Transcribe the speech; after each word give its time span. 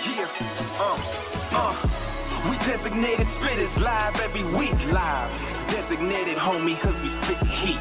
Yeah, 0.00 0.26
uh, 0.80 0.96
uh. 1.52 2.48
We 2.48 2.56
designated 2.64 3.26
spitters 3.26 3.78
live 3.84 4.18
every 4.20 4.44
week. 4.56 4.72
Live. 4.90 5.30
Designated 5.68 6.38
homie, 6.38 6.80
cause 6.80 6.98
we 7.02 7.10
spit 7.10 7.36
heat. 7.48 7.78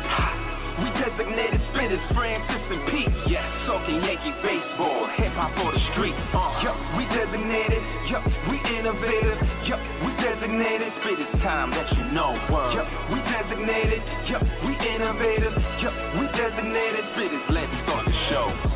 We 0.83 0.89
designated 0.99 1.59
spitters, 1.61 2.05
Francis 2.13 2.71
and 2.71 2.85
Pete. 2.87 3.11
Yes, 3.25 3.65
talking 3.65 3.95
Yankee 4.03 4.33
baseball, 4.43 5.05
hip 5.15 5.31
hop 5.39 5.51
for 5.51 5.71
the 5.71 5.79
streets. 5.79 6.35
Uh, 6.35 6.43
yup, 6.61 6.75
we 6.97 7.05
designated, 7.15 7.81
yup, 8.09 8.23
we 8.51 8.59
innovative, 8.77 9.39
yup, 9.67 9.79
we 10.03 10.11
designated. 10.23 10.87
Spitters 10.87 11.41
time 11.41 11.71
that 11.71 11.87
you 11.95 12.03
know. 12.11 12.31
Word. 12.51 12.73
Yup, 12.75 12.87
we 13.11 13.19
designated, 13.31 14.01
yup, 14.27 14.43
we 14.67 14.75
innovative, 14.91 15.55
yup, 15.81 15.93
we 16.19 16.27
designated. 16.35 17.03
Spitters, 17.15 17.49
let's 17.49 17.73
start 17.77 18.03
the 18.03 18.11
show. 18.11 18.68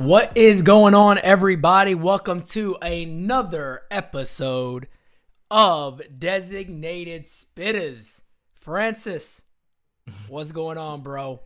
What 0.00 0.34
is 0.34 0.62
going 0.62 0.94
on, 0.94 1.18
everybody? 1.18 1.94
Welcome 1.94 2.40
to 2.52 2.78
another 2.80 3.82
episode 3.90 4.88
of 5.50 6.00
Designated 6.18 7.26
Spittaz. 7.26 8.22
Francis, 8.54 9.42
what's 10.26 10.52
going 10.52 10.78
on, 10.78 11.02
bro? 11.02 11.42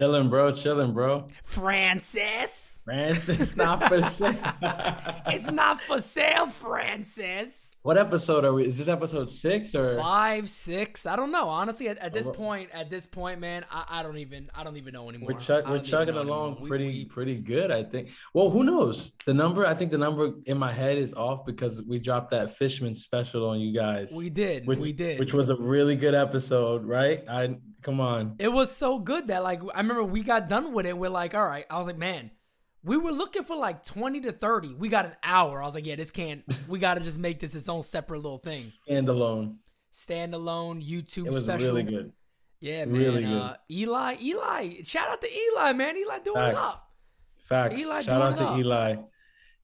Chilling, 0.00 0.28
bro. 0.28 0.50
Chilling, 0.50 0.92
bro. 0.92 1.28
Francis, 1.44 2.80
Francis, 2.84 3.54
not 3.54 3.86
for 3.86 4.04
sale. 4.06 4.38
it's 5.28 5.52
not 5.52 5.80
for 5.82 6.00
sale, 6.00 6.48
Francis. 6.48 7.63
What 7.84 7.98
episode 7.98 8.46
are 8.46 8.52
we? 8.54 8.64
Is 8.66 8.78
this 8.78 8.88
episode 8.88 9.28
six 9.30 9.74
or? 9.74 9.96
Five, 9.98 10.48
six, 10.48 11.04
I 11.04 11.16
don't 11.16 11.30
know. 11.30 11.48
Honestly, 11.50 11.86
at, 11.88 11.98
at 11.98 12.14
this 12.14 12.26
Oh, 12.26 12.32
point, 12.32 12.70
at 12.72 12.88
this 12.88 13.06
point, 13.06 13.40
man, 13.40 13.64
I, 13.70 13.84
I 14.00 14.02
don't 14.02 14.16
even, 14.16 14.50
I 14.54 14.64
don't 14.64 14.78
even 14.78 14.94
know 14.94 15.08
anymore. 15.10 15.32
We're, 15.34 15.38
chug- 15.38 15.68
we're 15.68 15.80
chugging 15.80 16.16
along 16.16 16.52
anymore. 16.52 16.68
Pretty 16.68 16.86
we- 16.86 17.04
pretty 17.04 17.36
good, 17.38 17.70
I 17.70 17.84
think. 17.84 18.08
Well, 18.32 18.48
who 18.48 18.64
knows? 18.64 19.12
The 19.26 19.34
number, 19.34 19.66
I 19.66 19.74
think 19.74 19.90
the 19.90 19.98
number 19.98 20.32
in 20.46 20.56
my 20.58 20.72
head 20.72 20.96
is 20.96 21.12
off 21.12 21.44
because 21.44 21.82
we 21.82 21.98
dropped 21.98 22.30
that 22.30 22.56
Fishman 22.56 22.94
special 22.94 23.46
on 23.48 23.60
you 23.60 23.72
guys. 23.78 24.10
we 24.16 24.30
did, 24.30 24.66
which, 24.66 24.78
we 24.78 24.92
did. 24.94 25.20
which 25.20 25.34
was 25.34 25.50
a 25.50 25.56
really 25.56 25.94
good 25.94 26.14
episode, 26.14 26.84
right? 26.86 27.22
I 27.28 27.58
come 27.82 28.00
on. 28.00 28.36
It 28.38 28.48
was 28.50 28.74
so 28.74 28.98
good 28.98 29.28
that 29.28 29.42
like 29.42 29.60
I 29.74 29.78
remember 29.78 30.04
we 30.04 30.22
got 30.22 30.48
done 30.48 30.72
with 30.72 30.86
it. 30.86 30.96
We're 30.96 31.10
like, 31.10 31.34
all 31.34 31.44
right. 31.44 31.66
I 31.68 31.76
was 31.76 31.86
like, 31.86 31.98
man, 31.98 32.30
we 32.84 32.96
were 32.96 33.12
looking 33.12 33.42
for 33.44 33.56
like 33.56 33.84
twenty 33.84 34.20
to 34.20 34.32
thirty. 34.32 34.74
We 34.74 34.88
got 34.88 35.06
an 35.06 35.16
hour. 35.22 35.62
I 35.62 35.66
was 35.66 35.74
like, 35.74 35.86
yeah, 35.86 35.96
this 35.96 36.10
can't. 36.10 36.42
We 36.68 36.78
got 36.78 36.94
to 36.94 37.00
just 37.00 37.18
make 37.18 37.40
this 37.40 37.54
its 37.54 37.68
own 37.68 37.82
separate 37.82 38.18
little 38.18 38.38
thing. 38.38 38.62
Standalone. 38.88 39.56
Standalone 39.92 40.86
YouTube 40.86 41.26
It 41.26 41.32
was 41.32 41.42
special. 41.44 41.68
really 41.68 41.82
good. 41.84 42.12
Yeah, 42.60 42.84
man. 42.84 42.94
Really 43.00 43.22
good. 43.22 43.32
Uh, 43.40 43.56
Eli, 43.70 44.16
Eli, 44.22 44.70
shout 44.84 45.08
out 45.08 45.20
to 45.20 45.28
Eli, 45.28 45.72
man. 45.72 45.96
Eli 45.96 46.18
doing 46.20 46.42
it 46.42 46.54
up. 46.54 46.88
Facts. 47.46 47.78
Eli 47.78 48.02
shout 48.02 48.20
out 48.22 48.36
to 48.38 48.44
up. 48.44 48.58
Eli. 48.58 48.96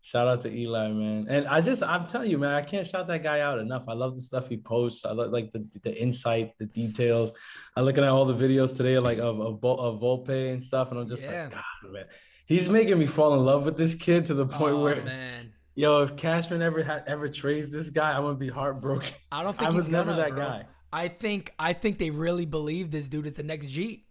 Shout 0.03 0.29
out 0.29 0.41
to 0.43 0.51
Eli, 0.55 0.89
man. 0.89 1.27
And 1.29 1.47
I 1.47 1.61
just, 1.61 1.83
I'm 1.83 2.07
telling 2.07 2.31
you, 2.31 2.39
man, 2.39 2.55
I 2.55 2.63
can't 2.63 2.87
shout 2.87 3.07
that 3.09 3.23
guy 3.23 3.41
out 3.41 3.59
enough. 3.59 3.85
I 3.87 3.93
love 3.93 4.15
the 4.15 4.21
stuff 4.23 4.49
he 4.49 4.57
posts. 4.57 5.05
I 5.05 5.13
love 5.13 5.31
like 5.31 5.53
the, 5.53 5.67
the 5.83 5.95
insight, 6.01 6.53
the 6.59 6.67
details. 6.67 7.33
I'm 7.77 7.85
looking 7.85 8.05
at 8.05 8.09
all 8.11 8.25
the 8.25 8.35
videos 8.35 8.75
today, 8.75 8.99
like 8.99 9.19
of 9.19 9.41
of, 9.41 9.63
of 9.65 10.01
Volpe 10.01 10.53
and 10.55 10.63
stuff, 10.65 10.91
and 10.91 11.01
I'm 11.01 11.09
just 11.09 11.25
Yeah. 11.25 11.45
like, 11.45 11.51
God, 11.53 11.93
man, 11.93 12.05
he's 12.51 12.69
making 12.69 12.99
me 12.99 13.07
fall 13.07 13.33
in 13.33 13.45
love 13.45 13.65
with 13.65 13.79
this 13.79 13.95
kid 13.95 14.27
to 14.27 14.35
the 14.35 14.47
point 14.47 14.75
Oh 14.75 14.83
where, 14.83 15.03
man, 15.03 15.53
yo, 15.75 16.03
if 16.03 16.17
Cashman 16.17 16.61
ever 16.61 16.83
had 16.83 17.05
ever 17.07 17.29
trades 17.31 17.73
this 17.73 17.89
guy, 17.89 18.13
I'm 18.15 18.23
gonna 18.25 18.35
be 18.35 18.49
heartbroken. 18.51 19.15
I 19.33 19.43
don't 19.43 19.57
think 19.57 19.71
I 19.71 19.73
he's 19.73 19.79
was 19.85 19.89
never 19.89 20.11
gonna, 20.11 20.23
that 20.23 20.31
bro. 20.35 20.45
guy. 20.45 20.67
I 20.93 21.09
think 21.09 21.55
I 21.59 21.73
think 21.73 21.99
they 21.99 22.11
really 22.11 22.45
believe 22.45 22.91
this 22.91 23.07
dude 23.07 23.27
is 23.27 23.35
the 23.35 23.43
next 23.45 23.69
Jeet. 23.69 24.03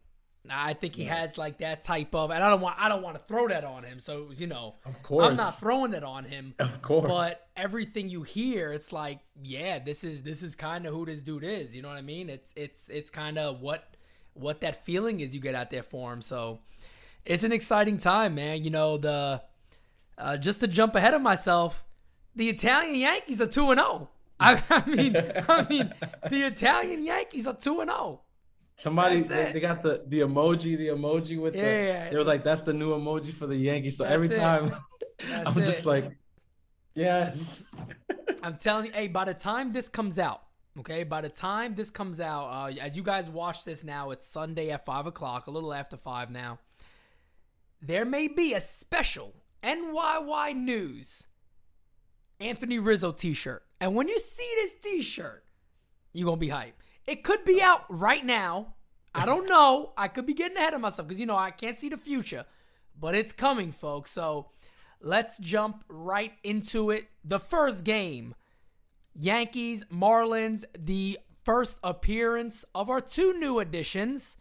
I 0.49 0.73
think 0.73 0.95
he 0.95 1.03
has 1.03 1.37
like 1.37 1.59
that 1.59 1.83
type 1.83 2.15
of, 2.15 2.31
and 2.31 2.41
I 2.41 2.49
don't 2.49 2.61
want 2.61 2.79
I 2.79 2.87
don't 2.87 3.03
want 3.03 3.17
to 3.17 3.23
throw 3.25 3.49
that 3.49 3.65
on 3.65 3.83
him. 3.83 3.99
So 3.99 4.23
it 4.23 4.29
was, 4.29 4.41
you 4.41 4.47
know, 4.47 4.77
Of 4.85 5.03
course, 5.03 5.27
I'm 5.27 5.35
not 5.35 5.59
throwing 5.59 5.93
it 5.93 6.03
on 6.03 6.23
him. 6.23 6.55
Of 6.59 6.81
course, 6.81 7.07
But 7.07 7.45
everything 7.57 8.09
you 8.09 8.23
hear, 8.23 8.71
it's 8.71 8.93
like, 8.93 9.19
yeah, 9.43 9.79
this 9.79 10.03
is 10.03 10.23
this 10.23 10.41
is 10.41 10.55
kind 10.55 10.85
of 10.87 10.93
who 10.93 11.05
this 11.05 11.21
dude 11.21 11.43
is. 11.43 11.75
You 11.75 11.81
know 11.81 11.89
what 11.89 11.97
I 11.97 12.01
mean? 12.01 12.29
It's 12.29 12.53
it's 12.55 12.89
it's 12.89 13.09
kind 13.09 13.37
of 13.37 13.59
what 13.59 13.95
what 14.33 14.61
that 14.61 14.85
feeling 14.85 15.19
is 15.19 15.35
you 15.35 15.41
get 15.41 15.55
out 15.55 15.69
there 15.69 15.83
for 15.83 16.13
him. 16.13 16.21
So 16.21 16.61
it's 17.25 17.43
an 17.43 17.51
exciting 17.51 17.97
time, 17.97 18.35
man. 18.35 18.63
You 18.63 18.69
know 18.69 18.97
the 18.97 19.41
uh, 20.17 20.37
just 20.37 20.59
to 20.61 20.67
jump 20.67 20.95
ahead 20.95 21.13
of 21.13 21.21
myself, 21.21 21.83
the 22.35 22.49
Italian 22.49 22.95
Yankees 22.95 23.41
are 23.41 23.47
two 23.47 23.71
and 23.71 23.79
zero. 23.79 24.09
I 24.39 24.63
I 24.69 24.89
mean 24.89 25.15
I 25.17 25.67
mean 25.69 25.93
the 26.29 26.47
Italian 26.47 27.03
Yankees 27.03 27.47
are 27.47 27.55
two 27.55 27.81
and 27.81 27.89
oh. 27.89 27.93
zero. 27.93 28.21
Somebody 28.77 29.21
they, 29.23 29.51
they 29.51 29.59
got 29.59 29.83
the 29.83 30.03
the 30.07 30.21
emoji, 30.21 30.77
the 30.77 30.87
emoji 30.87 31.39
with 31.39 31.53
the 31.53 31.59
Yeah. 31.59 32.09
it 32.09 32.15
was 32.15 32.27
like 32.27 32.43
that's 32.43 32.61
the 32.61 32.73
new 32.73 32.91
emoji 32.91 33.33
for 33.33 33.45
the 33.45 33.55
Yankees. 33.55 33.97
So 33.97 34.05
every 34.05 34.27
it. 34.27 34.37
time 34.37 34.71
That's 35.27 35.47
I'm 35.57 35.63
just 35.63 35.85
like, 35.85 36.17
yes. 36.95 37.65
I'm 38.43 38.57
telling 38.57 38.85
you, 38.87 38.91
hey, 38.93 39.07
by 39.07 39.25
the 39.25 39.33
time 39.33 39.73
this 39.73 39.89
comes 39.89 40.17
out, 40.17 40.43
okay, 40.79 41.03
by 41.03 41.21
the 41.21 41.29
time 41.29 41.75
this 41.75 41.89
comes 41.89 42.21
out, 42.21 42.47
uh, 42.47 42.79
as 42.79 42.95
you 42.95 43.03
guys 43.03 43.29
watch 43.29 43.65
this 43.65 43.83
now, 43.83 44.11
it's 44.11 44.25
Sunday 44.25 44.69
at 44.69 44.85
five 44.85 45.05
o'clock, 45.05 45.47
a 45.47 45.51
little 45.51 45.73
after 45.73 45.97
five 45.97 46.31
now. 46.31 46.59
There 47.81 48.05
may 48.05 48.27
be 48.27 48.53
a 48.53 48.61
special 48.61 49.35
NYY 49.63 50.55
News 50.55 51.27
Anthony 52.39 52.79
Rizzo 52.79 53.11
T-shirt, 53.11 53.63
and 53.81 53.95
when 53.95 54.07
you 54.07 54.19
see 54.19 54.49
this 54.55 54.73
T-shirt, 54.81 55.43
you're 56.13 56.25
gonna 56.25 56.37
be 56.37 56.49
hyped. 56.49 56.73
It 57.05 57.23
could 57.23 57.43
be 57.43 57.61
out 57.61 57.83
right 57.89 58.25
now. 58.25 58.75
I 59.13 59.25
don't 59.25 59.49
know. 59.49 59.93
I 59.97 60.07
could 60.07 60.25
be 60.25 60.33
getting 60.33 60.57
ahead 60.57 60.73
of 60.73 60.81
myself 60.81 61.07
because 61.07 61.19
you 61.19 61.25
know 61.25 61.37
I 61.37 61.51
can't 61.51 61.77
see 61.77 61.89
the 61.89 61.97
future, 61.97 62.45
but 62.97 63.15
it's 63.15 63.33
coming, 63.33 63.71
folks. 63.71 64.11
So 64.11 64.51
let's 65.01 65.37
jump 65.37 65.83
right 65.87 66.33
into 66.43 66.91
it. 66.91 67.07
The 67.23 67.39
first 67.39 67.83
game 67.83 68.35
Yankees, 69.15 69.83
Marlins, 69.91 70.63
the 70.77 71.19
first 71.43 71.77
appearance 71.83 72.63
of 72.75 72.89
our 72.89 73.01
two 73.01 73.37
new 73.37 73.59
additions, 73.59 74.37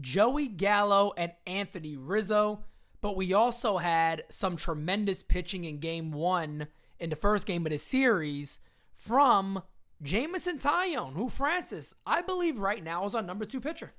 Joey 0.00 0.48
Gallo 0.48 1.12
and 1.16 1.32
Anthony 1.46 1.96
Rizzo. 1.96 2.64
But 3.00 3.16
we 3.16 3.32
also 3.34 3.78
had 3.78 4.24
some 4.30 4.56
tremendous 4.56 5.22
pitching 5.22 5.64
in 5.64 5.78
game 5.78 6.10
one 6.10 6.68
in 6.98 7.10
the 7.10 7.16
first 7.16 7.46
game 7.46 7.66
of 7.66 7.70
the 7.70 7.78
series 7.78 8.60
from 8.94 9.62
Jameson 10.02 10.58
Taillon, 10.58 11.14
who 11.14 11.28
Francis, 11.28 11.94
I 12.06 12.22
believe 12.22 12.58
right 12.58 12.82
now 12.82 13.04
is 13.04 13.14
our 13.14 13.22
number 13.22 13.44
two 13.44 13.60
pitcher. 13.60 13.92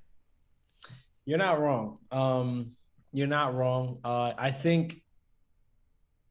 You're 1.25 1.37
not 1.37 1.59
wrong. 1.59 1.99
Um, 2.11 2.71
you're 3.11 3.27
not 3.27 3.55
wrong. 3.55 3.99
Uh, 4.03 4.33
I 4.37 4.51
think 4.51 5.01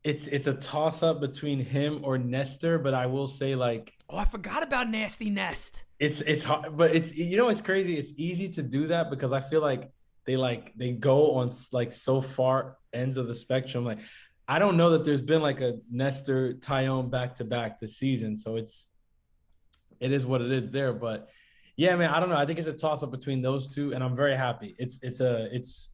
it's 0.05 0.27
it's 0.27 0.47
a 0.47 0.55
toss 0.55 1.03
up 1.03 1.21
between 1.21 1.59
him 1.59 2.01
or 2.03 2.19
Nestor, 2.19 2.79
but 2.79 2.95
I 2.95 3.07
will 3.07 3.27
say 3.27 3.55
like 3.55 3.94
Oh, 4.09 4.19
I 4.19 4.25
forgot 4.27 4.63
about 4.63 4.91
Nasty 4.91 5.31
Nest. 5.31 5.85
it's 5.99 6.21
it's 6.21 6.45
hard, 6.45 6.77
but 6.77 6.95
it's 6.95 7.15
you 7.15 7.37
know 7.37 7.49
it's 7.49 7.63
crazy. 7.63 7.97
It's 7.97 8.13
easy 8.17 8.49
to 8.51 8.63
do 8.63 8.89
that 8.89 9.11
because 9.11 9.33
I 9.33 9.41
feel 9.41 9.61
like 9.61 9.91
they 10.27 10.37
like 10.37 10.73
they 10.77 10.93
go 10.93 11.33
on 11.37 11.53
like 11.73 11.93
so 11.93 12.21
far 12.21 12.77
ends 12.93 13.17
of 13.17 13.29
the 13.29 13.35
spectrum. 13.35 13.85
Like 13.85 13.99
I 14.47 14.59
don't 14.59 14.77
know 14.77 14.91
that 14.91 15.05
there's 15.05 15.23
been 15.23 15.43
like 15.43 15.61
a 15.61 15.79
Nestor 15.91 16.55
Taillon 16.55 17.11
back 17.11 17.37
to 17.37 17.45
back 17.45 17.81
this 17.81 17.97
season, 17.97 18.37
so 18.37 18.57
it's 18.57 18.93
it 20.01 20.13
is 20.13 20.27
what 20.27 20.43
it 20.43 20.53
is 20.53 20.71
there. 20.71 20.93
But 20.93 21.29
yeah, 21.77 21.97
man, 21.97 22.11
I 22.11 22.21
don't 22.21 22.29
know. 22.29 22.37
I 22.37 22.45
think 22.45 22.59
it's 22.59 22.69
a 22.69 22.75
toss 22.75 23.03
up 23.03 23.11
between 23.11 23.41
those 23.41 23.75
two, 23.75 23.95
and 23.95 24.05
I'm 24.05 24.15
very 24.15 24.37
happy. 24.37 24.75
It's 24.79 24.99
it's 25.03 25.21
a 25.21 25.49
it's. 25.51 25.91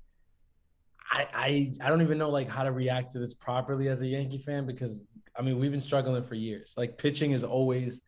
I, 1.13 1.27
I 1.35 1.73
I 1.85 1.89
don't 1.89 2.03
even 2.03 2.19
know 2.19 2.31
like 2.31 2.49
how 2.49 2.65
to 2.65 2.73
react 2.73 3.13
to 3.13 3.19
this 3.19 3.35
properly 3.35 3.89
as 3.89 4.01
a 4.01 4.07
Yankee 4.07 4.39
fan 4.39 4.67
because 4.67 5.05
I 5.37 5.43
mean 5.43 5.59
we've 5.59 5.71
been 5.71 5.81
struggling 5.81 6.23
for 6.25 6.35
years. 6.35 6.75
Like 6.77 6.99
pitching 6.99 7.33
is 7.33 7.45
always 7.45 8.01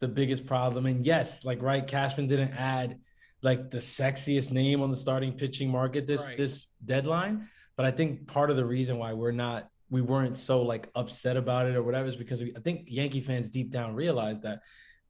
the 0.00 0.08
biggest 0.08 0.46
problem. 0.46 0.86
And 0.86 1.04
yes, 1.04 1.44
like 1.44 1.62
right, 1.62 1.86
Cashman 1.86 2.28
didn't 2.28 2.52
add 2.52 2.98
like 3.42 3.70
the 3.70 3.78
sexiest 3.78 4.50
name 4.50 4.82
on 4.82 4.90
the 4.90 4.96
starting 4.96 5.32
pitching 5.32 5.70
market 5.70 6.06
this 6.06 6.24
Right. 6.24 6.36
this 6.36 6.66
deadline. 6.84 7.48
But 7.76 7.86
I 7.86 7.90
think 7.92 8.26
part 8.26 8.50
of 8.50 8.56
the 8.56 8.64
reason 8.64 8.98
why 8.98 9.12
we're 9.12 9.32
not 9.32 9.68
we 9.90 10.02
weren't 10.02 10.36
so 10.36 10.62
like 10.62 10.90
upset 10.94 11.36
about 11.36 11.66
it 11.66 11.74
or 11.74 11.82
whatever 11.82 12.06
is 12.06 12.16
because 12.16 12.42
we, 12.42 12.52
I 12.54 12.60
think 12.60 12.88
Yankee 12.88 13.22
fans 13.22 13.50
deep 13.50 13.70
down 13.70 13.94
realize 13.94 14.40
that 14.40 14.60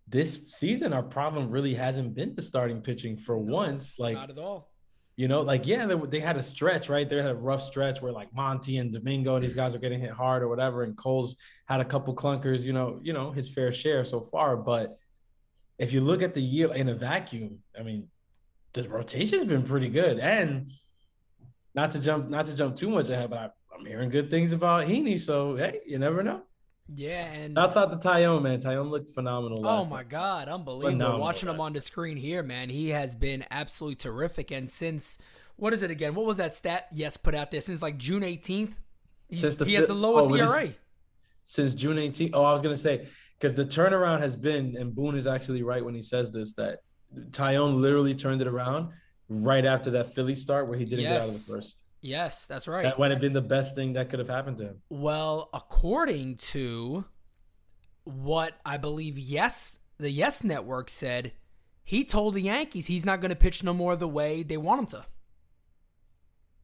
this 0.06 0.46
season 0.50 0.93
our 0.93 1.02
problem 1.02 1.50
really 1.50 1.75
hasn't 1.75 2.14
been 2.14 2.34
the 2.34 2.43
starting 2.43 2.81
pitching 2.81 3.17
for 3.17 3.38
once. 3.38 3.99
Like 3.99 4.14
Not 4.14 4.31
at 4.31 4.38
all. 4.38 4.68
You 5.19 5.26
know, 5.26 5.41
like 5.41 5.67
yeah, 5.67 5.85
they, 5.85 5.97
they 5.97 6.20
had 6.20 6.37
a 6.37 6.43
stretch, 6.44 6.88
right? 6.88 7.11
They 7.11 7.17
had 7.17 7.26
a 7.26 7.35
rough 7.35 7.65
stretch 7.65 8.00
where 8.00 8.12
like 8.12 8.32
Monty 8.32 8.79
and 8.79 8.93
Domingo 8.93 9.35
and 9.35 9.44
these 9.44 9.56
guys 9.56 9.75
are 9.75 9.81
getting 9.81 9.99
hit 9.99 10.12
hard 10.12 10.44
or 10.44 10.49
whatever, 10.49 10.85
and 10.85 10.97
Cole's 10.97 11.35
had 11.67 11.81
a 11.81 11.85
couple 11.85 12.15
clunkers, 12.15 12.62
you 12.62 12.73
know, 12.73 13.00
you 13.03 13.12
know 13.12 13.32
his 13.32 13.49
fair 13.49 13.73
share 13.73 14.05
so 14.05 14.20
far. 14.20 14.56
But 14.56 14.97
if 15.76 15.93
you 15.93 16.03
look 16.03 16.23
at 16.23 16.35
the 16.35 16.41
year 16.41 16.73
in 16.73 16.88
a 16.88 16.94
vacuum, 16.94 17.59
I 17.76 17.82
mean, 17.82 18.06
the 18.75 18.88
rotation's 18.88 19.47
been 19.47 19.65
pretty 19.65 19.88
good. 19.88 20.20
And 20.20 20.70
not 21.75 21.91
to 21.93 21.99
jump, 21.99 22.29
not 22.29 22.47
to 22.47 22.55
jump 22.55 22.76
too 22.76 22.88
much 22.88 23.09
ahead, 23.09 23.31
but 23.31 23.38
I, 23.41 23.50
I'm 23.76 23.85
hearing 23.85 24.11
good 24.11 24.31
things 24.31 24.53
about 24.53 24.87
Heaney. 24.87 25.19
So 25.19 25.56
hey, 25.56 25.81
you 25.85 25.99
never 25.99 26.23
know. 26.23 26.43
Yeah, 26.94 27.25
and 27.25 27.56
that's 27.56 27.75
not 27.75 27.90
the 27.90 27.99
Taillon, 27.99 28.43
man, 28.43 28.61
Taillon 28.61 28.88
looked 28.88 29.11
phenomenal. 29.11 29.67
Oh 29.67 29.85
my 29.85 29.99
night. 29.99 30.08
God, 30.08 30.49
unbelievable! 30.49 30.93
Phenomenal, 30.93 31.20
Watching 31.20 31.49
him 31.49 31.61
on 31.61 31.75
the 31.75 31.81
screen 31.81 32.17
here, 32.17 32.43
man, 32.43 32.70
he 32.70 32.88
has 32.88 33.14
been 33.14 33.44
absolutely 33.50 33.96
terrific. 33.96 34.50
And 34.50 34.70
since 34.70 35.19
what 35.56 35.75
is 35.75 35.82
it 35.82 35.90
again? 35.90 36.14
What 36.14 36.25
was 36.25 36.38
that 36.38 36.55
stat? 36.55 36.87
Yes, 36.93 37.17
put 37.17 37.35
out 37.35 37.50
there 37.50 37.61
since 37.61 37.82
like 37.82 37.99
June 37.99 38.23
18th. 38.23 38.75
Since 39.32 39.56
the 39.56 39.67
he 39.67 39.75
has 39.75 39.87
the 39.87 39.94
lowest 39.94 40.31
oh, 40.31 40.35
is- 40.35 40.40
ERA. 40.40 40.73
since 41.44 41.75
June 41.75 41.96
18th. 41.96 42.31
Oh, 42.32 42.44
I 42.44 42.52
was 42.52 42.62
gonna 42.62 42.76
say 42.76 43.06
because 43.38 43.55
the 43.55 43.67
turnaround 43.67 44.20
has 44.20 44.35
been, 44.35 44.76
and 44.76 44.94
Boone 44.94 45.14
is 45.14 45.26
actually 45.26 45.62
right 45.62 45.85
when 45.85 45.94
he 45.94 46.02
says 46.02 46.32
this 46.32 46.55
that 46.55 46.81
Taillon 47.31 47.81
literally 47.81 48.14
turned 48.14 48.40
it 48.40 48.46
around 48.46 48.93
right 49.29 49.64
after 49.64 49.90
that 49.90 50.14
Philly 50.14 50.35
start 50.35 50.69
where 50.69 50.79
he 50.79 50.85
didn't 50.85 51.05
get 51.05 51.19
out 51.19 51.29
of 51.29 51.32
the 51.32 51.52
first. 51.52 51.75
Yes, 52.00 52.47
that's 52.47 52.69
right. 52.69 52.85
That 52.85 52.99
would 52.99 53.11
have 53.11 53.21
been 53.21 53.33
the 53.33 53.41
best 53.41 53.75
thing 53.75 53.95
that 53.95 54.09
could 54.11 54.19
have 54.19 54.29
happened 54.29 54.59
to 54.59 54.65
him. 54.65 54.83
Well, 54.89 55.50
according 55.53 56.37
to 56.37 57.05
what 58.05 58.55
I 58.65 58.77
believe, 58.77 59.19
yes, 59.19 59.81
the 59.99 60.11
Yes 60.11 60.45
Network 60.45 60.89
said, 60.89 61.33
he 61.83 62.05
told 62.05 62.35
the 62.35 62.43
Yankees 62.43 62.87
he's 62.87 63.05
not 63.05 63.21
going 63.21 63.31
to 63.31 63.37
pitch 63.37 63.65
no 63.65 63.75
more 63.75 63.97
the 63.97 64.09
way 64.09 64.43
they 64.43 64.56
want 64.56 64.81
him 64.81 64.87
to. 64.87 65.06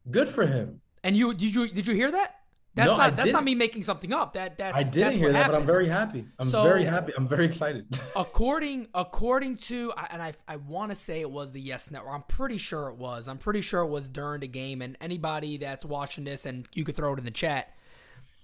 Good 0.09 0.29
for 0.29 0.45
him. 0.45 0.81
And 1.03 1.17
you 1.17 1.33
did 1.33 1.53
you 1.53 1.67
did 1.67 1.87
you 1.87 1.95
hear 1.95 2.11
that? 2.11 2.35
That's 2.75 2.87
No, 2.89 2.95
I 2.95 2.97
not 2.97 3.15
that's 3.15 3.29
not 3.31 3.39
didn't. 3.39 3.45
me 3.45 3.55
making 3.55 3.83
something 3.83 4.11
up. 4.13 4.33
That 4.33 4.57
that's 4.57 4.75
I 4.75 4.83
didn't 4.83 5.13
hear 5.13 5.27
what 5.27 5.33
that, 5.33 5.47
but 5.47 5.55
I'm 5.55 5.65
very 5.65 5.87
happy. 5.87 6.25
I'm 6.37 6.49
So- 6.49 6.63
very 6.63 6.83
happy. 6.83 7.13
I'm 7.17 7.27
very 7.27 7.45
excited. 7.45 7.87
according 8.15 8.87
according 8.93 9.57
to 9.57 9.93
and 10.11 10.21
I 10.21 10.33
I 10.47 10.57
want 10.57 10.91
to 10.91 10.95
say 10.95 11.21
it 11.21 11.31
was 11.31 11.53
the 11.53 11.61
Yes 11.61 11.89
Network. 11.89 12.13
I'm 12.13 12.23
pretty 12.23 12.57
sure 12.57 12.89
it 12.89 12.97
was. 12.97 13.27
I'm 13.29 13.37
pretty 13.37 13.61
sure 13.61 13.79
it 13.81 13.87
was 13.89 14.09
during 14.09 14.41
the 14.41 14.47
game. 14.49 14.81
And 14.81 14.97
anybody 14.99 15.57
that's 15.57 15.85
watching 15.85 16.25
this, 16.25 16.45
and 16.45 16.67
you 16.73 16.83
could 16.83 16.97
throw 16.97 17.13
it 17.13 17.19
in 17.19 17.25
the 17.25 17.31
chat. 17.31 17.73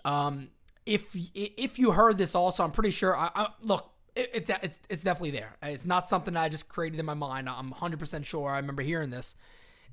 Um, 0.05 0.47
if 0.85 1.15
if 1.35 1.77
you 1.77 1.91
heard 1.91 2.17
this 2.17 2.33
also, 2.33 2.63
I'm 2.63 2.71
pretty 2.71 2.91
sure. 2.91 3.15
I, 3.17 3.29
I 3.35 3.47
look. 3.61 3.89
It, 4.15 4.29
it's 4.33 4.49
it's 4.63 4.79
it's 4.89 5.03
definitely 5.03 5.31
there. 5.31 5.57
It's 5.61 5.85
not 5.85 6.07
something 6.07 6.35
I 6.35 6.49
just 6.49 6.67
created 6.69 6.99
in 6.99 7.05
my 7.05 7.13
mind. 7.13 7.47
I'm 7.49 7.69
100 7.69 7.99
percent 7.99 8.25
sure. 8.25 8.49
I 8.49 8.57
remember 8.57 8.81
hearing 8.81 9.09
this. 9.09 9.35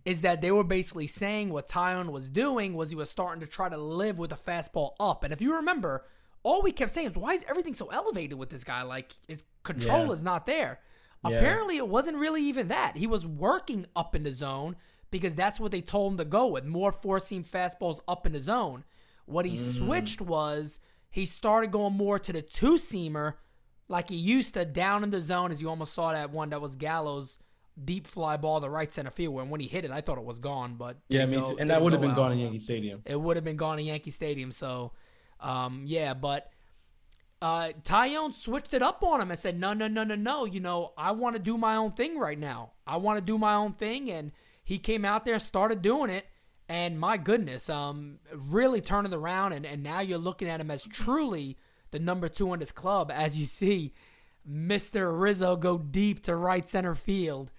Is 0.04 0.22
that 0.22 0.40
they 0.40 0.50
were 0.50 0.64
basically 0.64 1.06
saying 1.06 1.50
what 1.50 1.68
Taillon 1.68 2.10
was 2.10 2.28
doing 2.28 2.74
was 2.74 2.90
he 2.90 2.96
was 2.96 3.10
starting 3.10 3.40
to 3.40 3.46
try 3.46 3.68
to 3.68 3.76
live 3.76 4.18
with 4.18 4.30
the 4.30 4.36
fastball 4.36 4.92
up. 4.98 5.22
And 5.22 5.32
if 5.32 5.40
you 5.40 5.54
remember, 5.54 6.04
all 6.42 6.62
we 6.62 6.72
kept 6.72 6.90
saying 6.90 7.10
is 7.10 7.16
why 7.16 7.34
is 7.34 7.44
everything 7.48 7.74
so 7.74 7.88
elevated 7.88 8.38
with 8.38 8.50
this 8.50 8.64
guy? 8.64 8.82
Like 8.82 9.14
his 9.26 9.44
control 9.64 10.06
Yeah. 10.06 10.12
is 10.12 10.22
not 10.22 10.46
there. 10.46 10.80
Yeah. 11.26 11.36
Apparently, 11.36 11.76
it 11.76 11.88
wasn't 11.88 12.16
really 12.16 12.42
even 12.44 12.68
that. 12.68 12.96
He 12.96 13.06
was 13.06 13.26
working 13.26 13.86
up 13.96 14.14
in 14.14 14.22
the 14.22 14.32
zone 14.32 14.76
because 15.10 15.34
that's 15.34 15.58
what 15.58 15.72
they 15.72 15.80
told 15.80 16.12
him 16.12 16.18
to 16.18 16.24
go 16.24 16.46
with 16.46 16.64
more 16.64 16.92
four 16.92 17.18
seam 17.18 17.44
fastballs 17.44 18.00
up 18.06 18.24
in 18.24 18.32
the 18.32 18.40
zone. 18.40 18.84
What 19.26 19.46
he 19.46 19.54
mm-hmm. 19.54 19.86
switched 19.86 20.20
was 20.20 20.80
he 21.10 21.26
started 21.26 21.72
going 21.72 21.94
more 21.94 22.18
to 22.18 22.32
the 22.32 22.42
two 22.42 22.74
seamer 22.74 23.34
like 23.88 24.10
he 24.10 24.16
used 24.16 24.54
to 24.54 24.64
down 24.64 25.02
in 25.02 25.10
the 25.10 25.20
zone, 25.20 25.50
as 25.50 25.62
you 25.62 25.68
almost 25.68 25.94
saw 25.94 26.12
that 26.12 26.30
one 26.30 26.50
that 26.50 26.60
was 26.60 26.76
Gallo's 26.76 27.38
deep 27.84 28.06
fly 28.06 28.36
ball 28.36 28.60
to 28.60 28.68
right 28.68 28.92
center 28.92 29.10
field. 29.10 29.34
When 29.34 29.50
when 29.50 29.60
he 29.60 29.66
hit 29.66 29.84
it, 29.84 29.90
I 29.90 30.00
thought 30.00 30.18
it 30.18 30.24
was 30.24 30.38
gone, 30.38 30.74
but 30.76 30.96
yeah, 31.08 31.26
me 31.26 31.36
go- 31.36 31.50
too. 31.50 31.58
And 31.58 31.70
that 31.70 31.82
would 31.82 31.92
have 31.92 32.02
been 32.02 32.10
out. 32.10 32.16
gone 32.16 32.32
in 32.32 32.38
Yankee 32.38 32.58
Stadium. 32.58 33.02
It 33.04 33.20
would 33.20 33.36
have 33.36 33.44
been 33.44 33.56
gone 33.56 33.78
in 33.78 33.86
Yankee 33.86 34.10
Stadium. 34.10 34.52
So, 34.52 34.92
um, 35.40 35.82
yeah, 35.86 36.14
but 36.14 36.50
uh, 37.40 37.70
Taillon 37.82 38.34
switched 38.34 38.74
it 38.74 38.82
up 38.82 39.02
on 39.02 39.20
him 39.20 39.30
and 39.30 39.38
said, 39.38 39.58
"No, 39.58 39.72
no, 39.72 39.86
no, 39.86 40.04
no, 40.04 40.14
no. 40.14 40.44
You 40.44 40.60
know, 40.60 40.92
I 40.96 41.12
want 41.12 41.36
to 41.36 41.42
do 41.42 41.56
my 41.56 41.76
own 41.76 41.92
thing 41.92 42.18
right 42.18 42.38
now. 42.38 42.72
I 42.86 42.96
want 42.96 43.18
to 43.18 43.24
do 43.24 43.38
my 43.38 43.54
own 43.54 43.74
thing." 43.74 44.10
And 44.10 44.32
he 44.64 44.78
came 44.78 45.04
out 45.04 45.24
there, 45.24 45.34
and 45.34 45.42
started 45.42 45.80
doing 45.80 46.10
it, 46.10 46.26
and 46.68 46.98
my 46.98 47.16
goodness, 47.16 47.70
um, 47.70 48.18
really 48.32 48.80
turning 48.80 49.14
around. 49.14 49.52
And 49.52 49.64
and 49.64 49.82
now 49.82 50.00
you're 50.00 50.18
looking 50.18 50.48
at 50.48 50.60
him 50.60 50.70
as 50.70 50.82
truly 50.82 51.56
the 51.90 51.98
number 51.98 52.28
two 52.28 52.52
in 52.52 52.60
this 52.60 52.72
club, 52.72 53.10
as 53.12 53.36
you 53.36 53.46
see. 53.46 53.94
Mr. 54.50 55.10
Rizzo 55.18 55.56
go 55.56 55.76
deep 55.76 56.22
to 56.22 56.34
right 56.34 56.66
center 56.66 56.94
field. 56.94 57.50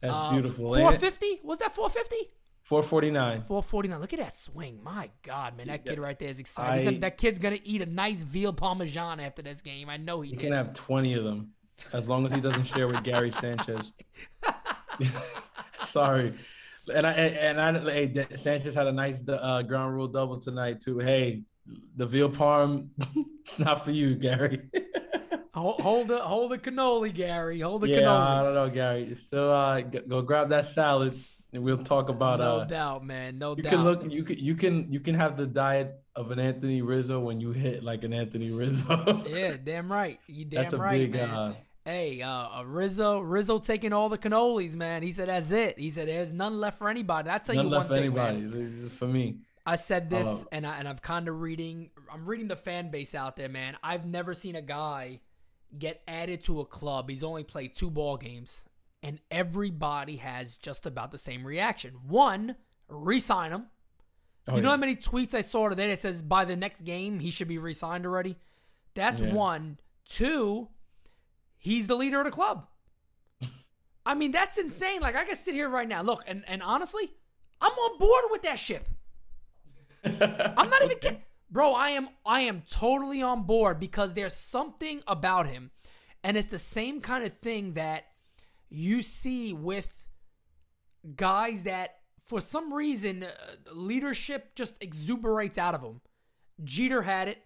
That's 0.00 0.14
Uh, 0.14 0.32
beautiful. 0.32 0.74
450? 0.74 1.40
Was 1.42 1.58
that 1.58 1.74
450? 1.74 2.30
449. 2.62 3.42
449. 3.42 4.00
Look 4.00 4.12
at 4.12 4.18
that 4.18 4.34
swing. 4.36 4.80
My 4.82 5.10
God, 5.22 5.56
man. 5.56 5.68
That 5.68 5.84
kid 5.84 5.98
right 6.00 6.18
there 6.18 6.28
is 6.28 6.38
I- 6.38 6.40
excited. 6.40 7.00
that 7.02 7.16
kid's 7.16 7.38
going 7.38 7.56
to 7.56 7.66
eat 7.66 7.80
a 7.80 7.86
nice 7.86 8.22
veal 8.22 8.52
parmesan 8.52 9.20
after 9.20 9.40
this 9.42 9.62
game. 9.62 9.88
I 9.88 9.96
know 9.98 10.20
he 10.20 10.30
He 10.30 10.36
can 10.36 10.52
have 10.52 10.74
20 10.74 11.14
of 11.14 11.24
them 11.24 11.52
as 11.92 12.08
long 12.08 12.26
as 12.26 12.32
he 12.32 12.40
doesn't 12.40 12.64
share 12.64 12.88
with 12.88 13.04
Gary 13.04 13.30
Sanchez. 13.30 13.92
Sorry. 15.82 16.34
And 16.92 17.06
I 17.06 17.12
and 17.12 17.60
I 17.60 17.78
hey, 17.90 18.26
Sanchez 18.36 18.74
had 18.74 18.86
a 18.86 18.92
nice 18.92 19.20
uh, 19.28 19.62
ground 19.62 19.94
rule 19.94 20.08
double 20.08 20.38
tonight 20.38 20.80
too. 20.80 20.98
Hey, 20.98 21.42
the 21.96 22.06
veal 22.06 22.30
parm, 22.30 22.88
it's 23.44 23.58
not 23.58 23.84
for 23.84 23.90
you, 23.90 24.14
Gary. 24.14 24.68
Hold, 25.56 25.80
hold 25.80 26.08
the 26.08 26.18
hold 26.18 26.50
the 26.50 26.58
cannoli, 26.58 27.14
Gary. 27.14 27.60
Hold 27.60 27.80
the 27.82 27.88
yeah, 27.88 28.12
I 28.12 28.42
don't 28.42 28.54
know, 28.54 28.68
Gary. 28.68 29.14
Still, 29.14 29.50
uh, 29.50 29.80
go 29.80 30.20
grab 30.20 30.50
that 30.50 30.66
salad, 30.66 31.18
and 31.52 31.62
we'll 31.62 31.82
talk 31.82 32.10
about. 32.10 32.40
no 32.40 32.58
uh, 32.58 32.64
doubt, 32.64 33.06
man. 33.06 33.38
No 33.38 33.56
you 33.56 33.62
doubt. 33.62 33.70
can 33.70 33.84
look. 33.84 34.12
You 34.12 34.22
can. 34.22 34.38
You 34.38 34.54
can. 34.54 34.92
You 34.92 35.00
can 35.00 35.14
have 35.14 35.38
the 35.38 35.46
diet 35.46 35.98
of 36.14 36.30
an 36.30 36.38
Anthony 36.38 36.82
Rizzo 36.82 37.20
when 37.20 37.40
you 37.40 37.52
hit 37.52 37.82
like 37.82 38.04
an 38.04 38.12
Anthony 38.12 38.50
Rizzo. 38.50 39.24
yeah, 39.28 39.56
damn 39.62 39.90
right. 39.90 40.20
You 40.26 40.44
damn 40.44 40.64
That's 40.64 40.74
a 40.74 40.78
right, 40.78 41.00
big. 41.00 41.12
man. 41.12 41.30
Uh, 41.30 41.54
Hey, 41.86 42.20
uh, 42.20 42.64
Rizzo, 42.64 43.20
Rizzo 43.20 43.60
taking 43.60 43.92
all 43.92 44.08
the 44.08 44.18
cannolis, 44.18 44.74
man. 44.74 45.04
He 45.04 45.12
said 45.12 45.28
that's 45.28 45.52
it. 45.52 45.78
He 45.78 45.90
said 45.90 46.08
there's 46.08 46.32
none 46.32 46.58
left 46.58 46.78
for 46.78 46.88
anybody. 46.88 47.30
I 47.30 47.38
tell 47.38 47.54
none 47.54 47.66
you 47.66 47.70
one 47.76 47.86
thing, 47.86 48.12
man. 48.12 48.34
anybody. 48.34 48.64
It's- 48.64 48.84
it's 48.86 48.94
for 48.96 49.06
me. 49.06 49.36
I 49.64 49.76
said 49.76 50.10
this, 50.10 50.42
it. 50.42 50.48
and 50.52 50.66
I 50.66 50.78
and 50.78 50.88
I've 50.88 51.00
kind 51.00 51.28
of 51.28 51.40
reading. 51.40 51.90
I'm 52.12 52.26
reading 52.26 52.48
the 52.48 52.56
fan 52.56 52.90
base 52.90 53.14
out 53.14 53.36
there, 53.36 53.48
man. 53.48 53.76
I've 53.84 54.04
never 54.04 54.34
seen 54.34 54.56
a 54.56 54.62
guy 54.62 55.20
get 55.78 56.02
added 56.08 56.44
to 56.44 56.60
a 56.60 56.64
club. 56.64 57.08
He's 57.10 57.22
only 57.22 57.44
played 57.44 57.74
two 57.74 57.90
ball 57.90 58.16
games, 58.16 58.64
and 59.02 59.20
everybody 59.30 60.16
has 60.16 60.56
just 60.56 60.86
about 60.86 61.12
the 61.12 61.18
same 61.18 61.46
reaction. 61.46 61.94
One, 62.06 62.56
re-sign 62.88 63.52
him. 63.52 63.66
Oh, 64.48 64.56
you 64.56 64.62
know 64.62 64.68
yeah. 64.68 64.72
how 64.74 64.80
many 64.80 64.96
tweets 64.96 65.34
I 65.34 65.40
saw 65.40 65.68
today 65.68 65.88
that 65.88 66.00
says 66.00 66.22
by 66.22 66.44
the 66.44 66.56
next 66.56 66.82
game 66.82 67.18
he 67.18 67.30
should 67.30 67.48
be 67.48 67.58
re-signed 67.58 68.06
already? 68.06 68.36
That's 68.94 69.20
Yeah. 69.20 69.32
one. 69.32 69.78
Two, 70.08 70.68
he's 71.56 71.88
the 71.88 71.96
leader 71.96 72.18
of 72.20 72.24
the 72.26 72.30
club. 72.30 72.66
I 74.06 74.14
mean, 74.14 74.30
that's 74.30 74.56
insane. 74.56 75.00
Like 75.00 75.16
I 75.16 75.24
can 75.24 75.34
sit 75.36 75.54
here 75.54 75.68
right 75.68 75.88
now. 75.88 76.02
Look, 76.02 76.22
and, 76.28 76.44
and 76.46 76.62
honestly, 76.62 77.12
I'm 77.60 77.72
on 77.72 77.98
board 77.98 78.24
with 78.30 78.42
that 78.42 78.58
ship. 78.60 78.88
I'm 80.04 80.70
not 80.70 80.82
even 80.84 80.98
kidding. 80.98 81.22
Bro, 81.50 81.72
I 81.74 81.90
am 81.90 82.08
I 82.24 82.40
am 82.40 82.62
totally 82.68 83.22
on 83.22 83.44
board 83.44 83.78
because 83.78 84.14
there's 84.14 84.34
something 84.34 85.02
about 85.06 85.46
him. 85.46 85.70
And 86.24 86.36
it's 86.36 86.48
the 86.48 86.58
same 86.58 87.00
kind 87.00 87.24
of 87.24 87.36
thing 87.38 87.74
that 87.74 88.04
you 88.68 89.00
see 89.02 89.52
with 89.52 90.06
guys 91.14 91.62
that 91.62 91.96
for 92.26 92.40
some 92.40 92.72
reason 92.74 93.22
uh, 93.22 93.30
leadership 93.72 94.54
just 94.56 94.78
exuberates 94.80 95.56
out 95.58 95.74
of 95.74 95.82
them. 95.82 96.00
Jeter 96.64 97.02
had 97.02 97.28
it 97.28 97.38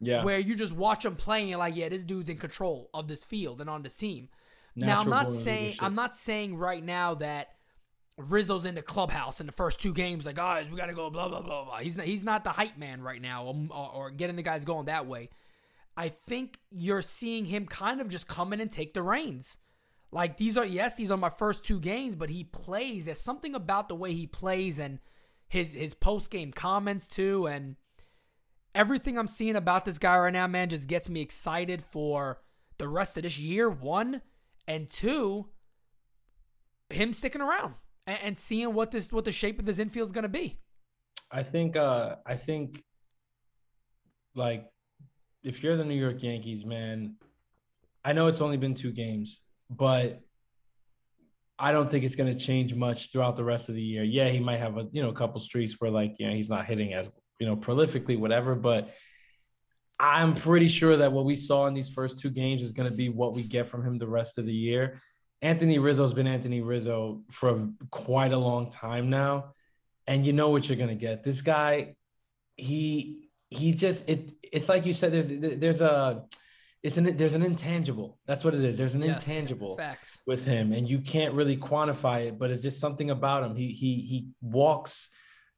Yeah. 0.00 0.24
where 0.24 0.38
you 0.40 0.56
just 0.56 0.72
watch 0.72 1.04
him 1.04 1.14
playing 1.14 1.48
you're 1.48 1.58
like, 1.58 1.76
yeah, 1.76 1.88
this 1.88 2.02
dude's 2.02 2.28
in 2.28 2.38
control 2.38 2.90
of 2.92 3.06
this 3.06 3.22
field 3.22 3.60
and 3.60 3.70
on 3.70 3.82
this 3.82 3.94
team. 3.94 4.30
now 4.74 5.00
I'm 5.00 5.08
not 5.10 5.32
saying 5.32 5.62
leadership. 5.62 5.82
I'm 5.84 5.94
not 5.94 6.16
saying 6.16 6.56
right 6.56 6.82
now 6.82 7.14
that 7.14 7.53
Rizzo's 8.16 8.64
in 8.64 8.76
the 8.76 8.82
clubhouse 8.82 9.40
in 9.40 9.46
the 9.46 9.52
first 9.52 9.80
two 9.80 9.92
games, 9.92 10.24
like 10.24 10.36
guys, 10.36 10.70
we 10.70 10.76
got 10.76 10.86
to 10.86 10.94
go, 10.94 11.10
blah 11.10 11.28
blah 11.28 11.42
blah 11.42 11.64
blah. 11.64 11.78
He's 11.78 11.96
not, 11.96 12.06
he's 12.06 12.22
not 12.22 12.44
the 12.44 12.50
hype 12.50 12.78
man 12.78 13.02
right 13.02 13.20
now, 13.20 13.48
um, 13.48 13.72
or, 13.74 13.90
or 13.92 14.10
getting 14.10 14.36
the 14.36 14.42
guys 14.42 14.64
going 14.64 14.86
that 14.86 15.06
way. 15.06 15.30
I 15.96 16.08
think 16.08 16.58
you're 16.70 17.02
seeing 17.02 17.44
him 17.46 17.66
kind 17.66 18.00
of 18.00 18.08
just 18.08 18.28
come 18.28 18.52
in 18.52 18.60
and 18.60 18.70
take 18.70 18.94
the 18.94 19.02
reins. 19.02 19.58
Like 20.12 20.36
these 20.36 20.56
are 20.56 20.64
yes, 20.64 20.94
these 20.94 21.10
are 21.10 21.16
my 21.16 21.28
first 21.28 21.64
two 21.64 21.80
games, 21.80 22.14
but 22.14 22.30
he 22.30 22.44
plays. 22.44 23.04
There's 23.04 23.18
something 23.20 23.54
about 23.54 23.88
the 23.88 23.96
way 23.96 24.14
he 24.14 24.28
plays 24.28 24.78
and 24.78 25.00
his 25.48 25.72
his 25.72 25.94
post 25.94 26.30
game 26.30 26.52
comments 26.52 27.08
too, 27.08 27.48
and 27.48 27.74
everything 28.76 29.18
I'm 29.18 29.26
seeing 29.26 29.56
about 29.56 29.84
this 29.84 29.98
guy 29.98 30.16
right 30.18 30.32
now, 30.32 30.46
man, 30.46 30.68
just 30.68 30.86
gets 30.86 31.10
me 31.10 31.20
excited 31.20 31.82
for 31.82 32.40
the 32.78 32.86
rest 32.86 33.16
of 33.16 33.24
this 33.24 33.38
year. 33.38 33.68
One 33.68 34.22
and 34.68 34.88
two, 34.88 35.46
him 36.90 37.12
sticking 37.12 37.40
around 37.40 37.74
and, 38.06 38.18
and 38.22 38.38
seeing 38.38 38.74
what 38.74 38.90
this 38.90 39.10
what 39.12 39.24
the 39.24 39.32
shape 39.32 39.58
of 39.58 39.66
this 39.66 39.78
infield 39.78 40.08
is 40.08 40.12
going 40.12 40.22
to 40.22 40.28
be. 40.28 40.58
I 41.30 41.42
think 41.42 41.76
uh 41.76 42.16
I 42.26 42.36
think 42.36 42.82
like 44.34 44.66
if 45.42 45.62
you're 45.62 45.76
the 45.76 45.84
New 45.84 45.94
York 45.94 46.22
Yankees, 46.22 46.64
man, 46.64 47.16
I 48.04 48.12
know 48.12 48.26
it's 48.26 48.40
only 48.40 48.56
been 48.56 48.74
two 48.74 48.92
games, 48.92 49.40
but 49.70 50.20
I 51.58 51.72
don't 51.72 51.90
think 51.90 52.04
it's 52.04 52.16
going 52.16 52.36
to 52.36 52.38
change 52.38 52.74
much 52.74 53.12
throughout 53.12 53.36
the 53.36 53.44
rest 53.44 53.68
of 53.68 53.74
the 53.74 53.82
year. 53.82 54.02
Yeah, 54.02 54.28
he 54.28 54.40
might 54.40 54.58
have 54.58 54.76
a 54.76 54.88
you 54.92 55.02
know 55.02 55.10
a 55.10 55.14
couple 55.14 55.40
streaks 55.40 55.80
where 55.80 55.90
like 55.90 56.16
you 56.18 56.28
know 56.28 56.34
he's 56.34 56.48
not 56.48 56.66
hitting 56.66 56.94
as 56.94 57.10
you 57.38 57.46
know 57.46 57.56
prolifically, 57.56 58.18
whatever. 58.18 58.54
But 58.54 58.92
I'm 59.98 60.34
pretty 60.34 60.68
sure 60.68 60.96
that 60.96 61.12
what 61.12 61.24
we 61.24 61.36
saw 61.36 61.66
in 61.66 61.74
these 61.74 61.88
first 61.88 62.18
two 62.18 62.30
games 62.30 62.62
is 62.62 62.72
going 62.72 62.90
to 62.90 62.96
be 62.96 63.08
what 63.08 63.34
we 63.34 63.44
get 63.44 63.68
from 63.68 63.86
him 63.86 63.98
the 63.98 64.08
rest 64.08 64.38
of 64.38 64.46
the 64.46 64.52
year. 64.52 65.00
Anthony 65.44 65.78
Rizzo's 65.78 66.14
been 66.14 66.26
Anthony 66.26 66.62
Rizzo 66.62 67.22
for 67.30 67.68
quite 67.90 68.32
a 68.32 68.38
long 68.38 68.70
time 68.70 69.10
now, 69.10 69.52
and 70.06 70.26
you 70.26 70.32
know 70.32 70.48
what 70.48 70.66
you're 70.66 70.78
going 70.78 70.88
to 70.88 70.94
get. 70.94 71.22
This 71.22 71.42
guy, 71.42 71.96
he 72.56 73.28
he 73.50 73.72
just 73.72 74.08
it 74.08 74.32
it's 74.42 74.70
like 74.70 74.86
you 74.86 74.94
said. 74.94 75.12
There's 75.12 75.58
there's 75.58 75.80
a 75.82 76.24
it's 76.82 76.96
an 76.96 77.14
there's 77.18 77.34
an 77.34 77.42
intangible. 77.42 78.18
That's 78.26 78.42
what 78.42 78.54
it 78.54 78.64
is. 78.64 78.78
There's 78.78 78.94
an 78.94 79.02
Yes, 79.02 79.28
intangible 79.28 79.76
Facts. 79.76 80.18
with 80.26 80.46
him, 80.46 80.72
and 80.72 80.88
you 80.88 81.00
can't 81.00 81.34
really 81.34 81.58
quantify 81.58 82.26
it, 82.28 82.38
but 82.38 82.50
it's 82.50 82.62
just 82.62 82.80
something 82.80 83.10
about 83.10 83.44
him. 83.44 83.54
He 83.54 83.68
he 83.68 84.00
he 84.00 84.28
walks 84.40 85.10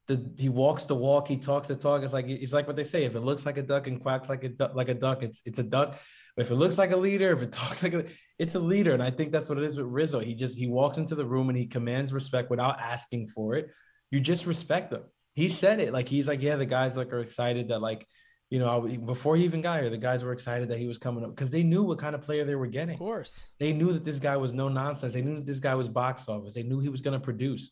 the 0.07 0.33
he 0.37 0.49
walks 0.49 0.83
the 0.83 0.95
walk, 0.95 1.29
he 1.29 1.37
talks 1.37 1.69
the 1.69 1.77
talk. 1.77 2.03
It's 2.03 2.13
like 2.13 2.27
it's 2.27 2.51
like 2.51 2.67
what 2.67 2.75
they 2.75 2.83
say: 2.83 3.05
if 3.05 3.15
it 3.15 3.21
looks 3.21 3.45
like 3.45 3.57
a 3.57 3.63
duck 3.63 3.87
and 3.87 4.01
quacks 4.01 4.27
like 4.27 4.43
a 4.43 4.49
duck, 4.49 4.75
like 4.75 4.89
a 4.89 4.93
duck, 4.93 5.23
it's 5.23 5.41
it's 5.45 5.59
a 5.59 5.63
duck. 5.63 5.97
If 6.35 6.51
it 6.51 6.55
looks 6.55 6.77
like 6.77 6.91
a 6.91 6.97
leader, 6.97 7.31
if 7.31 7.41
it 7.41 7.51
talks 7.63 7.83
like 7.83 7.93
a, 7.93 8.05
it's 8.39 8.55
a 8.55 8.59
leader, 8.59 8.93
and 8.93 9.01
I 9.01 9.09
think 9.11 9.31
that's 9.31 9.49
what 9.49 9.57
it 9.57 9.63
is 9.63 9.77
with 9.77 9.87
Rizzo. 9.87 10.19
He 10.19 10.35
just 10.35 10.57
he 10.57 10.67
walks 10.67 10.97
into 10.97 11.15
the 11.15 11.25
room 11.25 11.49
and 11.49 11.57
he 11.57 11.65
commands 11.65 12.13
respect 12.13 12.49
without 12.49 12.79
asking 12.79 13.29
for 13.29 13.55
it. 13.55 13.69
You 14.11 14.19
just 14.19 14.45
respect 14.45 14.93
him. 14.93 15.01
He 15.33 15.49
said 15.49 15.79
it 15.79 15.93
like 15.93 16.07
he's 16.07 16.27
like, 16.27 16.41
yeah, 16.41 16.55
the 16.55 16.65
guys 16.65 16.97
like 16.97 17.11
are 17.13 17.19
excited 17.19 17.67
that 17.69 17.79
like, 17.81 18.07
you 18.49 18.59
know, 18.59 18.85
I- 18.85 18.97
before 18.97 19.35
he 19.35 19.43
even 19.43 19.61
got 19.61 19.81
here, 19.81 19.89
the 19.89 19.97
guys 19.97 20.23
were 20.23 20.31
excited 20.33 20.69
that 20.69 20.79
he 20.79 20.87
was 20.87 20.97
coming 20.97 21.23
up 21.23 21.31
because 21.35 21.49
they 21.49 21.63
knew 21.63 21.83
what 21.83 21.99
kind 21.99 22.15
of 22.15 22.21
player 22.21 22.45
they 22.45 22.55
were 22.55 22.67
getting. 22.67 22.93
Of 22.95 22.99
course. 22.99 23.43
They 23.59 23.73
knew 23.73 23.91
that 23.93 24.03
this 24.03 24.19
guy 24.19 24.37
was 24.37 24.53
no 24.53 24.69
nonsense. 24.69 25.13
They 25.13 25.21
knew 25.21 25.35
that 25.35 25.45
this 25.45 25.59
guy 25.59 25.75
was 25.75 25.87
box 25.87 26.27
office. 26.29 26.53
They 26.53 26.63
knew 26.63 26.79
he 26.79 26.89
was 26.89 27.01
going 27.01 27.19
to 27.19 27.23
produce. 27.23 27.71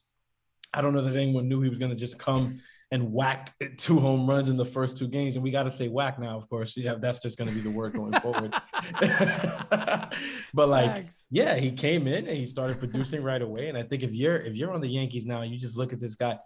I 0.74 0.82
don't 0.82 0.94
know 0.94 1.04
that 1.04 1.16
anyone 1.16 1.48
knew 1.48 1.62
he 1.62 1.70
was 1.70 1.80
going 1.80 1.92
to 1.92 1.98
just 1.98 2.20
come 2.20 2.60
and 2.92 3.12
whack 3.12 3.54
two 3.78 4.00
home 4.00 4.30
runs 4.30 4.50
in 4.50 4.58
the 4.58 4.66
first 4.66 4.98
two 4.98 5.08
games. 5.08 5.36
And 5.36 5.44
we 5.44 5.52
got 5.52 5.64
to 5.64 5.72
say 5.72 5.88
whack 5.88 6.20
now, 6.20 6.38
of 6.38 6.48
course. 6.50 6.78
Yeah, 6.78 6.96
that's 6.96 7.20
just 7.20 7.38
going 7.38 7.50
to 7.50 7.56
be 7.56 7.62
the 7.62 7.70
word 7.70 7.94
going 7.94 8.14
forward. 8.22 8.54
but 10.54 10.70
like, 10.70 11.10
yeah, 11.32 11.56
he 11.56 11.72
came 11.72 12.08
in 12.08 12.28
and 12.28 12.38
he 12.38 12.46
started 12.46 12.80
producing 12.80 13.24
right 13.24 13.42
away. 13.42 13.70
And 13.70 13.78
I 13.78 13.84
think 13.84 14.04
if 14.04 14.14
you're 14.14 14.38
if 14.38 14.56
you're 14.56 14.72
on 14.72 14.82
the 14.82 14.88
Yankees 14.88 15.26
now, 15.26 15.42
you 15.42 15.58
just 15.58 15.78
look 15.78 15.94
at 15.94 16.00
this 16.00 16.16
guy. 16.16 16.38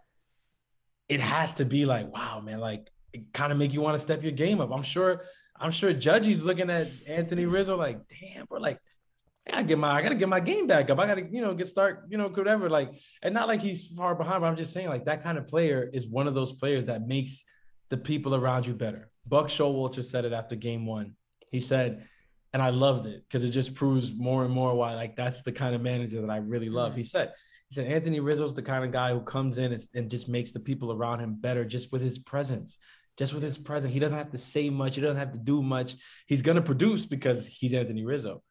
It 1.10 1.20
has 1.20 1.56
to 1.56 1.66
be 1.66 1.86
like, 1.86 2.12
wow, 2.14 2.40
man, 2.40 2.60
like 2.60 2.90
it 3.14 3.34
kind 3.34 3.52
of 3.52 3.58
make 3.58 3.74
you 3.74 3.82
want 3.82 3.98
to 3.98 4.04
step 4.04 4.24
your 4.24 4.32
game 4.32 4.62
up. 4.62 4.72
I'm 4.72 4.84
sure. 4.84 5.24
I'm 5.62 5.72
sure 5.72 5.94
Judgy's 5.94 6.46
looking 6.46 6.70
at 6.70 6.90
Anthony 7.06 7.46
Rizzo 7.46 7.76
like, 7.76 8.00
damn, 8.08 8.46
bro, 8.46 8.62
like 8.62 8.80
I 9.50 9.56
gotta 9.58 9.68
get 9.68 9.78
my 9.78 9.92
I 9.92 10.02
gotta 10.02 10.16
get 10.16 10.30
my 10.30 10.40
game 10.40 10.68
back 10.68 10.90
up. 10.90 11.00
I 11.00 11.08
gotta, 11.08 11.24
you 11.30 11.42
know, 11.42 11.54
get 11.54 11.68
start, 11.68 12.06
you 12.10 12.18
know, 12.18 12.30
whatever. 12.30 12.70
Like, 12.70 12.94
and 13.22 13.34
not 13.34 13.48
like 13.48 13.62
he's 13.62 13.88
far 13.88 14.16
behind, 14.16 14.42
but 14.42 14.48
I'm 14.48 14.56
just 14.56 14.74
saying, 14.74 14.90
like, 14.90 15.06
that 15.06 15.24
kind 15.24 15.38
of 15.38 15.48
player 15.48 15.90
is 15.92 16.08
one 16.08 16.28
of 16.28 16.36
those 16.36 16.54
players 16.54 16.86
that 16.86 17.08
makes 17.08 17.44
the 17.90 17.98
people 17.98 18.36
around 18.36 18.66
you 18.66 18.74
better. 18.74 19.10
Buck 19.26 19.48
Showalter 19.48 20.06
said 20.06 20.26
it 20.26 20.34
after 20.34 20.56
game 20.56 20.86
one. 20.86 21.16
He 21.52 21.60
said, 21.60 22.08
and 22.54 22.62
I 22.62 22.70
loved 22.70 23.06
it 23.06 23.24
because 23.28 23.44
it 23.44 23.50
just 23.50 23.76
proves 23.76 24.12
more 24.12 24.46
and 24.46 24.54
more 24.54 24.76
why, 24.76 24.96
like, 24.96 25.16
that's 25.16 25.42
the 25.42 25.52
kind 25.52 25.76
of 25.76 25.82
manager 25.82 26.22
that 26.22 26.30
I 26.30 26.38
really 26.38 26.70
love. 26.70 26.96
He 26.96 27.04
said, 27.04 27.34
he 27.70 27.76
said, 27.76 27.88
Anthony 27.88 28.20
Rizzo's 28.20 28.54
the 28.54 28.62
kind 28.62 28.84
of 28.84 28.92
guy 28.92 29.14
who 29.14 29.22
comes 29.22 29.58
in 29.58 29.72
and, 29.72 29.82
and 29.96 30.10
just 30.10 30.28
makes 30.30 30.52
the 30.52 30.60
people 30.60 30.92
around 30.92 31.20
him 31.20 31.36
better 31.40 31.66
just 31.66 31.92
with 31.92 32.02
his 32.02 32.18
presence. 32.18 32.78
Just 33.18 33.34
with 33.34 33.44
his 33.44 33.58
presence. 33.58 33.94
He 33.94 34.00
doesn't 34.00 34.18
have 34.18 34.32
to 34.32 34.38
say 34.38 34.70
much. 34.70 34.96
He 34.96 35.02
doesn't 35.02 35.18
have 35.18 35.34
to 35.34 35.40
do 35.40 35.62
much. 35.62 35.98
He's 36.26 36.42
gonna 36.42 36.62
produce 36.62 37.06
because 37.06 37.48
he's 37.48 37.74
Anthony 37.74 38.06
Rizzo. 38.06 38.42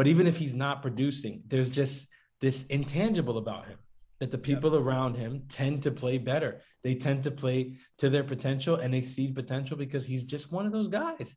But 0.00 0.06
even 0.06 0.26
if 0.26 0.38
he's 0.38 0.54
not 0.54 0.80
producing, 0.80 1.42
there's 1.46 1.68
just 1.68 2.08
this 2.40 2.64
intangible 2.68 3.36
about 3.36 3.66
him 3.66 3.76
that 4.18 4.30
the 4.30 4.38
people 4.38 4.74
around 4.74 5.14
him 5.14 5.42
tend 5.50 5.82
to 5.82 5.90
play 5.90 6.16
better. 6.16 6.62
They 6.82 6.94
tend 6.94 7.24
to 7.24 7.30
play 7.30 7.76
to 7.98 8.08
their 8.08 8.24
potential 8.24 8.76
and 8.76 8.94
exceed 8.94 9.34
potential 9.34 9.76
because 9.76 10.06
he's 10.06 10.24
just 10.24 10.50
one 10.50 10.64
of 10.64 10.72
those 10.72 10.88
guys. 10.88 11.36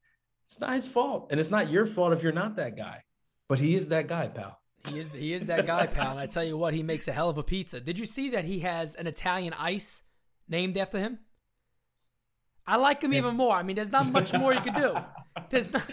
It's 0.49 0.61
not 0.61 0.75
his 0.75 0.87
fault. 0.87 1.27
And 1.29 1.41
it's 1.41 1.51
not 1.51 1.71
your 1.71 1.85
fault 1.85 2.13
if 2.13 2.23
you're 2.23 2.31
not 2.31 2.55
that 2.55 2.77
guy. 2.77 3.03
But 3.49 3.59
he 3.59 3.75
is 3.75 3.89
that 3.89 4.07
guy, 4.07 4.29
pal. 4.29 4.57
He 4.87 4.99
is 4.99 5.09
he 5.11 5.33
is 5.33 5.47
that 5.47 5.67
guy, 5.67 5.85
pal. 5.85 6.11
And 6.11 6.19
I 6.21 6.27
tell 6.27 6.45
you 6.45 6.55
what, 6.55 6.73
he 6.73 6.83
makes 6.83 7.09
a 7.09 7.11
hell 7.11 7.27
of 7.27 7.37
a 7.37 7.43
pizza. 7.43 7.81
Did 7.81 7.99
you 7.99 8.05
see 8.05 8.29
that 8.29 8.45
he 8.45 8.61
has 8.61 8.95
an 8.95 9.07
Italian 9.07 9.51
ice 9.59 10.03
named 10.47 10.77
after 10.77 10.99
him? 10.99 11.19
I 12.65 12.77
like 12.77 13.01
him 13.01 13.13
even 13.13 13.35
more. 13.35 13.57
I 13.57 13.63
mean, 13.63 13.75
there's 13.75 13.91
not 13.91 14.09
much 14.09 14.31
more 14.31 14.53
you 14.53 14.61
could 14.61 14.75
do. 14.75 14.95
There's 15.49 15.69
not 15.69 15.83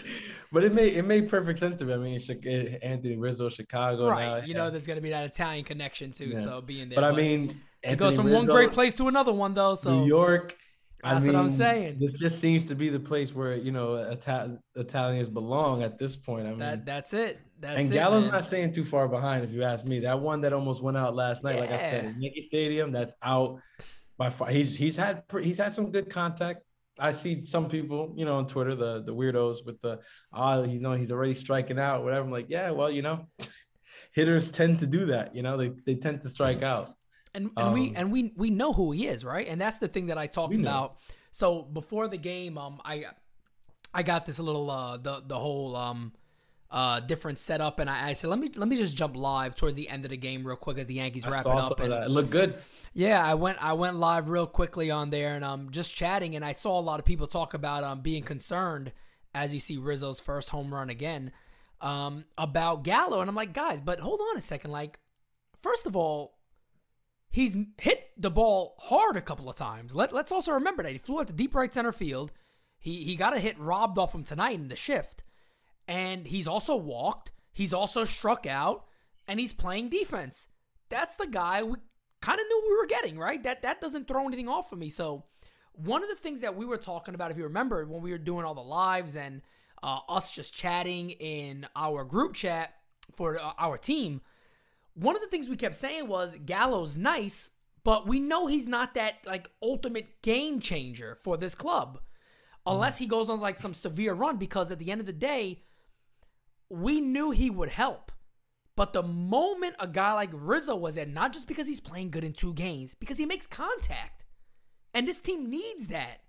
But 0.51 0.65
it 0.65 0.73
made 0.73 0.93
it 0.93 1.05
made 1.05 1.29
perfect 1.29 1.59
sense 1.59 1.75
to 1.75 1.85
me. 1.85 1.93
I 1.93 1.97
mean, 1.97 2.19
eh, 2.45 2.77
Anthony 2.81 3.17
Rizzo, 3.17 3.49
Chicago. 3.49 4.05
now, 4.05 4.11
right. 4.11 4.47
You 4.47 4.53
know, 4.53 4.69
there's 4.69 4.85
gonna 4.85 5.01
be 5.01 5.11
that 5.11 5.25
Italian 5.25 5.63
connection 5.63 6.11
too. 6.11 6.31
Yeah. 6.33 6.41
So 6.41 6.61
being 6.61 6.89
there, 6.89 6.95
but 6.95 7.05
I 7.05 7.11
mean, 7.11 7.61
it 7.83 7.97
goes 7.97 8.15
from 8.15 8.29
one 8.29 8.45
great 8.45 8.71
place 8.71 8.95
to 8.97 9.07
another 9.07 9.31
one 9.31 9.53
though. 9.53 9.75
So 9.75 10.01
New 10.01 10.07
York. 10.07 10.57
I 11.03 11.15
That's 11.15 11.25
what 11.25 11.35
I'm 11.35 11.49
saying. 11.49 11.97
This 11.99 12.13
just 12.13 12.39
seems 12.39 12.65
to 12.65 12.75
be 12.75 12.89
the 12.89 12.99
place 12.99 13.33
where 13.33 13.55
you 13.55 13.71
know 13.71 13.95
Ita- 13.95 14.59
Italians 14.75 15.27
belong 15.29 15.81
at 15.81 15.97
this 15.97 16.15
point. 16.15 16.45
I 16.45 16.51
mean, 16.51 16.59
that 16.59 16.85
that's 16.85 17.13
it. 17.13 17.39
That's 17.59 17.79
and 17.79 17.91
it, 17.91 17.93
Gallo's 17.93 18.25
man. 18.25 18.33
not 18.33 18.45
staying 18.45 18.71
too 18.71 18.83
far 18.83 19.07
behind, 19.07 19.43
if 19.43 19.51
you 19.51 19.63
ask 19.63 19.83
me. 19.85 20.01
That 20.01 20.19
one 20.19 20.41
that 20.41 20.53
almost 20.53 20.83
went 20.83 20.97
out 20.97 21.15
last 21.15 21.43
night, 21.43 21.59
like 21.59 21.71
I 21.71 21.77
said, 21.77 22.03
Yeah. 22.03 22.11
Yankee 22.19 22.41
Stadium, 22.41 22.91
that's 22.91 23.15
out 23.23 23.59
by 24.17 24.29
far. 24.29 24.49
He's 24.49 24.77
he's 24.77 24.95
had 24.95 25.23
he's 25.41 25.57
had 25.57 25.73
some 25.73 25.91
good 25.91 26.07
contact. 26.07 26.61
I 27.01 27.11
see 27.11 27.45
some 27.47 27.67
people, 27.67 28.13
you 28.15 28.25
know, 28.25 28.35
on 28.35 28.47
Twitter, 28.47 28.75
the 28.75 29.01
the 29.01 29.13
weirdos 29.13 29.65
with 29.65 29.81
the 29.81 29.99
oh, 30.33 30.63
you 30.63 30.79
know, 30.79 30.93
he's 30.93 31.11
already 31.11 31.33
striking 31.33 31.79
out, 31.79 32.03
whatever. 32.03 32.23
I'm 32.23 32.31
like, 32.31 32.45
yeah, 32.49 32.69
well, 32.71 32.91
you 32.91 33.01
know, 33.01 33.27
hitters 34.13 34.51
tend 34.51 34.79
to 34.81 34.85
do 34.85 35.07
that. 35.07 35.35
You 35.35 35.41
know, 35.41 35.57
they 35.57 35.71
they 35.85 35.95
tend 35.95 36.21
to 36.21 36.29
strike 36.29 36.61
out. 36.61 36.95
and 37.33 37.49
and 37.57 37.73
we 37.73 37.89
Um, 37.89 37.93
and 37.95 38.11
we 38.11 38.33
we 38.35 38.49
know 38.51 38.71
who 38.71 38.91
he 38.91 39.07
is, 39.07 39.25
right? 39.25 39.47
And 39.47 39.59
that's 39.59 39.77
the 39.77 39.87
thing 39.87 40.07
that 40.07 40.17
I 40.17 40.27
talked 40.27 40.55
about. 40.55 40.97
So 41.31 41.63
before 41.63 42.07
the 42.07 42.17
game, 42.17 42.57
um, 42.57 42.81
I 42.85 43.05
I 43.93 44.03
got 44.03 44.25
this 44.25 44.39
little 44.39 44.69
uh 44.69 44.97
the 44.97 45.23
the 45.25 45.39
whole 45.39 45.75
um 45.75 46.13
uh 46.69 46.99
different 46.99 47.37
setup, 47.39 47.79
and 47.79 47.89
I, 47.89 48.09
I 48.09 48.13
said 48.13 48.29
let 48.29 48.39
me 48.39 48.51
let 48.55 48.67
me 48.67 48.75
just 48.75 48.95
jump 48.95 49.15
live 49.15 49.55
towards 49.55 49.75
the 49.75 49.89
end 49.89 50.05
of 50.05 50.11
the 50.11 50.17
game 50.17 50.45
real 50.45 50.55
quick 50.57 50.77
as 50.77 50.87
the 50.87 50.95
Yankees 50.95 51.25
I 51.25 51.31
wrap 51.31 51.45
it 51.45 51.51
up. 51.51 51.79
And. 51.79 51.93
It 51.93 52.11
looked 52.11 52.29
good. 52.29 52.55
Yeah, 52.93 53.25
I 53.25 53.35
went 53.35 53.63
I 53.63 53.73
went 53.73 53.97
live 53.97 54.29
real 54.29 54.47
quickly 54.47 54.91
on 54.91 55.09
there, 55.09 55.35
and 55.35 55.45
I'm 55.45 55.51
um 55.51 55.71
just 55.71 55.93
chatting, 55.95 56.35
and 56.35 56.43
I 56.43 56.51
saw 56.51 56.79
a 56.79 56.81
lot 56.81 56.99
of 56.99 57.05
people 57.05 57.27
talk 57.27 57.53
about 57.53 57.83
um 57.83 58.01
being 58.01 58.23
concerned 58.23 58.91
as 59.33 59.53
you 59.53 59.59
see 59.59 59.77
Rizzo's 59.77 60.19
first 60.19 60.49
home 60.49 60.73
run 60.73 60.89
again 60.89 61.31
um 61.79 62.25
about 62.37 62.83
Gallo, 62.83 63.21
and 63.21 63.29
I'm 63.29 63.35
like 63.35 63.53
guys, 63.53 63.81
but 63.81 63.99
hold 63.99 64.19
on 64.19 64.37
a 64.37 64.41
second, 64.41 64.71
like 64.71 64.99
first 65.61 65.85
of 65.85 65.95
all 65.95 66.37
he's 67.31 67.55
hit 67.79 68.09
the 68.17 68.29
ball 68.29 68.75
hard 68.77 69.15
a 69.15 69.21
couple 69.21 69.49
of 69.49 69.55
times. 69.55 69.95
Let, 69.95 70.13
let's 70.13 70.31
also 70.31 70.51
remember 70.51 70.83
that 70.83 70.91
he 70.91 70.97
flew 70.97 71.21
out 71.21 71.27
to 71.27 71.33
deep 71.33 71.55
right 71.55 71.73
center 71.73 71.93
field. 71.93 72.31
He 72.77 73.03
he 73.03 73.15
got 73.15 73.35
a 73.35 73.39
hit 73.39 73.57
robbed 73.59 73.97
off 73.97 74.13
him 74.13 74.23
tonight 74.23 74.55
in 74.55 74.67
the 74.67 74.75
shift, 74.75 75.23
and 75.87 76.27
he's 76.27 76.47
also 76.47 76.75
walked. 76.75 77.31
He's 77.53 77.73
also 77.73 78.05
struck 78.05 78.45
out, 78.45 78.85
and 79.27 79.39
he's 79.39 79.53
playing 79.53 79.89
defense. 79.89 80.47
That's 80.89 81.15
the 81.15 81.27
guy 81.27 81.63
we 81.63 81.77
kind 82.21 82.39
of 82.39 82.45
knew 82.47 82.63
we 82.67 82.77
were 82.77 82.87
getting 82.87 83.17
right. 83.17 83.41
That 83.43 83.61
that 83.63 83.81
doesn't 83.81 84.07
throw 84.07 84.25
anything 84.27 84.47
off 84.47 84.71
of 84.71 84.79
me. 84.79 84.89
So 84.89 85.25
one 85.73 86.03
of 86.03 86.09
the 86.09 86.15
things 86.15 86.41
that 86.41 86.55
we 86.55 86.65
were 86.65 86.77
talking 86.77 87.15
about, 87.15 87.31
if 87.31 87.37
you 87.37 87.43
remember, 87.43 87.85
when 87.85 88.01
we 88.01 88.11
were 88.11 88.17
doing 88.17 88.45
all 88.45 88.53
the 88.53 88.61
lives 88.61 89.15
and 89.15 89.41
uh, 89.81 89.99
us 90.07 90.31
just 90.31 90.53
chatting 90.53 91.11
in 91.11 91.67
our 91.75 92.03
group 92.03 92.33
chat 92.33 92.75
for 93.13 93.39
uh, 93.39 93.53
our 93.57 93.77
team, 93.77 94.21
one 94.93 95.15
of 95.15 95.21
the 95.21 95.27
things 95.27 95.49
we 95.49 95.55
kept 95.55 95.75
saying 95.75 96.07
was 96.07 96.35
Gallo's 96.45 96.97
nice, 96.97 97.51
but 97.83 98.07
we 98.07 98.19
know 98.19 98.47
he's 98.47 98.67
not 98.67 98.93
that 98.93 99.15
like 99.25 99.49
ultimate 99.61 100.21
game 100.21 100.59
changer 100.59 101.15
for 101.15 101.37
this 101.37 101.55
club. 101.55 101.99
Unless 102.67 102.99
he 102.99 103.07
goes 103.07 103.27
on 103.27 103.39
like 103.39 103.57
some 103.57 103.73
severe 103.73 104.13
run, 104.13 104.37
because 104.37 104.71
at 104.71 104.77
the 104.77 104.91
end 104.91 105.01
of 105.01 105.07
the 105.07 105.13
day, 105.13 105.63
we 106.69 107.01
knew 107.01 107.31
he 107.31 107.49
would 107.49 107.69
help. 107.69 108.11
But 108.81 108.93
the 108.93 109.03
moment 109.03 109.75
a 109.79 109.85
guy 109.85 110.13
like 110.13 110.31
Rizzo 110.33 110.75
was 110.75 110.97
in, 110.97 111.13
not 111.13 111.33
just 111.33 111.47
because 111.47 111.67
he's 111.67 111.79
playing 111.79 112.09
good 112.09 112.23
in 112.23 112.33
two 112.33 112.51
games, 112.51 112.95
because 112.95 113.19
he 113.19 113.27
makes 113.27 113.45
contact. 113.45 114.25
And 114.95 115.07
this 115.07 115.19
team 115.19 115.51
needs 115.51 115.85
that. 115.89 116.23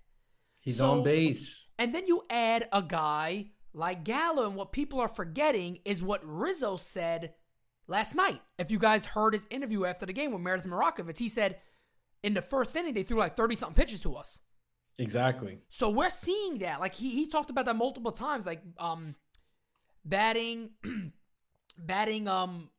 He's 0.59 0.77
So- 0.77 0.91
on 0.91 1.03
base. 1.03 1.67
And 1.79 1.95
then 1.95 2.05
you 2.05 2.25
add 2.29 2.69
a 2.71 2.83
guy 2.83 3.53
like 3.73 4.03
Gallo, 4.03 4.45
and 4.45 4.55
what 4.55 4.71
people 4.71 5.01
are 5.01 5.07
forgetting 5.07 5.79
is 5.83 6.03
what 6.03 6.21
Rizzo 6.23 6.77
said 6.77 7.33
last 7.87 8.13
night. 8.13 8.43
If 8.59 8.69
you 8.69 8.77
guys 8.77 9.05
heard 9.05 9.33
his 9.33 9.47
interview 9.49 9.85
after 9.85 10.05
the 10.05 10.13
game 10.13 10.31
with 10.31 10.41
Meredith 10.43 10.67
Marakovits, 10.67 11.17
he 11.17 11.29
said 11.29 11.59
in 12.21 12.35
the 12.35 12.41
first 12.43 12.75
inning 12.75 12.93
they 12.93 13.01
threw 13.01 13.17
like 13.17 13.35
30 13.35 13.55
something 13.55 13.83
pitches 13.83 14.01
to 14.01 14.13
us. 14.13 14.37
Exactly. 14.99 15.57
So 15.69 15.89
we're 15.89 16.11
seeing 16.11 16.59
that. 16.59 16.79
Like 16.79 16.93
he 16.93 17.09
he 17.15 17.25
talked 17.25 17.49
about 17.49 17.65
that 17.65 17.75
multiple 17.77 18.11
times, 18.11 18.45
like 18.45 18.61
um 18.77 19.15
batting 20.05 20.69
batting 21.77 22.27
um 22.27 22.69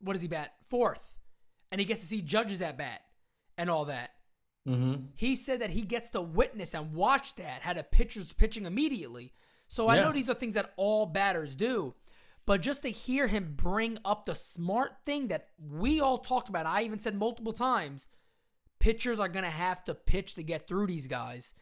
what 0.00 0.12
does 0.14 0.22
he 0.22 0.28
bat? 0.28 0.54
Fourth. 0.68 1.14
And 1.70 1.80
he 1.80 1.86
gets 1.86 2.00
to 2.02 2.06
see 2.06 2.20
judges 2.22 2.60
at 2.62 2.76
bat 2.76 3.00
and 3.56 3.70
all 3.70 3.86
that. 3.86 4.10
Mm-hmm. 4.68 5.06
He 5.16 5.34
said 5.36 5.60
that 5.60 5.70
he 5.70 5.82
gets 5.82 6.10
to 6.10 6.20
witness 6.20 6.74
and 6.74 6.92
watch 6.94 7.34
that, 7.36 7.62
had 7.62 7.76
a 7.78 7.82
pitcher's 7.82 8.32
pitching 8.32 8.66
immediately. 8.66 9.32
So 9.68 9.88
I 9.88 9.96
Yeah. 9.96 10.04
know 10.04 10.12
these 10.12 10.28
are 10.28 10.34
things 10.34 10.54
that 10.54 10.72
all 10.76 11.06
batters 11.06 11.54
do. 11.54 11.94
But 12.46 12.60
just 12.60 12.82
to 12.82 12.90
hear 12.90 13.26
him 13.28 13.54
bring 13.56 13.98
up 14.04 14.26
the 14.26 14.34
smart 14.34 14.96
thing 15.06 15.28
that 15.28 15.48
we 15.58 16.00
all 16.00 16.18
talked 16.18 16.50
about, 16.50 16.66
I 16.66 16.82
even 16.82 16.98
said 17.00 17.14
multiple 17.14 17.54
times, 17.54 18.06
pitchers 18.78 19.18
are 19.18 19.28
going 19.28 19.44
to 19.46 19.50
have 19.50 19.82
to 19.84 19.94
pitch 19.94 20.34
to 20.34 20.42
get 20.42 20.68
through 20.68 20.86
these 20.88 21.06
guys. 21.06 21.54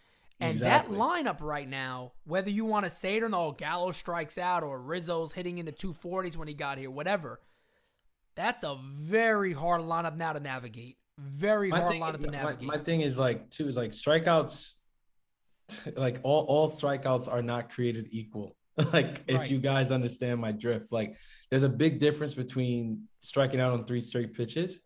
And 0.42 0.52
Exactly. 0.52 0.96
that 0.96 1.02
lineup 1.02 1.40
right 1.40 1.68
now, 1.68 2.12
whether 2.24 2.50
you 2.50 2.64
want 2.64 2.84
to 2.84 2.90
say 2.90 3.16
it 3.16 3.22
or 3.22 3.28
not, 3.28 3.40
oh, 3.40 3.52
Gallo 3.52 3.92
strikes 3.92 4.36
out 4.38 4.62
or 4.62 4.80
Rizzo's 4.80 5.32
hitting 5.32 5.58
in 5.58 5.66
the 5.66 5.72
240s 5.72 6.36
when 6.36 6.48
he 6.48 6.54
got 6.54 6.78
here, 6.78 6.90
whatever. 6.90 7.40
That's 8.34 8.64
a 8.64 8.76
very 8.82 9.52
hard 9.52 9.82
lineup 9.82 10.16
now 10.16 10.32
to 10.32 10.40
navigate. 10.40 10.96
Very 11.18 11.68
my 11.68 11.78
hard 11.80 11.92
thing, 11.92 12.00
lineup 12.02 12.12
to 12.20 12.26
my- 12.26 12.32
navigate. 12.32 12.68
My, 12.68 12.78
thing 12.78 13.02
is 13.02 13.18
like 13.18 13.50
too 13.50 13.68
is 13.68 13.76
like 13.76 13.92
strikeouts, 13.92 14.72
like 15.96 16.18
all 16.22 16.44
all 16.48 16.68
strikeouts 16.70 17.30
are 17.30 17.42
not 17.42 17.70
created 17.70 18.08
equal. 18.10 18.56
like 18.92 19.22
if 19.28 19.36
Right. 19.38 19.50
you 19.50 19.58
guys 19.58 19.90
understand 19.92 20.40
my 20.40 20.50
drift, 20.50 20.90
like 20.90 21.16
there's 21.50 21.62
a 21.62 21.68
big 21.68 22.00
difference 22.00 22.32
between 22.34 23.04
striking 23.20 23.60
out 23.60 23.72
on 23.72 23.84
three 23.84 24.02
straight 24.02 24.32
pitches 24.34 24.78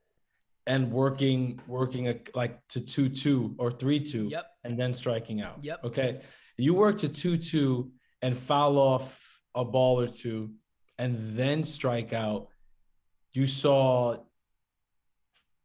and 0.66 0.90
working 0.90 1.60
working 1.66 2.08
a, 2.08 2.16
like 2.34 2.58
to 2.68 2.80
two 2.80 3.08
two 3.08 3.54
or 3.58 3.70
three 3.70 4.00
two 4.00 4.24
Yep. 4.26 4.46
and 4.64 4.78
then 4.78 4.94
striking 4.94 5.40
out. 5.40 5.58
Yep. 5.62 5.84
Okay. 5.84 6.20
You 6.58 6.74
work 6.74 6.98
to 6.98 7.08
two 7.08 7.36
two 7.38 7.92
and 8.22 8.36
foul 8.36 8.78
off 8.78 9.38
a 9.54 9.64
ball 9.64 10.00
or 10.00 10.08
two 10.08 10.52
and 10.98 11.36
then 11.36 11.64
strike 11.64 12.12
out. 12.12 12.48
You 13.32 13.46
saw 13.46 14.16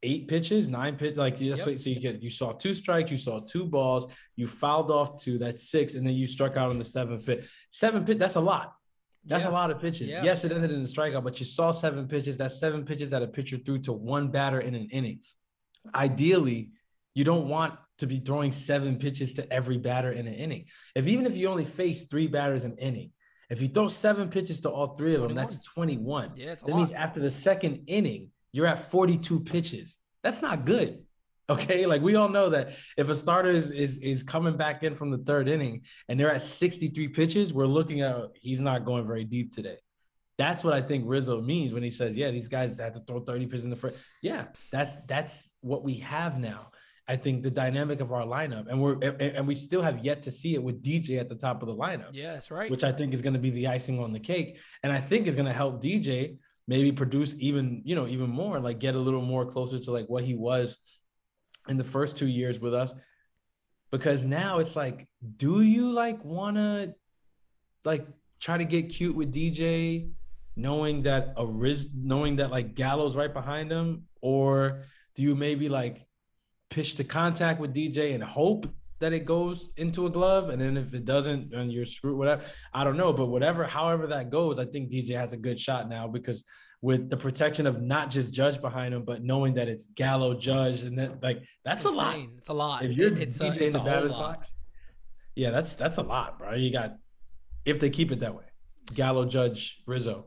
eight 0.04 0.28
pitches, 0.28 0.68
nine 0.68 0.96
pitch, 0.96 1.16
like 1.16 1.40
you 1.40 1.54
Yep. 1.54 1.78
so 1.80 1.90
you 1.90 2.00
get 2.00 2.22
you 2.22 2.30
saw 2.30 2.52
two 2.52 2.74
strikes, 2.74 3.10
you 3.10 3.18
saw 3.18 3.40
two 3.40 3.64
balls, 3.64 4.10
you 4.36 4.46
fouled 4.46 4.90
off 4.90 5.20
two, 5.22 5.38
that's 5.38 5.68
six, 5.70 5.94
and 5.94 6.06
then 6.06 6.14
you 6.14 6.26
struck 6.26 6.56
out 6.56 6.70
on 6.70 6.78
the 6.78 6.84
seventh 6.84 7.24
pitch. 7.24 7.48
Seven 7.70 8.04
pitch, 8.04 8.18
that's 8.18 8.34
a 8.36 8.40
lot. 8.40 8.74
That's 9.24 9.44
Yeah. 9.44 9.50
a 9.50 9.52
lot 9.52 9.70
of 9.70 9.80
pitches. 9.80 10.08
Yeah. 10.08 10.24
Yes, 10.24 10.44
it 10.44 10.52
ended 10.52 10.70
in 10.72 10.80
a 10.80 10.84
strikeout, 10.84 11.22
but 11.24 11.38
you 11.38 11.46
saw 11.46 11.70
seven 11.70 12.08
pitches. 12.08 12.36
That's 12.36 12.58
seven 12.58 12.84
pitches 12.84 13.10
that 13.10 13.22
a 13.22 13.26
pitcher 13.28 13.56
threw 13.58 13.78
to 13.80 13.92
one 13.92 14.30
batter 14.30 14.60
in 14.60 14.74
an 14.74 14.88
inning. 14.90 15.20
Ideally, 15.94 16.70
you 17.14 17.24
don't 17.24 17.48
want 17.48 17.74
to 17.98 18.06
be 18.06 18.18
throwing 18.20 18.52
seven 18.52 18.98
pitches 18.98 19.34
to 19.34 19.52
every 19.52 19.78
batter 19.78 20.10
in 20.12 20.26
an 20.26 20.34
inning. 20.34 20.64
If 20.94 21.06
even 21.06 21.26
if 21.26 21.36
you 21.36 21.48
only 21.48 21.64
face 21.64 22.04
three 22.04 22.26
batters 22.26 22.64
in 22.64 22.72
an 22.72 22.78
inning, 22.78 23.12
if 23.50 23.60
you 23.60 23.68
throw 23.68 23.88
seven 23.88 24.28
pitches 24.28 24.60
to 24.62 24.70
all 24.70 24.96
three 24.96 25.14
of 25.14 25.22
them, 25.22 25.34
that's 25.34 25.58
21. 25.60 26.32
Yeah, 26.36 26.54
That 26.54 26.68
lot. 26.68 26.76
means 26.78 26.92
after 26.92 27.20
the 27.20 27.30
second 27.30 27.84
inning, 27.86 28.30
you're 28.52 28.66
at 28.66 28.90
42 28.90 29.40
pitches. 29.40 29.98
That's 30.22 30.40
not 30.42 30.64
good. 30.64 31.04
Okay. 31.48 31.86
Like 31.92 32.02
we 32.02 32.14
all 32.14 32.28
know 32.28 32.50
that 32.50 32.74
if 32.96 33.08
a 33.08 33.14
starter 33.14 33.50
is, 33.50 33.70
is 33.70 33.98
is 33.98 34.22
coming 34.22 34.56
back 34.56 34.82
in 34.82 34.94
from 34.94 35.10
the 35.10 35.18
third 35.18 35.48
inning 35.48 35.82
and 36.08 36.18
they're 36.18 36.32
at 36.32 36.44
63 36.44 37.08
pitches, 37.08 37.52
we're 37.52 37.66
looking 37.66 38.00
at 38.00 38.16
he's 38.34 38.60
not 38.60 38.84
going 38.84 39.06
very 39.06 39.24
deep 39.24 39.52
today. 39.52 39.76
That's 40.38 40.64
what 40.64 40.72
I 40.72 40.80
think 40.80 41.04
Rizzo 41.06 41.40
means 41.40 41.72
when 41.72 41.82
he 41.82 41.90
says, 41.90 42.16
Yeah, 42.16 42.30
these 42.30 42.48
guys 42.48 42.74
have 42.78 42.94
to 42.94 43.00
throw 43.00 43.20
30 43.20 43.46
pitches 43.46 43.64
in 43.64 43.70
the 43.70 43.76
first. 43.76 43.96
Yeah, 44.22 44.46
that's 44.70 44.96
that's 45.06 45.50
what 45.60 45.84
we 45.84 45.94
have 45.98 46.38
now. 46.38 46.68
I 47.08 47.16
think 47.16 47.42
the 47.42 47.50
dynamic 47.50 48.00
of 48.00 48.12
our 48.12 48.22
lineup, 48.22 48.68
and 48.68 48.80
we're 48.80 48.94
and, 48.94 49.20
and 49.20 49.46
we 49.46 49.54
still 49.54 49.82
have 49.82 50.04
yet 50.04 50.22
to 50.24 50.30
see 50.30 50.54
it 50.54 50.62
with 50.62 50.82
DJ 50.82 51.18
at 51.18 51.28
the 51.28 51.34
top 51.34 51.62
of 51.62 51.68
the 51.68 51.74
lineup 51.74 52.10
yeah, 52.12 52.32
that's 52.32 52.50
right. 52.50 52.70
which 52.70 52.84
I 52.84 52.92
think 52.92 53.12
is 53.12 53.22
going 53.22 53.34
to 53.34 53.40
be 53.40 53.50
the 53.50 53.66
icing 53.66 53.98
on 53.98 54.12
the 54.12 54.20
cake, 54.20 54.58
and 54.82 54.92
I 54.92 55.00
think 55.00 55.26
is 55.26 55.34
going 55.34 55.46
to 55.46 55.52
help 55.52 55.82
DJ 55.82 56.38
maybe 56.68 56.92
produce 56.92 57.34
even 57.38 57.82
you 57.84 57.94
know 57.94 58.06
even 58.06 58.30
more, 58.30 58.60
like 58.60 58.78
get 58.78 58.94
a 58.94 58.98
little 58.98 59.22
more 59.22 59.44
closer 59.44 59.78
to 59.80 59.90
like 59.90 60.06
what 60.06 60.24
he 60.24 60.34
was 60.34 60.78
in 61.68 61.76
the 61.76 61.84
first 61.84 62.16
two 62.16 62.26
years 62.26 62.60
with 62.60 62.74
us. 62.74 62.92
Because 63.90 64.24
now 64.24 64.58
it's 64.58 64.74
like, 64.74 65.06
do 65.36 65.60
you 65.60 65.92
like 65.92 66.24
want 66.24 66.56
to 66.56 66.94
like 67.84 68.06
try 68.40 68.58
to 68.58 68.64
get 68.64 68.90
cute 68.90 69.14
with 69.14 69.34
DJ, 69.34 70.10
knowing 70.56 71.02
that 71.02 71.34
a 71.36 71.46
Riz, 71.46 71.88
knowing 71.94 72.36
that 72.36 72.50
like 72.50 72.74
Gallo's 72.74 73.14
right 73.14 73.32
behind 73.32 73.70
him, 73.70 74.04
or 74.20 74.82
do 75.14 75.22
you 75.22 75.34
maybe 75.34 75.68
like 75.68 76.06
pitch 76.70 76.96
the 76.96 77.04
contact 77.04 77.60
with 77.60 77.74
DJ 77.74 78.14
and 78.14 78.22
hope 78.22 78.66
that 79.02 79.12
it 79.12 79.26
goes 79.26 79.72
into 79.76 80.06
a 80.06 80.10
glove, 80.10 80.48
and 80.48 80.62
then 80.62 80.76
if 80.76 80.94
it 80.94 81.04
doesn't, 81.04 81.50
then 81.50 81.70
you're 81.70 81.84
screwed. 81.84 82.16
Whatever, 82.16 82.44
I 82.72 82.84
don't 82.84 82.96
know, 82.96 83.12
but 83.12 83.26
whatever, 83.26 83.64
however 83.64 84.06
that 84.06 84.30
goes, 84.30 84.58
I 84.58 84.64
think 84.64 84.90
DJ 84.90 85.16
has 85.16 85.32
a 85.32 85.36
good 85.36 85.58
shot 85.58 85.88
now 85.88 86.06
because 86.06 86.44
with 86.82 87.08
the 87.08 87.16
protection 87.16 87.66
of 87.66 87.80
not 87.80 88.10
just 88.10 88.32
Judge 88.32 88.60
behind 88.60 88.92
him, 88.92 89.04
but 89.04 89.22
knowing 89.22 89.54
that 89.54 89.68
it's 89.68 89.86
Gallo, 89.86 90.34
Judge, 90.34 90.82
and 90.82 90.98
then 90.98 91.18
like 91.22 91.42
that's 91.64 91.84
a 91.84 91.90
lot. 91.90 92.16
It's 92.36 92.48
a 92.48 92.52
lot. 92.52 92.84
If 92.84 92.96
you're 92.96 93.16
it's 93.16 93.38
DJ 93.38 93.42
a, 93.42 93.56
in 93.56 93.62
it's 93.62 93.72
the 93.74 93.80
a 93.80 93.84
batter's 93.84 94.12
box, 94.12 94.52
yeah, 95.36 95.50
that's 95.50 95.76
that's 95.76 95.98
a 95.98 96.02
lot, 96.02 96.38
bro. 96.38 96.54
You 96.54 96.72
got 96.72 96.96
if 97.64 97.78
they 97.78 97.88
keep 97.88 98.10
it 98.10 98.20
that 98.20 98.34
way, 98.34 98.44
Gallo, 98.92 99.24
Judge, 99.24 99.80
Rizzo. 99.86 100.26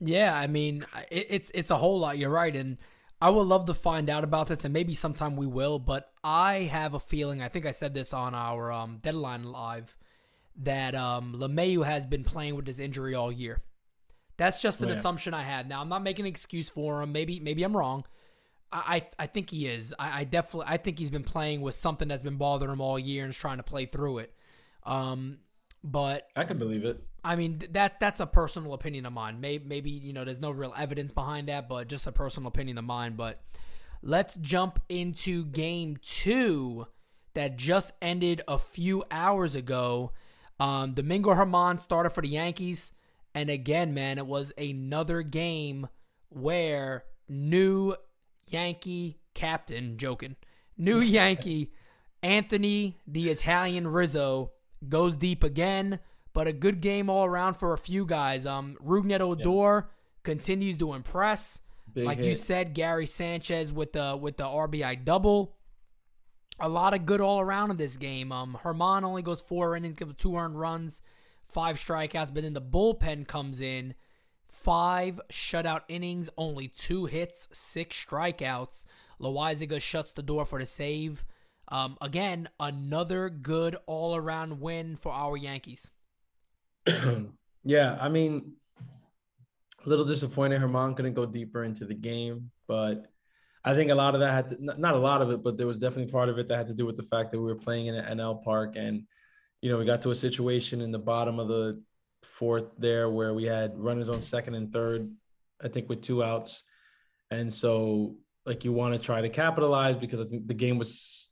Yeah, 0.00 0.38
I 0.38 0.46
mean, 0.46 0.86
it, 1.10 1.26
it's 1.28 1.50
it's 1.54 1.70
a 1.70 1.76
whole 1.76 1.98
lot. 1.98 2.18
You're 2.18 2.30
right, 2.30 2.54
and 2.54 2.78
I 3.20 3.30
would 3.30 3.46
love 3.46 3.66
to 3.66 3.74
find 3.74 4.08
out 4.08 4.22
about 4.22 4.46
this, 4.46 4.64
and 4.64 4.72
maybe 4.72 4.94
sometime 4.94 5.34
we 5.34 5.46
will. 5.46 5.80
But 5.80 6.08
I 6.22 6.70
have 6.72 6.94
a 6.94 7.00
feeling. 7.00 7.42
I 7.42 7.48
think 7.48 7.66
I 7.66 7.72
said 7.72 7.94
this 7.94 8.14
on 8.14 8.32
our 8.32 8.70
um, 8.70 8.98
deadline 9.02 9.44
live 9.44 9.96
that 10.62 10.94
um, 10.94 11.34
LeMahieu 11.36 11.84
has 11.84 12.06
been 12.06 12.24
playing 12.24 12.54
with 12.54 12.64
this 12.64 12.78
injury 12.78 13.14
all 13.14 13.32
year. 13.32 13.60
That's 14.36 14.60
just 14.60 14.82
an 14.82 14.88
yeah. 14.88 14.94
assumption 14.96 15.34
I 15.34 15.42
had. 15.42 15.68
Now 15.68 15.80
I'm 15.80 15.88
not 15.88 16.02
making 16.02 16.26
an 16.26 16.30
excuse 16.30 16.68
for 16.68 17.02
him. 17.02 17.12
Maybe 17.12 17.40
maybe 17.40 17.62
I'm 17.62 17.76
wrong. 17.76 18.04
I 18.72 18.96
I, 18.96 19.24
I 19.24 19.26
think 19.26 19.50
he 19.50 19.66
is. 19.66 19.94
I, 19.98 20.20
I 20.20 20.24
definitely 20.24 20.66
I 20.68 20.76
think 20.76 20.98
he's 20.98 21.10
been 21.10 21.24
playing 21.24 21.60
with 21.60 21.74
something 21.74 22.08
that's 22.08 22.22
been 22.22 22.36
bothering 22.36 22.72
him 22.72 22.80
all 22.80 22.98
year 22.98 23.24
and 23.24 23.32
is 23.32 23.36
trying 23.36 23.56
to 23.58 23.62
play 23.62 23.86
through 23.86 24.18
it. 24.18 24.34
Um, 24.84 25.38
but 25.82 26.28
I 26.36 26.44
can 26.44 26.58
believe 26.58 26.84
it. 26.84 27.02
I 27.24 27.36
mean 27.36 27.62
that 27.70 27.98
that's 28.00 28.20
a 28.20 28.26
personal 28.26 28.74
opinion 28.74 29.06
of 29.06 29.12
mine. 29.12 29.40
Maybe 29.40 29.64
maybe 29.66 29.90
you 29.90 30.12
know 30.12 30.24
there's 30.24 30.40
no 30.40 30.50
real 30.50 30.74
evidence 30.76 31.12
behind 31.12 31.48
that, 31.48 31.68
but 31.68 31.88
just 31.88 32.06
a 32.06 32.12
personal 32.12 32.48
opinion 32.48 32.78
of 32.78 32.84
mine. 32.84 33.14
But 33.16 33.40
let's 34.02 34.36
jump 34.36 34.80
into 34.88 35.44
game 35.44 35.96
two 36.02 36.86
that 37.34 37.56
just 37.56 37.92
ended 38.00 38.42
a 38.48 38.58
few 38.58 39.04
hours 39.10 39.54
ago. 39.54 40.12
Um, 40.58 40.94
Domingo 40.94 41.34
Germán 41.34 41.80
started 41.80 42.10
for 42.10 42.22
the 42.22 42.28
Yankees, 42.28 42.92
and 43.36 43.50
again, 43.50 43.92
man, 43.92 44.16
it 44.16 44.26
was 44.26 44.50
another 44.56 45.20
game 45.20 45.88
where 46.30 47.04
new 47.28 47.94
Yankee 48.46 49.18
captain, 49.34 49.98
joking, 49.98 50.36
new 50.78 51.00
Yankee 51.02 51.70
Anthony, 52.22 52.96
the 53.06 53.28
Italian 53.28 53.88
Rizzo, 53.88 54.52
goes 54.88 55.16
deep 55.16 55.44
again, 55.44 55.98
but 56.32 56.46
a 56.46 56.52
good 56.54 56.80
game 56.80 57.10
all 57.10 57.26
around 57.26 57.58
for 57.58 57.74
a 57.74 57.78
few 57.78 58.06
guys. 58.06 58.46
Um, 58.46 58.78
Rougned 58.82 59.20
Odor 59.20 59.90
continues 60.22 60.78
to 60.78 60.94
impress. 60.94 61.60
Big 61.92 62.06
like 62.06 62.24
you 62.24 62.34
said, 62.34 62.72
Gary 62.72 63.06
Sanchez 63.06 63.70
with 63.70 63.92
the 63.92 64.18
with 64.20 64.38
the 64.38 64.44
RBI 64.44 65.04
double. 65.04 65.56
A 66.58 66.70
lot 66.70 66.94
of 66.94 67.04
good 67.04 67.20
all 67.20 67.40
around 67.40 67.70
in 67.70 67.76
this 67.76 67.98
game. 67.98 68.32
Um, 68.32 68.56
Germán 68.64 69.02
only 69.02 69.20
goes 69.20 69.42
four 69.42 69.76
innings, 69.76 69.96
gives 69.96 70.14
two 70.16 70.38
earned 70.38 70.58
runs, 70.58 71.02
five 71.46 71.76
strikeouts, 71.78 72.34
but 72.34 72.42
then 72.42 72.52
the 72.52 72.60
bullpen 72.60 73.26
comes 73.26 73.60
in, 73.60 73.94
five 74.48 75.20
shutout 75.30 75.82
innings, 75.88 76.28
only 76.36 76.68
two 76.68 77.06
hits, 77.06 77.48
six 77.52 78.04
strikeouts. 78.04 78.84
Loaisiga 79.20 79.80
shuts 79.80 80.12
the 80.12 80.22
door 80.22 80.44
for 80.44 80.58
the 80.58 80.66
save. 80.66 81.24
Um, 81.68 81.96
again, 82.00 82.48
another 82.60 83.28
good 83.28 83.76
all 83.86 84.14
around 84.14 84.60
win 84.60 84.96
for 84.96 85.12
our 85.12 85.36
Yankees. 85.36 85.90
yeah, 87.64 87.98
I 88.00 88.08
mean, 88.08 88.52
a 89.84 89.88
little 89.88 90.04
disappointed. 90.04 90.60
Germán 90.60 90.94
couldn't 90.94 91.14
go 91.14 91.26
deeper 91.26 91.64
into 91.64 91.84
the 91.84 91.94
game, 91.94 92.50
but 92.68 93.06
I 93.64 93.74
think 93.74 93.90
a 93.90 93.96
lot 93.96 94.14
of 94.14 94.20
that 94.20 94.32
had 94.32 94.48
to, 94.50 94.56
not 94.60 94.94
a 94.94 94.98
lot 94.98 95.22
of 95.22 95.30
it, 95.30 95.42
but 95.42 95.56
there 95.56 95.66
was 95.66 95.78
definitely 95.78 96.12
part 96.12 96.28
of 96.28 96.38
it 96.38 96.46
that 96.48 96.56
had 96.56 96.68
to 96.68 96.74
do 96.74 96.86
with 96.86 96.96
the 96.96 97.02
fact 97.02 97.32
that 97.32 97.38
we 97.38 97.46
were 97.46 97.56
playing 97.56 97.86
in 97.86 97.96
an 97.96 98.18
NL 98.18 98.42
park, 98.44 98.76
and 98.76 99.04
you 99.60 99.70
know 99.70 99.78
we 99.78 99.84
got 99.84 100.02
to 100.02 100.10
a 100.10 100.14
situation 100.14 100.80
in 100.80 100.92
the 100.92 100.98
bottom 100.98 101.38
of 101.38 101.48
the 101.48 101.82
fourth 102.22 102.64
there 102.78 103.08
where 103.08 103.34
we 103.34 103.44
had 103.44 103.72
runners 103.76 104.08
on 104.08 104.20
second 104.20 104.54
and 104.54 104.72
third, 104.72 105.10
I 105.62 105.68
think 105.68 105.88
with 105.88 106.02
two 106.02 106.22
outs, 106.22 106.62
and 107.30 107.52
so 107.52 108.16
like 108.44 108.64
you 108.64 108.72
want 108.72 108.94
to 108.94 109.00
try 109.00 109.20
to 109.20 109.28
capitalize 109.28 109.96
because 109.96 110.20
I 110.20 110.24
think 110.24 110.46
the 110.46 110.54
game 110.54 110.78
was 110.78 111.28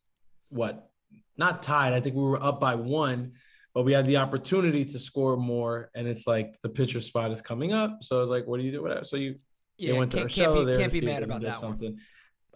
what 0.49 0.91
not 1.37 1.63
tied. 1.63 1.93
I 1.93 2.01
think 2.01 2.17
we 2.17 2.23
were 2.23 2.43
up 2.43 2.61
by 2.61 2.75
one 2.75 3.33
but 3.75 3.83
we 3.83 3.93
had 3.93 4.07
the 4.07 4.19
opportunity 4.19 4.85
to 4.85 4.99
score 5.01 5.37
more. 5.37 5.91
And 5.95 6.07
it's 6.07 6.27
like 6.27 6.55
the 6.63 6.69
pitcher 6.69 7.01
spot 7.01 7.33
is 7.33 7.43
coming 7.43 7.73
up. 7.73 7.99
So 8.03 8.23
it's 8.23 8.31
like, 8.31 8.47
what 8.47 8.61
do 8.61 8.65
you 8.65 8.71
do? 8.71 8.83
Whatever. 8.83 9.05
So 9.05 9.17
you 9.17 9.35
Yeah, 9.77 9.95
went 9.95 10.13
to 10.13 10.19
can't, 10.19 10.31
can't 10.31 10.55
be, 10.55 10.65
there 10.65 10.77
can't 10.77 10.93
be 10.93 11.01
mad 11.01 11.25
about 11.25 11.43
that 11.43 11.61
one. 11.61 11.73
something. 11.73 11.99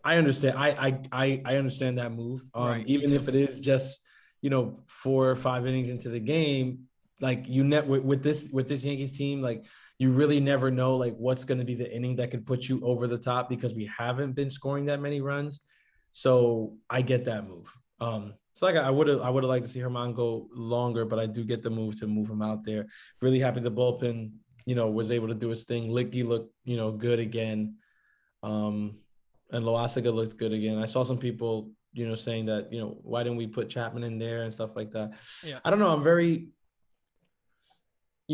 I 0.05 0.17
understand. 0.17 0.57
I 0.57 0.69
I 0.69 1.01
I, 1.11 1.43
I 1.45 1.57
understand 1.57 1.99
that 1.99 2.13
move. 2.13 2.43
Um, 2.55 2.69
Right, 2.69 2.87
even 2.87 3.13
if 3.13 3.27
it 3.27 3.35
is 3.35 3.59
just 3.59 4.01
you 4.41 4.51
know 4.51 4.81
four 4.87 5.31
or 5.31 5.37
five 5.37 5.67
innings 5.67 5.89
into 5.89 6.09
the 6.09 6.21
game, 6.21 6.85
like 7.21 7.49
you 7.49 7.65
net 7.65 7.87
with, 7.87 8.03
with 8.03 8.23
this 8.23 8.51
with 8.53 8.69
this 8.69 8.85
Yankees 8.85 9.13
team, 9.13 9.43
like 9.43 9.65
you 9.99 10.13
really 10.13 10.41
never 10.41 10.71
know 10.71 10.97
like 10.97 11.17
what's 11.17 11.45
going 11.45 11.59
to 11.59 11.65
be 11.65 11.75
the 11.75 11.93
inning 11.95 12.17
that 12.17 12.31
could 12.31 12.47
put 12.47 12.69
you 12.69 12.81
over 12.85 13.07
the 13.07 13.19
top 13.19 13.49
because 13.49 13.75
we 13.75 13.87
haven't 13.87 14.33
been 14.33 14.51
scoring 14.51 14.87
that 14.87 15.01
many 15.01 15.21
runs. 15.21 15.61
So 16.11 16.77
I 16.89 17.03
get 17.03 17.25
that 17.25 17.47
move. 17.47 17.67
Um, 18.01 18.35
so 18.55 18.67
like 18.67 18.77
I 18.77 18.91
would 18.91 19.09
have 19.09 19.21
I 19.21 19.31
would 19.31 19.43
have 19.45 19.49
liked 19.49 19.67
to 19.67 19.71
see 19.71 19.81
Germán 19.81 20.15
go 20.15 20.49
longer, 20.53 21.05
but 21.05 21.19
I 21.19 21.27
do 21.27 21.45
get 21.45 21.63
the 21.63 21.71
move 21.71 21.99
to 22.01 22.07
move 22.07 22.29
him 22.29 22.43
out 22.43 22.65
there. 22.65 22.87
Really 23.21 23.41
happy 23.41 23.61
the 23.61 23.71
bullpen, 23.71 24.33
you 24.67 24.75
know, 24.75 24.89
was 24.89 25.11
able 25.11 25.29
to 25.29 25.35
do 25.35 25.49
his 25.49 25.65
thing. 25.65 25.91
Licky 25.91 26.27
looked, 26.27 26.53
you 26.65 26.77
know, 26.77 26.93
good 26.93 27.19
again. 27.19 27.77
Um, 28.43 28.99
and 29.51 29.65
Loaisiga 29.65 30.13
looked 30.13 30.37
good 30.37 30.53
again. 30.53 30.79
I 30.79 30.87
saw 30.87 31.05
some 31.05 31.19
people, 31.19 31.71
you 31.99 32.07
know, 32.07 32.15
saying 32.15 32.47
that, 32.47 32.73
you 32.73 32.81
know, 32.81 32.97
why 33.03 33.25
didn't 33.25 33.39
we 33.39 33.47
put 33.47 33.69
Chapman 33.69 34.05
in 34.05 34.19
there 34.19 34.45
and 34.45 34.55
stuff 34.55 34.77
like 34.77 34.93
that. 34.93 35.13
Yeah. 35.45 35.59
I 35.65 35.71
don't 35.71 35.81
know. 35.81 35.89
I'm 35.89 36.03
very 36.03 36.49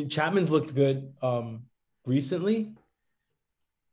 Chapman's 0.09 0.51
looked 0.51 0.75
good 0.75 1.15
um 1.23 1.63
recently. 2.05 2.75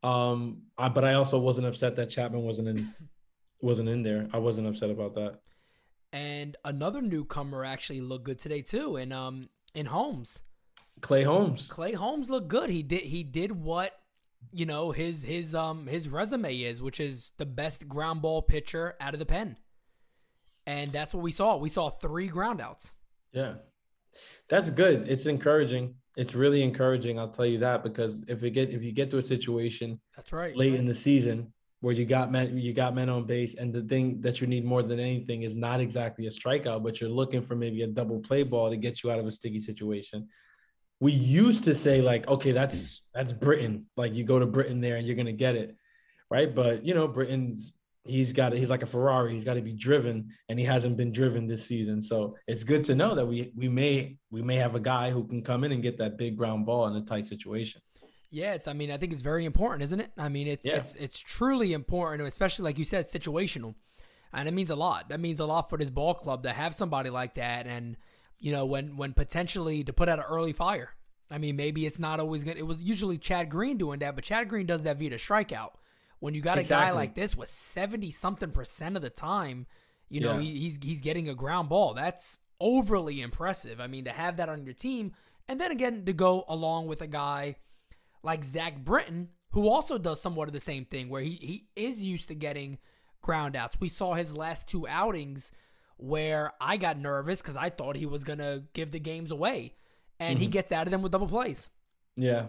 Um, 0.04 0.64
I, 0.78 0.90
but 0.90 1.06
I 1.06 1.14
also 1.14 1.40
wasn't 1.40 1.68
upset 1.68 1.96
that 1.98 2.10
Chapman 2.10 2.42
wasn't 2.42 2.68
in 2.68 2.94
wasn't 3.62 3.90
in 3.90 4.04
there. 4.04 4.28
I 4.34 4.40
wasn't 4.40 4.68
upset 4.68 4.90
about 4.90 5.16
that. 5.16 5.40
And 6.12 6.58
another 6.66 7.02
newcomer 7.02 7.64
actually 7.64 8.02
looked 8.02 8.26
good 8.26 8.40
today 8.40 8.62
too, 8.62 8.98
and 8.98 9.14
um 9.14 9.50
in 9.74 9.86
Holmes. 9.86 10.42
Clay 11.00 11.24
Holmes. 11.24 11.68
Clay 11.68 11.94
Holmes 11.94 12.30
looked 12.30 12.50
good. 12.50 12.70
He 12.70 12.84
did 12.84 13.04
he 13.04 13.24
did 13.24 13.52
what 13.52 13.94
you 14.52 14.66
know 14.66 14.92
his 14.92 15.24
his 15.24 15.56
um 15.56 15.88
his 15.88 16.10
resume 16.10 16.56
is, 16.56 16.82
which 16.82 17.00
is 17.00 17.32
the 17.38 17.46
best 17.46 17.88
ground 17.88 18.22
ball 18.22 18.42
pitcher 18.42 18.96
out 19.00 19.14
of 19.14 19.20
the 19.20 19.26
pen. 19.26 19.58
And 20.66 20.88
that's 20.90 21.14
what 21.14 21.24
we 21.24 21.32
saw. 21.32 21.58
We 21.58 21.70
saw 21.70 21.90
three 21.90 22.30
groundouts. 22.30 22.92
Yeah. 23.32 23.56
That's 24.50 24.70
good. 24.70 25.08
It's 25.08 25.26
encouraging. 25.26 25.96
It's 26.18 26.36
really 26.36 26.62
encouraging, 26.62 27.18
I'll 27.18 27.30
tell 27.30 27.46
you 27.46 27.60
that, 27.60 27.84
because 27.84 28.24
if 28.28 28.44
you 28.44 28.50
get 28.50 28.70
if 28.72 28.84
you 28.84 28.92
get 28.92 29.10
to 29.12 29.18
a 29.18 29.22
situation 29.22 30.00
That's 30.16 30.34
right. 30.34 30.56
late 30.56 30.74
in 30.74 30.86
the 30.86 30.94
season 30.94 31.54
where 31.80 31.94
you 31.96 32.06
got 32.06 32.32
men 32.32 32.58
you 32.58 32.74
got 32.74 32.94
men 32.94 33.10
on 33.10 33.26
base 33.26 33.56
and 33.56 33.74
the 33.74 33.82
thing 33.82 34.22
that 34.22 34.40
you 34.40 34.48
need 34.48 34.66
more 34.66 34.84
than 34.84 35.00
anything 35.00 35.44
is 35.44 35.56
not 35.56 35.80
exactly 35.80 36.28
a 36.28 36.30
strikeout 36.30 36.84
but 36.84 37.00
you're 37.00 37.10
looking 37.10 37.42
for 37.42 37.56
maybe 37.56 37.82
a 37.82 37.88
double 37.88 38.20
play 38.20 38.44
ball 38.44 38.70
to 38.70 38.78
get 38.78 39.04
you 39.04 39.10
out 39.10 39.20
of 39.20 39.26
a 39.26 39.32
sticky 39.32 39.60
situation 39.60 40.28
we 41.02 41.12
used 41.12 41.66
to 41.66 41.76
say 41.76 42.02
like 42.02 42.26
okay 42.30 42.54
that's 42.54 43.02
that's 43.14 43.34
Britton 43.34 43.88
like 43.98 44.16
you 44.16 44.24
go 44.24 44.40
to 44.40 44.46
Britton 44.46 44.80
there 44.80 44.96
and 44.96 45.06
you're 45.06 45.18
going 45.18 45.26
to 45.26 45.34
get 45.34 45.56
it 45.56 45.76
right 46.30 46.54
but 46.56 46.86
you 46.86 46.94
know 46.94 47.08
Britton's 47.08 47.74
he's 48.06 48.32
got 48.34 48.54
he's 48.54 48.70
like 48.70 48.82
a 48.82 48.86
ferrari 48.88 49.34
he's 49.34 49.44
got 49.44 49.56
to 49.56 49.62
be 49.62 49.74
driven 49.74 50.30
and 50.50 50.58
he 50.58 50.66
hasn't 50.66 50.98
been 50.98 51.12
driven 51.12 51.46
this 51.46 51.64
season 51.64 52.02
so 52.02 52.36
it's 52.48 52.64
good 52.64 52.84
to 52.86 52.96
know 52.96 53.14
that 53.14 53.26
we 53.26 53.52
we 53.56 53.68
may 53.68 54.18
we 54.32 54.42
may 54.42 54.56
have 54.56 54.74
a 54.74 54.80
guy 54.80 55.12
who 55.12 55.28
can 55.28 55.44
come 55.44 55.64
in 55.64 55.72
and 55.72 55.84
get 55.84 55.98
that 56.00 56.18
big 56.18 56.36
ground 56.38 56.66
ball 56.66 56.88
in 56.88 56.96
a 56.96 57.02
tight 57.06 57.28
situation 57.28 57.82
Yeah, 58.32 58.54
it's. 58.54 58.68
I 58.68 58.74
mean, 58.74 58.92
I 58.92 58.98
think 58.98 59.12
it's 59.12 59.22
very 59.22 59.44
important, 59.44 59.84
isn't 59.84 60.00
it? 60.00 60.12
I 60.18 60.30
mean, 60.30 60.48
it's 60.48 60.66
Yeah. 60.66 60.78
it's 60.78 60.96
it's 60.96 61.20
truly 61.20 61.74
important, 61.74 62.26
especially 62.28 62.64
like 62.64 62.80
you 62.80 62.86
said, 62.86 63.04
situational, 63.12 63.76
and 64.32 64.48
it 64.48 64.54
means 64.54 64.70
a 64.72 64.76
lot. 64.88 65.10
That 65.10 65.20
means 65.20 65.42
a 65.42 65.46
lot 65.46 65.70
for 65.70 65.78
this 65.78 65.90
ball 65.90 66.14
club 66.14 66.44
to 66.44 66.54
have 66.54 66.74
somebody 66.74 67.10
like 67.10 67.34
that, 67.36 67.68
and 67.68 67.98
you 68.42 68.52
know, 68.52 68.66
when 68.66 68.98
when 68.98 69.14
potentially 69.14 69.84
to 69.86 69.94
put 69.94 70.10
out 70.10 70.20
an 70.20 70.26
early 70.28 70.52
fire. 70.52 70.90
I 71.30 71.38
mean, 71.38 71.56
maybe 71.56 71.86
it's 71.86 71.98
not 72.00 72.20
always 72.20 72.44
good. 72.44 72.58
It 72.58 72.68
was 72.68 72.84
usually 72.84 73.18
Chad 73.18 73.50
Green 73.50 73.78
doing 73.78 74.00
that, 74.00 74.16
but 74.16 74.26
Chad 74.26 74.50
Green 74.50 74.66
does 74.66 74.84
that 74.84 74.98
via 74.98 75.12
the 75.12 75.16
strikeout. 75.16 75.70
When 76.20 76.34
you 76.36 76.42
got 76.42 76.58
a 76.58 76.64
guy 76.64 76.92
like 76.92 77.16
this 77.16 77.38
with 77.38 77.48
seventy 77.48 78.12
something 78.12 78.52
percent 78.52 78.98
of 78.98 79.02
the 79.02 79.10
time, 79.10 79.66
you 80.10 80.20
know, 80.20 80.34
Yeah. 80.34 80.42
he, 80.42 80.60
he's 80.60 80.80
he's 80.84 81.00
getting 81.02 81.30
a 81.30 81.34
ground 81.36 81.70
ball. 81.70 81.94
That's 81.94 82.40
overly 82.60 83.22
impressive. 83.22 83.80
I 83.80 83.88
mean, 83.88 84.04
to 84.06 84.12
have 84.12 84.38
that 84.38 84.50
on 84.50 84.66
your 84.66 84.74
team, 84.74 85.14
and 85.48 85.60
then 85.62 85.72
again 85.72 86.04
to 86.06 86.14
go 86.14 86.44
along 86.50 86.88
with 86.88 87.02
a 87.02 87.08
guy 87.08 87.56
like 88.24 88.44
Zach 88.44 88.84
Britton, 88.84 89.30
who 89.52 89.68
also 89.70 89.98
does 89.98 90.22
somewhat 90.22 90.50
of 90.50 90.54
the 90.54 90.60
same 90.60 90.86
thing, 90.86 91.08
where 91.10 91.22
he, 91.24 91.40
he 91.42 91.68
is 91.76 92.04
used 92.04 92.28
to 92.28 92.36
getting 92.36 92.78
ground 93.22 93.56
outs. 93.56 93.78
We 93.80 93.88
saw 93.88 94.16
his 94.16 94.36
last 94.36 94.68
two 94.68 94.88
outings 94.88 95.52
where 96.02 96.54
I 96.60 96.78
got 96.78 96.98
nervous 96.98 97.42
because 97.42 97.56
I 97.56 97.70
thought 97.70 97.96
he 97.96 98.06
was 98.06 98.24
going 98.24 98.40
to 98.40 98.64
give 98.74 98.92
the 98.92 99.00
games 99.00 99.32
away, 99.32 99.76
and 100.20 100.40
he 100.40 100.46
mm-hmm. 100.46 100.52
gets 100.52 100.72
out 100.72 100.88
of 100.88 100.92
them 100.92 101.02
with 101.02 101.12
double 101.12 101.28
plays. 101.28 101.70
yeah 102.16 102.48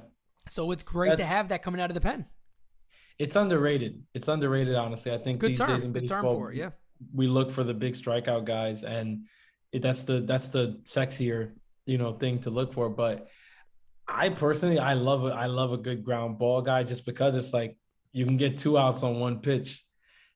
So 0.49 0.71
it's 0.71 0.83
great 0.83 1.19
to 1.19 1.25
have 1.25 1.49
that 1.51 1.63
coming 1.63 1.81
out 1.81 1.91
of 1.91 1.95
the 1.95 2.01
pen. 2.01 2.27
It's 3.19 3.37
underrated. 3.37 4.03
It's 4.15 4.27
underrated, 4.29 4.75
honestly. 4.75 5.13
I 5.13 5.19
think 5.19 5.41
Good 5.41 5.53
these 5.53 5.59
term. 5.59 5.71
days 5.71 5.83
in 5.83 5.93
Good 5.93 6.03
baseball, 6.03 6.35
for 6.35 6.53
it, 6.53 6.57
yeah. 6.57 6.71
we 7.15 7.29
look 7.29 7.51
for 7.51 7.63
the 7.63 7.75
big 7.75 7.95
strikeout 7.95 8.45
guys, 8.45 8.85
and 8.85 9.27
it, 9.71 9.83
that's 9.83 10.05
the 10.05 10.21
that's 10.21 10.49
the 10.49 10.81
sexier 10.85 11.53
you 11.87 11.99
know 11.99 12.15
thing 12.15 12.41
to 12.41 12.51
look 12.51 12.73
for. 12.73 12.89
But 12.89 13.29
I 14.09 14.31
personally, 14.31 14.79
I 14.79 14.95
love 14.95 15.27
it. 15.27 15.33
I 15.33 15.47
love 15.47 15.73
a 15.73 15.77
good 15.77 16.05
ground 16.05 16.39
ball 16.39 16.63
guy 16.63 16.83
just 16.85 17.05
because 17.05 17.37
it's 17.37 17.53
like 17.53 17.77
you 18.13 18.25
can 18.25 18.37
get 18.37 18.59
two 18.59 18.79
outs 18.79 19.03
on 19.03 19.21
one 19.21 19.41
pitch. 19.41 19.85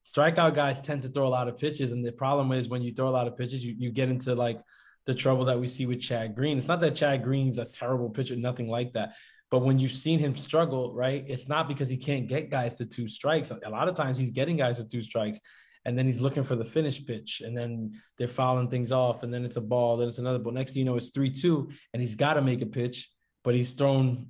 Strikeout 0.06 0.54
guys 0.54 0.80
tend 0.80 1.02
to 1.02 1.08
throw 1.08 1.26
a 1.26 1.28
lot 1.28 1.48
of 1.48 1.58
pitches, 1.58 1.90
and 1.90 2.04
the 2.04 2.12
problem 2.12 2.52
is 2.52 2.68
when 2.68 2.82
you 2.82 2.94
throw 2.94 3.08
a 3.08 3.10
lot 3.10 3.26
of 3.26 3.36
pitches, 3.36 3.64
you, 3.64 3.74
you 3.76 3.90
get 3.90 4.08
into 4.08 4.34
like 4.34 4.60
the 5.04 5.14
trouble 5.14 5.46
that 5.46 5.58
we 5.58 5.66
see 5.66 5.86
with 5.86 6.00
Chad 6.00 6.36
Green. 6.36 6.58
It's 6.58 6.68
not 6.68 6.80
that 6.80 6.94
Chad 6.94 7.24
Green's 7.24 7.58
a 7.58 7.64
terrible 7.64 8.10
pitcher, 8.10 8.36
nothing 8.36 8.68
like 8.68 8.92
that. 8.92 9.14
But 9.50 9.60
when 9.60 9.78
you've 9.78 9.92
seen 9.92 10.18
him 10.18 10.36
struggle, 10.36 10.94
right, 10.94 11.24
it's 11.26 11.48
not 11.48 11.68
because 11.68 11.88
he 11.88 11.96
can't 11.96 12.28
get 12.28 12.50
guys 12.50 12.76
to 12.76 12.86
two 12.86 13.08
strikes. 13.08 13.50
A 13.50 13.70
lot 13.70 13.88
of 13.88 13.94
times 13.94 14.18
he's 14.18 14.30
getting 14.30 14.56
guys 14.56 14.76
to 14.76 14.84
two 14.84 15.02
strikes, 15.02 15.40
and 15.84 15.98
then 15.98 16.06
he's 16.06 16.20
looking 16.20 16.44
for 16.44 16.56
the 16.56 16.64
finish 16.64 17.04
pitch, 17.04 17.42
and 17.44 17.56
then 17.56 17.92
they're 18.16 18.28
fouling 18.28 18.68
things 18.68 18.92
off, 18.92 19.22
and 19.22 19.32
then 19.32 19.44
it's 19.44 19.56
a 19.56 19.60
ball, 19.60 19.96
then 19.96 20.08
it's 20.08 20.18
another 20.18 20.38
ball. 20.38 20.52
Next 20.52 20.72
thing 20.72 20.80
you 20.80 20.84
know, 20.84 20.96
it's 20.96 21.10
three 21.10 21.30
two, 21.30 21.70
and 21.92 22.00
he's 22.00 22.14
got 22.14 22.34
to 22.34 22.42
make 22.42 22.62
a 22.62 22.66
pitch, 22.66 23.10
but 23.42 23.54
he's 23.54 23.72
thrown 23.72 24.28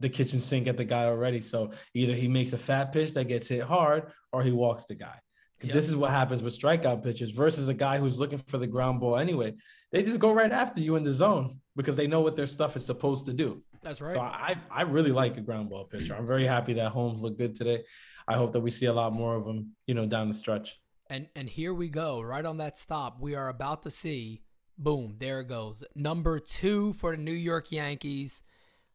the 0.00 0.08
kitchen 0.08 0.40
sink 0.40 0.66
at 0.66 0.76
the 0.76 0.84
guy 0.84 1.04
already. 1.04 1.40
So 1.40 1.72
either 1.94 2.14
he 2.14 2.28
makes 2.28 2.52
a 2.52 2.58
fat 2.58 2.92
pitch 2.92 3.12
that 3.14 3.28
gets 3.28 3.48
hit 3.48 3.62
hard, 3.62 4.12
or 4.32 4.42
he 4.42 4.52
walks 4.52 4.84
the 4.84 4.94
guy. 4.94 5.16
Yep. 5.62 5.72
This 5.72 5.88
is 5.88 5.96
what 5.96 6.12
happens 6.12 6.40
with 6.40 6.58
strikeout 6.58 7.02
pitchers 7.02 7.30
versus 7.30 7.68
a 7.68 7.74
guy 7.74 7.98
who's 7.98 8.18
looking 8.18 8.38
for 8.38 8.58
the 8.58 8.66
ground 8.66 9.00
ball 9.00 9.16
anyway. 9.16 9.54
They 9.90 10.02
just 10.02 10.20
go 10.20 10.32
right 10.32 10.52
after 10.52 10.80
you 10.80 10.96
in 10.96 11.02
the 11.02 11.12
zone 11.12 11.60
because 11.74 11.96
they 11.96 12.06
know 12.06 12.20
what 12.20 12.36
their 12.36 12.46
stuff 12.46 12.76
is 12.76 12.86
supposed 12.86 13.26
to 13.26 13.32
do. 13.32 13.62
That's 13.82 14.00
right. 14.00 14.12
So 14.12 14.20
I, 14.20 14.56
I 14.70 14.82
really 14.82 15.12
like 15.12 15.36
a 15.36 15.40
ground 15.40 15.70
ball 15.70 15.84
pitcher. 15.84 16.14
I'm 16.14 16.26
very 16.26 16.46
happy 16.46 16.74
that 16.74 16.90
Holmes 16.90 17.22
looked 17.22 17.38
good 17.38 17.56
today. 17.56 17.84
I 18.28 18.34
hope 18.34 18.52
that 18.52 18.60
we 18.60 18.70
see 18.70 18.86
a 18.86 18.92
lot 18.92 19.12
more 19.12 19.34
of 19.34 19.44
them, 19.44 19.74
you 19.86 19.94
know, 19.94 20.06
down 20.06 20.28
the 20.28 20.34
stretch. 20.34 20.78
And 21.10 21.26
and 21.34 21.48
here 21.48 21.72
we 21.72 21.88
go, 21.88 22.20
right 22.20 22.44
on 22.44 22.58
that 22.58 22.76
stop. 22.76 23.18
We 23.18 23.34
are 23.34 23.48
about 23.48 23.82
to 23.84 23.90
see, 23.90 24.42
boom, 24.76 25.16
there 25.18 25.40
it 25.40 25.48
goes. 25.48 25.82
Number 25.94 26.38
two 26.38 26.92
for 26.92 27.16
the 27.16 27.22
New 27.22 27.32
York 27.32 27.72
Yankees. 27.72 28.42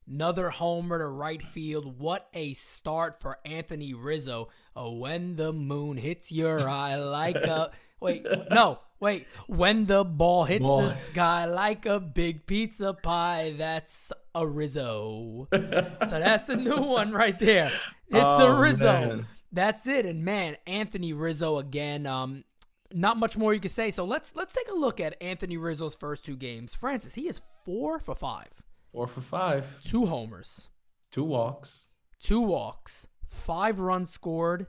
Another 0.08 0.50
homer 0.50 0.98
to 1.00 1.08
right 1.08 1.42
field. 1.42 1.98
What 2.00 2.28
a 2.34 2.54
start 2.54 3.20
for 3.20 3.40
Anthony 3.46 3.94
Rizzo. 3.94 4.50
Oh, 4.76 4.92
when 4.98 5.36
the 5.38 5.54
moon 5.54 5.98
hits 5.98 6.32
your 6.32 6.68
eye 6.68 6.96
like 6.96 7.36
a 7.38 7.72
wait, 8.02 8.26
no, 8.52 8.80
wait. 9.00 9.28
When 9.48 9.86
the 9.86 10.04
ball 10.04 10.44
hits 10.46 10.62
Ball. 10.64 10.82
the 10.84 10.90
sky 10.90 11.46
like 11.46 11.86
a 11.86 12.00
big 12.00 12.46
pizza 12.46 12.94
pie, 12.94 13.56
that's 13.58 14.12
a 14.36 14.46
Rizzo. 14.46 15.48
so 15.54 15.60
that's 16.02 16.46
the 16.48 16.58
new 16.58 16.82
one 16.82 17.14
right 17.14 17.40
there. 17.40 17.72
It's 18.10 18.18
a 18.18 18.26
Oh, 18.26 18.60
Rizzo. 18.60 18.86
man. 18.86 19.28
That's 19.52 19.88
it. 19.88 20.06
And 20.06 20.26
man, 20.26 20.58
Anthony 20.68 21.14
Rizzo 21.14 21.60
again. 21.60 22.06
Um, 22.08 22.44
not 22.92 23.18
much 23.18 23.38
more 23.38 23.54
you 23.54 23.60
can 23.60 23.70
say. 23.72 23.90
So 23.90 24.04
let's 24.04 24.36
let's 24.36 24.54
take 24.54 24.68
a 24.70 24.76
look 24.76 25.00
at 25.00 25.16
Anthony 25.22 25.58
Rizzo's 25.58 25.96
first 25.96 26.26
two 26.26 26.36
games. 26.36 26.74
Francis, 26.74 27.14
he 27.16 27.28
is 27.28 27.40
four 27.64 28.00
for 28.00 28.14
five, 28.16 28.62
Four 28.94 29.08
for 29.08 29.22
five, 29.22 29.82
two 29.84 30.06
homers, 30.06 30.70
two 31.12 31.24
walks. 31.26 31.88
two 32.20 32.40
walks, 32.42 33.08
five 33.28 33.80
runs 33.82 34.12
scored, 34.12 34.68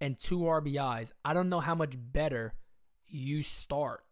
and 0.00 0.18
two 0.18 0.40
RBIs. 0.40 1.12
I 1.24 1.32
don't 1.34 1.48
know 1.48 1.60
how 1.60 1.74
much 1.76 1.94
better 1.96 2.54
you 3.06 3.42
start 3.44 4.04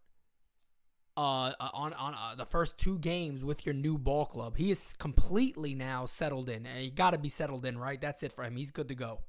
uh, 1.16 1.52
on 1.60 1.92
on 1.94 2.14
uh, 2.14 2.34
the 2.36 2.46
first 2.46 2.78
two 2.78 2.98
games 2.98 3.44
with 3.44 3.66
your 3.66 3.74
new 3.74 3.98
ball 3.98 4.26
club. 4.26 4.56
He 4.56 4.70
is 4.70 4.94
completely 4.98 5.74
now 5.74 6.06
settled 6.06 6.48
in. 6.48 6.64
He 6.64 6.90
got 6.90 7.10
to 7.10 7.18
be 7.18 7.28
settled 7.28 7.66
in, 7.66 7.78
right? 7.78 8.00
That's 8.00 8.22
it 8.22 8.32
for 8.32 8.44
him. 8.44 8.56
He's 8.56 8.70
good 8.70 8.88
to 8.88 8.94
go. 8.94 9.22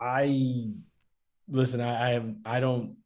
I 0.00 0.72
listen, 1.48 1.80
I, 1.80 2.16
I 2.16 2.34
I 2.46 2.60
don't 2.60 2.96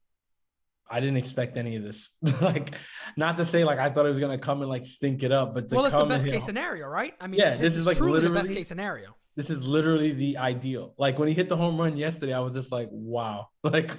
I 0.90 0.98
didn't 0.98 1.18
expect 1.18 1.57
any 1.57 1.76
of 1.76 1.85
this. 1.85 2.16
like 2.40 2.74
not 3.16 3.37
to 3.37 3.44
say 3.44 3.62
like 3.64 3.79
I 3.79 3.90
thought 3.90 4.07
it 4.07 4.11
was 4.11 4.18
gonna 4.18 4.38
come 4.38 4.61
and 4.61 4.68
like 4.68 4.85
stink 4.85 5.22
it 5.22 5.31
up, 5.31 5.55
but 5.55 5.68
to 5.68 5.76
Well, 5.76 5.85
it's 5.87 5.94
the 5.94 6.05
best 6.05 6.26
case 6.26 6.44
scenario, 6.44 6.87
right? 6.88 7.14
I 7.20 7.29
mean, 7.29 7.40
Yeah, 7.40 7.57
this 7.57 7.76
is, 7.76 7.87
like, 7.87 7.96
truly 7.96 8.20
the 8.20 8.31
best 8.31 8.53
case 8.53 8.68
scenario. 8.68 9.16
this 9.37 9.50
is 9.50 9.62
literally 9.62 10.12
the 10.12 10.38
ideal. 10.38 10.94
Like 10.98 11.18
when 11.18 11.29
he 11.29 11.35
hit 11.35 11.48
the 11.48 11.57
home 11.57 11.81
run 11.81 11.96
yesterday, 11.96 12.35
I 12.35 12.40
was 12.40 12.53
just 12.53 12.72
like, 12.72 12.88
wow. 12.90 13.48
Like, 13.64 13.98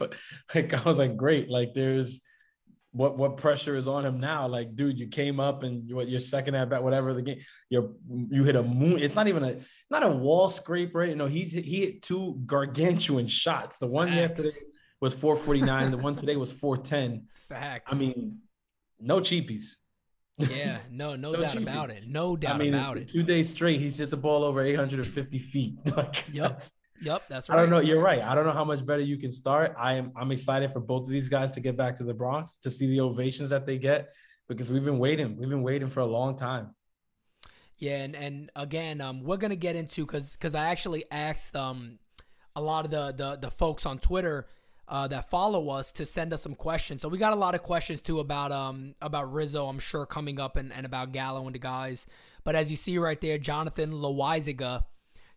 like 0.53 0.73
I 0.73 0.81
was 0.87 0.97
like, 0.97 1.15
great. 1.15 1.49
Like 1.49 1.73
there's 1.73 2.21
what 2.93 3.17
what 3.17 3.37
pressure 3.37 3.77
is 3.77 3.87
on 3.87 4.05
him 4.05 4.19
now? 4.19 4.47
Like, 4.47 4.75
dude, 4.75 4.99
you 4.99 5.07
came 5.07 5.39
up 5.39 5.63
and 5.63 5.89
what 5.93 6.09
your 6.09 6.19
second 6.19 6.55
at 6.55 6.69
bat, 6.69 6.83
whatever 6.83 7.13
the 7.13 7.21
game, 7.21 7.39
you're 7.69 7.93
you 8.29 8.43
hit 8.43 8.57
a 8.57 8.63
moon. 8.63 8.99
It's 8.99 9.15
not 9.15 9.29
even 9.29 9.43
a 9.45 9.59
not 9.89 10.03
a 10.03 10.09
wall 10.09 10.49
scrape, 10.49 10.93
right? 10.93 11.09
You 11.09 11.15
know, 11.15 11.27
he's 11.27 11.53
he 11.53 11.85
hit 11.85 12.01
two 12.01 12.41
gargantuan 12.45 13.27
shots. 13.27 13.77
The 13.77 13.87
one 13.87 14.11
yesterday 14.11 14.49
was 15.01 15.13
449, 15.13 15.91
the 15.91 15.97
one 15.97 16.15
today 16.15 16.35
was 16.37 16.51
410. 16.51 17.27
Facts. 17.49 17.91
I 17.93 17.97
mean, 17.97 18.39
no 18.99 19.19
cheapies. 19.19 19.65
yeah, 20.37 20.77
no, 20.89 21.15
no, 21.15 21.31
No 21.33 21.41
doubt 21.41 21.53
cheating. 21.53 21.67
about 21.67 21.89
it. 21.89 22.03
No 22.07 22.35
doubt 22.37 22.55
I 22.55 22.57
mean, 22.59 22.73
about 22.73 22.95
it. 22.97 23.07
two 23.09 23.23
days 23.23 23.49
straight, 23.49 23.79
he's 23.81 23.97
hit 23.97 24.09
the 24.09 24.17
ball 24.17 24.43
over 24.43 24.61
850 24.61 25.37
feet. 25.39 25.75
Like, 25.97 26.25
Yep. 26.31 26.41
that's- 26.43 26.71
Yep, 27.03 27.23
that's 27.29 27.49
right. 27.49 27.57
I 27.57 27.61
don't 27.61 27.71
know. 27.71 27.79
You're 27.79 27.99
right. 27.99 28.21
I 28.21 28.35
don't 28.35 28.45
know 28.45 28.51
how 28.51 28.63
much 28.63 28.85
better 28.85 29.01
you 29.01 29.17
can 29.17 29.31
start. 29.31 29.73
I 29.75 29.93
am. 29.93 30.11
I'm 30.15 30.31
excited 30.31 30.71
for 30.71 30.79
both 30.79 31.05
of 31.05 31.09
these 31.09 31.29
guys 31.29 31.51
to 31.53 31.59
get 31.59 31.75
back 31.75 31.95
to 31.97 32.03
the 32.03 32.13
Bronx 32.13 32.57
to 32.59 32.69
see 32.69 32.85
the 32.85 33.01
ovations 33.01 33.49
that 33.49 33.65
they 33.65 33.79
get 33.79 34.09
because 34.47 34.69
we've 34.69 34.85
been 34.85 34.99
waiting. 34.99 35.35
We've 35.35 35.49
been 35.49 35.63
waiting 35.63 35.89
for 35.89 36.01
a 36.01 36.05
long 36.05 36.37
time. 36.37 36.75
Yeah, 37.79 38.03
and 38.03 38.15
and 38.15 38.51
again, 38.55 39.01
um, 39.01 39.23
we're 39.23 39.37
gonna 39.37 39.55
get 39.55 39.75
into 39.75 40.05
because 40.05 40.33
because 40.33 40.53
I 40.53 40.65
actually 40.67 41.05
asked 41.09 41.55
um 41.55 41.97
a 42.55 42.61
lot 42.61 42.85
of 42.85 42.91
the 42.91 43.13
the 43.17 43.35
the 43.47 43.49
folks 43.49 43.87
on 43.87 43.97
Twitter 43.97 44.45
uh, 44.91 45.07
that 45.07 45.29
follow 45.29 45.69
us 45.69 45.89
to 45.93 46.05
send 46.05 46.33
us 46.33 46.41
some 46.41 46.53
questions. 46.53 47.01
So 47.01 47.07
we 47.07 47.17
got 47.17 47.31
a 47.31 47.37
lot 47.37 47.55
of 47.55 47.63
questions 47.63 48.01
too 48.01 48.19
about 48.19 48.51
um 48.51 48.93
about 49.01 49.33
Rizzo. 49.33 49.67
I'm 49.67 49.79
sure 49.79 50.05
coming 50.05 50.39
up 50.39 50.57
and, 50.57 50.71
and 50.73 50.85
about 50.85 51.13
Gallo 51.13 51.45
and 51.45 51.55
the 51.55 51.59
guys. 51.59 52.05
But 52.43 52.55
as 52.55 52.69
you 52.69 52.75
see 52.75 52.97
right 52.97 53.19
there, 53.19 53.37
Jonathan 53.37 53.93
Loaisiga 53.93 54.83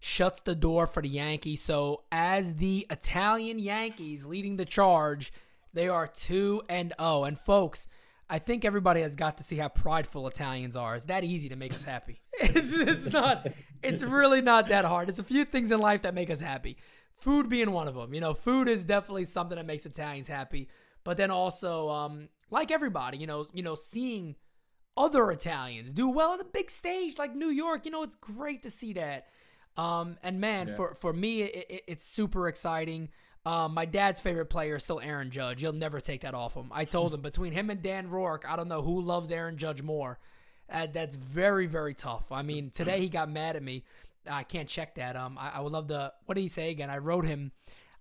shuts 0.01 0.43
the 0.45 0.57
door 0.57 0.89
for 0.89 1.03
the 1.03 1.09
Yankees. 1.09 1.63
So 1.63 2.03
as 2.11 2.57
the 2.57 2.85
Italian 2.91 3.61
Yankees 3.61 4.27
leading 4.27 4.57
the 4.57 4.65
charge, 4.65 5.33
they 5.73 5.89
are 5.89 6.09
two 6.09 6.63
and 6.69 6.93
zero. 7.01 7.25
And 7.25 7.39
folks. 7.39 7.87
I 8.27 8.39
think 8.39 8.65
everybody 8.65 9.03
has 9.03 9.17
got 9.17 9.37
to 9.37 9.45
see 9.45 9.59
how 9.59 9.69
prideful 9.69 10.27
Italians 10.27 10.77
are. 10.77 10.97
It's 10.97 11.05
that 11.07 11.25
easy 11.25 11.51
to 11.51 11.57
make 11.57 11.75
us 11.75 11.85
happy. 11.85 12.23
It's, 12.41 12.73
it's 12.73 13.13
not. 13.13 13.49
It's 13.83 14.03
really 14.03 14.41
not 14.41 14.71
that 14.71 14.87
hard. 14.87 15.11
It's 15.11 15.19
a 15.19 15.23
few 15.23 15.45
things 15.45 15.71
in 15.71 15.79
life 15.79 16.03
that 16.03 16.15
make 16.15 16.31
us 16.31 16.41
happy. 16.41 16.79
Food 17.25 17.49
being 17.49 17.71
one 17.73 17.89
of 17.89 17.95
them. 17.95 18.13
You 18.13 18.21
know, 18.21 18.35
food 18.35 18.69
is 18.69 18.83
definitely 18.83 19.25
something 19.25 19.57
that 19.57 19.65
makes 19.67 19.87
Italians 19.87 20.29
happy. 20.29 20.69
But 21.05 21.17
then 21.17 21.31
also, 21.31 21.89
um, 21.89 22.29
like 22.51 22.71
everybody, 22.71 23.17
you 23.17 23.27
know, 23.27 23.47
you 23.55 23.63
know, 23.63 23.75
seeing 23.75 24.37
other 24.97 25.31
Italians 25.31 25.91
do 25.91 26.07
well 26.09 26.33
on 26.33 26.41
a 26.41 26.45
big 26.45 26.71
stage 26.71 27.19
like 27.19 27.35
New 27.35 27.49
York, 27.49 27.87
you 27.87 27.91
know, 27.91 28.03
it's 28.03 28.17
great 28.17 28.63
to 28.65 28.71
see 28.71 28.93
that. 28.93 29.27
Um, 29.77 30.19
and 30.23 30.39
man, 30.41 30.69
Yeah. 30.69 30.75
for 30.77 30.95
for 30.95 31.13
me, 31.15 31.43
it, 31.43 31.67
it, 31.71 31.83
it's 31.89 32.07
super 32.07 32.47
exciting. 32.47 33.09
Um, 33.47 33.75
my 33.75 33.87
dad's 33.87 34.21
favorite 34.21 34.47
player 34.47 34.77
is 34.77 34.85
still 34.85 35.01
Aaron 35.01 35.31
Judge. 35.31 35.63
You'll 35.63 35.73
never 35.73 36.01
take 36.01 36.21
that 36.23 36.35
off 36.35 36.55
him. 36.55 36.71
I 36.73 36.85
told 36.85 37.13
him 37.15 37.23
between 37.23 37.53
him 37.53 37.71
and 37.71 37.83
Dan 37.83 38.09
Rourke, 38.09 38.45
I 38.49 38.57
don't 38.57 38.69
know 38.69 38.83
who 38.83 39.01
loves 39.01 39.31
Aaron 39.33 39.57
Judge 39.59 39.83
more. 39.83 40.19
Uh, 40.71 40.87
that's 40.93 41.17
very 41.17 41.67
very 41.67 41.95
tough. 41.95 42.31
I 42.31 42.43
mean, 42.43 42.71
today 42.71 43.01
he 43.01 43.09
got 43.09 43.31
mad 43.31 43.57
at 43.57 43.63
me. 43.63 43.85
I 44.29 44.43
can't 44.43 44.69
check 44.69 44.97
that. 44.97 45.17
Um, 45.17 45.39
I, 45.39 45.53
I 45.57 45.61
would 45.61 45.73
love 45.73 45.89
to. 45.89 46.13
What 46.27 46.35
did 46.35 46.43
he 46.43 46.49
say 46.49 46.71
again? 46.71 46.91
I 46.91 46.99
wrote 46.99 47.25
him. 47.25 47.53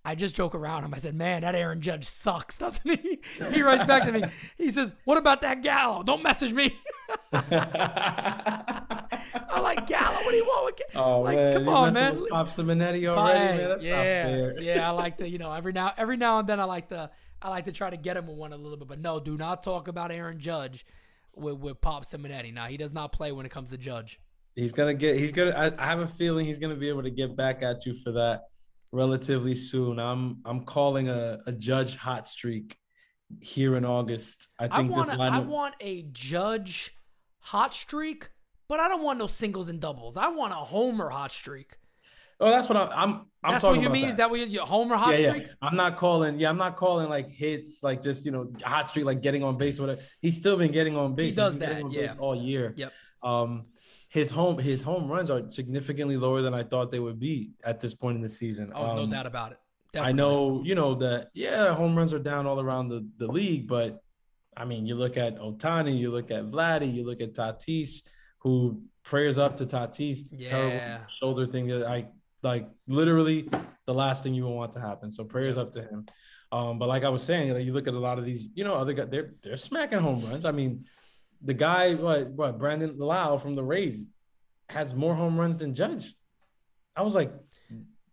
I 0.06 0.16
just 0.16 0.36
joke 0.36 0.54
around 0.54 0.84
him. 0.84 0.94
I 0.94 0.98
said, 0.98 1.16
"Man, 1.16 1.42
that 1.42 1.56
Aaron 1.56 1.82
Judge 1.82 2.06
sucks, 2.06 2.58
doesn't 2.58 2.90
he?" 2.90 3.20
He 3.52 3.62
writes 3.62 3.86
back 3.86 4.04
to 4.04 4.12
me. 4.12 4.24
He 4.58 4.70
says, 4.70 4.94
"What 5.06 5.18
about 5.18 5.42
that 5.42 5.64
Gallo? 5.64 6.04
Don't 6.04 6.24
message 6.24 6.52
me." 6.52 6.78
I'm 7.34 7.44
like 9.62 9.88
Gallo. 9.88 10.16
What 10.24 10.32
do 10.32 10.38
you 10.38 10.46
want 10.46 10.66
with 10.66 10.82
Gallo? 10.94 11.06
Oh 11.06 11.22
like, 11.22 11.38
man, 11.38 11.54
come 11.54 11.70
on, 11.70 11.94
man. 11.94 12.26
Pop 12.30 12.50
Simonetti 12.50 13.08
already, 13.08 13.58
man. 13.58 13.70
That's 13.70 13.84
yeah, 13.84 14.52
yeah. 14.60 14.88
I 14.88 14.92
like 14.92 15.18
to, 15.18 15.28
you 15.28 15.38
know, 15.38 15.54
every 15.54 15.74
now 15.74 15.94
every 15.98 16.18
now 16.18 16.40
and 16.40 16.50
then 16.50 16.60
I 16.60 16.66
like 16.66 16.90
to 16.90 17.10
I 17.42 17.50
like 17.50 17.66
to 17.66 17.72
try 17.72 17.90
to 17.90 17.98
get 17.98 18.18
him 18.18 18.28
with 18.28 18.38
one 18.38 18.54
a 18.54 18.58
little 18.58 18.78
bit. 18.78 18.88
But 18.88 19.00
no, 19.00 19.20
do 19.20 19.38
not 19.38 19.64
talk 19.64 19.88
about 19.88 20.12
Aaron 20.12 20.40
Judge 20.40 20.86
with 21.36 21.58
with 21.58 21.82
Pop 21.82 22.06
Simonetti. 22.06 22.54
Now 22.54 22.66
he 22.66 22.78
does 22.78 22.94
not 22.94 23.14
play 23.14 23.32
when 23.32 23.46
it 23.46 23.52
comes 23.52 23.70
to 23.70 23.78
Judge. 23.78 24.20
He's 24.56 24.72
gonna 24.72 24.94
get. 24.94 25.18
He's 25.18 25.32
gonna. 25.32 25.52
I, 25.52 25.84
I 25.84 25.88
have 25.88 26.00
a 26.00 26.08
feeling 26.08 26.46
he's 26.46 26.60
gonna 26.60 26.76
be 26.76 26.90
able 26.90 27.04
to 27.04 27.10
get 27.10 27.36
back 27.36 27.64
at 27.64 27.86
you 27.86 27.96
for 27.96 28.12
that 28.14 28.44
relatively 28.92 29.56
soon. 29.56 30.00
I'm. 30.00 30.40
I'm 30.46 30.64
calling 30.64 31.10
a, 31.10 31.40
a 31.48 31.52
judge 31.52 31.96
hot 31.96 32.28
streak 32.28 32.78
here 33.42 33.76
in 33.76 33.86
August. 33.86 34.50
I 34.60 34.66
I 34.66 34.78
think 34.78 34.92
want 34.92 35.10
this 35.10 35.18
a, 35.18 35.22
I 35.22 35.40
want 35.40 35.76
a 35.80 36.04
Judge 36.12 36.96
hot 37.40 37.74
streak, 37.74 38.30
but 38.68 38.80
I 38.80 38.88
don't 38.88 39.04
want 39.04 39.20
no 39.20 39.28
singles 39.28 39.70
and 39.70 39.80
doubles. 39.80 40.18
I 40.18 40.28
want 40.28 40.54
a 40.54 40.58
homer 40.58 41.10
hot 41.10 41.32
streak. 41.32 41.76
oh, 42.40 42.50
that's 42.50 42.70
what 42.70 42.78
I'm. 42.78 42.90
I'm. 42.92 43.26
I'm 43.46 43.52
That's 43.52 43.64
what 43.64 43.82
you 43.82 43.90
mean? 43.90 44.04
That. 44.04 44.12
Is 44.12 44.18
that 44.18 44.30
what 44.30 44.40
you, 44.40 44.46
you 44.46 44.62
homer 44.62 44.96
hot 44.96 45.20
yeah, 45.20 45.30
streak? 45.30 45.48
yeah. 45.48 45.54
I'm 45.62 45.76
not 45.76 45.98
calling. 45.98 46.40
Yeah, 46.40 46.50
I'm 46.50 46.58
not 46.58 46.78
calling 46.78 47.10
like 47.10 47.30
hits, 47.30 47.84
like 47.84 48.02
just 48.02 48.26
you 48.26 48.32
know 48.32 48.52
hot 48.64 48.88
streak, 48.88 49.06
like 49.06 49.22
getting 49.22 49.44
on 49.44 49.58
base. 49.58 49.80
Whatever. 49.80 50.02
He's 50.22 50.38
still 50.38 50.56
been 50.56 50.72
getting 50.72 50.96
on 50.96 51.14
base. 51.14 51.28
He's 51.28 51.36
does 51.36 51.58
that, 51.60 51.92
yeah. 51.92 52.16
all 52.20 52.36
year. 52.36 52.74
Yep. 52.78 52.94
Um, 53.22 53.66
his 54.14 54.30
home 54.30 54.58
his 54.60 54.82
home 54.84 55.06
runs 55.16 55.30
are 55.32 55.42
significantly 55.50 56.18
lower 56.18 56.42
than 56.46 56.54
I 56.54 56.64
thought 56.64 56.92
they 56.92 57.00
would 57.08 57.20
be 57.20 57.52
at 57.64 57.82
this 57.82 57.94
point 57.96 58.16
in 58.18 58.22
the 58.22 58.30
season. 58.30 58.72
Oh, 58.76 58.96
no 58.96 59.02
Um, 59.04 59.10
doubt 59.10 59.26
about 59.26 59.52
it. 59.54 59.60
I 60.00 60.12
know, 60.12 60.62
you 60.64 60.76
know, 60.76 60.96
that 60.96 61.30
yeah, 61.34 61.74
home 61.74 61.96
runs 61.96 62.14
are 62.14 62.20
down 62.32 62.46
all 62.48 62.60
around 62.60 62.90
the, 62.90 63.08
the 63.18 63.28
league, 63.28 63.68
but 63.68 64.02
I 64.56 64.66
mean, 64.66 64.86
you 64.86 64.96
look 64.96 65.18
at 65.18 65.38
Ohtani, 65.40 65.98
you 65.98 66.12
look 66.12 66.30
at 66.32 66.44
Vladdy, 66.46 66.92
you 66.94 67.04
look 67.10 67.22
at 67.22 67.34
Tatis, 67.34 68.02
who 68.40 68.82
prayers 69.04 69.38
up 69.40 69.58
to 69.58 69.66
Tatis, 69.66 70.20
Yeah. 70.32 70.50
terrible 70.50 71.06
shoulder 71.20 71.46
thing 71.48 71.66
that 71.68 71.84
I 71.88 72.08
like 72.44 72.68
literally 72.88 73.50
the 73.88 73.94
last 73.94 74.22
thing 74.24 74.34
you 74.36 74.44
would 74.46 74.54
want 74.62 74.72
to 74.74 74.80
happen. 74.80 75.12
So 75.12 75.24
prayers 75.24 75.58
up 75.58 75.72
to 75.74 75.82
him. 75.82 76.06
Um, 76.52 76.78
but 76.78 76.88
like 76.88 77.04
I 77.04 77.10
was 77.10 77.24
saying, 77.24 77.52
like 77.54 77.66
you 77.66 77.74
look 77.74 77.88
at 77.88 77.96
a 77.96 78.00
lot 78.10 78.20
of 78.20 78.26
these, 78.26 78.50
you 78.54 78.64
know, 78.64 78.76
other 78.76 78.94
guys, 78.94 79.08
they're 79.10 79.34
they're 79.44 79.58
smacking 79.58 80.00
home 80.08 80.22
runs. 80.30 80.46
I 80.46 80.52
mean, 80.52 80.86
the 81.44 81.54
guy, 81.54 81.94
what 81.96 82.30
what 82.32 82.58
Brandon 82.58 82.98
Lowe 82.98 83.38
from 83.38 83.56
the 83.56 83.64
Rays 83.64 84.10
has 84.70 84.94
more 84.96 85.14
home 85.16 85.40
runs 85.40 85.58
than 85.58 85.76
Judge. 85.76 86.16
I 86.96 87.02
was 87.02 87.14
like, 87.16 87.32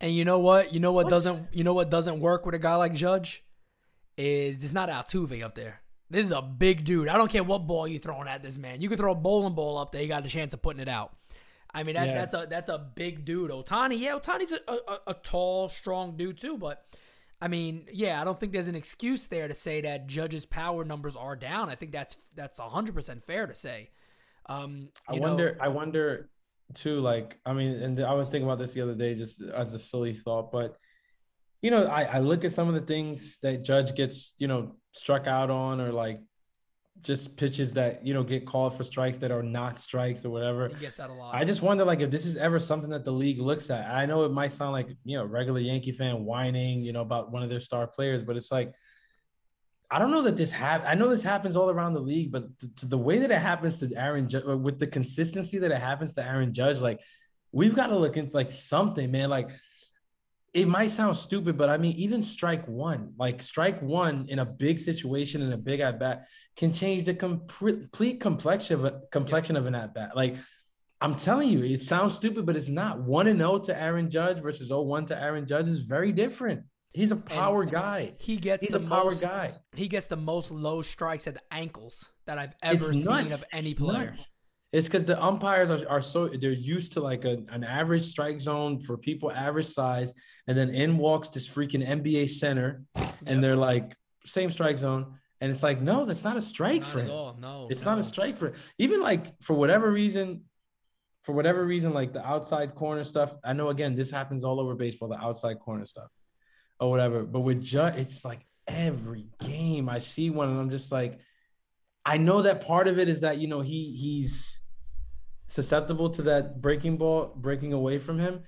And 0.00 0.14
you 0.14 0.24
know 0.24 0.38
what? 0.40 0.72
You 0.74 0.80
know 0.80 0.92
what, 0.92 1.04
What? 1.06 1.10
doesn't 1.10 1.54
you 1.54 1.64
know 1.64 1.74
what 1.74 1.90
doesn't 1.90 2.20
work 2.20 2.44
with 2.46 2.54
a 2.54 2.58
guy 2.58 2.74
like 2.76 2.94
Judge? 2.94 3.44
Is 4.16 4.58
there's 4.58 4.72
not 4.72 4.88
Altuve 4.90 5.42
up 5.42 5.54
there. 5.54 5.80
This 6.10 6.26
is 6.26 6.32
a 6.32 6.42
big 6.42 6.84
dude. 6.84 7.08
I 7.08 7.16
don't 7.16 7.30
care 7.30 7.44
what 7.44 7.66
ball 7.66 7.86
you're 7.86 8.00
throwing 8.00 8.26
at 8.28 8.42
this 8.42 8.58
man. 8.58 8.80
You 8.80 8.88
can 8.88 8.98
throw 8.98 9.12
a 9.12 9.14
bowling 9.14 9.54
ball 9.54 9.78
up 9.78 9.92
there. 9.92 10.02
You 10.02 10.08
got 10.08 10.26
a 10.26 10.28
chance 10.28 10.52
of 10.52 10.60
putting 10.60 10.80
it 10.82 10.88
out. 10.88 11.14
I 11.72 11.84
mean, 11.84 11.94
that, 11.94 12.08
Yeah. 12.08 12.14
that's 12.14 12.34
a 12.34 12.46
that's 12.50 12.68
a 12.68 12.78
big 12.78 13.24
dude. 13.24 13.50
Ohtani, 13.52 13.98
yeah, 14.00 14.18
Ohtani's 14.18 14.52
a, 14.52 14.72
a, 14.72 14.98
a 15.08 15.14
tall, 15.14 15.68
strong 15.68 16.16
dude 16.16 16.36
too. 16.38 16.58
But 16.58 16.84
I 17.40 17.48
mean, 17.48 17.86
yeah, 17.92 18.20
I 18.20 18.24
don't 18.24 18.38
think 18.38 18.52
there's 18.52 18.68
an 18.68 18.74
excuse 18.74 19.26
there 19.26 19.48
to 19.48 19.54
say 19.54 19.80
that 19.80 20.06
Judge's 20.06 20.44
power 20.44 20.84
numbers 20.84 21.16
are 21.16 21.36
down. 21.36 21.70
I 21.70 21.74
think 21.74 21.92
that's 21.92 22.16
that's 22.34 22.58
hundred 22.58 22.94
percent 22.94 23.22
fair 23.22 23.46
to 23.46 23.54
say. 23.54 23.90
Um, 24.46 24.88
I 25.08 25.14
you 25.14 25.20
know- 25.20 25.28
wonder. 25.28 25.58
I 25.60 25.68
wonder 25.68 26.28
too. 26.74 27.00
Like, 27.00 27.38
I 27.46 27.52
mean, 27.52 27.74
and 27.82 28.00
I 28.00 28.12
was 28.12 28.28
thinking 28.28 28.46
about 28.46 28.58
this 28.58 28.72
the 28.72 28.82
other 28.82 28.94
day, 28.94 29.14
just 29.14 29.40
as 29.42 29.72
a 29.74 29.78
silly 29.78 30.12
thought. 30.12 30.52
But 30.52 30.76
you 31.62 31.70
know, 31.70 31.84
I, 31.84 32.04
I 32.04 32.18
look 32.18 32.44
at 32.44 32.52
some 32.52 32.68
of 32.68 32.74
the 32.74 32.80
things 32.80 33.38
that 33.42 33.62
Judge 33.64 33.94
gets, 33.94 34.34
you 34.38 34.48
know, 34.48 34.76
struck 34.92 35.26
out 35.26 35.50
on, 35.50 35.80
or 35.80 35.92
like 35.92 36.20
just 37.02 37.36
pitches 37.36 37.72
that 37.74 38.04
you 38.04 38.12
know 38.12 38.22
get 38.22 38.46
called 38.46 38.76
for 38.76 38.84
strikes 38.84 39.18
that 39.18 39.30
are 39.30 39.42
not 39.42 39.78
strikes 39.80 40.24
or 40.24 40.30
whatever. 40.30 40.68
he 40.68 40.74
gets 40.74 40.96
that 40.96 41.10
a 41.10 41.12
lot. 41.12 41.34
I 41.34 41.44
just 41.44 41.62
wonder, 41.62 41.84
like, 41.84 42.00
if 42.00 42.10
this 42.10 42.26
is 42.26 42.36
ever 42.36 42.58
something 42.58 42.90
that 42.90 43.04
the 43.04 43.12
league 43.12 43.40
looks 43.40 43.70
at. 43.70 43.90
I 43.90 44.06
know 44.06 44.24
it 44.24 44.32
might 44.32 44.52
sound 44.52 44.72
like 44.72 44.88
you 45.04 45.16
know, 45.16 45.24
regular 45.24 45.60
Yankee 45.60 45.92
fan 45.92 46.24
whining, 46.24 46.82
you 46.82 46.92
know, 46.92 47.00
about 47.00 47.32
one 47.32 47.42
of 47.42 47.48
their 47.48 47.60
star 47.60 47.86
players, 47.86 48.22
but 48.22 48.36
it's 48.36 48.52
like, 48.52 48.72
I 49.90 49.98
don't 49.98 50.10
know 50.10 50.22
that 50.22 50.36
this 50.36 50.52
hap- 50.52 50.84
I 50.86 50.94
know 50.94 51.08
this 51.08 51.22
happens 51.22 51.56
all 51.56 51.70
around 51.70 51.94
the 51.94 52.00
league, 52.00 52.30
but 52.30 52.58
th- 52.58 52.74
to 52.76 52.86
the 52.86 52.98
way 52.98 53.18
that 53.18 53.30
it 53.30 53.38
happens 53.38 53.78
to 53.78 53.90
Aaron 53.96 54.28
Judge, 54.28 54.44
with 54.44 54.78
the 54.78 54.86
consistency 54.86 55.58
that 55.58 55.70
it 55.70 55.80
happens 55.80 56.12
to 56.14 56.24
Aaron 56.24 56.52
Judge, 56.52 56.78
like, 56.78 57.00
we've 57.52 57.74
got 57.74 57.88
to 57.88 57.96
look 57.98 58.16
into 58.16 58.34
like 58.34 58.50
something, 58.50 59.10
man. 59.10 59.30
Like, 59.30 59.50
it 60.52 60.66
might 60.66 60.90
sound 60.90 61.16
stupid, 61.16 61.56
but 61.56 61.68
I 61.68 61.78
mean, 61.78 61.94
even 61.96 62.22
strike 62.22 62.66
one, 62.66 63.12
like 63.18 63.40
strike 63.40 63.80
one 63.82 64.26
in 64.28 64.40
a 64.40 64.44
big 64.44 64.80
situation 64.80 65.42
in 65.42 65.52
a 65.52 65.56
big 65.56 65.80
at 65.80 65.98
bat 66.00 66.26
can 66.56 66.72
change 66.72 67.04
the 67.04 67.14
complete 67.14 68.20
complexion 68.20 68.80
of 68.80 68.84
a, 68.84 69.00
complexion 69.12 69.56
of 69.56 69.66
an 69.66 69.74
at 69.76 69.94
bat. 69.94 70.16
Like 70.16 70.36
I'm 71.00 71.14
telling 71.14 71.48
you, 71.50 71.62
it 71.64 71.82
sounds 71.82 72.14
stupid, 72.14 72.46
but 72.46 72.56
it's 72.56 72.68
not. 72.68 73.00
One 73.00 73.26
and 73.28 73.38
zero 73.38 73.58
to 73.60 73.80
Aaron 73.80 74.10
Judge 74.10 74.42
versus 74.42 74.70
0-1 74.70 75.06
to 75.06 75.18
Aaron 75.22 75.46
Judge 75.46 75.68
is 75.68 75.78
very 75.80 76.12
different. 76.12 76.64
He's 76.92 77.12
a 77.12 77.16
power 77.16 77.64
guy. 77.64 78.14
he 78.18 78.36
gets 78.36 78.62
He's 78.62 78.72
the 78.72 78.78
a 78.84 78.88
power 78.88 79.12
most, 79.12 79.22
guy. 79.22 79.54
He 79.76 79.86
gets 79.86 80.08
the 80.08 80.16
most 80.16 80.50
low 80.50 80.82
strikes 80.82 81.28
at 81.28 81.34
the 81.34 81.42
ankles 81.52 82.10
that 82.26 82.36
I've 82.38 82.54
ever 82.62 82.88
It's 82.88 82.90
seen 82.90 83.04
nuts. 83.04 83.30
of 83.32 83.44
any 83.52 83.70
It's 83.70 83.78
player. 83.78 84.06
nuts. 84.06 84.30
It's 84.72 84.88
because 84.88 85.04
the 85.04 85.20
umpires 85.22 85.70
are, 85.70 85.88
are 85.88 86.02
so 86.02 86.28
they're 86.28 86.50
used 86.52 86.92
to 86.94 87.00
like 87.00 87.24
a, 87.24 87.38
an 87.48 87.64
average 87.64 88.04
strike 88.06 88.40
zone 88.40 88.80
for 88.80 88.96
people 88.98 89.30
average 89.32 89.66
size, 89.68 90.12
and 90.50 90.58
then 90.58 90.70
in 90.70 90.98
walks 90.98 91.28
this 91.28 91.48
freaking 91.48 91.86
NBA 91.86 92.28
center, 92.28 92.82
Yep. 92.98 93.14
and 93.26 93.44
they're 93.44 93.56
like 93.70 93.94
same 94.26 94.50
strike 94.50 94.78
zone, 94.78 95.14
and 95.40 95.50
it's 95.52 95.62
like 95.62 95.80
no, 95.80 96.04
that's 96.04 96.24
not 96.24 96.36
a 96.36 96.42
strike 96.42 96.82
Not 96.82 96.90
for 96.92 96.98
him. 97.00 97.06
No, 97.40 97.68
It's 97.70 97.82
no. 97.84 97.90
not 97.90 97.98
a 98.00 98.02
strike 98.02 98.36
for 98.36 98.48
him. 98.48 98.54
even 98.78 99.00
like 99.00 99.40
for 99.46 99.54
whatever 99.54 99.88
reason, 99.90 100.42
for 101.22 101.32
whatever 101.38 101.64
reason, 101.64 101.92
like 101.94 102.12
the 102.12 102.24
outside 102.26 102.74
corner 102.74 103.04
stuff. 103.04 103.30
I 103.44 103.52
know 103.52 103.68
again, 103.68 103.94
this 103.94 104.10
happens 104.10 104.42
all 104.42 104.58
over 104.58 104.74
baseball, 104.74 105.08
the 105.08 105.22
outside 105.28 105.60
corner 105.60 105.86
stuff 105.86 106.10
or 106.80 106.90
whatever. 106.90 107.22
But 107.24 107.40
with 107.40 107.62
Judge, 107.62 107.94
it's 107.96 108.24
like 108.24 108.40
every 108.66 109.26
game 109.40 109.88
I 109.88 109.98
see 110.00 110.30
one, 110.30 110.48
and 110.50 110.58
I'm 110.60 110.70
just 110.70 110.90
like, 110.90 111.12
I 112.04 112.16
know 112.18 112.42
that 112.42 112.66
part 112.66 112.88
of 112.88 112.98
it 112.98 113.08
is 113.08 113.20
that 113.20 113.38
you 113.38 113.46
know 113.48 113.60
he 113.60 113.80
he's 114.04 114.56
susceptible 115.46 116.10
to 116.10 116.22
that 116.22 116.60
breaking 116.60 116.96
ball 116.96 117.32
breaking 117.36 117.72
away 117.72 117.98
from 117.98 118.18
him. 118.18 118.40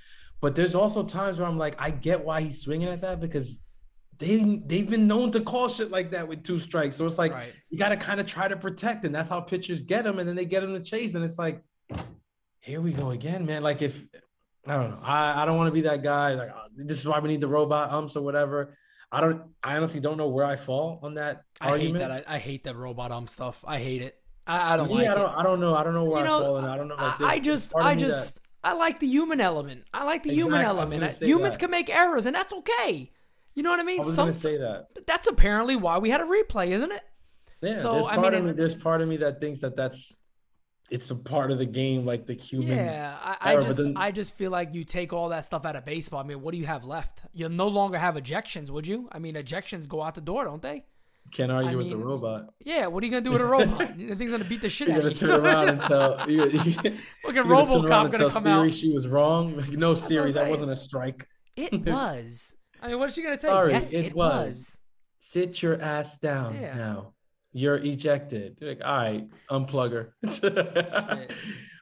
But 0.43 0.57
there's 0.57 0.75
also 0.75 1.05
times 1.05 1.39
where 1.39 1.47
I'm 1.47 1.57
like, 1.57 1.81
I 1.81 1.91
get 1.91 2.25
why 2.25 2.43
he's 2.43 2.61
swinging 2.61 2.89
at 2.89 3.01
that 3.01 3.21
because 3.21 3.63
they 4.19 4.61
they've 4.67 4.91
been 4.91 5.07
known 5.07 5.31
to 5.33 5.41
call 5.41 5.69
shit 5.69 5.91
like 5.91 6.11
that 6.11 6.27
with 6.27 6.43
two 6.43 6.59
strikes. 6.59 6.97
So 6.97 7.07
it's 7.07 7.17
like 7.17 7.33
right. 7.33 7.53
you 7.71 7.79
got 7.79 7.91
to 7.91 7.97
kind 7.97 8.21
of 8.21 8.27
try 8.27 8.49
to 8.49 8.57
protect, 8.57 9.05
and 9.05 9.15
that's 9.15 9.31
how 9.31 9.41
pitchers 9.41 9.83
get 9.83 10.03
them, 10.03 10.19
and 10.19 10.29
then 10.29 10.37
they 10.37 10.45
get 10.45 10.61
them 10.61 10.75
to 10.75 10.81
chase, 10.81 11.15
and 11.15 11.25
it's 11.25 11.39
like, 11.39 11.63
here 12.61 12.81
we 12.81 12.93
go 12.93 13.13
again, 13.13 13.47
man. 13.47 13.63
Like 13.63 13.83
if 13.83 14.03
I 14.67 14.75
don't 14.75 14.91
know, 14.91 15.01
I, 15.03 15.43
I 15.43 15.47
don't 15.47 15.57
want 15.57 15.69
to 15.69 15.73
be 15.73 15.83
that 15.83 16.03
guy. 16.03 16.35
Like 16.35 16.51
oh, 16.53 16.67
this 16.77 16.99
is 16.99 17.07
why 17.07 17.21
we 17.21 17.29
need 17.29 17.41
the 17.41 17.49
robot 17.49 17.91
umps 17.91 18.17
or 18.17 18.23
whatever. 18.23 18.77
I 19.13 19.21
don't. 19.21 19.43
I 19.63 19.77
honestly 19.77 20.01
don't 20.01 20.17
know 20.17 20.29
where 20.29 20.45
I 20.45 20.57
fall 20.57 20.99
on 21.05 21.15
that 21.15 21.45
I 21.61 21.79
hate 21.79 21.95
that. 21.95 22.11
I, 22.11 22.25
I 22.27 22.39
hate 22.39 22.65
that 22.65 22.77
robot 22.77 23.13
ump 23.13 23.29
stuff. 23.29 23.65
I 23.67 23.79
hate 23.79 24.03
it. 24.03 24.19
I, 24.47 24.75
I 24.75 24.77
don't 24.77 24.89
Me, 24.89 24.95
like 24.95 25.09
I 25.09 25.15
don't. 25.15 25.31
it. 25.31 25.37
I 25.37 25.43
don't 25.45 25.61
know. 25.61 25.75
I 25.77 25.85
don't 25.85 25.95
know 25.95 26.05
where 26.05 26.19
You 26.19 26.25
I 26.25 26.29
know, 26.29 26.41
fall 26.41 26.59
in. 26.59 26.65
it. 26.65 26.69
I 26.69 26.77
don't 26.77 26.89
know. 26.89 26.97
Like, 26.97 27.21
I, 27.21 27.33
I 27.35 27.39
just, 27.39 27.77
I 27.77 27.95
just, 27.95 28.41
I 28.65 28.75
like 28.75 29.01
the 29.01 29.07
human 29.07 29.41
element. 29.41 29.85
I 29.93 30.05
like 30.05 30.23
the 30.23 30.33
human 30.33 30.61
Exactly, 30.61 30.77
was 30.81 30.93
element. 30.93 31.23
Humans 31.23 31.55
that. 31.55 31.61
can 31.61 31.71
make 31.71 31.91
errors, 31.91 32.27
and 32.27 32.35
that's 32.35 32.53
okay. 32.53 33.11
You 33.55 33.63
know 33.63 33.71
what 33.71 33.81
I 33.81 33.83
mean? 33.83 34.01
I 34.01 34.05
was 34.05 34.15
Some- 34.15 34.29
gonna 34.29 34.39
say 34.39 34.57
that. 34.59 34.89
but 34.95 35.07
that's 35.07 35.27
apparently 35.27 35.77
why 35.77 35.99
we 35.99 36.11
had 36.11 36.21
a 36.21 36.25
replay, 36.25 36.69
isn't 36.69 36.93
it? 36.93 37.03
Yeah. 37.61 37.75
So, 37.75 37.93
there's 37.95 38.07
I 38.07 38.17
part 38.17 38.33
mean, 38.33 38.41
of 38.43 38.45
me. 38.49 38.53
There's 38.53 38.75
part 38.75 39.01
of 39.03 39.09
me 39.09 39.17
that 39.19 39.41
thinks 39.41 39.61
that 39.61 39.77
that's 39.77 40.17
it's 40.91 41.11
a 41.11 41.15
part 41.17 41.51
of 41.51 41.59
the 41.59 41.65
game, 41.67 42.05
like 42.05 42.27
the 42.27 42.35
human. 42.35 42.77
Yeah, 42.77 43.17
I, 43.23 43.55
I 43.55 43.57
just 43.63 43.79
then- 43.79 43.95
I 43.97 44.11
just 44.11 44.35
feel 44.35 44.51
like 44.51 44.75
you 44.75 44.85
take 44.85 45.13
all 45.13 45.31
that 45.31 45.45
stuff 45.45 45.65
out 45.65 45.75
of 45.77 45.85
baseball. 45.85 46.21
I 46.21 46.23
mean, 46.25 46.41
what 46.43 46.53
do 46.53 46.59
you 46.59 46.67
have 46.67 46.85
left? 46.85 47.21
You'll 47.33 47.49
no 47.51 47.69
longer 47.69 47.99
have 47.99 48.15
ejections, 48.17 48.69
would 48.71 48.87
you? 48.87 49.09
I 49.11 49.19
mean, 49.19 49.35
ejections 49.35 49.89
go 49.89 50.03
out 50.03 50.15
the 50.15 50.21
door, 50.21 50.45
don't 50.45 50.61
they? 50.63 50.85
Can't 51.31 51.51
argue 51.53 51.71
I 51.73 51.75
with 51.77 51.89
the 51.91 51.97
robot. 51.97 52.53
Yeah, 52.65 52.89
what 52.89 53.03
are 53.03 53.07
you 53.07 53.13
gonna 53.13 53.23
do 53.25 53.31
with 53.31 53.41
a 53.41 53.45
robot? 53.57 53.97
the 53.97 54.15
thing's 54.15 54.33
gonna 54.33 54.45
beat 54.45 54.61
the 54.61 54.69
shit 54.69 54.89
You're 54.89 54.99
out 54.99 55.05
of 55.07 55.21
you. 55.23 55.29
You're 55.29 55.39
gonna 55.39 55.43
turn 55.43 55.47
around 55.47 55.69
and 55.71 55.81
tell 55.83 56.31
you, 56.31 56.45
you, 56.51 56.73
Fucking 56.73 56.99
you're 57.25 57.33
gonna 57.33 57.51
around 57.55 57.69
RoboCop 57.69 57.89
gonna 57.89 58.19
tell 58.19 58.31
come 58.31 58.43
Siri 58.43 58.69
out. 58.69 58.75
she 58.75 58.93
was 58.93 59.09
wrong. 59.09 59.57
Like, 59.57 59.71
no, 59.71 59.91
what 59.91 59.99
Siri, 59.99 60.33
that 60.33 60.51
wasn't 60.51 60.73
a 60.73 60.77
strike. 60.77 61.27
It 61.57 61.87
was. 61.87 62.55
I 62.83 62.89
mean, 62.89 62.99
what 62.99 63.09
is 63.09 63.15
she 63.15 63.23
gonna 63.23 63.39
say? 63.39 63.49
Sorry, 63.49 63.73
yes, 63.73 63.93
it 63.95 64.07
it, 64.07 64.15
was. 64.15 64.47
was. 64.57 64.79
Sit 65.21 65.63
your 65.63 65.81
ass 65.81 66.19
down 66.19 66.55
Yeah. 66.61 66.75
now. 66.75 67.15
You're 67.55 67.77
ejected. 67.77 68.57
You're 68.61 68.71
like, 68.71 68.81
all 68.85 68.97
right, 68.97 69.29
unplug 69.51 69.93
her. 69.93 70.15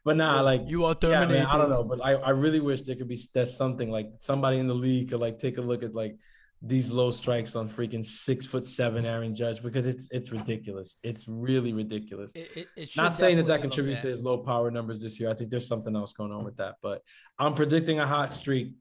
but 0.05 0.17
nah, 0.17 0.41
like 0.43 0.63
You 0.67 0.85
are 0.85 0.97
yeah, 1.03 1.09
terminated. 1.11 1.39
man, 1.45 1.47
I 1.47 1.57
don't 1.59 1.71
know, 1.71 1.85
but 1.85 2.05
I, 2.05 2.13
I 2.15 2.31
really 2.31 2.61
wish 2.61 2.83
there 2.83 2.97
could 2.97 3.09
be 3.09 3.19
there's 3.35 3.57
something 3.57 3.91
like 3.91 4.11
somebody 4.19 4.59
in 4.59 4.67
the 4.67 4.75
league 4.75 5.11
could 5.11 5.21
like 5.21 5.39
take 5.39 5.59
a 5.59 5.61
look 5.61 5.83
at 5.83 5.95
like 5.95 6.17
these 6.63 6.91
low 6.91 7.11
strikes 7.11 7.57
on 7.57 7.69
freaking 7.71 8.05
six 8.05 8.45
foot 8.45 8.67
seven 8.67 9.07
Aaron 9.07 9.35
Judge 9.35 9.63
because 9.63 9.87
it's 9.87 10.09
it's 10.11 10.31
ridiculous. 10.31 10.97
It's 11.03 11.27
really 11.27 11.73
ridiculous. 11.73 12.33
It, 12.35 12.51
it, 12.55 12.69
it 12.77 12.97
Not 12.97 13.13
saying 13.15 13.39
that 13.39 13.47
that 13.47 13.63
contributes 13.63 14.03
to 14.03 14.09
his 14.09 14.21
low 14.21 14.39
power 14.39 14.71
numbers 14.71 15.01
this 15.01 15.19
year. 15.19 15.31
I 15.31 15.35
think 15.35 15.51
there's 15.51 15.67
something 15.69 15.97
else 15.97 16.13
going 16.13 16.33
on 16.33 16.45
with 16.45 16.57
that. 16.59 16.75
But 16.83 17.03
I'm 17.39 17.55
predicting 17.55 17.99
a 18.01 18.07
hot 18.07 18.35
streak. 18.35 18.75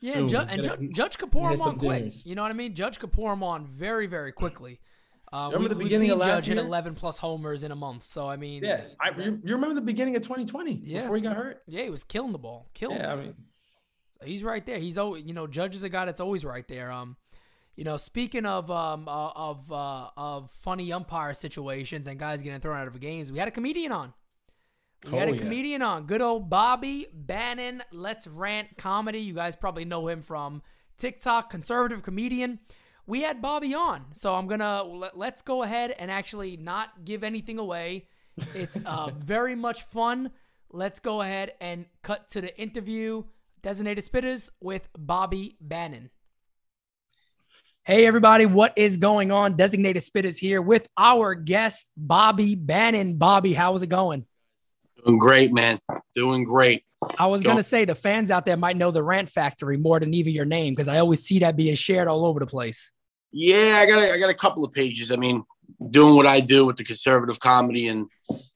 Yeah, 0.00 0.14
soon. 0.14 0.20
and, 0.22 0.30
Ju- 0.30 0.36
and 0.38 0.62
Ju- 0.62 0.90
Judge 0.94 1.18
could 1.18 1.30
pour 1.30 1.52
him 1.52 1.60
on 1.60 1.78
quick. 1.78 2.04
dingers. 2.04 2.24
You 2.26 2.34
know 2.34 2.42
what 2.42 2.50
I 2.50 2.54
mean? 2.54 2.74
Judge 2.74 2.98
could 2.98 3.12
pour 3.12 3.32
him 3.32 3.42
on 3.42 3.66
very, 3.66 4.06
very 4.06 4.32
quickly. 4.32 4.80
Uh, 5.32 5.50
Remember 5.52 5.58
we, 5.60 5.68
the 5.68 5.74
we've 5.76 5.84
beginning 5.84 6.06
seen 6.06 6.12
of 6.12 6.18
last 6.18 6.46
Judge 6.46 6.56
hit 6.56 6.58
11 6.58 6.94
plus 6.96 7.18
homers 7.18 7.62
in 7.62 7.70
a 7.70 7.76
month. 7.76 8.02
So 8.02 8.26
I 8.28 8.36
mean, 8.36 8.64
Yeah, 8.64 8.80
I, 9.00 9.10
you, 9.16 9.38
you 9.44 9.54
remember 9.54 9.74
the 9.74 9.80
beginning 9.82 10.16
of 10.16 10.22
2020 10.22 10.80
Yeah. 10.82 11.02
before 11.02 11.16
he 11.16 11.22
got 11.22 11.36
hurt? 11.36 11.62
yeah, 11.68 11.82
he 11.84 11.90
was 11.90 12.02
killing 12.02 12.32
the 12.32 12.38
ball, 12.38 12.68
killing. 12.74 12.96
Yeah. 12.96 13.12
I 13.12 13.16
mean, 13.16 13.34
he's 14.24 14.42
right 14.42 14.64
there. 14.64 14.78
He's 14.78 14.98
always, 14.98 15.24
you 15.24 15.32
know, 15.34 15.46
Judge 15.46 15.74
is 15.74 15.82
a 15.82 15.88
guy 15.88 16.04
that's 16.04 16.20
always 16.20 16.44
right 16.44 16.66
there. 16.68 16.90
Um, 16.92 17.16
you 17.76 17.84
know, 17.84 17.96
speaking 17.96 18.44
of 18.46 18.70
um 18.70 19.08
uh, 19.08 19.30
of 19.34 19.70
uh, 19.72 20.10
of 20.16 20.50
funny 20.50 20.92
umpire 20.92 21.32
situations 21.34 22.06
and 22.06 22.18
guys 22.18 22.42
getting 22.42 22.60
thrown 22.60 22.76
out 22.78 22.86
of 22.88 22.98
games, 23.00 23.32
we 23.32 23.38
had 23.38 23.48
a 23.48 23.52
comedian 23.52 23.92
on. 23.92 24.12
We 25.10 25.16
had 25.16 25.28
Oh, 25.28 25.32
a 25.32 25.34
yeah. 25.34 25.40
comedian 25.42 25.80
on. 25.82 26.04
Good 26.06 26.20
old 26.20 26.50
Bobby 26.50 27.06
Bannon. 27.14 27.82
Let's 27.90 28.26
rant 28.26 28.76
comedy. 28.76 29.20
You 29.20 29.32
guys 29.32 29.56
probably 29.56 29.86
know 29.86 30.08
him 30.08 30.20
from 30.20 30.62
TikTok, 30.98 31.48
conservative 31.50 32.02
comedian. 32.02 32.58
We 33.06 33.22
had 33.22 33.40
Bobby 33.40 33.74
on, 33.74 34.06
so 34.12 34.34
I'm 34.34 34.46
gonna 34.46 34.82
let, 34.82 35.16
let's 35.16 35.40
go 35.42 35.62
ahead 35.62 35.92
and 35.98 36.10
actually 36.10 36.56
not 36.58 37.04
give 37.04 37.24
anything 37.24 37.58
away. 37.58 38.08
It's 38.54 38.84
uh, 38.84 39.10
very 39.18 39.54
much 39.54 39.82
fun. 39.84 40.32
Let's 40.70 41.00
go 41.00 41.22
ahead 41.22 41.54
and 41.60 41.86
cut 42.02 42.28
to 42.30 42.42
the 42.42 42.56
interview. 42.60 43.24
Designated 43.62 44.04
Spittaz 44.04 44.50
with 44.60 44.88
Bobby 44.96 45.56
Bannon. 45.60 46.10
Hey 47.82 48.06
everybody, 48.06 48.46
what 48.46 48.72
is 48.76 48.96
going 48.96 49.30
on? 49.30 49.56
Designated 49.56 50.02
Spittaz 50.02 50.38
here 50.38 50.62
with 50.62 50.88
our 50.96 51.34
guest 51.34 51.86
Bobby 51.94 52.54
Bannon. 52.54 53.16
Bobby, 53.16 53.52
how's 53.52 53.82
it 53.82 53.88
going? 53.88 54.24
Doing 55.04 55.18
great, 55.18 55.52
man. 55.52 55.78
Doing 56.14 56.44
great. 56.44 56.84
I 57.18 57.26
was 57.26 57.42
gonna 57.42 57.62
say 57.62 57.84
the 57.84 57.94
fans 57.94 58.30
out 58.30 58.46
there 58.46 58.56
might 58.56 58.78
know 58.78 58.90
the 58.90 59.02
Rant 59.02 59.28
Factory 59.28 59.76
more 59.76 60.00
than 60.00 60.14
even 60.14 60.32
your 60.32 60.46
name 60.46 60.72
because 60.72 60.88
I 60.88 60.98
always 60.98 61.22
see 61.22 61.40
that 61.40 61.56
being 61.56 61.74
shared 61.74 62.08
all 62.08 62.24
over 62.24 62.40
the 62.40 62.46
place. 62.46 62.92
Yeah, 63.30 63.76
I 63.78 63.86
got 63.86 63.98
a, 63.98 64.12
I 64.12 64.18
got 64.18 64.30
a 64.30 64.34
couple 64.34 64.64
of 64.64 64.72
pages. 64.72 65.10
I 65.10 65.16
mean, 65.16 65.44
doing 65.90 66.16
what 66.16 66.26
I 66.26 66.40
do 66.40 66.64
with 66.64 66.76
the 66.76 66.84
conservative 66.84 67.40
comedy 67.40 67.88
and 67.88 68.06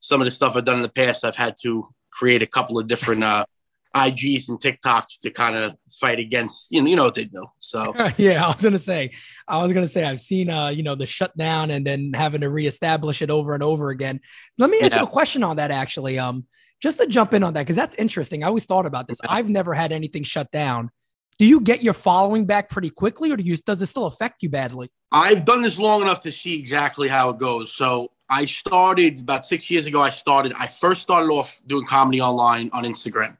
some 0.01 0.23
of 0.23 0.27
the 0.27 0.31
stuff 0.31 0.57
I've 0.57 0.65
done 0.65 0.77
in 0.77 0.83
the 0.83 0.89
past, 0.89 1.25
I've 1.25 1.37
had 1.37 1.57
to 1.63 1.89
create 2.11 2.43
a 2.43 2.47
couple 2.47 2.79
of 2.79 2.87
different 2.87 3.23
uh, 3.23 3.45
IGs 3.95 4.49
and 4.49 4.61
TikToks 4.61 5.21
to 5.23 5.31
kind 5.31 5.57
of 5.57 5.75
fight 6.01 6.19
against. 6.19 6.71
You 6.73 6.83
know, 6.83 6.89
you 6.89 6.97
know 6.97 7.05
what 7.05 7.15
they 7.15 7.25
do. 7.25 7.47
So 7.61 7.95
yeah, 8.17 8.45
I 8.45 8.49
was 8.49 8.61
gonna 8.61 8.79
say, 8.79 9.13
I 9.47 9.63
was 9.63 9.73
gonna 9.73 9.89
say, 9.89 10.05
I've 10.05 10.21
seen, 10.21 10.51
uh, 10.51 10.69
you 10.69 10.83
know, 10.83 10.95
the 10.95 11.07
shutdown 11.07 11.71
and 11.71 11.87
then 11.87 12.13
having 12.13 12.41
to 12.43 12.51
reestablish 12.51 13.23
it 13.23 13.31
over 13.31 13.55
and 13.55 13.63
over 13.63 13.91
again. 13.91 14.21
Let 14.59 14.71
me 14.71 14.81
ask 14.81 14.97
you 14.97 15.05
a 15.05 15.07
question 15.07 15.43
on 15.43 15.57
that, 15.57 15.71
actually. 15.71 16.19
Um, 16.19 16.47
just 16.83 16.99
to 16.99 17.07
jump 17.07 17.33
in 17.33 17.43
on 17.43 17.55
that 17.55 17.63
because 17.63 17.77
that's 17.77 17.95
interesting. 17.97 18.45
I 18.45 18.49
always 18.49 18.67
thought 18.67 18.85
about 18.85 19.09
this. 19.09 19.19
I've 19.27 19.49
never 19.49 19.73
had 19.73 19.93
anything 19.93 20.23
shut 20.23 20.51
down. 20.51 20.91
Do 21.39 21.47
you 21.47 21.61
get 21.61 21.83
your 21.83 21.95
following 21.95 22.47
back 22.47 22.69
pretty 22.69 22.91
quickly, 22.91 23.31
or 23.31 23.37
do 23.37 23.43
you 23.43 23.57
does 23.57 23.81
it 23.81 23.87
still 23.87 24.07
affect 24.07 24.43
you 24.43 24.51
badly? 24.51 24.91
I've 25.11 25.45
done 25.45 25.63
this 25.63 25.79
long 25.79 26.03
enough 26.03 26.21
to 26.23 26.33
see 26.33 26.59
exactly 26.59 27.09
how 27.09 27.31
it 27.31 27.39
goes. 27.39 27.73
So 27.73 28.11
I 28.29 28.47
started 28.47 29.21
about 29.21 29.45
six 29.45 29.71
years 29.71 29.87
ago. 29.87 30.01
I 30.01 30.11
started. 30.11 30.53
I 30.59 30.67
first 30.67 31.03
started 31.03 31.31
off 31.31 31.61
doing 31.67 31.87
comedy 31.87 32.21
online 32.21 32.71
on 32.73 32.85
Instagram. 32.85 33.37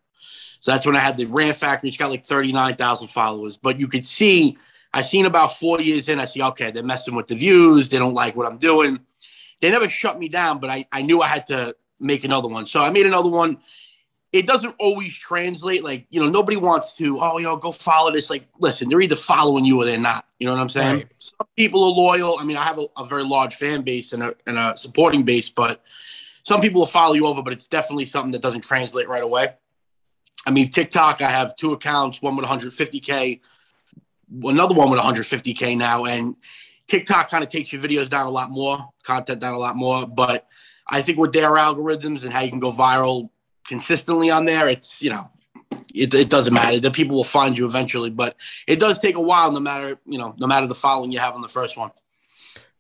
So 0.65 0.71
that's 0.73 0.87
when 0.87 0.97
I 0.97 1.01
had 1.01 1.19
the 1.19 1.27
Rant 1.27 1.59
Factory. 1.59 1.91
It's 1.91 1.99
got 1.99 2.09
like 2.09 2.25
thirty 2.25 2.51
nine 2.51 2.75
thousand 2.77 3.09
followers. 3.09 3.59
But 3.59 3.79
you 3.79 3.87
could 3.87 4.03
see, 4.03 4.57
I 4.95 5.03
seen 5.03 5.27
about 5.27 5.59
four 5.59 5.79
years 5.79 6.09
in. 6.09 6.19
I 6.19 6.25
see, 6.25 6.41
okay, 6.41 6.71
they're 6.71 6.83
messing 6.83 7.15
with 7.15 7.27
the 7.27 7.35
views. 7.35 7.91
They 7.91 7.99
don't 7.99 8.15
like 8.15 8.35
what 8.35 8.47
I'm 8.47 8.57
doing. 8.57 9.01
They 9.61 9.71
never 9.71 9.91
shut 9.91 10.19
me 10.19 10.31
down, 10.31 10.61
but 10.61 10.71
I, 10.71 10.87
I 10.91 11.03
knew 11.03 11.21
I 11.21 11.27
had 11.27 11.47
to 11.49 11.77
make 12.01 12.25
another 12.25 12.49
one. 12.49 12.65
So 12.65 12.81
I 12.81 12.89
made 12.89 13.05
another 13.05 13.29
one. 13.29 13.59
It 14.33 14.47
doesn't 14.47 14.75
always 14.79 15.15
translate. 15.15 15.85
Like, 15.85 16.07
you 16.09 16.19
know, 16.19 16.31
nobody 16.31 16.57
wants 16.57 16.97
to, 16.97 17.21
oh, 17.21 17.37
you 17.37 17.45
know, 17.45 17.59
go 17.59 17.71
follow 17.71 18.11
this. 18.11 18.31
Like, 18.31 18.49
listen, 18.59 18.89
they're 18.89 19.03
either 19.03 19.17
following 19.17 19.67
you 19.67 19.83
or 19.83 19.85
they're 19.85 19.99
not. 19.99 20.27
You 20.39 20.47
know 20.47 20.55
what 20.55 20.63
I'm 20.63 20.71
saying? 20.71 20.97
Right. 20.97 21.09
Some 21.19 21.47
people 21.59 21.85
are 21.85 21.91
loyal. 21.91 22.39
I 22.41 22.45
mean, 22.47 22.57
I 22.57 22.65
have 22.65 22.79
a, 22.79 22.87
a 22.97 23.05
very 23.05 23.25
large 23.25 23.55
fan 23.55 23.83
base 23.83 24.15
and 24.15 24.23
a, 24.23 24.35
and 24.47 24.57
a 24.57 24.79
supporting 24.79 25.25
base, 25.25 25.51
but 25.51 25.83
some 26.43 26.63
people 26.63 26.81
will 26.81 26.87
follow 26.87 27.13
you 27.13 27.27
over, 27.27 27.43
but 27.43 27.53
it's 27.53 27.69
definitely 27.69 28.07
something 28.07 28.33
that 28.33 28.41
doesn't 28.41 28.63
translate 28.63 29.11
right 29.11 29.23
away. 29.23 29.53
I 30.47 30.51
mean, 30.51 30.71
TikTok, 30.71 31.23
I 31.23 31.31
have 31.31 31.57
two 31.57 31.73
accounts, 31.73 32.21
one 32.21 32.37
with 32.37 32.47
150K, 32.47 33.41
another 34.45 34.75
one 34.75 34.91
with 34.91 35.01
150K 35.01 35.77
now. 35.77 36.05
And 36.05 36.37
TikTok 36.87 37.31
kind 37.31 37.43
of 37.43 37.51
takes 37.51 37.73
your 37.73 37.83
videos 37.83 38.11
down 38.11 38.27
a 38.27 38.31
lot 38.31 38.51
more, 38.51 38.79
content 39.03 39.41
down 39.41 39.55
a 39.55 39.59
lot 39.59 39.77
more. 39.77 40.07
But 40.07 40.47
I 40.89 41.01
think 41.03 41.19
with 41.19 41.33
their 41.33 41.51
algorithms 41.51 42.25
and 42.25 42.33
how 42.33 42.41
you 42.41 42.51
can 42.51 42.61
go 42.61 42.73
viral 42.73 43.31
consistently 43.67 44.31
on 44.31 44.45
there, 44.45 44.69
it's, 44.69 45.01
you 45.01 45.11
know, 45.11 45.31
it, 45.95 46.13
it 46.13 46.29
doesn't 46.29 46.53
matter. 46.53 46.79
The 46.79 46.91
people 46.91 47.17
will 47.17 47.25
find 47.25 47.57
you 47.57 47.67
eventually, 47.67 48.11
but 48.11 48.37
it 48.67 48.79
does 48.79 48.99
take 48.99 49.15
a 49.15 49.21
while, 49.21 49.51
no 49.53 49.61
matter, 49.61 49.99
you 50.07 50.19
know, 50.19 50.35
no 50.39 50.47
matter 50.47 50.67
the 50.67 50.75
following 50.75 51.13
you 51.13 51.21
have 51.21 51.35
on 51.35 51.41
the 51.41 51.49
first 51.49 51.77
one. 51.77 51.91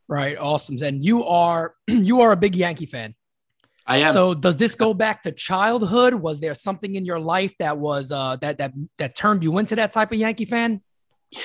Right, 0.07 0.37
awesome. 0.39 0.77
And 0.83 1.05
you 1.05 1.25
are 1.25 1.75
you 1.87 2.21
are 2.21 2.33
a 2.33 2.37
big 2.37 2.57
Yankee 2.57 2.87
fan. 2.87 3.15
I 3.87 3.99
am. 3.99 4.13
So 4.15 4.33
does 4.35 4.57
this 4.57 4.75
go 4.75 4.95
back 4.95 5.23
to 5.25 5.33
childhood? 5.33 6.15
Was 6.15 6.41
there 6.41 6.55
something 6.55 6.95
in 6.95 7.05
your 7.05 7.21
life 7.21 7.55
that 7.59 7.77
was 7.79 8.11
uh 8.13 8.37
that 8.37 8.59
that 8.59 8.73
that 8.99 9.15
turned 9.15 9.43
you 9.43 9.59
into 9.59 9.77
that 9.77 9.93
type 9.93 10.11
of 10.13 10.19
Yankee 10.19 10.47
fan? 10.47 10.81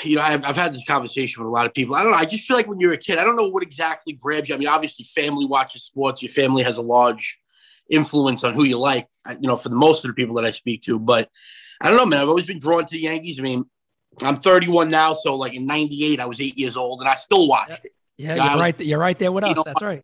you 0.04 0.18
know, 0.18 0.22
I've, 0.22 0.46
I've 0.46 0.56
had 0.56 0.72
this 0.72 0.86
conversation 0.86 1.42
with 1.44 1.48
a 1.48 1.52
lot 1.52 1.66
of 1.66 1.74
people. 1.74 1.96
I 1.96 2.04
don't 2.04 2.12
know. 2.12 2.18
I 2.20 2.26
just 2.26 2.46
feel 2.46 2.56
like 2.56 2.68
when 2.68 2.80
you're 2.80 2.94
a 2.94 2.98
kid, 2.98 3.18
I 3.18 3.24
don't 3.24 3.36
know 3.36 3.48
what 3.50 3.64
exactly 3.64 4.14
grabs 4.14 4.48
you. 4.48 4.54
I 4.54 4.60
mean, 4.60 4.68
obviously, 4.68 5.04
family 5.06 5.48
watches 5.48 5.84
sports. 5.84 6.22
Your 6.22 6.30
family 6.32 6.62
has 6.62 6.78
a 6.78 6.82
large 6.84 7.40
influence 7.90 8.44
on 8.44 8.54
who 8.54 8.64
you 8.66 8.78
like, 8.78 9.08
uh, 9.28 9.34
you 9.42 9.48
know, 9.48 9.58
for 9.58 9.70
the 9.70 9.76
most 9.76 10.06
of 10.06 10.10
the 10.10 10.14
people 10.14 10.36
that 10.36 10.46
I 10.46 10.52
speak 10.52 10.84
to. 10.84 11.00
But 11.00 11.30
I 11.82 11.88
don't 11.88 11.98
know, 11.98 12.06
man. 12.06 12.22
I've 12.22 12.30
always 12.30 12.46
been 12.46 12.60
drawn 12.60 12.86
to 12.86 12.92
the 12.92 13.02
Yankees. 13.02 13.40
I 13.40 13.42
mean, 13.42 13.64
I'm 14.22 14.36
31 14.38 14.90
now. 14.92 15.14
So, 15.14 15.36
like 15.36 15.56
in 15.56 15.66
98, 15.66 16.20
I 16.20 16.26
was 16.28 16.40
eight 16.40 16.58
years 16.60 16.78
old 16.78 17.00
and 17.00 17.10
I 17.10 17.16
still 17.16 17.48
watched 17.48 17.84
it. 17.84 17.92
Yeah, 18.18 18.36
Yeah, 18.36 18.44
I 18.44 18.46
you're 18.46 18.54
was- 18.58 18.62
right. 18.62 18.80
You're 18.82 19.00
right 19.00 19.18
there 19.18 19.32
with 19.32 19.44
You 19.46 19.50
us. 19.52 19.56
know, 19.58 19.64
That's 19.64 19.82
right. 19.82 20.02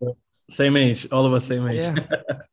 Same 0.49 0.77
age, 0.77 1.07
all 1.11 1.25
of 1.25 1.33
us 1.33 1.45
same 1.45 1.67
age. 1.67 1.83
Yeah. 1.83 1.95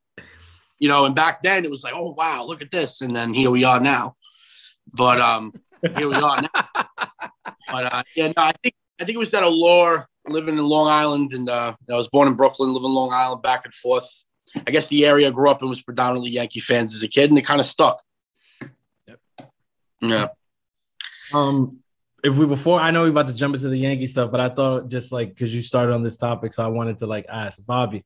You 0.79 0.89
know, 0.89 1.05
and 1.05 1.15
back 1.15 1.41
then 1.41 1.63
it 1.63 1.71
was 1.71 1.81
like, 1.81 1.93
oh, 1.95 2.13
wow, 2.17 2.43
look 2.43 2.61
at 2.61 2.69
this. 2.69 2.99
And 2.99 3.15
then 3.15 3.33
here 3.33 3.49
we 3.49 3.63
are 3.63 3.79
now. 3.79 4.17
But 4.91 5.17
um, 5.17 5.53
here 5.95 6.09
we 6.09 6.15
are 6.15 6.41
now. 6.41 6.67
But 7.71 7.93
uh, 7.93 8.03
yeah, 8.15 8.27
no, 8.27 8.33
I 8.37 8.51
think 8.61 8.75
I 8.99 9.05
think 9.05 9.15
it 9.15 9.19
was 9.19 9.31
that 9.31 9.43
allure 9.43 10.07
living 10.27 10.57
in 10.57 10.63
Long 10.63 10.87
Island, 10.87 11.31
and 11.33 11.49
uh, 11.49 11.75
I 11.89 11.95
was 11.95 12.07
born 12.07 12.27
in 12.27 12.35
Brooklyn, 12.35 12.73
living 12.73 12.89
in 12.89 12.95
Long 12.95 13.11
Island, 13.11 13.41
back 13.41 13.65
and 13.65 13.73
forth. 13.73 14.25
I 14.67 14.71
guess 14.71 14.87
the 14.87 15.05
area 15.05 15.27
I 15.27 15.31
grew 15.31 15.49
up 15.49 15.63
in 15.63 15.69
was 15.69 15.81
predominantly 15.81 16.31
Yankee 16.31 16.59
fans 16.59 16.93
as 16.93 17.01
a 17.03 17.07
kid, 17.07 17.29
and 17.29 17.39
it 17.39 17.45
kind 17.45 17.59
of 17.59 17.65
stuck. 17.65 18.01
Yeah, 20.01 20.27
Um, 21.33 21.82
if 22.23 22.35
we 22.35 22.45
before 22.45 22.79
I 22.79 22.91
know 22.91 23.03
we 23.03 23.09
about 23.09 23.27
to 23.27 23.33
jump 23.33 23.55
into 23.55 23.69
the 23.69 23.77
Yankee 23.77 24.07
stuff, 24.07 24.31
but 24.31 24.39
I 24.39 24.49
thought 24.49 24.87
just 24.89 25.11
like 25.11 25.29
because 25.29 25.53
you 25.53 25.61
started 25.61 25.93
on 25.93 26.03
this 26.03 26.17
topic, 26.17 26.53
so 26.53 26.63
I 26.63 26.67
wanted 26.67 26.97
to 26.99 27.05
like 27.07 27.25
ask 27.29 27.63
Bobby 27.65 28.05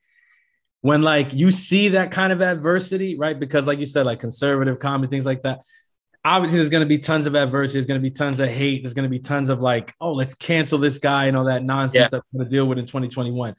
when 0.82 1.02
like 1.02 1.34
you 1.34 1.52
see 1.52 1.90
that 1.90 2.12
kind 2.12 2.34
of 2.34 2.42
adversity, 2.42 3.18
right? 3.18 3.40
Because 3.40 3.68
like 3.68 3.80
you 3.80 3.86
said, 3.86 4.06
like 4.06 4.20
conservative 4.20 4.80
comedy, 4.80 5.10
things 5.10 5.26
like 5.26 5.44
that. 5.44 5.62
Obviously, 6.26 6.58
there's 6.58 6.70
going 6.70 6.82
to 6.84 6.88
be 6.88 6.98
tons 6.98 7.26
of 7.26 7.36
adversity. 7.36 7.78
There's 7.78 7.86
going 7.86 8.02
to 8.02 8.04
be 8.04 8.12
tons 8.12 8.40
of 8.42 8.50
hate. 8.50 8.84
There's 8.84 8.94
going 8.94 9.04
to 9.04 9.10
be 9.10 9.20
tons 9.20 9.48
of 9.50 9.62
like, 9.62 9.94
oh, 10.02 10.12
let's 10.12 10.34
cancel 10.34 10.78
this 10.78 11.00
guy 11.00 11.26
and 11.26 11.38
all 11.38 11.46
that 11.46 11.64
nonsense 11.64 12.02
Yeah. 12.02 12.08
that 12.10 12.24
we're 12.34 12.40
going 12.40 12.50
to 12.50 12.56
deal 12.56 12.66
with 12.68 12.80
in 12.80 12.86
2021. 12.86 13.56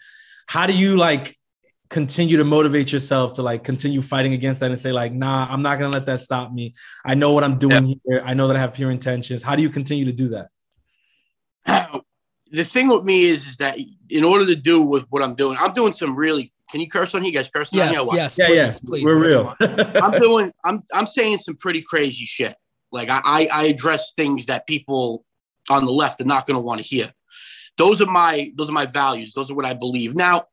How 0.48 0.66
do 0.66 0.76
you 0.76 0.96
like 0.96 1.38
continue 1.88 2.36
to 2.36 2.44
motivate 2.44 2.92
yourself 2.92 3.34
to 3.34 3.42
like 3.42 3.64
continue 3.64 4.02
fighting 4.02 4.34
against 4.34 4.60
that 4.60 4.70
and 4.70 4.78
say 4.78 4.92
like, 4.92 5.12
nah, 5.12 5.46
I'm 5.50 5.62
not 5.62 5.78
going 5.78 5.90
to 5.90 5.96
let 5.96 6.06
that 6.06 6.20
stop 6.20 6.52
me. 6.52 6.74
I 7.04 7.14
know 7.14 7.32
what 7.32 7.44
I'm 7.44 7.58
doing 7.58 8.00
here. 8.04 8.22
I 8.24 8.34
know 8.34 8.46
that 8.48 8.56
I 8.56 8.60
have 8.60 8.74
pure 8.74 8.90
intentions. 8.90 9.42
How 9.42 9.56
do 9.56 9.62
you 9.62 9.70
continue 9.70 10.04
to 10.04 10.12
do 10.12 10.28
that? 10.28 10.48
the 12.50 12.64
thing 12.64 12.88
with 12.88 13.04
me 13.04 13.24
is, 13.24 13.46
is 13.46 13.56
that 13.58 13.78
in 14.10 14.24
order 14.24 14.46
to 14.46 14.56
do 14.56 14.82
with 14.82 15.06
what 15.10 15.22
I'm 15.22 15.34
doing, 15.34 15.56
I'm 15.60 15.72
doing 15.72 15.92
some 15.92 16.14
really. 16.14 16.52
Can 16.70 16.82
you 16.82 16.88
curse 16.90 17.14
on 17.14 17.24
you 17.24 17.32
guys? 17.32 17.48
Curse 17.48 17.72
on 17.72 17.78
Yes, 17.78 17.94
you? 17.94 18.06
What? 18.06 18.16
yes, 18.16 18.36
Yeah, 18.38 18.46
please, 18.46 18.56
yeah, 18.56 18.78
please. 18.86 19.04
we're 19.04 19.18
real. 19.18 19.54
I'm 19.60 20.20
doing. 20.20 20.52
I'm 20.66 20.82
I'm 20.92 21.06
saying 21.06 21.38
some 21.38 21.56
pretty 21.56 21.80
crazy 21.80 22.26
shit. 22.26 22.54
Like 22.92 23.08
I 23.08 23.22
I, 23.24 23.48
I 23.50 23.64
address 23.68 24.12
things 24.12 24.44
that 24.46 24.66
people 24.66 25.24
on 25.70 25.86
the 25.86 25.92
left 25.92 26.20
are 26.20 26.26
not 26.26 26.46
going 26.46 26.58
to 26.58 26.62
want 26.62 26.82
to 26.82 26.86
hear. 26.86 27.10
Those 27.78 28.02
are 28.02 28.06
my 28.06 28.52
those 28.54 28.68
are 28.68 28.72
my 28.72 28.84
values. 28.84 29.32
Those 29.32 29.50
are 29.50 29.54
what 29.54 29.64
I 29.64 29.72
believe. 29.72 30.14
Now, 30.14 30.44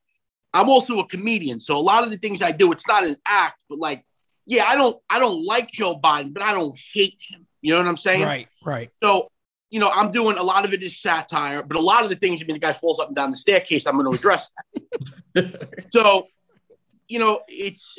I'm 0.56 0.70
also 0.70 0.99
a 0.99 1.08
comedian, 1.08 1.60
so 1.60 1.78
a 1.78 1.80
lot 1.80 2.03
of 2.03 2.12
the 2.12 2.18
things 2.18 2.41
I 2.41 2.51
do, 2.51 2.72
it's 2.72 2.88
not 2.88 3.03
an 3.03 3.16
act, 3.28 3.66
but 3.70 3.78
like, 3.78 4.06
yeah, 4.47 4.66
I 4.68 4.76
don't 4.76 4.95
I 5.10 5.20
don't 5.20 5.43
like 5.45 5.70
Joe 5.70 5.99
Biden, 5.99 6.34
but 6.34 6.43
I 6.43 6.53
don't 6.53 6.78
hate 6.93 7.18
him. 7.20 7.45
You 7.62 7.74
know 7.74 7.80
what 7.80 7.88
I'm 7.88 7.97
saying? 7.97 8.24
Right, 8.24 8.47
right. 8.64 8.91
So, 9.01 9.32
you 9.72 9.80
know, 9.80 9.89
I'm 9.93 10.12
doing 10.12 10.38
a 10.38 10.43
lot 10.43 10.66
of 10.66 10.72
it 10.72 10.84
is 10.84 11.01
satire, 11.01 11.64
but 11.64 11.76
a 11.78 11.82
lot 11.82 12.03
of 12.03 12.10
the 12.10 12.16
things, 12.16 12.41
I 12.41 12.45
mean, 12.45 12.53
the 12.53 12.60
guy 12.60 12.74
falls 12.74 12.99
up 12.99 13.08
and 13.08 13.16
down 13.16 13.32
the 13.32 13.38
staircase, 13.38 13.88
I'm 13.88 13.97
going 13.97 14.12
to 14.12 14.18
address 14.18 14.51
that. 15.34 15.68
so, 15.89 16.28
you 17.08 17.20
know, 17.20 17.41
it's, 17.47 17.97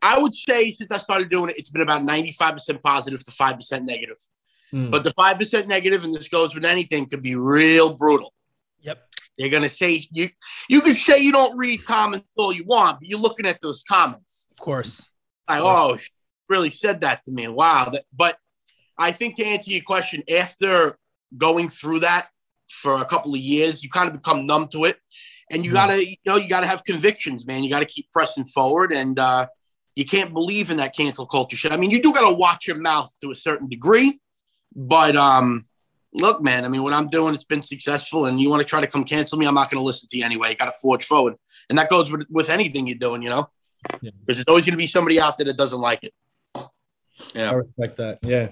I 0.00 0.18
would 0.18 0.34
say 0.34 0.70
since 0.70 0.92
I 0.92 0.98
started 0.98 1.30
doing 1.30 1.50
it, 1.50 1.56
it's 1.58 1.70
been 1.70 1.82
about 1.82 2.02
95% 2.02 2.80
positive 2.80 3.24
to 3.24 3.30
5% 3.32 3.82
negative. 3.82 4.18
Mm. 4.72 4.90
But 4.90 5.02
the 5.02 5.10
5% 5.10 5.66
negative, 5.66 6.04
and 6.04 6.14
this 6.14 6.28
goes 6.28 6.54
with 6.54 6.64
anything, 6.64 7.06
could 7.06 7.22
be 7.22 7.34
real 7.34 7.94
brutal. 7.94 8.32
They're 9.38 9.48
going 9.48 9.62
to 9.64 9.68
say, 9.68 10.06
you, 10.12 10.28
you 10.68 10.80
can 10.80 10.94
say 10.94 11.18
you 11.20 11.32
don't 11.32 11.56
read 11.56 11.84
comments 11.84 12.26
all 12.36 12.52
you 12.52 12.64
want, 12.64 13.00
but 13.00 13.08
you're 13.08 13.18
looking 13.18 13.46
at 13.46 13.60
those 13.60 13.82
comments. 13.82 14.46
Of 14.52 14.58
course. 14.58 15.08
Like, 15.48 15.60
oh, 15.62 15.96
she 15.96 16.10
really 16.48 16.70
said 16.70 17.00
that 17.00 17.22
to 17.24 17.32
me. 17.32 17.48
Wow. 17.48 17.92
But 18.12 18.36
I 18.96 19.10
think 19.10 19.36
to 19.36 19.44
answer 19.44 19.70
your 19.72 19.82
question, 19.82 20.22
after 20.32 20.98
going 21.36 21.68
through 21.68 22.00
that 22.00 22.28
for 22.70 22.94
a 22.94 23.04
couple 23.04 23.34
of 23.34 23.40
years, 23.40 23.82
you 23.82 23.90
kind 23.90 24.08
of 24.08 24.14
become 24.14 24.46
numb 24.46 24.68
to 24.68 24.84
it. 24.84 24.98
And 25.50 25.64
you 25.64 25.72
Mhm. 25.72 25.74
gotta, 25.74 26.08
you 26.08 26.16
know, 26.24 26.36
you 26.36 26.48
gotta 26.48 26.66
have 26.66 26.84
convictions, 26.84 27.44
man. 27.44 27.62
You 27.62 27.70
gotta 27.70 27.84
keep 27.84 28.10
pressing 28.12 28.44
forward, 28.44 28.92
and 28.92 29.18
uh, 29.18 29.46
you 29.94 30.06
can't 30.06 30.32
believe 30.32 30.70
in 30.70 30.78
that 30.78 30.96
cancel 30.96 31.26
culture 31.26 31.56
shit. 31.56 31.72
I 31.72 31.76
mean, 31.76 31.90
you 31.90 32.00
do 32.00 32.12
gotta 32.12 32.34
watch 32.34 32.66
your 32.66 32.78
mouth 32.78 33.12
to 33.20 33.30
a 33.30 33.34
certain 33.34 33.68
degree, 33.68 34.20
but 34.74 35.16
um, 35.16 35.66
look, 36.14 36.42
man. 36.42 36.64
I 36.64 36.68
mean, 36.68 36.82
what 36.82 36.92
I'm 36.92 37.08
doing, 37.08 37.34
it's 37.34 37.44
been 37.44 37.62
successful, 37.62 38.26
and 38.26 38.40
you 38.40 38.48
want 38.48 38.60
to 38.60 38.64
try 38.64 38.80
to 38.80 38.86
come 38.86 39.04
cancel 39.04 39.36
me, 39.38 39.46
I'm 39.46 39.54
not 39.54 39.70
gonna 39.70 39.84
listen 39.84 40.08
to 40.10 40.16
you 40.16 40.24
anyway. 40.24 40.50
You 40.50 40.56
gotta 40.56 40.72
forge 40.80 41.04
forward, 41.04 41.34
and 41.68 41.78
that 41.78 41.90
goes 41.90 42.10
with 42.10 42.26
with 42.30 42.48
anything 42.50 42.86
you're 42.86 42.96
doing, 42.98 43.22
you 43.22 43.28
know, 43.30 43.48
Yeah. 44.00 44.10
because 44.20 44.36
there's 44.38 44.46
always 44.48 44.64
gonna 44.64 44.76
be 44.76 44.86
somebody 44.86 45.20
out 45.20 45.36
there 45.36 45.46
that 45.46 45.56
doesn't 45.56 45.80
like 45.80 46.00
it. 46.04 46.12
Yeah. 47.34 47.50
I 47.50 47.54
respect 47.54 47.96
that. 47.98 48.18
Yeah. 48.22 48.48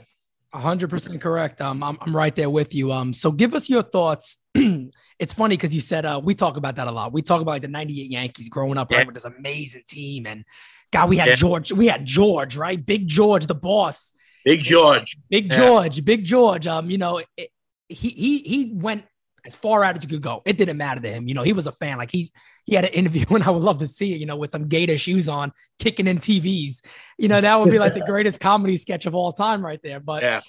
hundred 0.53 0.91
percent 0.91 1.21
correct. 1.21 1.61
Um, 1.61 1.83
I'm, 1.83 1.97
I'm 2.01 2.15
right 2.15 2.35
there 2.37 2.51
with 2.51 2.75
you. 2.75 2.93
Um, 2.93 3.13
so 3.15 3.31
give 3.33 3.55
us 3.55 3.69
your 3.71 3.83
thoughts. 3.83 4.39
it's 4.55 5.33
funny 5.33 5.57
because 5.57 5.75
you 5.75 5.81
said 5.81 6.05
uh, 6.05 6.21
we 6.23 6.35
talk 6.35 6.57
about 6.57 6.77
that 6.77 6.87
a 6.89 6.93
lot. 6.93 7.13
We 7.13 7.23
talk 7.23 7.41
about 7.41 7.53
like 7.53 7.63
the 7.63 7.69
'98 7.69 8.11
Yankees 8.11 8.49
growing 8.49 8.79
up 8.79 8.91
right, 8.91 9.07
with 9.07 9.15
this 9.15 9.25
amazing 9.25 9.83
team, 9.89 10.27
and 10.27 10.45
God, 10.91 11.09
we 11.09 11.17
had 11.17 11.29
Yeah. 11.29 11.37
George. 11.37 11.73
We 11.73 11.87
had 11.87 12.05
George, 12.05 12.57
right? 12.57 12.85
Big 12.85 13.07
George, 13.09 13.47
the 13.47 13.55
boss. 13.55 14.13
Big 14.45 14.61
George. 14.61 15.17
Big 15.31 15.51
Yeah. 15.51 15.59
George, 15.59 16.05
Big 16.05 16.25
George. 16.25 16.67
Um, 16.67 16.91
you 16.91 16.99
know, 16.99 17.19
it, 17.37 17.51
he 17.89 18.09
he 18.11 18.39
he 18.39 18.73
went 18.75 19.05
as 19.45 19.57
far 19.57 19.83
out 19.83 19.97
as 19.97 20.05
you 20.05 20.09
could 20.09 20.23
go. 20.23 20.41
It 20.45 20.57
didn't 20.57 20.77
matter 20.77 21.01
to 21.01 21.11
him. 21.11 21.27
You 21.27 21.35
know, 21.35 21.43
he 21.43 21.53
was 21.53 21.67
a 21.67 21.73
fan. 21.73 21.99
Like 21.99 22.11
he's 22.11 22.31
he 22.65 22.75
had 22.75 22.85
an 22.85 22.93
interview, 22.93 23.25
and 23.31 23.43
I 23.45 23.51
would 23.51 23.63
love 23.63 23.79
to 23.79 23.87
see 23.87 24.15
it. 24.15 24.21
You 24.21 24.27
know, 24.27 24.37
with 24.37 24.51
some 24.51 24.69
Gator 24.69 24.99
shoes 24.99 25.29
on, 25.29 25.53
kicking 25.79 26.07
in 26.07 26.19
TVs. 26.19 26.85
You 27.19 27.29
know, 27.29 27.41
that 27.41 27.59
would 27.61 27.71
be 27.71 27.79
like 27.79 27.95
the 27.95 28.01
greatest 28.07 28.41
comedy 28.41 28.77
sketch 28.77 29.07
of 29.07 29.15
all 29.15 29.33
time, 29.33 29.65
right 29.65 29.81
there. 29.83 30.01
But 30.01 30.23
Yeah. 30.23 30.41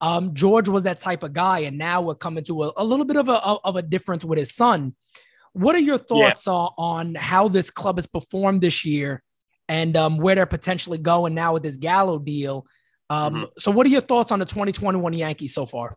um, 0.00 0.34
George 0.34 0.68
was 0.68 0.84
that 0.84 0.98
type 0.98 1.22
of 1.22 1.32
guy, 1.32 1.60
and 1.60 1.78
now 1.78 2.02
we're 2.02 2.14
coming 2.14 2.44
to 2.44 2.64
a, 2.64 2.72
a 2.76 2.84
little 2.84 3.04
bit 3.04 3.16
of 3.16 3.28
a 3.28 3.34
of 3.34 3.76
a 3.76 3.82
difference 3.82 4.24
with 4.24 4.38
his 4.38 4.54
son. 4.54 4.94
What 5.54 5.74
are 5.76 5.80
your 5.80 5.98
thoughts 5.98 6.46
on, 6.48 6.70
on 6.78 7.14
how 7.14 7.48
this 7.48 7.70
club 7.70 7.96
has 7.98 8.06
performed 8.06 8.62
this 8.62 8.84
year, 8.86 9.22
and 9.68 9.96
um, 9.96 10.16
where 10.18 10.34
they're 10.34 10.46
potentially 10.46 10.98
going 10.98 11.34
now 11.34 11.52
with 11.54 11.62
this 11.62 11.76
Gallo 11.76 12.18
deal? 12.18 12.66
Um, 13.12 13.34
Mm-hmm. 13.34 13.44
So, 13.58 13.70
what 13.70 13.86
are 13.86 13.90
your 13.90 14.00
thoughts 14.00 14.32
on 14.32 14.38
the 14.38 14.46
2021 14.46 15.12
Yankees 15.12 15.54
so 15.54 15.66
far? 15.66 15.96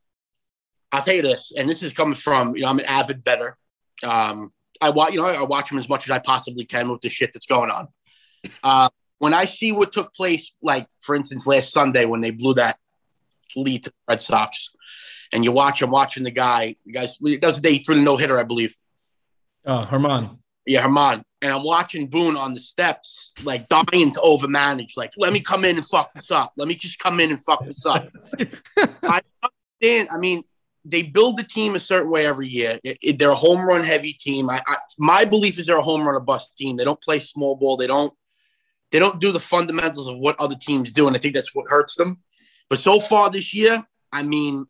I'll 0.92 1.02
tell 1.02 1.16
you 1.16 1.22
this, 1.22 1.54
and 1.58 1.70
this 1.70 1.82
is 1.82 1.94
coming 1.94 2.16
from 2.16 2.56
you 2.56 2.64
know 2.64 2.70
I'm 2.70 2.80
an 2.80 2.86
avid 2.86 3.24
better. 3.24 3.58
Um, 4.04 4.52
I 4.82 4.90
watch 4.90 5.12
you 5.14 5.18
know 5.18 5.28
I 5.28 5.44
watch 5.44 5.70
them 5.70 5.80
as 5.80 5.88
much 5.88 6.06
as 6.06 6.12
I 6.12 6.20
possibly 6.20 6.66
can 6.66 6.90
with 6.90 7.02
the 7.02 7.10
shit 7.10 7.32
that's 7.34 7.46
going 7.46 7.72
on. 7.72 7.88
Uh, 8.64 8.90
when 9.20 9.34
I 9.34 9.46
see 9.46 9.72
what 9.72 9.94
took 9.94 10.14
place, 10.14 10.52
like 10.62 10.88
for 11.02 11.16
instance 11.16 11.48
last 11.48 11.72
Sunday 11.72 12.06
when 12.06 12.22
they 12.22 12.32
blew 12.32 12.54
that 12.56 12.78
lead 13.56 13.84
to 13.84 13.90
the 13.90 13.96
Red 14.08 14.22
Sox, 14.22 14.76
and 15.32 15.44
you 15.44 15.52
watch 15.52 15.82
I'm 15.82 15.92
watching 15.92 16.24
the 16.24 16.32
guy, 16.32 16.76
the 16.86 16.92
guys 16.92 17.18
that 17.20 17.46
was 17.46 17.56
the 17.56 17.62
day 17.62 17.74
he 17.74 17.80
threw 17.80 17.96
the 17.96 18.02
no 18.02 18.18
hitter, 18.18 18.40
I 18.40 18.44
believe. 18.44 18.76
Oh, 19.66 19.82
Germán. 19.82 20.38
Yeah, 20.66 20.84
Germán. 20.84 21.24
And 21.42 21.54
I'm 21.54 21.64
watching 21.64 22.08
Boone 22.08 22.36
on 22.36 22.54
the 22.54 22.60
steps, 22.60 23.32
like 23.44 23.68
dying 23.70 24.12
to 24.14 24.20
overmanage. 24.20 24.98
Like, 24.98 25.12
let 25.18 25.32
me 25.32 25.40
come 25.40 25.64
in 25.64 25.78
and 25.78 25.86
fuck 25.86 26.14
this 26.14 26.32
up. 26.32 26.54
Let 26.58 26.68
me 26.68 26.76
just 26.76 26.98
come 26.98 27.20
in 27.20 27.30
and 27.30 27.44
fuck 27.44 27.66
this 27.68 27.86
up. 27.86 28.08
I 29.04 29.22
understand. 29.44 30.10
I 30.12 30.18
mean, 30.18 30.44
they 30.84 31.04
build 31.04 31.38
the 31.38 31.44
team 31.44 31.76
a 31.76 31.80
certain 31.80 32.10
way 32.10 32.26
every 32.26 32.48
year. 32.48 32.80
It- 32.84 32.98
it- 33.02 33.20
they're 33.20 33.30
a 33.32 33.36
home 33.36 33.62
run 33.62 33.84
heavy 33.84 34.14
team. 34.14 34.50
I, 34.50 34.62
I, 34.68 34.78
my 34.98 35.26
belief 35.26 35.60
is 35.60 35.66
they're 35.68 35.78
a 35.78 35.84
home 35.84 36.02
run 36.06 36.16
or 36.16 36.20
bust 36.20 36.58
team. 36.58 36.78
They 36.78 36.84
don't 36.84 37.02
play 37.02 37.20
small 37.20 37.56
ball. 37.56 37.78
They 37.78 37.88
don't. 37.88 38.14
They 38.92 39.00
don't 39.00 39.20
do 39.20 39.32
the 39.32 39.40
fundamentals 39.40 40.08
of 40.08 40.18
what 40.20 40.40
other 40.40 40.56
teams 40.56 40.94
do, 40.94 41.08
and 41.08 41.16
I 41.16 41.20
think 41.20 41.34
that's 41.36 41.54
what 41.54 41.70
hurts 41.70 41.96
them. 41.96 42.20
But 42.70 42.80
so 42.80 43.00
far 43.00 43.30
this 43.30 43.54
year, 43.54 43.86
I 44.12 44.24
mean, 44.24 44.66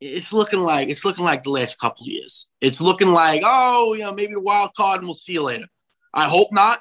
it's 0.00 0.32
looking 0.32 0.60
like 0.60 0.88
it's 0.88 1.04
looking 1.04 1.24
like 1.24 1.42
the 1.42 1.50
last 1.50 1.78
couple 1.78 2.04
of 2.04 2.08
years. 2.08 2.48
It's 2.60 2.80
looking 2.80 3.08
like 3.08 3.42
oh, 3.44 3.94
you 3.94 4.04
know, 4.04 4.12
maybe 4.12 4.34
the 4.34 4.40
wild 4.40 4.70
card, 4.76 4.98
and 4.98 5.06
we'll 5.06 5.14
see 5.14 5.34
you 5.34 5.42
later. 5.42 5.66
I 6.14 6.28
hope 6.28 6.48
not. 6.52 6.80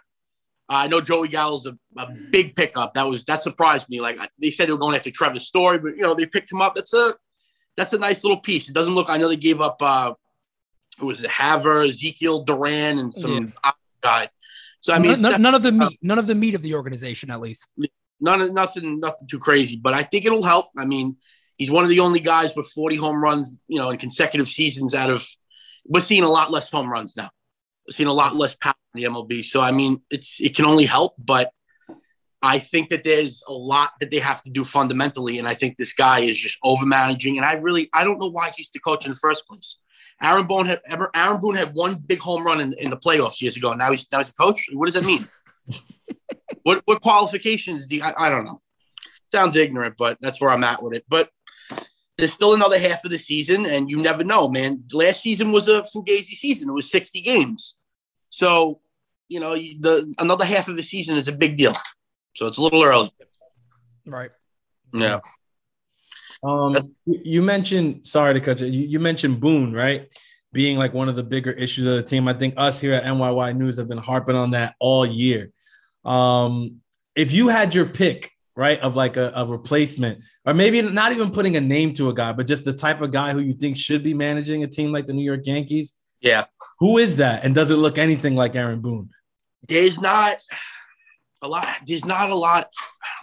I 0.67 0.87
know 0.87 0.99
Joey 0.99 1.27
Gallo's 1.27 1.67
a, 1.67 1.77
a 1.97 2.11
big 2.31 2.55
pickup. 2.55 2.95
That 2.95 3.07
was 3.07 3.23
that 3.25 3.43
surprised 3.43 3.87
me. 3.89 4.01
Like 4.01 4.19
they 4.41 4.49
said 4.49 4.67
they 4.67 4.73
were 4.73 4.79
going 4.79 4.95
after 4.95 5.11
Trevor 5.11 5.39
Story, 5.39 5.77
but 5.77 5.95
you 5.95 6.01
know 6.01 6.15
they 6.15 6.25
picked 6.25 6.51
him 6.51 6.61
up. 6.61 6.75
That's 6.75 6.93
a 6.93 7.13
that's 7.77 7.93
a 7.93 7.99
nice 7.99 8.23
little 8.23 8.39
piece. 8.39 8.67
It 8.67 8.73
doesn't 8.73 8.95
look. 8.95 9.09
I 9.09 9.17
know 9.17 9.29
they 9.29 9.35
gave 9.35 9.61
up. 9.61 9.77
uh 9.81 10.13
Who 10.99 11.07
was 11.07 11.23
it? 11.23 11.29
Hauver, 11.29 11.87
Ezequiel 11.87 12.45
Duran, 12.45 12.97
and 12.97 13.13
some 13.13 13.53
guy. 14.01 14.29
So 14.79 14.93
I 14.93 14.99
mean, 14.99 15.21
none, 15.21 15.41
none 15.41 15.55
of 15.55 15.63
the 15.63 15.71
meat, 15.71 15.97
none 16.01 16.19
of 16.19 16.27
the 16.27 16.35
meat 16.35 16.55
of 16.55 16.61
the 16.61 16.75
organization, 16.75 17.31
at 17.31 17.41
least. 17.41 17.67
none 18.19 18.41
of 18.41 18.53
nothing, 18.53 18.99
nothing 18.99 19.27
too 19.27 19.39
crazy. 19.39 19.77
But 19.77 19.93
I 19.93 20.03
think 20.03 20.25
it'll 20.25 20.43
help. 20.43 20.67
I 20.77 20.85
mean, 20.85 21.17
he's 21.57 21.71
one 21.71 21.83
of 21.83 21.89
the 21.89 21.99
only 21.99 22.19
guys 22.19 22.55
with 22.55 22.67
40 22.67 22.95
home 22.95 23.21
runs, 23.21 23.59
you 23.67 23.79
know, 23.79 23.89
in 23.89 23.97
consecutive 23.97 24.47
seasons. 24.47 24.93
Out 24.93 25.09
of 25.09 25.27
we're 25.87 26.01
seeing 26.01 26.23
a 26.23 26.29
lot 26.29 26.51
less 26.51 26.69
home 26.69 26.91
runs 26.91 27.15
now. 27.15 27.29
We're 27.87 27.93
seeing 27.93 28.09
a 28.09 28.13
lot 28.13 28.35
less 28.35 28.55
power 28.55 28.73
in 28.93 29.01
the 29.01 29.09
MLB. 29.09 29.43
So 29.43 29.61
I 29.61 29.71
mean, 29.71 30.01
it's 30.09 30.39
it 30.41 30.55
can 30.55 30.65
only 30.65 30.85
help. 30.85 31.13
But 31.17 31.51
I 32.41 32.59
think 32.59 32.89
that 32.89 33.03
there's 33.03 33.43
a 33.47 33.53
lot 33.53 33.91
that 33.99 34.11
they 34.11 34.19
have 34.19 34.41
to 34.43 34.49
do 34.49 34.63
fundamentally, 34.63 35.39
and 35.39 35.47
I 35.47 35.53
think 35.53 35.77
this 35.77 35.93
guy 35.93 36.19
is 36.19 36.39
just 36.39 36.57
over 36.63 36.85
managing. 36.85 37.37
And 37.37 37.45
I 37.45 37.53
really 37.53 37.89
I 37.93 38.03
don't 38.03 38.19
know 38.19 38.29
why 38.29 38.51
he's 38.55 38.69
the 38.71 38.79
coach 38.79 39.05
in 39.05 39.11
the 39.11 39.17
first 39.17 39.47
place. 39.47 39.77
Aaron 40.21 40.47
Boone 40.47 40.65
had 40.65 40.81
Aaron 41.15 41.39
Boone 41.39 41.55
had 41.55 41.71
one 41.73 41.95
big 41.95 42.19
home 42.19 42.45
run 42.45 42.61
in, 42.61 42.73
in 42.79 42.89
the 42.89 42.97
playoffs 42.97 43.41
years 43.41 43.57
ago. 43.57 43.73
Now 43.73 43.91
he's 43.91 44.09
now 44.11 44.19
he's 44.19 44.29
a 44.29 44.33
coach. 44.33 44.65
What 44.71 44.85
does 44.85 44.95
that 44.95 45.05
mean? 45.05 45.27
what 46.63 46.81
what 46.85 47.01
qualifications 47.01 47.85
do 47.87 47.97
you, 47.97 48.03
I, 48.03 48.13
I 48.17 48.29
don't 48.29 48.45
know. 48.45 48.61
Sounds 49.33 49.55
ignorant, 49.55 49.95
but 49.97 50.17
that's 50.21 50.39
where 50.39 50.51
I'm 50.51 50.63
at 50.63 50.81
with 50.81 50.93
it. 50.93 51.03
But 51.09 51.29
there's 52.17 52.33
still 52.33 52.53
another 52.53 52.79
half 52.79 53.03
of 53.03 53.11
the 53.11 53.17
season, 53.17 53.65
and 53.65 53.89
you 53.89 53.97
never 53.97 54.23
know, 54.23 54.47
man. 54.47 54.83
Last 54.93 55.21
season 55.21 55.51
was 55.51 55.67
a 55.67 55.83
fugazi 55.83 56.35
season; 56.35 56.69
it 56.69 56.73
was 56.73 56.89
60 56.89 57.21
games. 57.21 57.75
So, 58.29 58.79
you 59.27 59.39
know, 59.39 59.55
the 59.55 60.13
another 60.19 60.45
half 60.45 60.67
of 60.67 60.77
the 60.77 60.83
season 60.83 61.17
is 61.17 61.27
a 61.27 61.33
big 61.33 61.57
deal. 61.57 61.73
So 62.35 62.47
it's 62.47 62.57
a 62.57 62.61
little 62.61 62.83
early. 62.83 63.11
Right. 64.05 64.33
Yeah. 64.93 65.19
Um, 66.43 66.75
you 67.05 67.21
you 67.23 67.41
mentioned 67.41 68.05
sorry 68.05 68.33
to 68.33 68.39
cut 68.39 68.59
you. 68.59 68.67
you. 68.67 68.87
You 68.87 68.99
mentioned 68.99 69.39
Boone, 69.39 69.73
right? 69.73 70.07
Being 70.53 70.77
like 70.77 70.93
one 70.93 71.09
of 71.09 71.15
the 71.15 71.23
bigger 71.23 71.51
issues 71.51 71.85
of 71.85 71.95
the 71.95 72.03
team. 72.03 72.27
I 72.27 72.33
think 72.33 72.53
us 72.57 72.79
here 72.79 72.93
at 72.93 73.03
NYY 73.03 73.57
News 73.57 73.77
have 73.77 73.89
been 73.89 73.97
harping 73.97 74.35
on 74.35 74.51
that 74.51 74.75
all 74.79 75.05
year. 75.05 75.51
Um, 76.05 76.81
if 77.15 77.31
you 77.31 77.47
had 77.47 77.73
your 77.73 77.85
pick, 77.85 78.31
right, 78.55 78.79
of 78.79 78.95
like 78.95 79.17
a, 79.17 79.31
a 79.35 79.45
replacement, 79.45 80.21
or 80.45 80.53
maybe 80.53 80.81
not 80.81 81.11
even 81.11 81.31
putting 81.31 81.55
a 81.57 81.61
name 81.61 81.93
to 81.95 82.09
a 82.09 82.13
guy, 82.13 82.31
but 82.31 82.47
just 82.47 82.63
the 82.65 82.73
type 82.73 83.01
of 83.01 83.11
guy 83.11 83.33
who 83.33 83.39
you 83.39 83.53
think 83.53 83.77
should 83.77 84.03
be 84.03 84.13
managing 84.13 84.63
a 84.63 84.67
team 84.67 84.91
like 84.91 85.07
the 85.07 85.13
New 85.13 85.23
York 85.23 85.41
Yankees, 85.45 85.93
Yeah. 86.21 86.45
who 86.79 86.97
is 86.97 87.17
that? 87.17 87.43
And 87.43 87.53
does 87.53 87.69
it 87.69 87.75
look 87.75 87.97
anything 87.97 88.35
like 88.35 88.55
Aaron 88.55 88.79
Boone? 88.81 89.09
There's 89.67 89.99
not 89.99 90.37
a 91.41 91.47
lot. 91.47 91.67
There's 91.85 92.05
not 92.05 92.29
a 92.29 92.35
lot. 92.35 92.69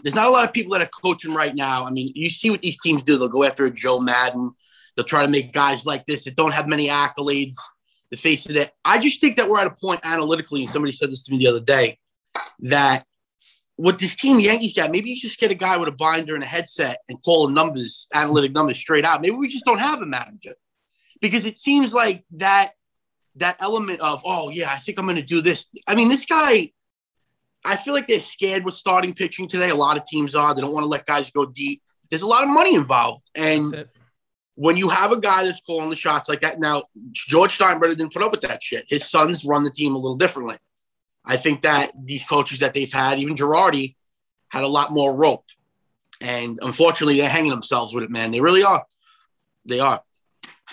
There's 0.03 0.15
not 0.15 0.29
a 0.29 0.31
lot 0.31 0.45
of 0.45 0.53
people 0.53 0.73
that 0.73 0.83
are 0.83 0.91
coaching 1.03 1.35
right 1.35 1.55
now. 1.55 1.85
I 1.87 1.91
mean, 1.91 2.09
you 2.15 2.29
see 2.29 2.51
what 2.51 2.61
these 2.63 2.81
teams 2.81 3.03
do. 3.03 3.17
They'll 3.17 3.29
go 3.29 3.45
after 3.45 3.65
a 3.67 3.71
Joe 3.71 4.01
Maddon. 4.01 4.51
They'll 4.97 5.05
try 5.07 5.25
to 5.25 5.31
make 5.31 5.53
guys 5.53 5.87
like 5.87 6.05
this 6.07 6.25
that 6.25 6.37
don't 6.37 6.53
have 6.53 6.67
many 6.69 6.89
accolades 6.89 7.57
the 8.11 8.17
face 8.19 8.45
of 8.47 8.57
it. 8.57 8.71
I 8.85 8.99
just 8.99 9.21
think 9.23 9.37
that 9.37 9.49
we're 9.49 9.59
at 9.61 9.67
a 9.67 9.75
point 9.81 10.01
analytically, 10.05 10.61
and 10.63 10.71
somebody 10.71 10.93
said 10.93 11.11
this 11.11 11.23
to 11.25 11.33
me 11.33 11.39
the 11.39 11.47
other 11.47 11.61
day, 11.61 11.99
that 12.61 13.07
what 13.77 13.99
this 13.99 14.15
team 14.15 14.39
Yankees 14.39 14.75
got, 14.75 14.91
maybe 14.91 15.11
you 15.11 15.17
just 15.17 15.39
get 15.39 15.51
a 15.51 15.55
guy 15.55 15.77
with 15.77 15.89
a 15.89 15.93
binder 15.93 16.35
and 16.35 16.45
a 16.45 16.47
headset 16.47 16.99
and 17.09 17.23
call 17.23 17.47
the 17.47 17.55
numbers, 17.55 18.07
analytic 18.15 18.53
numbers 18.53 18.79
straight 18.79 19.05
out. 19.05 19.23
Maybe 19.23 19.37
we 19.37 19.49
just 19.49 19.65
don't 19.65 19.81
have 19.81 20.01
a 20.01 20.07
manager. 20.07 20.55
Because 21.21 21.45
it 21.45 21.59
seems 21.59 21.93
like 21.93 22.25
that 22.33 22.73
that 23.37 23.57
element 23.61 24.01
of, 24.01 24.23
oh 24.27 24.51
yeah, 24.51 24.71
I 24.71 24.77
think 24.77 24.99
I'm 24.99 25.07
gonna 25.07 25.23
do 25.23 25.41
this. 25.41 25.67
I 25.87 25.95
mean, 25.95 26.09
this 26.09 26.27
guy, 26.27 26.71
I 27.65 27.77
feel 27.77 27.95
like 27.95 28.09
they're 28.09 28.21
scared 28.21 28.65
with 28.65 28.75
starting 28.75 29.15
pitching 29.15 29.49
today. 29.49 29.71
A 29.71 29.75
lot 29.75 29.97
of 29.97 30.05
teams 30.07 30.35
are. 30.35 30.55
They 30.55 30.61
don't 30.61 30.73
want 30.73 30.85
to 30.85 30.89
let 30.89 31.07
guys 31.07 31.31
go 31.31 31.47
deep. 31.47 31.81
There's 32.11 32.23
a 32.23 32.27
lot 32.27 32.43
of 32.43 32.51
money 32.51 32.75
involved. 32.75 33.25
And 33.35 33.87
when 34.57 34.77
you 34.77 34.91
have 34.91 35.13
a 35.13 35.21
guy 35.21 35.45
that's 35.45 35.61
calling 35.61 35.89
the 35.89 35.97
shots 35.97 36.29
like 36.29 36.41
that, 36.41 36.59
now 36.61 36.85
George 37.13 37.57
Steinbrenner 37.57 37.97
didn't 37.97 38.13
put 38.13 38.23
up 38.23 38.33
with 38.33 38.43
that 38.43 38.63
shit. 38.63 38.85
His 38.89 39.09
sons 39.09 39.45
run 39.45 39.63
the 39.63 39.71
team 39.71 39.95
a 39.95 39.99
little 39.99 40.17
differently. 40.17 40.59
I 41.25 41.37
think 41.37 41.63
that 41.63 41.93
these 42.05 42.25
coaches 42.25 42.59
that 42.61 42.75
they've 42.75 42.93
had, 42.93 43.19
even 43.19 43.37
Girardi, 43.37 43.97
had 44.49 44.65
a 44.65 44.69
lot 44.69 44.91
more 44.91 45.17
rope. 45.17 45.45
And 46.21 46.59
unfortunately, 46.63 47.17
they're 47.17 47.29
hanging 47.29 47.51
themselves 47.51 47.95
with 47.95 48.05
it, 48.05 48.11
man. 48.11 48.31
They 48.31 48.41
really 48.41 48.63
are. 48.63 48.85
They 49.65 49.81
are. 49.81 50.03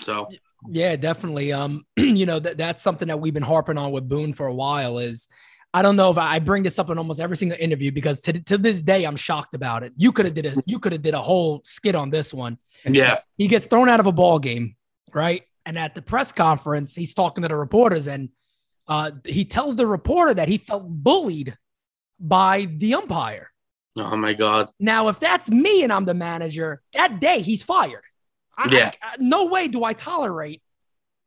So 0.02 0.30
yeah, 0.68 0.96
definitely. 0.96 1.54
Um, 1.54 1.86
you 1.98 2.26
know 2.26 2.40
that 2.40 2.58
that's 2.58 2.84
something 2.84 3.08
that 3.08 3.20
we've 3.20 3.34
been 3.34 3.44
harping 3.44 3.78
on 3.78 3.92
with 3.92 4.08
Boone 4.08 4.34
for 4.34 4.48
a 4.48 4.54
while. 4.54 5.00
Is 5.00 5.28
I 5.74 5.82
don't 5.82 5.96
know 5.96 6.10
if 6.10 6.18
I, 6.18 6.36
I 6.36 6.40
bring 6.40 6.64
this 6.64 6.80
up 6.80 6.90
in 6.90 6.98
almost 6.98 7.20
every 7.20 7.38
single 7.38 7.58
interview 7.60 7.92
because 7.92 8.22
to, 8.22 8.34
to 8.34 8.58
this 8.58 8.82
day 8.82 9.06
I'm 9.06 9.16
shocked 9.16 9.56
about 9.56 9.84
it. 9.84 9.94
You 9.96 10.12
could 10.12 10.26
have 10.26 10.36
did 10.36 10.46
a 10.46 10.56
you 10.66 10.80
could 10.80 10.92
have 10.92 11.02
did 11.02 11.14
a 11.14 11.22
whole 11.22 11.62
skit 11.64 11.96
on 11.96 12.10
this 12.10 12.34
one. 12.34 12.58
yeah, 12.86 13.20
He 13.38 13.48
gets 13.48 13.66
thrown 13.66 13.90
out 13.90 14.00
of 14.00 14.08
a 14.08 14.12
ball 14.12 14.40
game, 14.40 14.76
right? 15.14 15.44
And 15.66 15.78
at 15.78 15.96
the 15.96 16.02
press 16.02 16.32
conference, 16.32 16.96
he's 16.96 17.14
talking 17.14 17.44
to 17.44 17.48
the 17.48 17.56
reporters, 17.56 18.08
and 18.08 18.30
uh, 18.90 19.12
he 19.26 19.46
tells 19.46 19.76
the 19.76 19.88
reporter 19.88 20.34
that 20.34 20.48
he 20.50 20.58
felt 20.58 20.84
bullied 20.88 21.56
by 22.20 22.66
the 22.78 22.96
umpire. 22.96 23.52
oh 23.98 24.16
my 24.16 24.34
god, 24.34 24.70
Now, 24.80 25.08
if 25.10 25.20
that's 25.20 25.50
me 25.50 25.84
and 25.84 25.94
I'm 25.94 26.06
the 26.06 26.14
manager, 26.14 26.82
that 26.94 27.20
day 27.22 27.40
he's 27.42 27.64
fired. 27.64 28.04
I, 28.58 28.66
Yeah. 28.72 28.92
I- 29.02 29.08
I- 29.14 29.16
no 29.20 29.46
way 29.46 29.68
do 29.68 29.84
I 29.84 29.94
tolerate 29.94 30.62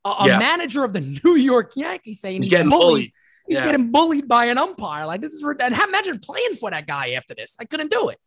a, 0.05 0.09
a 0.11 0.27
Yeah. 0.27 0.39
manager 0.39 0.85
of 0.85 0.93
the 0.93 1.01
New 1.25 1.37
York 1.37 1.77
Yankees 1.77 2.21
saying 2.21 2.43
he's 2.43 2.49
getting 2.51 2.71
bullied. 2.71 3.13
He's 3.47 3.57
Yeah. 3.59 3.65
getting 3.67 3.91
bullied 3.91 4.29
by 4.29 4.47
an 4.47 4.59
umpire. 4.59 5.07
Like 5.07 5.21
this 5.21 5.33
is 5.33 5.43
and 5.43 5.75
imagine 5.75 6.19
playing 6.19 6.57
for 6.57 6.71
that 6.71 6.87
guy 6.87 7.13
after 7.13 7.35
this. 7.35 7.55
I 7.61 7.65
couldn't 7.65 7.91
do 7.91 8.09
it. 8.09 8.19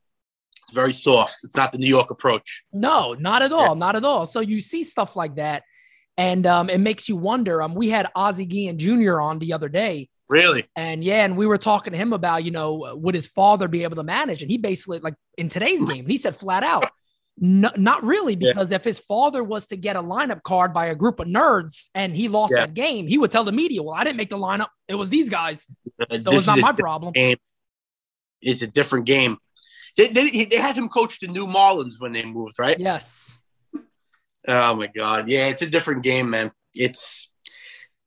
It's 0.64 0.74
very 0.74 0.94
soft. 0.94 1.38
It's 1.44 1.56
not 1.56 1.72
the 1.72 1.78
New 1.78 1.88
York 1.88 2.10
approach. 2.12 2.64
No, 2.74 3.14
not 3.14 3.42
at 3.44 3.52
all. 3.52 3.76
Not 3.76 3.96
at 3.96 4.04
all. 4.04 4.26
So 4.26 4.40
you 4.40 4.62
see 4.62 4.84
stuff 4.84 5.16
like 5.16 5.36
that, 5.36 5.64
and 6.18 6.46
um, 6.46 6.70
it 6.70 6.80
makes 6.80 7.08
you 7.10 7.16
wonder. 7.16 7.62
Um, 7.62 7.76
we 7.76 7.90
had 7.90 8.08
Ozzie 8.16 8.46
Guillen 8.46 8.78
Jr. 8.78 9.20
on 9.22 9.40
the 9.40 9.54
other 9.54 9.70
day, 9.70 10.10
Really? 10.30 10.66
and 10.76 11.04
yeah, 11.04 11.24
and 11.26 11.36
we 11.38 11.46
were 11.48 11.58
talking 11.58 11.92
to 11.92 11.98
him 11.98 12.14
about, 12.14 12.44
you 12.44 12.52
know, 12.52 12.96
would 12.96 13.16
his 13.16 13.28
father 13.28 13.68
be 13.68 13.84
able 13.84 13.98
to 13.98 14.04
manage? 14.04 14.42
And 14.42 14.50
he 14.50 14.58
basically, 14.58 15.00
like 15.00 15.16
in 15.38 15.50
today's 15.50 15.84
game, 15.94 16.06
he 16.08 16.18
said 16.18 16.36
flat 16.36 16.64
out, 16.64 16.86
no, 17.38 17.70
not 17.76 18.02
really, 18.04 18.34
Yeah. 18.40 18.52
because 18.52 18.72
if 18.72 18.84
his 18.86 18.98
father 18.98 19.44
was 19.44 19.66
to 19.68 19.76
get 19.76 19.98
a 19.98 20.02
lineup 20.02 20.42
card 20.44 20.72
by 20.74 20.86
a 20.86 20.96
group 20.96 21.20
of 21.20 21.28
nerds 21.28 21.88
and 21.94 22.16
he 22.16 22.30
lost 22.30 22.54
Yeah. 22.56 22.62
that 22.66 22.74
game, 22.74 23.08
he 23.08 23.18
would 23.18 23.30
tell 23.32 23.44
the 23.44 23.52
media, 23.52 23.84
"Well, 23.84 23.94
I 23.94 24.06
didn't 24.06 24.16
make 24.16 24.30
the 24.30 24.38
lineup; 24.38 24.70
it 24.88 24.96
was 24.96 25.10
these 25.10 25.30
guys, 25.30 25.68
Uh, 26.00 26.06
so 26.20 26.30
this 26.30 26.38
it's 26.40 26.48
not 26.48 26.60
my 26.60 26.72
problem." 26.72 27.12
game. 27.12 27.36
It's 28.42 28.62
a 28.62 28.68
different 28.68 29.06
game. 29.06 29.38
They, 29.98 30.08
they, 30.10 30.46
they 30.46 30.58
had 30.58 30.76
him 30.78 30.88
coach 30.88 31.20
the 31.20 31.28
new 31.28 31.46
Marlins 31.46 32.00
when 32.00 32.12
they 32.14 32.24
moved, 32.26 32.58
right? 32.60 32.80
Yes, 32.80 33.38
Oh 34.48 34.76
my 34.76 34.88
god, 34.88 35.30
yeah, 35.30 35.48
it's 35.48 35.62
a 35.62 35.70
different 35.70 36.04
game, 36.04 36.30
man. 36.30 36.52
It's 36.74 37.32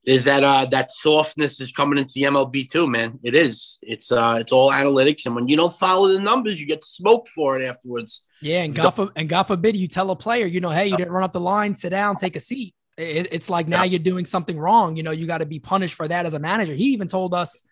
is 0.07 0.25
that 0.25 0.43
uh 0.45 0.65
that 0.67 0.91
softness 0.91 1.61
is 1.61 1.73
coming 1.73 1.99
into 1.99 2.13
the 2.15 2.23
MLB 2.23 2.69
too, 2.71 2.87
man. 2.87 3.19
It 3.23 3.35
is. 3.35 3.79
It's 3.83 4.11
uh 4.13 4.39
it's 4.41 4.53
all 4.53 4.71
analytics, 4.71 5.27
and 5.27 5.35
when 5.35 5.49
you 5.49 5.57
don't 5.57 5.73
follow 5.75 6.09
the 6.09 6.21
numbers, 6.21 6.61
you 6.61 6.67
get 6.67 6.85
smoked 6.85 7.29
for 7.29 7.59
it 7.61 7.65
afterwards. 7.65 8.25
yeah, 8.41 8.63
and 8.63 8.75
God, 8.75 8.91
for, 8.91 9.11
and 9.17 9.29
God 9.29 9.45
forbid 9.45 9.77
you 9.77 9.89
tell 9.89 10.11
a 10.11 10.17
player, 10.17 10.47
you 10.47 10.61
know, 10.61 10.71
hey, 10.71 10.87
you 10.87 10.97
didn't 10.97 11.13
run 11.13 11.25
up 11.25 11.33
the 11.33 11.41
line, 11.41 11.75
sit 11.77 11.91
down, 11.91 12.17
take 12.17 12.37
a 12.37 12.41
seat. 12.41 12.75
It, 12.97 13.29
it's 13.33 13.51
like 13.51 13.69
now 13.69 13.83
Yeah. 13.83 13.91
you're 13.91 13.99
doing 14.01 14.25
something 14.25 14.59
wrong. 14.59 14.97
You 14.97 15.03
know, 15.03 15.11
you 15.13 15.27
got 15.27 15.39
to 15.39 15.47
be 15.47 15.59
punished 15.61 15.95
for 15.95 16.07
that 16.09 16.27
as 16.27 16.35
a 16.35 16.39
manager. 16.39 16.75
He 16.75 16.87
even 16.93 17.09
told 17.09 17.35
us 17.35 17.63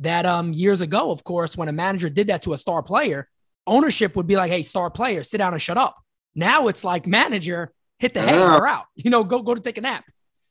that 0.00 0.26
um 0.26 0.52
years 0.52 0.80
ago, 0.82 1.10
of 1.10 1.24
course, 1.24 1.56
when 1.56 1.68
a 1.68 1.72
manager 1.72 2.08
did 2.10 2.28
that 2.28 2.42
to 2.42 2.52
a 2.52 2.58
star 2.58 2.82
player, 2.82 3.28
ownership 3.66 4.16
would 4.16 4.26
be 4.26 4.36
like, 4.36 4.50
"Hey, 4.50 4.62
star 4.62 4.90
player, 4.90 5.22
sit 5.24 5.38
down 5.38 5.52
and 5.54 5.60
shut 5.62 5.76
up." 5.78 5.96
Now 6.34 6.68
it's 6.68 6.84
like 6.84 7.06
manager, 7.06 7.72
hit 8.00 8.14
the 8.14 8.22
head, 8.22 8.34
you're 8.34 8.66
out. 8.66 8.86
You 8.96 9.10
know, 9.10 9.22
go 9.24 9.42
go 9.42 9.54
to 9.54 9.60
take 9.60 9.78
a 9.78 9.80
nap. 9.80 10.04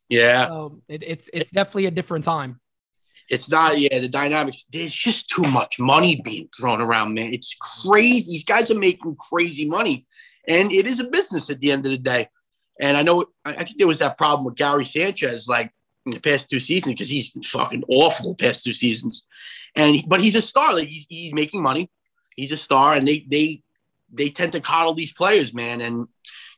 Yeah, 0.07 0.47
So 0.47 0.81
it, 0.87 1.03
it's 1.05 1.29
it's 1.33 1.51
definitely 1.51 1.85
a 1.85 1.91
different 1.91 2.25
time. 2.25 2.59
it's 3.29 3.49
not. 3.49 3.77
Yeah, 3.79 3.99
the 3.99 4.09
dynamics. 4.09 4.65
There's 4.71 4.93
just 4.93 5.29
too 5.29 5.43
much 5.53 5.79
money 5.79 6.19
being 6.23 6.49
thrown 6.57 6.81
around, 6.81 7.13
man. 7.13 7.33
It's 7.33 7.55
crazy. 7.83 8.31
These 8.31 8.43
guys 8.45 8.71
are 8.71 8.79
making 8.79 9.17
crazy 9.29 9.67
money, 9.67 10.07
and 10.47 10.71
it 10.71 10.87
is 10.87 10.99
a 10.99 11.03
business 11.03 11.49
at 11.49 11.59
the 11.59 11.71
end 11.71 11.85
of 11.85 11.91
the 11.91 11.97
day. 11.97 12.27
And 12.79 12.97
I 12.97 13.03
know 13.03 13.25
I 13.45 13.51
I 13.51 13.63
think 13.63 13.77
there 13.77 13.87
was 13.87 13.99
that 13.99 14.17
problem 14.17 14.45
with 14.45 14.55
Gary 14.55 14.85
Sanchez, 14.85 15.47
like 15.47 15.71
in 16.05 16.11
the 16.13 16.21
past 16.21 16.49
two 16.49 16.59
seasons, 16.59 16.93
because 16.93 17.09
he's 17.09 17.29
been 17.31 17.43
fucking 17.43 17.83
awful 17.87 18.31
the 18.35 18.43
past 18.45 18.63
two 18.63 18.71
seasons. 18.71 19.27
And 19.75 20.01
but 20.07 20.21
he's 20.21 20.35
a 20.35 20.41
star. 20.41 20.73
Like 20.73 20.87
he's, 20.87 21.05
he's 21.09 21.33
making 21.33 21.61
money. 21.61 21.91
He's 22.35 22.51
a 22.51 22.57
star, 22.57 22.93
and 22.95 23.05
they 23.07 23.25
they 23.29 23.61
they 24.11 24.29
tend 24.29 24.53
to 24.53 24.59
coddle 24.59 24.95
these 24.95 25.13
players, 25.13 25.53
man. 25.53 25.81
And 25.81 26.07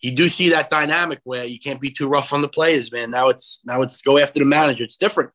you 0.01 0.11
do 0.11 0.29
see 0.29 0.49
that 0.49 0.69
dynamic 0.69 1.19
where 1.23 1.45
you 1.45 1.59
can't 1.59 1.79
be 1.79 1.91
too 1.91 2.07
rough 2.07 2.33
on 2.33 2.41
the 2.41 2.47
players, 2.49 2.91
man. 2.91 3.11
Now 3.11 3.29
it's 3.29 3.61
now 3.65 3.81
it's 3.81 4.01
go 4.01 4.17
after 4.17 4.39
the 4.39 4.45
manager. 4.45 4.83
It's 4.83 4.97
different. 4.97 5.31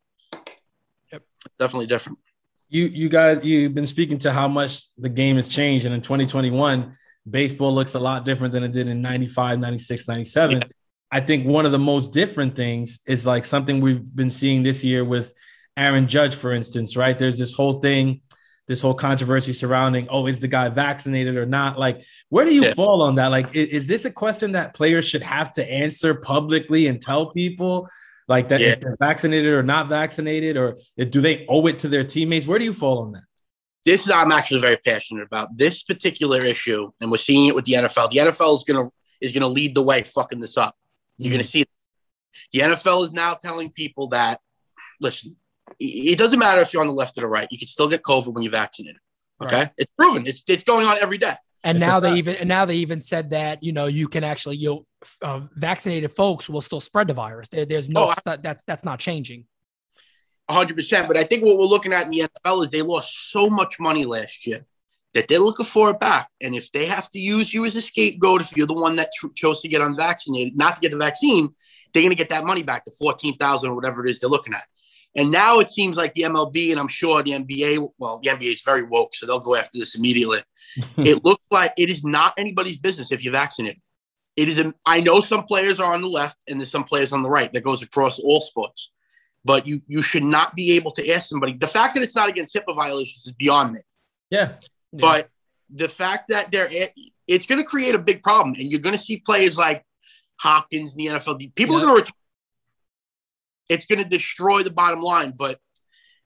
Yep. 1.12 1.22
Definitely 1.58 1.86
different. 1.86 2.18
you 2.68 2.84
you 2.86 3.08
guys 3.08 3.44
you've 3.44 3.74
been 3.74 3.86
speaking 3.86 4.18
to 4.18 4.32
how 4.32 4.48
much 4.48 4.82
the 4.98 5.08
game 5.08 5.36
has 5.36 5.48
changed 5.48 5.86
and 5.86 5.94
in 5.94 6.00
2021 6.00 6.96
baseball 7.28 7.72
looks 7.72 7.94
a 7.94 7.98
lot 7.98 8.24
different 8.24 8.52
than 8.52 8.64
it 8.64 8.72
did 8.72 8.88
in 8.88 9.00
95 9.00 9.60
96 9.60 10.08
97 10.08 10.62
i 11.12 11.20
think 11.20 11.46
one 11.46 11.64
of 11.64 11.72
the 11.72 11.78
most 11.78 12.12
different 12.12 12.56
things 12.56 13.00
is 13.06 13.24
like 13.26 13.44
something 13.44 13.80
we've 13.80 14.14
been 14.14 14.30
seeing 14.30 14.62
this 14.64 14.82
year 14.82 15.04
with 15.04 15.32
aaron 15.76 16.08
judge 16.08 16.34
for 16.34 16.52
instance 16.52 16.96
right 16.96 17.18
there's 17.18 17.38
this 17.38 17.54
whole 17.54 17.74
thing 17.74 18.20
this 18.68 18.80
whole 18.80 18.94
controversy 18.94 19.52
surrounding 19.52 20.06
oh 20.10 20.26
is 20.26 20.40
the 20.40 20.48
guy 20.48 20.68
vaccinated 20.68 21.36
or 21.36 21.46
not 21.46 21.78
like 21.78 22.02
where 22.28 22.44
do 22.44 22.54
you 22.54 22.64
Yeah. 22.64 22.74
fall 22.74 23.02
on 23.02 23.16
that 23.16 23.28
like 23.28 23.54
is, 23.54 23.68
is 23.68 23.86
this 23.86 24.04
a 24.04 24.10
question 24.10 24.52
that 24.52 24.74
players 24.74 25.04
should 25.04 25.22
have 25.22 25.52
to 25.54 25.72
answer 25.72 26.14
publicly 26.14 26.86
and 26.88 27.00
tell 27.00 27.30
people 27.30 27.88
like 28.28 28.48
that 28.48 28.60
Yeah. 28.60 28.68
if 28.68 28.80
they're 28.80 28.96
vaccinated 28.98 29.52
or 29.52 29.62
not 29.62 29.88
vaccinated 29.88 30.56
or 30.56 30.76
do 30.96 31.20
they 31.20 31.46
owe 31.48 31.66
it 31.66 31.78
to 31.80 31.88
their 31.88 32.04
teammates 32.04 32.46
where 32.46 32.58
do 32.58 32.64
you 32.64 32.74
fall 32.74 32.98
on 32.98 33.12
that 33.12 33.22
This 33.84 34.02
is 34.04 34.10
I'm 34.10 34.32
actually 34.32 34.60
very 34.60 34.78
passionate 34.78 35.22
about 35.22 35.56
this 35.56 35.84
particular 35.84 36.40
issue, 36.40 36.90
and 37.00 37.08
we're 37.08 37.18
seeing 37.18 37.46
it 37.46 37.54
with 37.54 37.66
the 37.66 37.74
NFL. 37.74 38.10
The 38.10 38.18
NFL 38.18 38.56
is 38.56 38.64
gonna 38.64 38.90
is 39.20 39.32
gonna 39.32 39.46
lead 39.58 39.76
the 39.76 39.82
way, 39.82 40.02
fucking 40.02 40.40
this 40.40 40.56
up. 40.56 40.74
You're 41.18 41.30
gonna 41.30 41.44
mm. 41.44 41.54
see 41.54 41.60
it. 41.60 41.68
the 42.52 42.60
NFL 42.60 43.04
is 43.04 43.12
now 43.12 43.34
telling 43.34 43.70
people 43.70 44.08
that 44.08 44.40
listen, 45.00 45.36
it 45.80 46.12
it 46.12 46.18
doesn't 46.18 46.38
matter 46.38 46.60
if 46.60 46.72
you're 46.72 46.82
on 46.82 46.88
the 46.88 46.92
left 46.94 47.16
or 47.18 47.22
the 47.22 47.26
right. 47.28 47.48
You 47.50 47.58
can 47.58 47.68
still 47.68 47.88
get 47.88 48.02
COVID 48.02 48.32
when 48.34 48.42
you're 48.42 48.52
vaccinated. 48.52 49.00
Okay, 49.42 49.56
Right. 49.56 49.70
it's 49.76 49.92
proven. 49.98 50.26
It's 50.26 50.42
it's 50.48 50.64
going 50.64 50.86
on 50.86 50.96
every 51.00 51.18
day. 51.18 51.34
And 51.64 51.76
It's 51.78 51.80
now 51.80 51.98
they 52.00 52.08
fact. 52.10 52.18
even 52.18 52.34
and 52.36 52.48
now 52.48 52.64
they 52.64 52.76
even 52.76 53.00
said 53.00 53.30
that 53.30 53.62
you 53.62 53.72
know 53.72 53.86
you 53.86 54.08
can 54.08 54.22
actually 54.24 54.56
you 54.56 54.68
know, 54.68 54.86
uh, 55.22 55.40
vaccinated 55.56 56.10
folks 56.12 56.48
will 56.48 56.60
still 56.60 56.80
spread 56.80 57.08
the 57.08 57.14
virus. 57.14 57.48
There, 57.48 57.64
there's 57.66 57.88
no 57.88 58.04
Oh, 58.04 58.08
I- 58.08 58.14
stu- 58.14 58.42
that's 58.42 58.62
that's 58.64 58.84
not 58.84 58.98
changing. 59.00 59.46
100%. 60.50 61.08
But 61.08 61.16
I 61.16 61.24
think 61.24 61.44
what 61.44 61.58
we're 61.58 61.64
looking 61.64 61.92
at 61.92 62.04
in 62.04 62.10
the 62.10 62.20
NFL 62.44 62.62
is 62.64 62.70
they 62.70 62.82
lost 62.82 63.32
so 63.32 63.50
much 63.50 63.80
money 63.80 64.04
last 64.04 64.46
year 64.46 64.64
that 65.14 65.26
they're 65.28 65.40
looking 65.40 65.66
for 65.66 65.90
it 65.90 65.98
back. 65.98 66.28
And 66.40 66.54
if 66.54 66.70
they 66.72 66.86
have 66.86 67.08
to 67.10 67.18
use 67.18 67.52
you 67.52 67.64
as 67.64 67.74
a 67.74 67.80
scapegoat, 67.80 68.42
if 68.42 68.56
you're 68.56 68.66
the 68.66 68.74
one 68.74 68.94
that 68.96 69.10
tr- 69.18 69.26
chose 69.34 69.60
to 69.62 69.68
get 69.68 69.80
unvaccinated, 69.80 70.56
not 70.56 70.76
to 70.76 70.80
get 70.80 70.92
the 70.92 70.98
vaccine, 70.98 71.48
they're 71.92 72.02
going 72.02 72.10
to 72.12 72.16
get 72.16 72.28
that 72.28 72.44
money 72.44 72.62
back, 72.62 72.84
the 72.84 72.92
14000 72.92 73.68
or 73.70 73.74
whatever 73.74 74.06
it 74.06 74.10
is 74.10 74.20
they're 74.20 74.30
looking 74.30 74.54
at. 74.54 74.62
And 75.16 75.30
now 75.30 75.58
it 75.60 75.70
seems 75.70 75.96
like 75.96 76.12
the 76.14 76.22
MLB, 76.22 76.70
and 76.70 76.78
I'm 76.80 76.88
sure 76.88 77.22
the 77.22 77.32
NBA, 77.32 77.88
well, 77.98 78.20
the 78.22 78.30
NBA 78.30 78.52
is 78.52 78.62
very 78.62 78.82
woke, 78.82 79.14
so 79.14 79.26
they'll 79.26 79.40
go 79.40 79.56
after 79.56 79.78
this 79.78 79.94
immediately. 79.94 80.38
it 80.98 81.24
looks 81.24 81.42
like 81.50 81.72
it 81.78 81.90
is 81.90 82.04
not 82.04 82.34
anybody's 82.36 82.76
business 82.76 83.10
if 83.12 83.24
you're 83.24 83.32
vaccinated. 83.32 83.80
It 84.36 84.48
is. 84.48 84.58
A, 84.58 84.74
I 84.84 85.00
know 85.00 85.20
some 85.20 85.44
players 85.44 85.80
are 85.80 85.94
on 85.94 86.02
the 86.02 86.08
left 86.08 86.44
and 86.48 86.60
there's 86.60 86.70
some 86.70 86.84
players 86.84 87.12
on 87.12 87.22
the 87.22 87.30
right. 87.30 87.50
That 87.52 87.64
goes 87.64 87.82
across 87.82 88.18
all 88.18 88.40
sports 88.40 88.90
but 89.46 89.66
you 89.66 89.80
you 89.86 90.02
should 90.02 90.24
not 90.24 90.54
be 90.56 90.72
able 90.72 90.90
to 90.90 91.08
ask 91.10 91.28
somebody. 91.28 91.52
The 91.54 91.68
fact 91.68 91.94
that 91.94 92.02
it's 92.02 92.16
not 92.16 92.28
against 92.28 92.54
HIPAA 92.54 92.74
violations 92.74 93.26
is 93.26 93.32
beyond 93.32 93.74
me. 93.74 93.80
yeah 94.28 94.54
But 94.92 95.28
the 95.70 95.88
fact 95.88 96.28
that 96.28 96.50
they're 96.50 96.68
it's 97.26 97.46
going 97.46 97.60
to 97.60 97.64
create 97.64 97.94
a 97.94 97.98
big 97.98 98.22
problem, 98.22 98.54
and 98.58 98.70
you're 98.70 98.80
going 98.80 98.96
to 98.96 99.02
see 99.02 99.18
players 99.18 99.56
like 99.56 99.84
Hopkins 100.40 100.94
in 100.94 100.98
the 100.98 101.06
NFL. 101.06 101.54
People 101.54 101.76
Yeah. 101.76 101.82
are 101.82 101.86
going 101.86 102.04
to. 102.04 102.12
It's 103.68 103.86
going 103.86 104.02
to 104.02 104.08
destroy 104.08 104.62
the 104.62 104.70
bottom 104.70 105.00
line. 105.00 105.32
But 105.38 105.58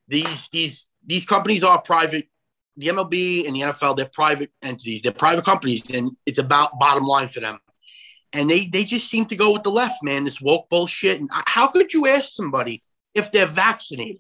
these 0.09 0.49
these 0.51 0.93
these 1.05 1.25
companies 1.25 1.63
are 1.63 1.81
private. 1.81 2.29
The 2.77 2.89
MLB 2.89 3.47
and 3.47 3.55
the 3.55 3.61
NFL, 3.61 3.97
they're 3.97 4.09
private 4.13 4.51
entities. 4.63 5.03
They're 5.03 5.13
private 5.13 5.45
companies, 5.45 5.89
and 5.91 6.11
it's 6.25 6.39
about 6.39 6.79
bottom 6.79 7.05
line 7.05 7.29
for 7.29 7.41
them. 7.41 7.59
And 8.33 8.49
they 8.49 8.67
they 8.67 8.85
just 8.85 9.09
seem 9.09 9.27
to 9.27 9.37
go 9.37 9.53
with 9.53 9.65
the 9.65 9.71
left, 9.71 10.03
man. 10.03 10.25
This 10.25 10.41
woke 10.41 10.69
bullshit. 10.69 11.21
And 11.21 11.29
how 11.33 11.67
could 11.67 11.93
you 11.93 12.07
ask 12.07 12.31
somebody 12.31 12.83
if 13.15 13.33
they're 13.33 13.47
vaccinated? 13.47 14.19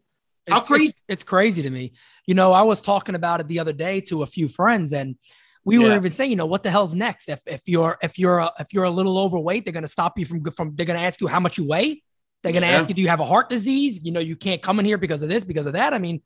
How 0.49 0.59
it's, 0.59 0.69
crazy- 0.69 0.89
It's, 0.89 1.01
it's 1.09 1.25
crazy 1.25 1.63
to 1.63 1.71
me. 1.71 1.93
You 2.27 2.35
know, 2.35 2.53
I 2.53 2.63
was 2.63 2.81
talking 2.81 3.15
about 3.15 3.41
it 3.41 3.49
the 3.49 3.61
other 3.61 3.73
day 3.73 4.01
to 4.03 4.23
a 4.23 4.27
few 4.27 4.49
friends, 4.49 4.93
and 4.93 5.17
we 5.65 5.79
were 5.79 5.91
even 5.97 6.11
saying, 6.11 6.31
you 6.31 6.37
know, 6.37 6.47
what 6.47 6.63
the 6.63 6.71
hell's 6.71 6.95
next? 6.95 7.29
If 7.29 7.41
if 7.47 7.63
you're 7.67 7.99
if 8.03 8.19
you're 8.19 8.39
a, 8.41 8.53
if 8.59 8.73
you're 8.73 8.85
a 8.85 8.91
little 8.91 9.19
overweight, 9.19 9.65
they're 9.65 9.73
going 9.73 9.83
to 9.85 9.89
stop 9.89 10.19
you 10.19 10.25
from 10.27 10.43
from. 10.51 10.75
They're 10.75 10.87
going 10.87 10.99
to 10.99 11.05
ask 11.07 11.21
you 11.21 11.29
how 11.29 11.41
much 11.41 11.57
you 11.59 11.67
weigh. 11.67 12.03
They're 12.43 12.53
going 12.53 12.63
to 12.63 12.69
Yeah. 12.69 12.79
ask 12.79 12.89
you, 12.89 12.95
do 12.95 13.03
you 13.03 13.09
have 13.09 13.21
a 13.21 13.25
heart 13.25 13.49
disease? 13.49 14.01
You 14.03 14.13
know, 14.13 14.21
you 14.21 14.37
can't 14.37 14.63
come 14.63 14.79
in 14.79 14.87
here 14.87 14.99
because 14.99 15.23
of 15.23 15.29
this, 15.29 15.45
because 15.45 15.67
of 15.67 15.75
that. 15.75 15.93
I 15.93 15.99
mean, 15.99 16.23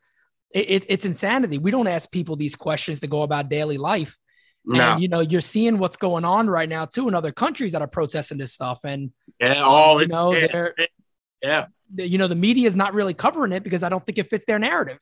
it, 0.53 0.71
it, 0.71 0.85
it's 0.89 1.05
insanity. 1.05 1.59
We 1.59 1.71
don't 1.71 1.89
ask 1.89 2.11
people 2.11 2.37
these 2.37 2.55
questions 2.55 3.01
to 3.01 3.07
go 3.07 3.23
about 3.23 3.49
daily 3.49 3.79
life. 3.79 4.17
No. 4.65 4.81
And 4.81 5.03
you 5.03 5.09
know, 5.09 5.21
you're 5.21 5.41
seeing 5.41 5.79
what's 5.79 5.97
going 5.97 6.25
on 6.25 6.49
right 6.49 6.69
now 6.69 6.87
too 6.87 7.09
in 7.09 7.15
other 7.15 7.33
countries 7.33 7.73
that 7.73 7.83
are 7.83 7.89
protesting 7.89 8.39
this 8.39 8.53
stuff. 8.53 8.81
And 8.85 9.11
yeah. 9.41 9.55
Oh, 9.59 9.99
you 9.99 10.07
know, 10.07 10.33
they're 10.33 10.75
yeah. 11.43 11.67
you 11.97 12.17
know, 12.17 12.29
the 12.29 12.35
media 12.35 12.67
is 12.67 12.75
not 12.75 12.95
really 12.95 13.13
covering 13.13 13.53
it 13.53 13.63
because 13.63 13.83
I 13.83 13.89
don't 13.91 14.05
think 14.07 14.19
it 14.19 14.31
fits 14.31 14.47
their 14.47 14.59
narrative. 14.59 15.01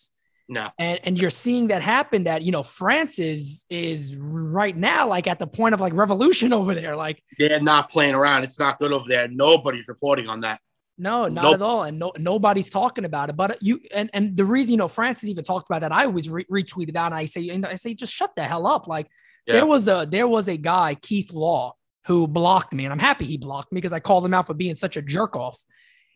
No. 0.48 0.68
And 0.78 0.98
and 1.04 1.20
you're 1.20 1.30
seeing 1.30 1.68
that 1.68 1.80
happen 1.82 2.24
that, 2.24 2.42
you 2.42 2.50
know, 2.50 2.64
France 2.64 3.20
is 3.20 3.64
is 3.70 4.16
right 4.16 4.76
now 4.76 5.08
like 5.08 5.28
at 5.28 5.38
the 5.38 5.46
point 5.46 5.74
of 5.74 5.80
like 5.80 5.92
revolution 5.92 6.52
over 6.52 6.74
there. 6.74 6.96
Like 6.96 7.22
They're 7.38 7.60
not 7.62 7.88
playing 7.88 8.16
around. 8.16 8.42
It's 8.42 8.58
not 8.58 8.80
good 8.80 8.90
over 8.90 9.08
there. 9.08 9.28
Nobody's 9.28 9.86
reporting 9.86 10.28
on 10.28 10.40
that. 10.40 10.60
No, 11.02 11.28
not 11.28 11.42
Nope. 11.44 11.54
at 11.54 11.62
all. 11.62 11.82
And 11.82 11.98
no 11.98 12.12
nobody's 12.18 12.70
talking 12.70 13.04
about 13.04 13.28
it. 13.28 13.36
But 13.36 13.62
you 13.62 13.80
and 13.94 14.08
and 14.14 14.36
the 14.36 14.44
reason, 14.44 14.70
you 14.72 14.76
know, 14.78 14.88
France 14.88 15.20
has 15.20 15.28
even 15.30 15.44
talked 15.44 15.68
about 15.68 15.80
that. 15.82 15.92
I 15.92 16.04
always 16.06 16.30
re- 16.30 16.46
retweeted 16.50 16.96
out 16.96 17.06
and 17.06 17.14
I 17.16 17.26
say, 17.26 17.48
and 17.50 17.66
I 17.66 17.74
say, 17.74 17.92
just 17.94 18.12
shut 18.12 18.34
the 18.36 18.44
hell 18.44 18.66
up. 18.66 18.86
Like 18.86 19.08
Yeah. 19.46 19.54
there 19.54 19.66
was 19.66 19.88
a 19.88 20.06
there 20.08 20.28
was 20.28 20.48
a 20.48 20.56
guy, 20.56 20.94
Keith 20.94 21.32
Law, 21.32 21.74
who 22.06 22.26
blocked 22.26 22.72
me, 22.72 22.84
and 22.84 22.92
I'm 22.92 22.98
happy 22.98 23.24
he 23.26 23.36
blocked 23.36 23.72
me 23.72 23.78
because 23.80 23.92
I 23.92 24.00
called 24.00 24.24
him 24.24 24.32
out 24.34 24.46
for 24.46 24.54
being 24.54 24.74
such 24.76 24.96
a 24.96 25.02
jerk 25.02 25.36
off. 25.36 25.58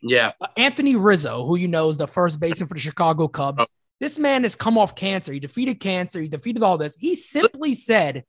Yeah. 0.01 0.31
Uh, 0.39 0.47
Anthony 0.57 0.95
Rizzo, 0.95 1.45
who 1.45 1.57
you 1.57 1.67
know 1.67 1.89
is 1.89 1.97
the 1.97 2.07
first 2.07 2.39
baseman 2.39 2.67
for 2.67 2.73
the 2.75 2.79
Chicago 2.79 3.27
Cubs. 3.27 3.61
Oh. 3.63 3.65
This 3.99 4.19
man 4.19 4.43
has 4.43 4.55
come 4.55 4.77
off 4.77 4.95
cancer. 4.95 5.33
He 5.33 5.39
defeated 5.39 5.79
cancer. 5.79 6.21
He 6.21 6.27
defeated 6.27 6.61
all 6.61 6.77
this. 6.77 6.95
He 6.95 7.15
simply 7.15 7.73
said, 7.73 8.25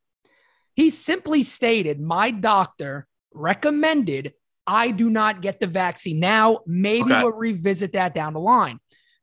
he 0.75 0.89
simply 0.89 1.43
stated, 1.43 2.01
my 2.01 2.31
doctor 2.31 3.05
recommended 3.35 4.33
I 4.69 4.91
do 4.91 5.09
not 5.09 5.41
get 5.41 5.59
the 5.59 5.65
vaccine. 5.67 6.19
Now, 6.19 6.59
maybe 6.67 7.11
Okay. 7.11 7.23
we'll 7.23 7.33
revisit 7.33 7.93
that 7.93 8.13
down 8.13 8.33
the 8.33 8.39
line. 8.39 8.79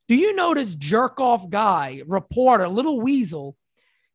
Do 0.09 0.15
you 0.15 0.35
know 0.35 0.53
this 0.53 0.75
jerk 0.75 1.19
off 1.21 1.49
guy, 1.49 2.01
reporter, 2.05 2.67
little 2.67 2.99
weasel, 2.99 3.55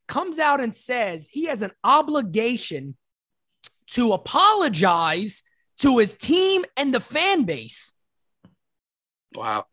comes 0.08 0.38
out 0.38 0.60
and 0.60 0.74
says 0.74 1.28
he 1.30 1.44
has 1.46 1.62
an 1.62 1.70
obligation 1.82 2.96
to 3.92 4.12
apologize 4.12 5.42
to 5.80 5.96
his 5.98 6.14
team 6.16 6.64
and 6.76 6.92
the 6.92 7.00
fan 7.00 7.44
base? 7.44 7.94
Wow. 9.34 9.64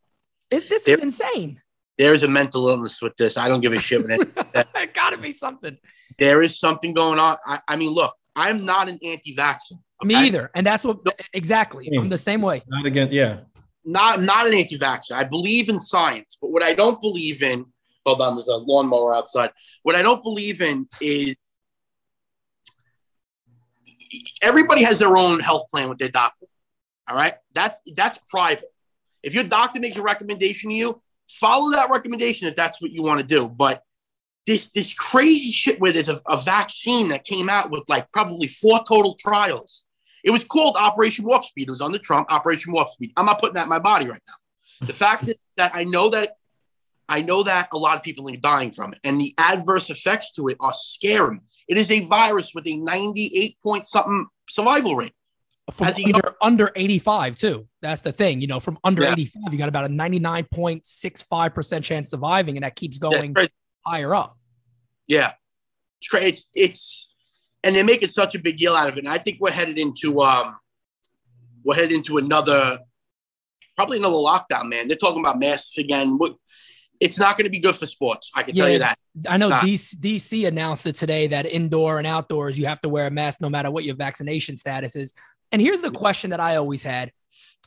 This, 0.49 0.69
this 0.69 0.87
is 0.87 1.01
insane. 1.01 1.61
There's 1.97 2.23
a 2.23 2.27
mental 2.29 2.69
illness 2.69 3.01
with 3.01 3.17
this. 3.17 3.37
I 3.37 3.49
don't 3.49 3.59
give 3.61 3.73
a 3.73 3.79
shit. 3.79 4.05
It 4.75 4.93
gotta 4.93 5.17
be 5.17 5.33
something. 5.33 5.77
there 6.17 6.41
is 6.41 6.57
something 6.57 6.93
going 6.93 7.19
on. 7.19 7.35
I, 7.45 7.59
I 7.67 7.75
mean, 7.75 7.91
look, 7.91 8.15
I'm 8.35 8.65
not 8.65 8.87
an 8.87 8.97
anti-vaxxer. 9.03 9.73
Me 10.03 10.15
okay? 10.15 10.27
either. 10.27 10.51
And 10.55 10.65
that's 10.65 10.83
what 10.83 10.99
exactly. 11.33 11.89
I'm 11.97 12.09
the 12.09 12.17
same 12.17 12.41
way. 12.41 12.63
Not 12.67 12.85
again. 12.85 13.09
Yeah. 13.11 13.39
Not 13.85 14.21
not 14.21 14.47
an 14.47 14.53
anti-vaxxer. 14.53 15.11
I 15.11 15.23
believe 15.23 15.69
in 15.69 15.79
science, 15.79 16.37
but 16.41 16.51
what 16.51 16.63
I 16.63 16.73
don't 16.73 17.01
believe 17.01 17.43
in. 17.43 17.65
Hold 18.05 18.21
on, 18.21 18.35
there's 18.35 18.47
a 18.47 18.55
lawnmower 18.55 19.13
outside. 19.13 19.51
What 19.83 19.95
I 19.95 20.01
don't 20.01 20.21
believe 20.23 20.61
in 20.61 20.87
is 21.01 21.35
everybody 24.41 24.83
has 24.83 24.99
their 24.99 25.15
own 25.17 25.39
health 25.39 25.67
plan 25.69 25.89
with 25.89 25.97
their 25.97 26.09
doctor. 26.09 26.45
All 27.09 27.15
right, 27.15 27.33
that's 27.53 27.79
that's 27.95 28.19
private. 28.29 28.65
If 29.21 29.33
your 29.33 29.43
doctor 29.43 29.79
makes 29.79 29.97
a 29.97 30.01
recommendation 30.01 30.69
to 30.69 30.75
you, 30.75 31.01
follow 31.27 31.71
that 31.71 31.89
recommendation 31.89 32.47
if 32.47 32.55
that's 32.55 32.81
what 32.81 32.91
you 32.91 33.03
want 33.03 33.19
to 33.19 33.25
do. 33.25 33.49
But 33.49 33.83
this 34.45 34.69
this 34.69 34.93
crazy 34.93 35.51
shit 35.51 35.79
where 35.79 35.91
there's 35.91 36.09
a, 36.09 36.21
a 36.27 36.37
vaccine 36.37 37.09
that 37.09 37.25
came 37.25 37.49
out 37.49 37.69
with 37.69 37.83
like 37.87 38.11
probably 38.11 38.47
four 38.47 38.79
total 38.87 39.15
trials. 39.15 39.85
It 40.23 40.31
was 40.31 40.43
called 40.43 40.75
Operation 40.79 41.25
Warp 41.25 41.43
Speed. 41.43 41.67
It 41.67 41.71
was 41.71 41.81
under 41.81 41.97
Trump, 41.97 42.31
Operation 42.31 42.73
Warp 42.73 42.89
Speed. 42.89 43.13
I'm 43.17 43.25
not 43.25 43.39
putting 43.39 43.55
that 43.55 43.63
in 43.63 43.69
my 43.69 43.79
body 43.79 44.07
right 44.07 44.21
now. 44.27 44.87
The 44.87 44.93
fact 44.93 45.25
that, 45.25 45.37
that 45.57 45.71
I 45.73 45.83
know 45.83 46.09
that 46.09 46.31
I 47.07 47.21
know 47.21 47.43
that 47.43 47.69
a 47.73 47.77
lot 47.77 47.97
of 47.97 48.03
people 48.03 48.29
are 48.29 48.37
dying 48.37 48.71
from 48.71 48.93
it, 48.93 48.99
and 49.03 49.19
the 49.19 49.33
adverse 49.37 49.89
effects 49.89 50.31
to 50.33 50.47
it 50.47 50.57
are 50.59 50.73
scary. 50.75 51.39
It 51.67 51.77
is 51.77 51.89
a 51.91 52.05
virus 52.05 52.51
with 52.53 52.67
a 52.67 52.75
98 52.75 53.57
point 53.63 53.87
something 53.87 54.27
survival 54.47 54.95
rate. 54.95 55.13
From 55.71 55.87
As 55.87 55.97
you 55.99 56.13
under, 56.13 56.35
under 56.41 56.71
85, 56.75 57.35
too. 57.35 57.67
That's 57.81 58.01
the 58.01 58.11
thing. 58.11 58.41
You 58.41 58.47
know, 58.47 58.59
from 58.59 58.79
under 58.83 59.03
Yeah. 59.03 59.11
85, 59.13 59.53
you 59.53 59.59
got 59.59 59.69
about 59.69 59.85
a 59.85 59.89
99.65% 59.89 61.83
chance 61.83 62.07
of 62.07 62.17
surviving, 62.17 62.57
and 62.57 62.63
that 62.63 62.75
keeps 62.75 62.97
going 62.97 63.33
crazy. 63.33 63.49
higher 63.85 64.15
up. 64.15 64.37
Yeah. 65.07 65.33
It's, 66.13 66.49
it's 66.55 67.08
and 67.63 67.75
they're 67.75 67.83
making 67.83 68.09
such 68.09 68.35
a 68.35 68.39
big 68.39 68.57
deal 68.57 68.73
out 68.73 68.89
of 68.89 68.95
it. 68.97 68.99
And 69.05 69.09
I 69.09 69.17
think 69.17 69.37
we're 69.39 69.51
headed 69.51 69.77
into 69.77 70.21
um, 70.21 70.57
we're 71.63 71.75
headed 71.75 71.91
into 71.91 72.17
another 72.17 72.79
probably 73.75 73.97
another 73.97 74.15
lockdown. 74.15 74.69
Man, 74.69 74.87
they're 74.87 74.97
talking 74.97 75.19
about 75.21 75.39
masks 75.39 75.77
again. 75.77 76.17
What- 76.17 76.35
It's 76.99 77.17
not 77.17 77.37
going 77.37 77.45
to 77.45 77.49
be 77.51 77.59
good 77.59 77.75
for 77.75 77.85
sports. 77.85 78.29
I 78.35 78.43
can 78.43 78.53
tell 78.55 78.69
you 78.69 78.79
that. 78.79 78.97
I 79.27 79.37
know 79.37 79.47
Nah. 79.47 79.61
DC, 79.61 79.95
DC 79.95 80.45
announced 80.47 80.85
it 80.85 80.95
today 80.95 81.27
that 81.27 81.45
indoor 81.45 81.97
and 81.97 82.05
outdoors, 82.05 82.59
you 82.59 82.65
have 82.65 82.81
to 82.81 82.89
wear 82.89 83.07
a 83.07 83.11
mask 83.11 83.39
no 83.39 83.49
matter 83.49 83.71
what 83.71 83.85
your 83.85 83.95
vaccination 83.95 84.55
status 84.57 84.95
is. 84.97 85.13
And 85.53 85.61
here's 85.61 85.81
the 85.81 85.91
question 85.91 86.31
that 86.31 86.41
I 86.41 86.57
always 86.57 86.83
had. 86.83 87.11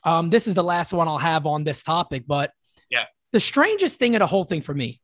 Um, 0.05 0.29
this 0.31 0.47
is 0.47 0.55
the 0.55 0.63
last 0.65 0.93
one 0.93 1.09
I'll 1.09 1.17
have 1.19 1.47
on 1.47 1.65
this 1.65 1.83
topic, 1.83 2.25
but 2.27 2.51
Yeah. 2.91 3.05
the 3.33 3.41
strangest 3.41 3.99
thing 3.99 4.15
of 4.15 4.21
the 4.21 4.27
whole 4.27 4.45
thing 4.45 4.61
for 4.61 4.75
me 4.75 5.01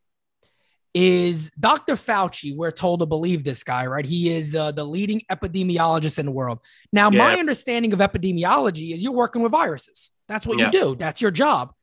is 0.93 1.51
Dr. 1.59 1.95
Fauci. 1.95 2.55
We're 2.55 2.71
told 2.71 3.01
to 3.01 3.05
believe 3.05 3.43
this 3.43 3.63
guy, 3.63 3.85
right? 3.85 4.05
He 4.05 4.31
is 4.31 4.55
uh, 4.55 4.71
the 4.71 4.83
leading 4.83 5.21
epidemiologist 5.31 6.17
in 6.17 6.25
the 6.25 6.31
world. 6.31 6.59
Now, 6.91 7.09
my 7.09 7.35
understanding 7.37 7.93
of 7.93 7.99
epidemiology 7.99 8.93
is 8.93 9.01
you're 9.03 9.11
working 9.11 9.41
with 9.43 9.51
viruses. 9.51 10.11
That's 10.27 10.45
what 10.47 10.57
Yeah. 10.59 10.67
you 10.67 10.71
do. 10.71 10.95
That's 10.95 11.21
your 11.21 11.31
job. 11.31 11.73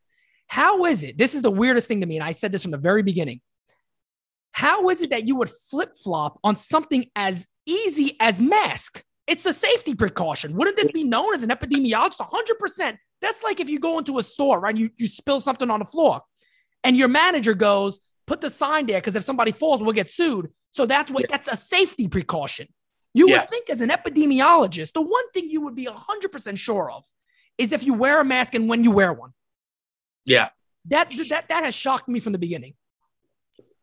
How 0.48 0.84
is 0.86 1.02
it? 1.02 1.18
This 1.18 1.34
is 1.34 1.42
the 1.42 1.50
weirdest 1.50 1.88
thing 1.88 2.00
to 2.00 2.06
me, 2.06 2.16
and 2.16 2.24
I 2.24 2.32
said 2.32 2.52
this 2.52 2.62
from 2.62 2.70
the 2.72 2.78
very 2.78 3.02
beginning. 3.02 3.40
How 4.52 4.88
is 4.88 5.02
it 5.02 5.10
that 5.10 5.26
you 5.28 5.36
would 5.36 5.50
flip 5.50 5.96
flop 6.02 6.38
on 6.42 6.56
something 6.56 7.06
as 7.14 7.46
easy 7.66 8.16
as 8.20 8.40
mask? 8.40 9.02
It's 9.26 9.44
a 9.44 9.52
safety 9.52 9.94
precaution. 9.94 10.54
Wouldn't 10.56 10.76
this 10.76 10.90
be 10.92 11.04
known 11.04 11.34
as 11.34 11.42
an 11.42 11.50
epidemiologist? 11.50 12.18
100%. 12.20 12.96
That's 13.20 13.42
like 13.42 13.60
if 13.60 13.68
you 13.68 13.78
go 13.80 13.98
into 13.98 14.18
a 14.18 14.22
store, 14.22 14.60
right? 14.60 14.76
You, 14.76 14.90
you 14.96 15.08
spill 15.08 15.40
something 15.40 15.68
on 15.70 15.80
the 15.80 15.84
floor 15.84 16.22
and 16.84 16.96
your 16.96 17.08
manager 17.08 17.54
goes, 17.54 18.00
put 18.26 18.40
the 18.40 18.50
sign 18.50 18.86
there 18.86 19.00
because 19.00 19.16
if 19.16 19.24
somebody 19.24 19.52
falls, 19.52 19.82
we'll 19.82 19.92
get 19.92 20.10
sued. 20.10 20.50
So 20.70 20.84
that's 20.86 21.10
what 21.10 21.26
that's 21.28 21.48
a 21.48 21.56
safety 21.56 22.08
precaution. 22.08 22.68
You 23.14 23.28
Yeah. 23.28 23.40
would 23.40 23.50
think 23.50 23.70
as 23.70 23.80
an 23.80 23.88
epidemiologist, 23.90 24.92
the 24.92 25.00
one 25.00 25.30
thing 25.32 25.48
you 25.48 25.62
would 25.62 25.74
be 25.74 25.86
100% 25.86 26.58
sure 26.58 26.90
of 26.90 27.04
is 27.56 27.72
if 27.72 27.82
you 27.82 27.94
wear 27.94 28.20
a 28.20 28.24
mask 28.24 28.54
and 28.54 28.68
when 28.68 28.84
you 28.84 28.90
wear 28.90 29.12
one. 29.12 29.32
Yeah. 30.24 30.48
That 30.86 31.10
that 31.30 31.48
that 31.48 31.64
has 31.64 31.74
shocked 31.74 32.08
me 32.08 32.20
from 32.20 32.32
the 32.32 32.38
beginning. 32.38 32.74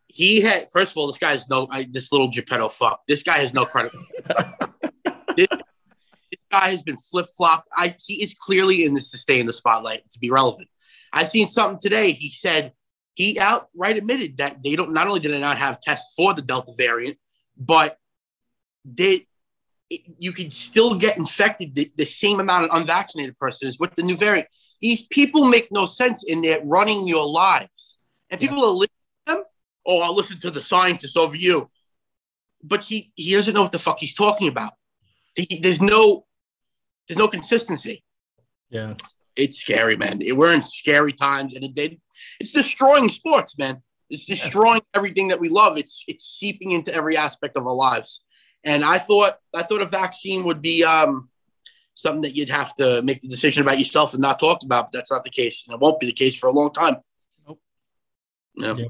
He 0.08 0.42
had 0.42 0.70
first 0.72 0.92
of 0.92 0.98
all, 0.98 1.08
this 1.08 1.18
guy 1.18 1.32
has 1.32 1.50
no 1.50 1.68
I, 1.72 1.88
this 1.90 2.12
little 2.12 2.28
Geppetto 2.30 2.70
fuck. 2.70 3.02
This 3.08 3.24
guy 3.24 3.40
has 3.40 3.54
no 3.54 3.66
credit. 3.66 3.92
this, 5.36 5.48
this 5.50 6.40
guy 6.52 6.70
has 6.70 6.84
been 6.84 6.98
flip 6.98 7.28
flopped. 7.36 7.68
He 8.06 8.22
is 8.24 8.36
clearly 8.40 8.86
in 8.86 8.94
this 8.94 9.10
to 9.12 9.18
stay 9.18 9.40
in 9.40 9.48
the 9.48 9.54
spotlight 9.54 10.08
to 10.12 10.20
be 10.20 10.30
relevant. 10.30 10.70
I 11.12 11.24
seen 11.24 11.48
something 11.48 11.80
today. 11.82 12.12
He 12.12 12.30
said 12.30 12.74
he 13.16 13.40
outright 13.40 13.98
admitted 13.98 14.38
that 14.38 14.64
they 14.64 14.76
don't 14.76 14.94
not 14.94 15.08
only 15.08 15.20
did 15.20 15.32
they 15.32 15.40
not 15.40 15.58
have 15.58 15.80
tests 15.80 16.14
for 16.16 16.34
the 16.34 16.42
Delta 16.42 16.72
variant, 16.78 17.18
but 17.58 17.98
they 18.86 19.28
it- 19.90 20.02
you 20.18 20.32
can 20.32 20.50
still 20.50 20.96
get 20.96 21.18
infected 21.18 21.76
the, 21.76 21.92
the 21.96 22.06
same 22.06 22.40
amount 22.40 22.66
of 22.66 22.72
unvaccinated 22.74 23.38
person 23.38 23.68
is 23.68 23.78
with 23.80 23.94
the 23.96 24.02
new 24.04 24.16
variant. 24.18 24.48
These 24.82 25.04
people 25.08 25.46
make 25.50 25.68
no 25.72 25.86
sense 25.86 26.24
in 26.24 26.42
their 26.42 26.62
running 26.64 27.08
your 27.08 27.28
lives. 27.28 28.00
And 28.30 28.40
people 28.42 28.64
are 28.66 28.72
listening 28.72 28.90
to 29.28 29.34
them. 29.36 29.44
Oh, 29.86 30.02
I'll 30.02 30.16
listen 30.16 30.40
to 30.40 30.50
the 30.52 30.62
scientists 30.62 31.16
over 31.16 31.36
you. 31.36 31.70
But 32.64 32.84
he, 32.84 33.12
he 33.16 33.34
doesn't 33.36 33.54
know 33.54 33.62
what 33.64 33.72
the 33.74 33.80
fuck 33.80 34.00
he's 34.00 34.16
talking 34.16 34.48
about. 34.48 34.72
He- 35.36 35.60
there's 35.62 35.82
no 35.82 36.26
there's 37.08 37.20
no 37.20 37.28
consistency. 37.28 38.04
Yeah. 38.70 38.96
It's 39.36 39.58
scary, 39.58 39.98
man. 39.98 40.22
We're 40.32 40.54
in 40.54 40.62
scary 40.62 41.12
times, 41.12 41.56
and 41.56 41.66
it 41.66 41.74
did. 41.76 42.00
It's 42.44 42.52
destroying 42.52 43.10
sports, 43.10 43.58
man. 43.58 43.82
It's 44.10 44.26
destroying 44.26 44.82
everything 44.94 45.30
that 45.30 45.40
we 45.40 45.48
love. 45.48 45.78
It's 45.78 46.04
it's 46.10 46.26
seeping 46.26 46.72
into 46.72 46.94
every 46.94 47.16
aspect 47.16 47.56
of 47.56 47.66
our 47.66 47.74
lives. 47.74 48.22
And 48.66 48.84
I 48.84 48.98
thought 48.98 49.36
I 49.56 49.64
thought 49.64 49.82
a 49.82 49.86
vaccine 49.86 50.44
would 50.44 50.62
be 50.62 50.84
um, 50.84 51.30
something 51.94 52.22
that 52.24 52.36
you'd 52.36 52.50
have 52.50 52.74
to 52.76 53.02
make 53.02 53.22
the 53.22 53.30
decision 53.30 53.64
about 53.64 53.80
yourself 53.80 54.14
and 54.14 54.22
not 54.22 54.40
talked 54.40 54.66
about. 54.66 54.92
But 54.92 54.98
that's 54.98 55.12
not 55.12 55.24
the 55.24 55.30
case, 55.30 55.66
and 55.66 55.74
it 55.74 55.80
won't 55.80 56.02
be 56.02 56.06
the 56.06 56.12
case 56.12 56.38
for 56.38 56.48
a 56.48 56.52
long 56.52 56.74
time. 56.74 56.98
Nope. 57.48 57.62
No. 58.58 58.76
Yeah. 58.76 58.86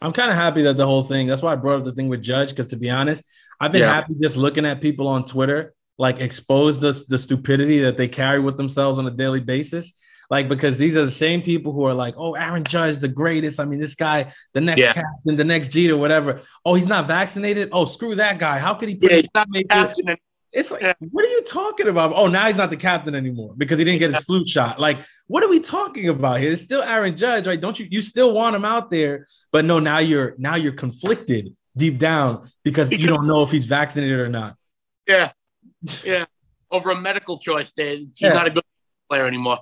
I'm 0.00 0.14
kind 0.14 0.30
of 0.30 0.36
happy 0.36 0.62
that 0.62 0.78
the 0.78 0.86
whole 0.86 1.02
thing. 1.02 1.26
That's 1.26 1.42
why 1.42 1.52
I 1.52 1.56
brought 1.56 1.80
up 1.80 1.84
the 1.84 1.92
thing 1.92 2.08
with 2.08 2.22
Judge 2.22 2.48
because 2.48 2.68
to 2.68 2.76
be 2.76 2.88
honest, 2.88 3.22
I've 3.60 3.72
been 3.72 3.82
Yeah. 3.82 3.92
happy 3.92 4.14
just 4.18 4.38
looking 4.38 4.64
at 4.64 4.80
people 4.80 5.08
on 5.08 5.26
Twitter 5.26 5.74
like 5.98 6.20
expose 6.20 6.80
the 6.80 6.92
the 7.08 7.18
stupidity 7.18 7.80
that 7.80 7.98
they 7.98 8.08
carry 8.08 8.40
with 8.40 8.56
themselves 8.56 8.98
on 8.98 9.06
a 9.06 9.10
daily 9.10 9.40
basis. 9.40 9.92
Like 10.30 10.48
because 10.48 10.76
these 10.76 10.94
are 10.96 11.04
the 11.04 11.10
same 11.10 11.40
people 11.42 11.72
who 11.72 11.84
are 11.84 11.94
like, 11.94 12.14
"Oh, 12.18 12.34
Aaron 12.34 12.62
Judge, 12.64 12.98
the 12.98 13.08
greatest. 13.08 13.58
I 13.60 13.64
mean, 13.64 13.80
this 13.80 13.94
guy, 13.94 14.32
the 14.52 14.60
next 14.60 14.80
Yeah. 14.80 14.92
captain, 14.92 15.36
the 15.36 15.44
next 15.44 15.68
Jeter, 15.68 15.96
whatever. 15.96 16.42
Oh, 16.66 16.74
he's 16.74 16.88
not 16.88 17.06
vaccinated. 17.06 17.70
Oh, 17.72 17.86
screw 17.86 18.14
that 18.16 18.38
guy. 18.38 18.58
How 18.58 18.74
could 18.74 18.90
he? 18.90 18.98
Yeah, 19.00 19.16
he's 19.16 19.28
not 19.34 19.48
the 19.50 19.64
captain. 19.64 20.08
and- 20.10 20.18
It's 20.52 20.70
like, 20.70 20.80
Yeah. 20.82 20.94
what 21.10 21.24
are 21.26 21.28
you 21.28 21.42
talking 21.42 21.88
about? 21.88 22.12
Oh, 22.14 22.26
now 22.26 22.46
he's 22.46 22.56
not 22.56 22.70
the 22.70 22.76
captain 22.76 23.14
anymore 23.14 23.52
because 23.58 23.78
he 23.78 23.84
didn't 23.84 23.98
get 24.00 24.14
his 24.14 24.24
flu 24.24 24.46
shot. 24.46 24.80
Like, 24.80 24.98
what 25.26 25.44
are 25.44 25.48
we 25.48 25.60
talking 25.60 26.08
about 26.08 26.40
here? 26.40 26.52
It's 26.52 26.62
still 26.62 26.82
Aaron 26.82 27.14
Judge, 27.16 27.46
right? 27.46 27.60
Don't 27.60 27.78
you? 27.78 27.86
You 27.90 28.00
still 28.00 28.32
want 28.32 28.56
him 28.56 28.64
out 28.64 28.90
there, 28.90 29.26
but 29.52 29.64
no. 29.66 29.78
Now 29.78 29.98
you're 29.98 30.34
now 30.38 30.54
you're 30.56 30.72
conflicted 30.72 31.54
deep 31.76 31.98
down 31.98 32.50
because 32.64 32.90
you 32.90 33.06
don't 33.06 33.26
know 33.26 33.42
if 33.44 33.50
he's 33.50 33.66
vaccinated 33.66 34.18
or 34.18 34.28
not. 34.28 34.56
Yeah, 35.06 35.32
yeah. 36.04 36.24
Over 36.70 36.90
a 36.90 36.96
medical 37.00 37.38
choice, 37.38 37.72
he's 37.76 38.08
Yeah. 38.20 38.32
not 38.34 38.46
a 38.46 38.50
good 38.50 38.64
player 39.08 39.26
anymore. 39.26 39.58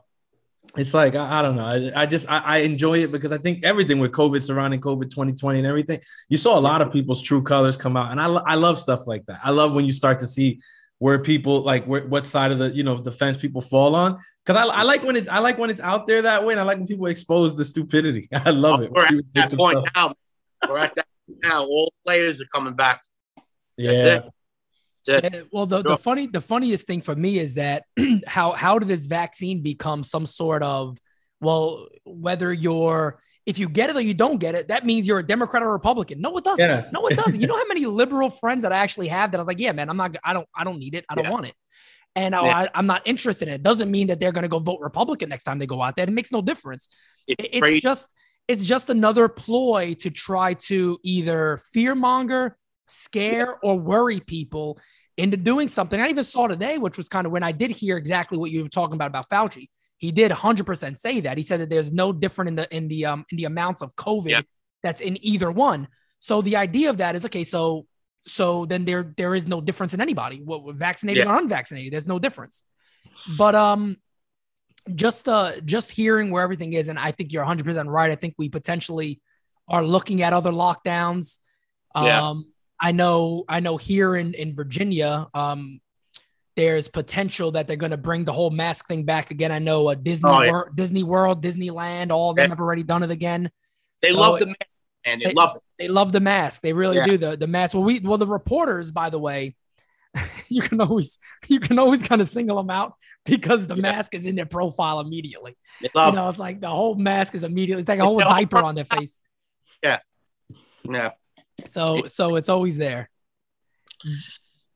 It's 0.76 0.94
like 0.94 1.14
I, 1.14 1.38
I 1.38 1.42
don't 1.42 1.56
know. 1.56 1.66
I, 1.66 2.02
I 2.02 2.06
just 2.06 2.30
I, 2.30 2.38
I 2.38 2.56
enjoy 2.58 2.98
it 2.98 3.12
because 3.12 3.32
I 3.32 3.38
think 3.38 3.64
everything 3.64 3.98
with 3.98 4.12
COVID 4.12 4.42
surrounding 4.42 4.80
COVID 4.80 5.10
2020 5.10 5.58
and 5.58 5.66
everything, 5.66 6.00
you 6.28 6.36
saw 6.36 6.58
a 6.58 6.60
lot 6.60 6.82
of 6.82 6.92
people's 6.92 7.22
true 7.22 7.42
colors 7.42 7.76
come 7.76 7.96
out, 7.96 8.10
and 8.10 8.20
I 8.20 8.26
I 8.26 8.54
love 8.56 8.78
stuff 8.78 9.06
like 9.06 9.24
that. 9.26 9.40
I 9.42 9.50
love 9.50 9.72
when 9.72 9.84
you 9.84 9.92
start 9.92 10.18
to 10.20 10.26
see 10.26 10.60
where 10.98 11.18
people 11.18 11.60
like 11.60 11.84
where, 11.84 12.06
what 12.06 12.26
side 12.26 12.52
of 12.52 12.58
the 12.58 12.70
you 12.70 12.82
know 12.82 12.96
the 12.98 13.12
fence 13.12 13.36
people 13.36 13.60
fall 13.60 13.94
on 13.94 14.18
because 14.44 14.56
I, 14.56 14.66
I 14.66 14.82
like 14.82 15.02
when 15.02 15.16
it's 15.16 15.28
I 15.28 15.38
like 15.38 15.58
when 15.58 15.70
it's 15.70 15.80
out 15.80 16.06
there 16.06 16.22
that 16.22 16.44
way, 16.44 16.54
and 16.54 16.60
I 16.60 16.64
like 16.64 16.78
when 16.78 16.86
people 16.86 17.06
expose 17.06 17.56
the 17.56 17.64
stupidity. 17.64 18.28
I 18.34 18.50
love 18.50 18.82
it. 18.82 18.90
We're 18.90 19.04
at 19.04 19.24
that 19.34 19.52
point 19.52 19.84
themselves- 19.84 19.90
now. 19.94 20.68
We're 20.68 20.78
at 20.78 20.94
that 20.94 21.06
point 21.26 21.38
now. 21.42 21.64
All 21.64 21.92
players 22.04 22.40
are 22.40 22.46
coming 22.52 22.74
back. 22.74 23.02
Yeah, 23.76 23.90
it. 23.90 24.24
Well, 25.52 25.66
the, 25.66 25.82
the 25.82 25.96
funny 25.96 26.26
the 26.26 26.40
funniest 26.40 26.86
thing 26.86 27.00
for 27.00 27.14
me 27.14 27.38
is 27.38 27.54
that 27.54 27.84
how 28.26 28.52
how 28.52 28.78
did 28.78 28.88
this 28.88 29.06
vaccine 29.06 29.62
become 29.62 30.02
some 30.02 30.26
sort 30.26 30.62
of 30.62 30.98
well 31.40 31.88
whether 32.04 32.52
you're 32.52 33.20
if 33.44 33.58
you 33.58 33.68
get 33.68 33.90
it 33.90 33.96
or 33.96 34.00
you 34.00 34.14
don't 34.14 34.38
get 34.38 34.54
it 34.56 34.68
that 34.68 34.84
means 34.84 35.06
you're 35.06 35.20
a 35.20 35.26
Democrat 35.26 35.62
or 35.62 35.70
Republican. 35.72 36.20
No, 36.20 36.36
it 36.36 36.44
doesn't. 36.44 36.68
Yeah. 36.68 36.88
No, 36.92 37.06
it 37.06 37.16
doesn't. 37.16 37.40
You 37.40 37.46
know 37.46 37.56
how 37.62 37.66
many 37.68 37.86
liberal 37.86 38.30
friends 38.30 38.62
that 38.62 38.72
I 38.72 38.78
actually 38.78 39.08
have 39.08 39.30
that 39.30 39.38
I 39.38 39.40
was 39.40 39.46
like, 39.46 39.60
yeah, 39.60 39.72
man, 39.72 39.88
I'm 39.88 39.96
not. 39.96 40.16
I 40.24 40.32
don't. 40.32 40.48
I 40.54 40.64
don't 40.64 40.78
need 40.78 40.94
it. 40.94 41.04
I 41.08 41.14
don't 41.14 41.24
Yeah. 41.26 41.30
want 41.30 41.46
it. 41.46 41.54
And 42.16 42.34
I, 42.34 42.44
Yeah. 42.46 42.56
I, 42.58 42.68
I'm 42.74 42.86
not 42.86 43.02
interested 43.04 43.46
in 43.48 43.54
it. 43.54 43.62
Doesn't 43.62 43.90
mean 43.90 44.06
that 44.08 44.18
they're 44.20 44.32
going 44.32 44.42
to 44.42 44.48
go 44.48 44.58
vote 44.58 44.80
Republican 44.80 45.28
next 45.28 45.44
time 45.44 45.58
they 45.58 45.66
go 45.66 45.82
out 45.82 45.96
there. 45.96 46.06
It 46.08 46.12
makes 46.12 46.32
no 46.32 46.42
difference. 46.42 46.88
It's 47.28 47.44
It's 47.52 47.58
crazy. 47.60 47.80
just 47.80 48.08
it's 48.48 48.62
just 48.62 48.90
another 48.90 49.28
ploy 49.28 49.94
to 50.00 50.10
try 50.10 50.54
to 50.54 50.98
either 51.02 51.60
fearmonger, 51.76 52.52
scare, 52.88 53.58
or 53.62 53.78
worry 53.78 54.20
people 54.20 54.78
into 55.16 55.36
doing 55.36 55.68
something. 55.68 56.00
I 56.00 56.08
even 56.08 56.24
saw 56.24 56.46
today, 56.46 56.78
which 56.78 56.96
was 56.96 57.08
kind 57.08 57.26
of 57.26 57.32
when 57.32 57.42
I 57.42 57.52
did 57.52 57.70
hear 57.70 57.96
exactly 57.96 58.36
what 58.38 58.50
you 58.50 58.62
were 58.62 58.68
talking 58.68 58.94
about 58.94 59.08
about 59.08 59.28
Fauci. 59.30 59.68
He 59.98 60.12
did 60.12 60.30
100% 60.30 60.98
say 60.98 61.20
that. 61.20 61.38
He 61.38 61.42
said 61.42 61.60
that 61.60 61.70
there's 61.70 61.90
no 61.90 62.12
different 62.12 62.48
in 62.50 62.54
the 62.56 62.76
in 62.76 62.88
the 62.88 63.06
um 63.06 63.24
in 63.30 63.36
the 63.38 63.44
amounts 63.44 63.80
of 63.82 63.94
COVID 63.96 64.28
Yeah. 64.30 64.40
that's 64.82 65.00
in 65.00 65.16
either 65.24 65.50
one. 65.50 65.88
So 66.18 66.42
the 66.42 66.56
idea 66.56 66.90
of 66.90 66.98
that 66.98 67.16
is 67.16 67.24
okay. 67.26 67.44
So 67.44 67.86
so 68.26 68.66
then 68.66 68.84
there 68.84 69.14
there 69.16 69.34
is 69.34 69.46
no 69.46 69.60
difference 69.60 69.94
in 69.94 70.00
anybody, 70.02 70.42
what 70.42 70.74
vaccinated 70.76 71.24
Yeah. 71.24 71.32
or 71.32 71.38
unvaccinated. 71.38 71.92
There's 71.94 72.06
no 72.06 72.18
difference. 72.18 72.64
But 73.38 73.54
um, 73.54 73.96
just 74.94 75.26
uh 75.28 75.60
just 75.64 75.90
hearing 75.90 76.30
where 76.30 76.42
everything 76.42 76.74
is, 76.74 76.88
and 76.88 76.98
I 76.98 77.10
think 77.12 77.32
you're 77.32 77.42
100 77.42 77.64
percent 77.64 77.88
right. 77.88 78.10
I 78.10 78.16
think 78.16 78.34
we 78.36 78.48
potentially 78.50 79.20
are 79.66 79.82
looking 79.84 80.22
at 80.22 80.32
other 80.34 80.52
lockdowns. 80.52 81.38
Yeah. 81.96 82.34
I 82.78 82.92
know 82.92 83.44
I 83.48 83.60
know 83.60 83.76
here 83.76 84.14
in 84.16 84.34
in 84.34 84.54
Virginia, 84.54 85.28
um, 85.34 85.80
there's 86.56 86.88
potential 86.88 87.52
that 87.52 87.66
they're 87.66 87.76
going 87.76 87.90
to 87.90 87.96
bring 87.96 88.24
the 88.24 88.32
whole 88.32 88.50
mask 88.50 88.86
thing 88.88 89.04
back 89.04 89.30
again. 89.30 89.52
I 89.52 89.58
know 89.58 89.88
uh, 89.88 89.94
Disney 89.94 90.30
Oh, 90.30 90.42
yeah. 90.42 90.50
Wor- 90.50 90.72
Disney 90.74 91.02
World, 91.02 91.42
Disneyland, 91.42 92.10
all 92.10 92.30
of 92.30 92.36
them 92.36 92.44
Yeah. 92.44 92.48
have 92.50 92.60
already 92.60 92.82
done 92.82 93.02
it 93.02 93.10
again. 93.10 93.50
They 94.02 94.10
So- 94.10 94.20
love 94.20 94.38
the 94.40 94.46
man, 94.46 94.54
and 95.04 95.20
they 95.20 95.26
They- 95.26 95.32
love 95.34 95.56
it. 95.56 95.62
They 95.78 95.88
love 95.88 96.12
the 96.12 96.20
mask. 96.20 96.62
They 96.62 96.72
really 96.72 96.96
Yeah. 96.96 97.06
do. 97.06 97.18
The 97.18 97.36
the 97.36 97.46
mask. 97.46 97.74
Well, 97.74 97.82
we 97.84 98.00
well 98.00 98.18
the 98.18 98.26
reporters, 98.26 98.92
by 98.92 99.10
the 99.10 99.18
way, 99.18 99.54
you 100.48 100.62
can 100.62 100.80
always 100.80 101.18
you 101.48 101.60
can 101.60 101.78
always 101.78 102.02
kind 102.02 102.20
of 102.22 102.28
single 102.28 102.56
them 102.56 102.70
out 102.70 102.94
because 103.26 103.66
the 103.66 103.74
Yeah. 103.76 103.82
mask 103.82 104.14
is 104.14 104.24
in 104.26 104.34
their 104.36 104.46
profile 104.46 105.00
immediately. 105.00 105.56
They 105.82 105.90
You 105.94 106.12
know, 106.12 106.28
it's 106.30 106.38
like 106.38 106.60
the 106.60 106.70
whole 106.70 106.94
mask 106.94 107.34
is 107.34 107.44
immediately 107.44 107.82
it's 107.82 107.88
like 107.88 107.98
a 108.00 108.04
whole 108.04 108.18
diaper 108.20 108.58
on 108.58 108.74
their 108.74 108.84
face. 108.86 109.18
it. 109.82 110.00
Yeah. 110.88 111.10
So 111.66 112.06
so 112.06 112.36
it's 112.36 112.48
always 112.48 112.76
there. 112.76 113.10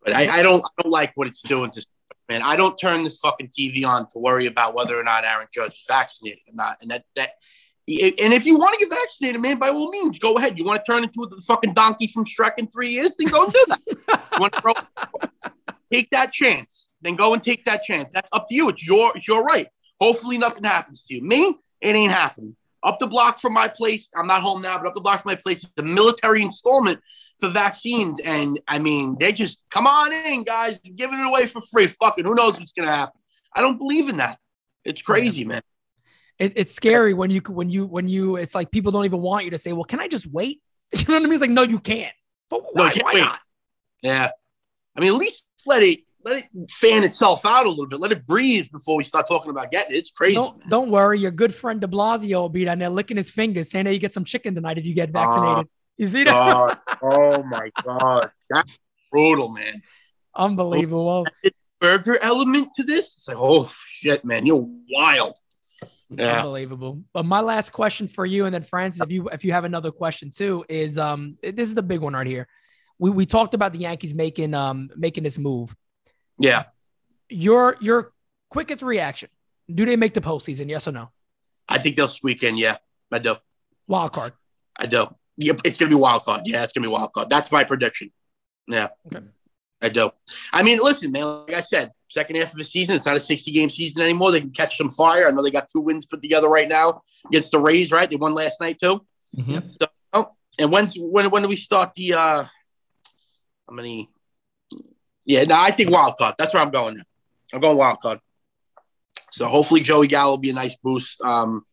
But 0.02 0.14
I, 0.14 0.38
I 0.38 0.42
don't 0.42 0.64
I 0.64 0.82
don't 0.82 0.90
like 0.90 1.12
what 1.14 1.28
it's 1.28 1.42
doing 1.42 1.70
to 1.70 1.86
man. 2.28 2.42
I 2.42 2.56
don't 2.56 2.78
turn 2.78 3.04
the 3.04 3.10
fucking 3.10 3.48
TV 3.48 3.84
on 3.84 4.06
to 4.08 4.18
worry 4.18 4.46
about 4.46 4.74
whether 4.74 4.98
or 4.98 5.02
not 5.02 5.24
Aaron 5.24 5.48
Judge 5.52 5.72
is 5.72 5.84
vaccinated 5.88 6.40
or 6.48 6.54
not. 6.54 6.78
And 6.80 6.90
that 6.90 7.04
that 7.16 7.30
and 7.88 8.32
if 8.32 8.46
you 8.46 8.56
want 8.56 8.78
to 8.78 8.86
get 8.86 8.94
vaccinated, 8.94 9.42
man, 9.42 9.58
by 9.58 9.68
all 9.68 9.90
means, 9.90 10.18
go 10.18 10.34
ahead. 10.34 10.56
You 10.56 10.64
want 10.64 10.84
to 10.84 10.90
turn 10.90 11.02
into 11.02 11.26
the 11.28 11.42
fucking 11.42 11.74
donkey 11.74 12.06
from 12.06 12.24
Shrek 12.24 12.52
in 12.58 12.68
three 12.68 12.90
years, 12.90 13.16
then 13.18 13.28
go 13.28 13.44
and 13.44 13.52
do 13.52 13.64
that. 13.68 13.80
you 13.88 14.38
want 14.38 14.52
to 14.52 14.60
throw, 14.60 14.74
take 15.92 16.08
that 16.10 16.32
chance, 16.32 16.88
then 17.02 17.16
go 17.16 17.34
and 17.34 17.42
take 17.42 17.64
that 17.64 17.82
chance. 17.82 18.12
That's 18.12 18.30
up 18.32 18.46
to 18.48 18.54
you. 18.54 18.68
It's 18.68 18.86
your 18.86 19.12
it's 19.16 19.26
your 19.26 19.42
right. 19.42 19.66
Hopefully, 19.98 20.38
nothing 20.38 20.64
happens 20.64 21.04
to 21.06 21.14
you. 21.14 21.22
Me, 21.22 21.58
it 21.80 21.96
ain't 21.96 22.12
happening. 22.12 22.56
Up 22.82 22.98
the 22.98 23.06
block 23.06 23.38
from 23.40 23.52
my 23.52 23.68
place, 23.68 24.10
I'm 24.16 24.26
not 24.26 24.40
home 24.42 24.62
now, 24.62 24.78
but 24.78 24.86
up 24.86 24.94
the 24.94 25.00
block 25.00 25.22
from 25.22 25.30
my 25.30 25.36
place 25.36 25.68
the 25.76 25.82
military 25.82 26.42
installment 26.42 27.00
for 27.38 27.48
vaccines. 27.48 28.20
And 28.24 28.58
I 28.68 28.78
mean, 28.78 29.16
they 29.20 29.32
just 29.32 29.60
come 29.70 29.86
on 29.86 30.12
in, 30.12 30.44
guys, 30.44 30.78
giving 30.96 31.20
it 31.20 31.26
away 31.26 31.46
for 31.46 31.60
free. 31.70 31.86
Fucking 31.86 32.24
who 32.24 32.34
knows 32.34 32.58
what's 32.58 32.72
gonna 32.72 32.88
happen? 32.88 33.20
I 33.54 33.60
don't 33.60 33.78
believe 33.78 34.08
in 34.08 34.16
that. 34.18 34.38
It's 34.84 35.02
crazy, 35.02 35.44
man. 35.44 35.60
It, 36.38 36.54
it's 36.56 36.74
scary 36.74 37.12
when 37.12 37.30
you 37.30 37.40
when 37.48 37.68
you 37.68 37.84
when 37.86 38.08
you 38.08 38.36
it's 38.36 38.54
like 38.54 38.70
people 38.70 38.92
don't 38.92 39.04
even 39.04 39.20
want 39.20 39.44
you 39.44 39.50
to 39.50 39.58
say, 39.58 39.72
well, 39.74 39.84
can 39.84 40.00
I 40.00 40.08
just 40.08 40.26
wait? 40.26 40.60
You 40.92 41.04
know 41.06 41.14
what 41.14 41.22
I 41.22 41.26
mean? 41.26 41.32
It's 41.34 41.40
like, 41.42 41.50
no, 41.50 41.62
you 41.62 41.78
can't. 41.78 42.12
But 42.48 42.62
No, 42.74 42.82
why, 42.82 42.86
you 42.86 42.92
can't 42.92 43.04
why 43.04 43.12
wait. 43.14 43.20
not? 43.20 43.40
Yeah. 44.02 44.30
I 44.96 45.00
mean, 45.00 45.12
at 45.12 45.18
least 45.18 45.46
let 45.66 45.82
it 45.82 46.00
let 46.24 46.44
it 46.44 46.70
fan 46.70 47.02
itself 47.02 47.44
out 47.46 47.66
a 47.66 47.68
little 47.68 47.86
bit. 47.86 48.00
Let 48.00 48.12
it 48.12 48.26
breathe 48.26 48.70
before 48.70 48.96
we 48.96 49.04
start 49.04 49.26
talking 49.28 49.50
about 49.50 49.70
getting 49.70 49.94
it. 49.94 49.98
It's 49.98 50.10
crazy. 50.10 50.34
Don't 50.34 50.60
don't 50.68 50.90
worry, 50.90 51.18
your 51.18 51.30
good 51.30 51.54
friend 51.54 51.80
De 51.80 51.86
Blasio 51.86 52.42
will 52.42 52.48
be 52.48 52.64
down 52.64 52.78
there 52.78 52.90
licking 52.90 53.16
his 53.16 53.30
fingers, 53.30 53.70
saying 53.70 53.86
that 53.86 53.92
you 53.92 53.98
get 53.98 54.12
some 54.12 54.24
chicken 54.24 54.54
tonight 54.54 54.78
if 54.78 54.84
you 54.84 54.94
get 54.94 55.10
vaccinated. 55.10 55.68
you 55.96 56.06
see 56.08 56.24
that? 56.24 56.30
God. 56.32 56.78
oh 57.02 57.42
my 57.42 57.70
god. 57.84 58.30
That's 58.48 58.78
brutal, 59.10 59.48
man. 59.48 59.82
Unbelievable. 60.34 61.26
Burger 61.80 62.18
element 62.20 62.68
to 62.74 62.82
this? 62.82 63.16
It's 63.16 63.28
like, 63.28 63.38
oh 63.38 63.70
shit, 63.86 64.24
man. 64.24 64.46
You're 64.46 64.68
wild. 64.90 65.36
Yeah. 66.10 66.38
Unbelievable. 66.38 67.02
But 67.12 67.24
my 67.24 67.40
last 67.40 67.70
question 67.70 68.08
for 68.08 68.26
you, 68.26 68.44
and 68.44 68.54
then 68.54 68.62
Francis, 68.62 69.00
if 69.00 69.10
you 69.10 69.28
if 69.28 69.44
you 69.44 69.52
have 69.52 69.64
another 69.64 69.92
question 69.92 70.30
too, 70.30 70.64
is 70.68 70.98
um 70.98 71.38
this 71.42 71.68
is 71.68 71.74
the 71.74 71.82
big 71.82 72.00
one 72.00 72.14
right 72.14 72.26
here. 72.26 72.48
We 72.98 73.10
we 73.10 73.26
talked 73.26 73.54
about 73.54 73.72
the 73.72 73.78
Yankees 73.78 74.12
making 74.12 74.52
um 74.54 74.90
making 74.96 75.24
this 75.24 75.38
move. 75.38 75.74
Yeah. 76.40 76.64
Your 77.28 77.76
your 77.80 78.12
quickest 78.48 78.82
reaction. 78.82 79.28
Do 79.72 79.84
they 79.86 79.94
make 79.96 80.14
the 80.14 80.20
postseason? 80.20 80.68
Yes 80.68 80.88
or 80.88 80.92
no? 80.92 81.10
I 81.68 81.78
think 81.78 81.94
they'll 81.94 82.08
squeak 82.08 82.42
in. 82.42 82.56
Yeah. 82.56 82.78
I 83.12 83.20
do. 83.20 83.36
Wild 83.86 84.12
card. 84.12 84.32
I 84.76 84.86
do. 84.86 85.06
Yep, 85.36 85.60
it's 85.64 85.78
gonna 85.78 85.90
be 85.90 85.94
wild 85.94 86.24
card. 86.24 86.42
Yeah, 86.44 86.64
it's 86.64 86.72
gonna 86.72 86.86
be 86.88 86.92
wild 86.92 87.12
card. 87.12 87.28
That's 87.30 87.52
my 87.52 87.62
prediction. 87.64 88.10
Yeah. 88.66 88.88
Okay. 89.06 89.24
I 89.82 89.88
do. 89.88 90.10
I 90.52 90.62
mean, 90.62 90.78
listen, 90.82 91.10
man, 91.12 91.24
like 91.24 91.54
I 91.54 91.60
said, 91.60 91.92
second 92.08 92.36
half 92.36 92.50
of 92.52 92.58
the 92.58 92.64
season, 92.64 92.96
it's 92.96 93.06
not 93.06 93.16
a 93.16 93.20
60 93.20 93.50
game 93.50 93.70
season 93.70 94.02
anymore. 94.02 94.30
They 94.32 94.40
can 94.40 94.50
catch 94.50 94.76
some 94.76 94.90
fire. 94.90 95.26
I 95.26 95.30
know 95.30 95.42
they 95.42 95.50
got 95.50 95.68
two 95.68 95.80
wins 95.80 96.04
put 96.06 96.20
together 96.22 96.48
right 96.48 96.68
now 96.68 97.02
against 97.26 97.50
the 97.50 97.60
Rays, 97.60 97.90
right? 97.90 98.10
They 98.10 98.16
won 98.16 98.34
last 98.34 98.60
night 98.60 98.78
too. 98.78 99.06
Mhm. 99.36 99.70
So, 99.80 99.86
oh, 100.12 100.32
and 100.58 100.70
when's 100.72 100.94
when 100.96 101.30
when 101.30 101.42
do 101.42 101.48
we 101.48 101.56
start 101.56 101.94
the 101.94 102.14
uh 102.14 102.44
how 102.44 103.74
many 103.74 104.10
yeah, 105.30 105.44
no, 105.44 105.54
I 105.56 105.70
think 105.70 105.90
wild 105.90 106.14
card. 106.18 106.34
That's 106.38 106.52
where 106.52 106.62
I'm 106.62 106.70
going 106.70 106.96
now. 106.96 107.02
I'm 107.54 107.60
going 107.60 107.76
wild 107.76 108.00
card. 108.00 108.18
So 109.32 109.46
hopefully 109.46 109.80
Joey 109.80 110.08
Gallo 110.08 110.32
will 110.32 110.38
be 110.38 110.50
a 110.50 110.54
nice 110.54 110.76
boost. 110.82 111.20
Um 111.22 111.64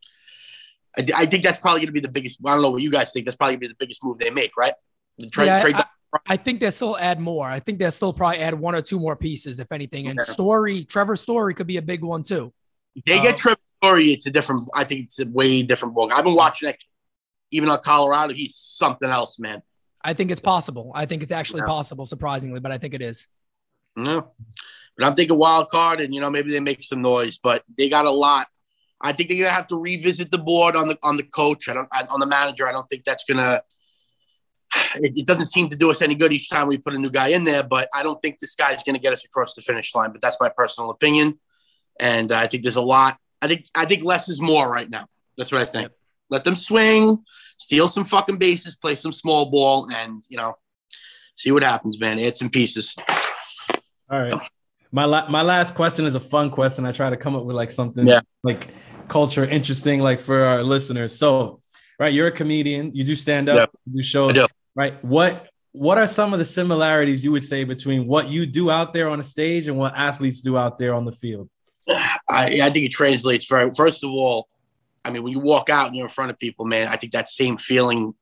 I, 0.97 1.05
I 1.16 1.26
think 1.26 1.43
that's 1.43 1.58
probably 1.60 1.80
going 1.82 1.88
to 1.88 1.91
be 1.93 1.99
the 1.99 2.10
biggest. 2.12 2.39
I 2.43 2.53
don't 2.53 2.62
know 2.64 2.72
what 2.72 2.82
you 2.82 2.91
guys 2.91 3.12
think. 3.14 3.26
That's 3.26 3.36
probably 3.36 3.53
going 3.53 3.60
to 3.60 3.68
be 3.68 3.74
the 3.76 3.76
biggest 3.86 4.03
move 4.03 4.18
they 4.18 4.32
make, 4.32 4.58
right? 4.58 4.74
The 5.20 5.30
trade, 5.30 5.45
Yeah, 5.45 5.62
trade 5.62 5.76
I, 5.76 5.86
I 6.28 6.38
think 6.38 6.60
they'll 6.60 6.72
still 6.72 6.97
add 6.97 7.20
more. 7.20 7.47
I 7.47 7.60
think 7.60 7.78
they'll 7.78 7.91
still 7.91 8.14
probably 8.14 8.39
add 8.39 8.55
one 8.55 8.74
or 8.74 8.82
two 8.82 8.99
more 8.99 9.16
pieces, 9.16 9.60
if 9.60 9.72
anything. 9.72 10.08
And 10.08 10.20
Okay. 10.20 10.32
Story, 10.32 10.86
Trevor 10.86 11.16
Story 11.16 11.53
could 11.53 11.68
be 11.68 11.78
a 11.78 11.82
big 11.84 12.03
one 12.03 12.24
too. 12.24 12.51
they 13.05 13.20
uh, 13.20 13.22
get 13.22 13.38
Trevor 13.38 13.60
Story. 13.84 14.12
It's 14.12 14.26
a 14.26 14.32
different. 14.32 14.62
I 14.74 14.84
think 14.86 15.05
it's 15.05 15.20
a 15.20 15.28
way 15.28 15.62
different 15.62 15.93
ball. 15.93 16.12
I've 16.12 16.24
been 16.24 16.36
watching 16.36 16.68
that. 16.68 16.78
Even 17.51 17.70
on 17.70 17.80
Colorado, 17.80 18.34
he's 18.34 18.55
something 18.55 19.10
else, 19.10 19.38
man. 19.39 19.62
I 20.03 20.14
think 20.14 20.32
it's 20.32 20.41
possible. 20.41 20.91
I 20.95 21.05
think 21.05 21.22
it's 21.24 21.32
actually 21.32 21.62
Yeah. 21.62 21.68
possible, 21.68 22.05
surprisingly, 22.08 22.60
but 22.60 22.72
I 22.72 22.78
think 22.80 22.93
it 22.93 23.01
is. 23.01 23.28
Yeah. 23.98 24.22
But 24.98 25.06
I'm 25.06 25.14
thinking 25.14 25.38
wild 25.38 25.70
card, 25.70 26.02
and 26.02 26.14
you 26.14 26.22
know 26.22 26.30
maybe 26.30 26.52
they 26.52 26.60
make 26.60 26.84
some 26.84 27.02
noise, 27.02 27.38
but 27.38 27.64
they 27.78 27.89
got 27.89 28.06
a 28.06 28.12
lot. 28.12 28.48
I 29.02 29.12
think 29.12 29.30
they're 29.30 29.39
gonna 29.39 29.52
have 29.52 29.68
to 29.68 29.80
revisit 29.80 30.32
the 30.32 30.38
board 30.38 30.76
on 30.76 30.88
the 30.88 30.98
on 31.04 31.18
the 31.18 31.24
coach. 31.24 31.70
I 31.70 31.74
don't 31.74 31.88
I, 31.91 32.04
on 32.10 32.20
the 32.20 32.26
manager. 32.26 32.68
I 32.68 32.72
don't 32.72 32.88
think 32.88 33.04
that's 33.04 33.24
gonna. 33.28 33.62
It, 34.95 35.20
it 35.20 35.28
doesn't 35.28 35.48
seem 35.48 35.70
to 35.70 35.78
do 35.78 35.89
us 35.89 36.02
any 36.02 36.16
good 36.16 36.34
each 36.34 36.50
time 36.50 36.68
we 36.68 36.78
put 36.78 36.93
a 36.93 37.00
new 37.00 37.10
guy 37.10 37.30
in 37.30 37.43
there, 37.43 37.64
but 37.64 37.89
I 37.93 38.04
don't 38.04 38.22
think 38.22 38.39
this 38.39 38.56
guy's 38.56 38.84
gonna 38.84 39.00
get 39.00 39.14
us 39.14 39.24
across 39.24 39.54
the 39.54 39.62
finish 39.62 39.93
line. 39.93 40.12
But 40.12 40.22
that's 40.22 40.38
my 40.39 40.50
personal 40.50 40.89
opinion, 40.89 41.39
and 42.00 42.32
I 42.32 42.48
think 42.48 42.64
there's 42.64 42.76
a 42.76 42.82
lot. 42.82 43.18
I 43.41 43.48
think 43.48 43.68
I 43.76 43.86
think 43.86 44.04
less 44.04 44.30
is 44.30 44.41
more 44.41 44.70
right 44.70 44.89
now. 44.89 45.06
That's 45.38 45.52
what 45.52 45.62
I 45.62 45.66
think. 45.66 45.91
Let 46.30 46.43
them 46.43 46.56
swing, 46.56 47.24
steal 47.58 47.88
some 47.88 48.04
fucking 48.04 48.38
bases, 48.38 48.76
play 48.76 48.95
some 48.95 49.14
small 49.14 49.50
ball, 49.52 49.89
and 49.93 50.24
you 50.28 50.38
know, 50.38 50.58
see 51.36 51.52
what 51.52 51.64
happens, 51.64 52.00
man. 52.00 52.20
Add 52.20 52.36
some 52.36 52.50
pieces. 52.50 52.95
All 54.10 54.20
right. 54.20 54.34
My 54.91 55.05
la- 55.05 55.30
my 55.30 55.41
last 55.41 55.76
question 55.76 56.05
is 56.05 56.16
a 56.16 56.20
fun 56.20 56.49
question. 56.49 56.86
I 56.86 56.91
try 56.91 57.10
to 57.10 57.18
come 57.18 57.36
up 57.36 57.43
with 57.43 57.55
like 57.55 57.72
something 57.72 58.08
Yeah. 58.08 58.22
like 58.43 58.70
culture 59.08 59.45
interesting, 59.45 59.99
like 60.01 60.20
for 60.22 60.43
our 60.43 60.64
listeners. 60.64 61.18
So, 61.18 61.62
right, 61.99 62.14
you're 62.14 62.28
a 62.28 62.32
comedian. 62.32 62.93
You 62.93 63.03
do 63.03 63.16
stand 63.16 63.49
up. 63.49 63.58
Yeah. 63.60 63.66
You 63.86 63.93
do 63.93 64.01
shows. 64.01 64.34
Do. 64.34 64.47
Right. 64.76 65.03
What 65.03 65.49
what 65.74 65.97
are 65.97 66.08
some 66.08 66.34
of 66.34 66.39
the 66.39 66.45
similarities 66.45 67.24
you 67.24 67.32
would 67.34 67.43
say 67.45 67.64
between 67.64 68.08
what 68.08 68.30
you 68.30 68.45
do 68.45 68.72
out 68.72 68.93
there 68.93 69.10
on 69.10 69.20
a 69.20 69.24
stage 69.24 69.68
and 69.68 69.78
what 69.78 69.93
athletes 69.95 70.41
do 70.41 70.58
out 70.58 70.78
there 70.78 70.93
on 70.95 71.05
the 71.05 71.12
field? 71.12 71.49
I, 71.89 72.60
I 72.64 72.70
think 72.70 72.86
it 72.86 72.91
translates 72.91 73.45
very. 73.45 73.72
First 73.76 74.03
of 74.03 74.10
all, 74.10 74.47
I 75.05 75.12
mean, 75.12 75.24
when 75.24 75.34
you 75.34 75.39
walk 75.39 75.70
out 75.70 75.88
and 75.88 75.95
you're 75.95 76.08
in 76.08 76.12
front 76.12 76.32
of 76.32 76.39
people, 76.39 76.66
man, 76.66 76.88
I 76.88 76.95
think 76.95 77.12
that 77.14 77.30
same 77.30 77.58
feeling 77.58 78.14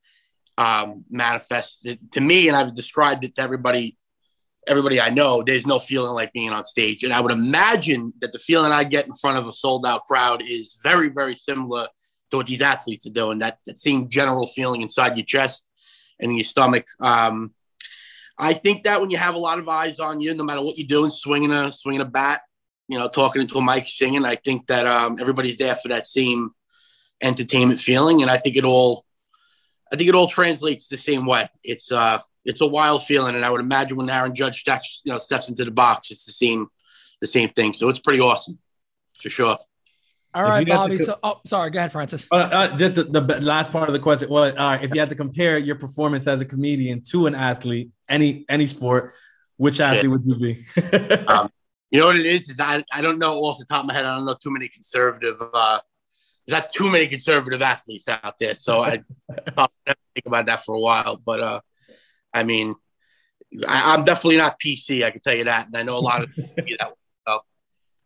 um, 0.57 1.05
manifests 1.09 1.83
to 2.11 2.21
me, 2.21 2.47
and 2.47 2.55
I've 2.57 2.73
described 2.75 3.23
it 3.23 3.35
to 3.35 3.41
everybody. 3.41 3.95
Everybody 4.67 4.99
I 4.99 5.09
know, 5.09 5.43
there's 5.43 5.67
no 5.67 5.77
feeling 5.77 6.13
like 6.13 6.33
being 6.33 6.49
on 6.49 6.65
stage, 6.65 7.03
and 7.03 7.13
I 7.13 7.21
would 7.21 7.31
imagine 7.31 8.13
that 8.19 8.31
the 8.31 8.39
feeling 8.39 8.71
I 8.71 8.83
get 8.83 9.05
in 9.05 9.13
front 9.13 9.37
of 9.37 9.47
a 9.47 9.51
sold 9.51 9.85
out 9.85 10.03
crowd 10.05 10.41
is 10.43 10.79
very, 10.81 11.09
very 11.09 11.35
similar 11.35 11.87
to 12.31 12.37
what 12.37 12.47
these 12.47 12.61
athletes 12.61 13.05
are 13.05 13.11
doing. 13.11 13.39
That 13.39 13.59
that 13.65 13.77
same 13.77 14.09
general 14.09 14.47
feeling 14.47 14.81
inside 14.81 15.17
your 15.17 15.25
chest 15.25 15.69
and 16.19 16.35
your 16.35 16.43
stomach. 16.43 16.85
Um, 16.99 17.53
I 18.37 18.53
think 18.53 18.83
that 18.83 18.99
when 18.99 19.11
you 19.11 19.17
have 19.17 19.35
a 19.35 19.39
lot 19.39 19.59
of 19.59 19.69
eyes 19.69 19.99
on 19.99 20.19
you, 20.19 20.33
no 20.33 20.43
matter 20.43 20.61
what 20.61 20.77
you're 20.77 20.87
doing, 20.87 21.09
swinging 21.09 21.51
a 21.51 21.71
swinging 21.71 22.01
a 22.01 22.05
bat, 22.05 22.41
you 22.87 22.97
know, 22.97 23.07
talking 23.07 23.41
into 23.41 23.57
a 23.57 23.63
mic, 23.63 23.87
singing, 23.87 24.25
I 24.25 24.35
think 24.35 24.67
that 24.67 24.85
um, 24.85 25.17
everybody's 25.19 25.57
there 25.57 25.75
for 25.75 25.89
that 25.89 26.05
same 26.05 26.51
entertainment 27.21 27.79
feeling, 27.79 28.21
and 28.21 28.29
I 28.29 28.37
think 28.37 28.57
it 28.57 28.65
all, 28.65 29.05
I 29.91 29.95
think 29.95 30.09
it 30.09 30.15
all 30.15 30.27
translates 30.27 30.87
the 30.87 30.97
same 30.97 31.25
way. 31.25 31.47
It's 31.63 31.91
uh, 31.91 32.19
it's 32.45 32.61
a 32.61 32.67
wild 32.67 33.03
feeling, 33.03 33.35
and 33.35 33.43
I 33.43 33.49
would 33.49 33.61
imagine 33.61 33.97
when 33.97 34.09
Aaron 34.09 34.35
Judge 34.35 34.59
steps, 34.59 35.01
you 35.03 35.11
know, 35.11 35.17
steps 35.17 35.49
into 35.49 35.65
the 35.65 35.71
box, 35.71 36.11
it's 36.11 36.25
the 36.25 36.31
same, 36.31 36.67
the 37.21 37.27
same 37.27 37.49
thing. 37.49 37.73
So 37.73 37.89
it's 37.89 37.99
pretty 37.99 38.19
awesome, 38.19 38.59
for 39.15 39.29
sure. 39.29 39.57
All 40.35 40.43
right, 40.43 40.67
Bobby. 40.67 40.97
Co- 40.97 41.05
so, 41.05 41.19
oh, 41.23 41.39
sorry. 41.45 41.69
Go 41.69 41.79
ahead, 41.79 41.93
Francis. 41.93 42.27
Uh, 42.29 42.35
uh, 42.35 42.77
just 42.77 42.95
the, 42.95 43.03
the, 43.03 43.39
last 43.41 43.71
part 43.71 43.87
of 43.87 43.93
the 43.93 43.99
question. 43.99 44.29
Well, 44.29 44.53
uh, 44.57 44.77
if 44.81 44.93
you 44.93 44.99
had 44.99 45.09
to 45.09 45.15
compare 45.15 45.57
your 45.57 45.75
performance 45.75 46.27
as 46.27 46.41
a 46.41 46.45
comedian 46.45 47.01
to 47.11 47.27
an 47.27 47.35
athlete, 47.35 47.91
any 48.09 48.45
any 48.49 48.67
sport, 48.67 49.13
which 49.55 49.79
athlete 49.79 50.11
would 50.11 50.23
you 50.25 50.35
be? 50.35 50.65
um, 51.27 51.49
you 51.89 52.01
know 52.01 52.07
what 52.07 52.17
it 52.17 52.25
is? 52.25 52.49
Is 52.49 52.59
I, 52.59 52.83
I 52.91 52.99
don't 52.99 53.17
know 53.17 53.39
off 53.45 53.57
the 53.57 53.65
top 53.65 53.81
of 53.81 53.85
my 53.85 53.93
head. 53.93 54.05
I 54.05 54.13
don't 54.13 54.25
know 54.25 54.35
too 54.35 54.51
many 54.51 54.67
conservative. 54.67 55.41
Uh, 55.41 55.79
there's 56.45 56.61
not 56.61 56.69
too 56.69 56.91
many 56.91 57.07
conservative 57.07 57.61
athletes 57.61 58.09
out 58.09 58.37
there, 58.37 58.55
so 58.55 58.81
I 58.81 59.03
thought 59.51 59.71
I'd 59.87 59.95
think 60.13 60.25
about 60.25 60.47
that 60.47 60.65
for 60.65 60.75
a 60.75 60.79
while. 60.79 61.15
But 61.15 61.39
uh, 61.39 61.61
I 62.35 62.43
mean, 62.43 62.75
I, 63.67 63.93
am 63.93 64.03
definitely 64.03 64.37
not 64.37 64.59
PC. 64.59 65.03
I 65.03 65.11
can 65.11 65.21
tell 65.21 65.33
you 65.33 65.45
that, 65.45 65.67
and 65.67 65.75
I 65.75 65.83
know 65.83 65.97
a 65.97 65.99
lot 65.99 66.23
of 66.23 66.33
people 66.35 66.75
that. 66.79 66.93
So 67.27 67.39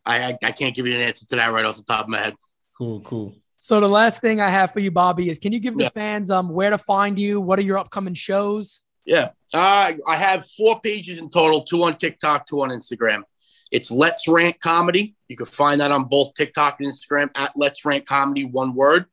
I, 0.06 0.22
I 0.22 0.38
I 0.44 0.52
can't 0.52 0.74
give 0.74 0.86
you 0.86 0.94
an 0.94 1.00
answer 1.00 1.26
to 1.26 1.36
that 1.36 1.52
right 1.52 1.64
off 1.64 1.76
the 1.76 1.82
top 1.82 2.04
of 2.04 2.08
my 2.08 2.18
head. 2.18 2.34
Cool, 2.78 3.00
cool. 3.00 3.34
So 3.58 3.80
the 3.80 3.88
last 3.88 4.20
thing 4.20 4.40
I 4.40 4.48
have 4.48 4.72
for 4.72 4.80
you, 4.80 4.90
Bobby, 4.90 5.28
is 5.28 5.38
can 5.38 5.52
you 5.52 5.60
give 5.60 5.76
the 5.76 5.84
yeah. 5.84 5.90
fans 5.90 6.30
um 6.30 6.48
where 6.48 6.70
to 6.70 6.78
find 6.78 7.18
you? 7.18 7.40
What 7.40 7.58
are 7.58 7.62
your 7.62 7.78
upcoming 7.78 8.14
shows? 8.14 8.84
Yeah, 9.04 9.30
uh, 9.52 9.92
I 10.06 10.16
have 10.16 10.46
four 10.46 10.80
pages 10.80 11.18
in 11.18 11.28
total: 11.28 11.64
two 11.64 11.82
on 11.84 11.96
TikTok, 11.96 12.46
two 12.46 12.62
on 12.62 12.70
Instagram. 12.70 13.22
It's 13.70 13.90
Let's 13.90 14.26
Rant 14.28 14.60
Comedy. 14.60 15.16
You 15.28 15.36
can 15.36 15.46
find 15.46 15.80
that 15.80 15.92
on 15.92 16.04
both 16.04 16.34
TikTok 16.34 16.80
and 16.80 16.88
Instagram 16.88 17.30
at 17.36 17.52
Let's 17.56 17.84
Rant 17.84 18.06
Comedy, 18.06 18.44
one 18.44 18.74
word, 18.74 19.06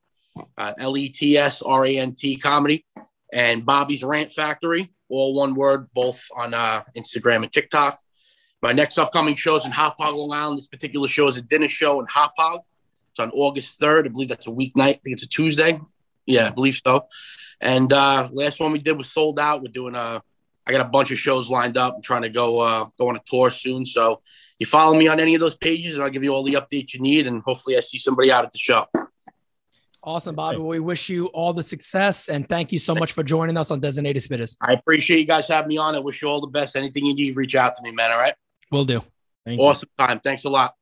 uh, 0.57 0.73
L 0.79 0.97
E 0.97 1.09
T 1.09 1.37
S 1.37 1.61
R 1.61 1.85
A 1.85 1.97
N 1.97 2.13
T 2.13 2.37
Comedy, 2.37 2.85
and 3.33 3.65
Bobby's 3.65 4.03
Rant 4.03 4.31
Factory, 4.31 4.91
all 5.09 5.33
one 5.33 5.55
word, 5.55 5.87
both 5.93 6.27
on 6.35 6.53
uh, 6.53 6.81
Instagram 6.95 7.37
and 7.37 7.51
TikTok. 7.51 7.99
My 8.61 8.71
next 8.71 8.97
upcoming 8.97 9.35
show 9.35 9.55
is 9.55 9.65
in 9.65 9.71
Hauppauge, 9.71 10.15
Long 10.15 10.31
Island. 10.31 10.57
This 10.57 10.67
particular 10.67 11.07
show 11.07 11.27
is 11.27 11.37
a 11.37 11.41
dinner 11.41 11.67
show 11.67 11.99
in 11.99 12.07
Hauppauge. 12.07 12.61
It's 13.11 13.19
on 13.19 13.31
August 13.31 13.79
3rd. 13.79 14.05
I 14.05 14.09
believe 14.09 14.29
that's 14.29 14.47
a 14.47 14.51
weeknight. 14.51 14.71
I 14.77 14.93
think 14.93 15.13
it's 15.13 15.23
a 15.23 15.27
Tuesday. 15.27 15.79
Yeah, 16.25 16.47
I 16.47 16.49
believe 16.51 16.79
so. 16.83 17.07
And 17.61 17.91
uh, 17.91 18.29
last 18.31 18.59
one 18.59 18.71
we 18.71 18.79
did 18.79 18.97
was 18.97 19.11
sold 19.11 19.39
out. 19.39 19.61
We're 19.61 19.71
doing 19.71 19.95
a 19.95 19.97
uh, 19.97 20.19
got 20.71 20.85
a 20.85 20.89
bunch 20.89 21.11
of 21.11 21.17
shows 21.17 21.49
lined 21.49 21.77
up. 21.77 21.95
I'm 21.95 22.01
trying 22.01 22.23
to 22.23 22.29
go 22.29 22.59
uh, 22.59 22.85
go 22.97 23.09
on 23.09 23.15
a 23.15 23.21
tour 23.25 23.49
soon. 23.49 23.85
So 23.85 24.21
you 24.59 24.65
follow 24.65 24.97
me 24.97 25.07
on 25.07 25.19
any 25.19 25.33
of 25.35 25.41
those 25.41 25.55
pages, 25.55 25.95
and 25.95 26.03
I'll 26.03 26.09
give 26.09 26.23
you 26.23 26.33
all 26.33 26.43
the 26.43 26.55
updates 26.55 26.93
you 26.93 26.99
need. 26.99 27.27
And 27.27 27.41
hopefully, 27.41 27.77
I 27.77 27.79
see 27.79 27.97
somebody 27.97 28.31
out 28.31 28.43
at 28.43 28.51
the 28.51 28.57
show. 28.57 28.85
Awesome, 30.03 30.35
Bobby. 30.35 30.57
We 30.57 30.79
wish 30.79 31.09
you 31.09 31.25
all 31.27 31.53
the 31.53 31.63
success 31.63 32.29
and 32.29 32.47
thank 32.47 32.71
you 32.71 32.79
so 32.79 32.95
much 32.95 33.11
for 33.11 33.23
joining 33.23 33.57
us 33.57 33.71
on 33.71 33.79
Designated 33.79 34.21
Spittaz. 34.23 34.55
I 34.61 34.73
appreciate 34.73 35.19
you 35.19 35.25
guys 35.25 35.47
having 35.47 35.67
me 35.67 35.77
on. 35.77 35.95
I 35.95 35.99
wish 35.99 36.21
you 36.21 36.29
all 36.29 36.39
the 36.39 36.47
best. 36.47 36.75
Anything 36.75 37.05
you 37.05 37.13
need, 37.15 37.35
reach 37.35 37.55
out 37.55 37.75
to 37.75 37.81
me, 37.81 37.91
man. 37.91 38.11
All 38.11 38.17
right. 38.17 38.35
we'll 38.71 38.85
do. 38.85 39.03
Thank 39.45 39.59
awesome 39.59 39.89
you. 39.99 40.07
time. 40.07 40.19
Thanks 40.19 40.45
a 40.45 40.49
lot. 40.49 40.75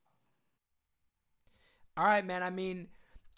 All 1.96 2.04
right, 2.04 2.24
man. 2.24 2.42
I 2.42 2.50
mean, 2.50 2.88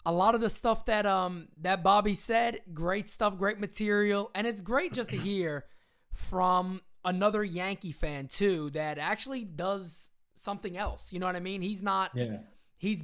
a 0.05 0.11
lot 0.11 0.35
of 0.35 0.41
the 0.41 0.49
stuff 0.49 0.85
that 0.85 1.05
um 1.05 1.47
that 1.61 1.83
Bobby 1.83 2.15
said, 2.15 2.61
great 2.73 3.09
stuff, 3.09 3.37
great 3.37 3.59
material, 3.59 4.31
and 4.35 4.45
it's 4.45 4.61
great 4.61 4.93
just 4.93 5.09
to 5.11 5.17
hear 5.19 5.65
from 6.13 6.81
another 7.05 7.43
Yankee 7.43 7.91
fan 7.91 8.27
too 8.27 8.69
that 8.71 8.97
actually 8.97 9.45
does 9.45 10.09
something 10.35 10.77
else. 10.77 11.13
You 11.13 11.19
know 11.19 11.25
what 11.25 11.35
I 11.35 11.39
mean? 11.41 11.61
He's 11.61 11.81
not. 11.81 12.11
Yeah. 12.15 12.37
He's 12.77 13.03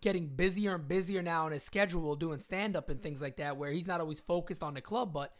getting 0.00 0.28
busier 0.28 0.74
and 0.74 0.88
busier 0.88 1.22
now 1.22 1.46
in 1.46 1.52
his 1.52 1.62
schedule 1.62 2.14
doing 2.16 2.40
stand 2.40 2.76
up 2.76 2.88
and 2.88 3.02
things 3.02 3.20
like 3.20 3.36
that 3.36 3.56
where 3.56 3.70
he's 3.70 3.86
not 3.86 4.00
always 4.00 4.20
focused 4.20 4.62
on 4.62 4.74
the 4.74 4.80
club 4.80 5.12
but 5.12 5.34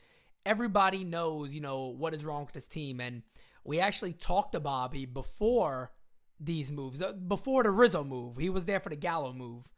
everybody 0.45 1.05
knows 1.05 1.55
you 1.55 1.61
know 1.61 1.87
what 1.87 2.15
is 2.15 2.25
wrong 2.25 2.45
with 2.45 2.55
his 2.55 2.67
team. 2.67 3.01
And 3.01 3.23
we 3.65 3.81
actually 3.81 4.13
talked 4.13 4.53
to 4.53 4.61
bobby 4.61 5.07
before 5.07 5.93
these 6.39 6.73
moves 6.73 7.01
uh, 7.03 7.13
before 7.13 7.63
the 7.63 7.71
rizzo 7.71 8.03
move. 8.03 8.37
He 8.37 8.51
was 8.51 8.65
there 8.65 8.81
for 8.81 8.89
the 8.89 8.97
gallo 8.97 9.33
move 9.33 9.71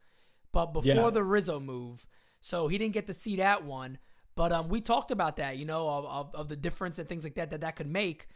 but 0.53 0.67
before 0.67 0.93
yeah. 0.93 1.09
the 1.09 1.23
rizzo 1.23 1.59
move. 1.59 2.07
So 2.39 2.69
he 2.69 2.77
didn't 2.77 2.93
get 2.93 3.07
to 3.07 3.13
see 3.13 3.35
that 3.37 3.65
one. 3.65 3.97
But 4.35 4.51
um, 4.51 4.69
we 4.69 4.79
talked 4.81 5.11
about 5.11 5.37
that, 5.37 5.57
you 5.57 5.65
know, 5.65 5.89
of, 5.89 6.05
of, 6.05 6.35
of, 6.35 6.49
the 6.49 6.55
difference 6.55 6.97
and 6.97 7.07
things 7.07 7.23
like 7.23 7.35
that 7.35 7.51
that 7.51 7.61
that 7.61 7.75
could 7.75 7.87
make, 7.87 8.27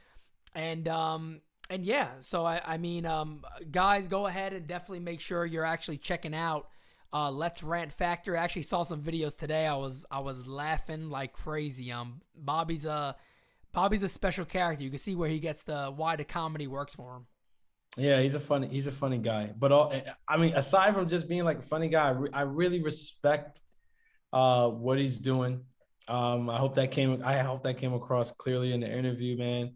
and 0.54 0.88
um, 0.88 1.42
and 1.70 1.86
yeah. 1.86 2.10
So 2.20 2.46
I, 2.46 2.62
I 2.66 2.78
mean, 2.78 3.06
um, 3.06 3.44
guys, 3.72 4.08
go 4.08 4.28
ahead 4.28 4.54
and 4.54 4.68
definitely 4.68 5.00
make 5.00 5.20
sure 5.20 5.46
you're 5.46 5.66
actually 5.66 5.98
checking 5.98 6.34
out. 6.34 6.68
Uh, 7.14 7.32
Let's 7.32 7.64
Rant 7.64 7.94
Factor. 7.94 8.38
I 8.38 8.44
actually 8.44 8.64
saw 8.64 8.84
some 8.84 9.02
videos 9.02 9.38
today. 9.38 9.66
I 9.66 9.76
was 9.76 10.06
I 10.12 10.20
was 10.20 10.46
laughing 10.46 11.10
like 11.10 11.34
crazy. 11.34 11.92
Um, 11.92 12.22
Bobby's 12.36 12.86
a 12.86 13.16
Bobby's 13.72 14.04
a 14.04 14.10
special 14.10 14.46
character. 14.46 14.84
You 14.84 14.90
can 14.90 15.00
see 15.00 15.16
where 15.16 15.30
he 15.30 15.40
gets 15.40 15.64
the 15.64 15.94
why 15.96 16.16
the 16.16 16.26
comedy 16.26 16.68
works 16.68 16.94
for 16.94 17.16
him. 17.16 17.28
Yeah, 17.98 18.22
he's 18.22 18.36
a 18.36 18.40
funny 18.40 18.68
he's 18.68 18.88
a 18.88 18.92
funny 18.92 19.18
guy. 19.18 19.54
But 19.58 19.72
all, 19.72 19.94
I 20.28 20.38
mean, 20.38 20.54
aside 20.54 20.94
from 20.94 21.08
just 21.08 21.28
being 21.28 21.46
like 21.46 21.60
a 21.60 21.64
funny 21.64 21.88
guy, 21.88 22.12
I, 22.12 22.40
I 22.40 22.42
really 22.42 22.84
respect 22.84 23.62
uh, 24.34 24.68
what 24.68 25.00
he's 25.00 25.18
doing. 25.18 25.62
Um, 26.08 26.50
I 26.50 26.58
hope 26.58 26.76
that 26.76 26.92
came. 26.92 27.22
I 27.24 27.38
hope 27.38 27.64
that 27.64 27.78
came 27.78 27.94
across 27.94 28.32
clearly 28.32 28.74
in 28.74 28.82
the 28.82 28.90
interview, 28.90 29.38
man. 29.38 29.76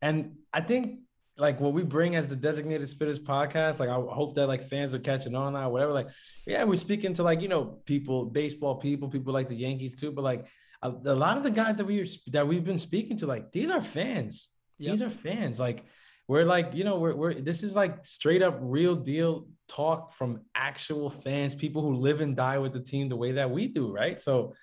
And 0.00 0.36
I 0.52 0.60
think 0.60 1.00
like 1.38 1.60
what 1.60 1.72
we 1.72 1.84
bring 1.84 2.16
as 2.16 2.26
the 2.26 2.36
designated 2.36 2.88
spittaz 2.88 3.20
podcast, 3.20 3.78
like 3.78 3.88
I 3.88 3.94
hope 3.94 4.34
that 4.34 4.48
like 4.48 4.64
fans 4.64 4.92
are 4.92 4.98
catching 4.98 5.36
on 5.36 5.52
now, 5.52 5.70
whatever. 5.70 5.92
Like, 5.92 6.08
yeah, 6.46 6.64
we're 6.64 6.76
speaking 6.76 7.14
to 7.14 7.22
like 7.22 7.40
you 7.40 7.48
know 7.48 7.80
people, 7.86 8.24
baseball 8.24 8.74
people, 8.76 9.08
people 9.08 9.32
like 9.32 9.48
the 9.48 9.56
Yankees 9.56 9.94
too. 9.94 10.10
But 10.10 10.24
like 10.24 10.46
a, 10.82 10.90
a 10.90 11.14
lot 11.14 11.36
of 11.36 11.44
the 11.44 11.50
guys 11.50 11.76
that 11.76 11.84
we 11.84 12.08
that 12.28 12.46
we've 12.46 12.64
been 12.64 12.78
speaking 12.78 13.16
to, 13.18 13.26
like 13.26 13.52
these 13.52 13.70
are 13.70 13.82
fans. 13.82 14.50
Yep. 14.78 14.90
These 14.90 15.02
are 15.02 15.10
fans. 15.10 15.60
Like 15.60 15.84
we're 16.26 16.44
like 16.44 16.74
you 16.74 16.82
know 16.82 16.98
we're 16.98 17.14
we're 17.14 17.34
this 17.34 17.62
is 17.62 17.76
like 17.76 18.04
straight 18.04 18.42
up 18.42 18.58
real 18.60 18.96
deal 18.96 19.46
talk 19.68 20.12
from 20.14 20.40
actual 20.56 21.08
fans, 21.08 21.54
people 21.54 21.82
who 21.82 21.94
live 21.94 22.20
and 22.20 22.34
die 22.34 22.58
with 22.58 22.72
the 22.72 22.80
team 22.80 23.08
the 23.08 23.16
way 23.16 23.32
that 23.32 23.50
we 23.50 23.68
do, 23.68 23.92
right? 23.92 24.20
So 24.20 24.54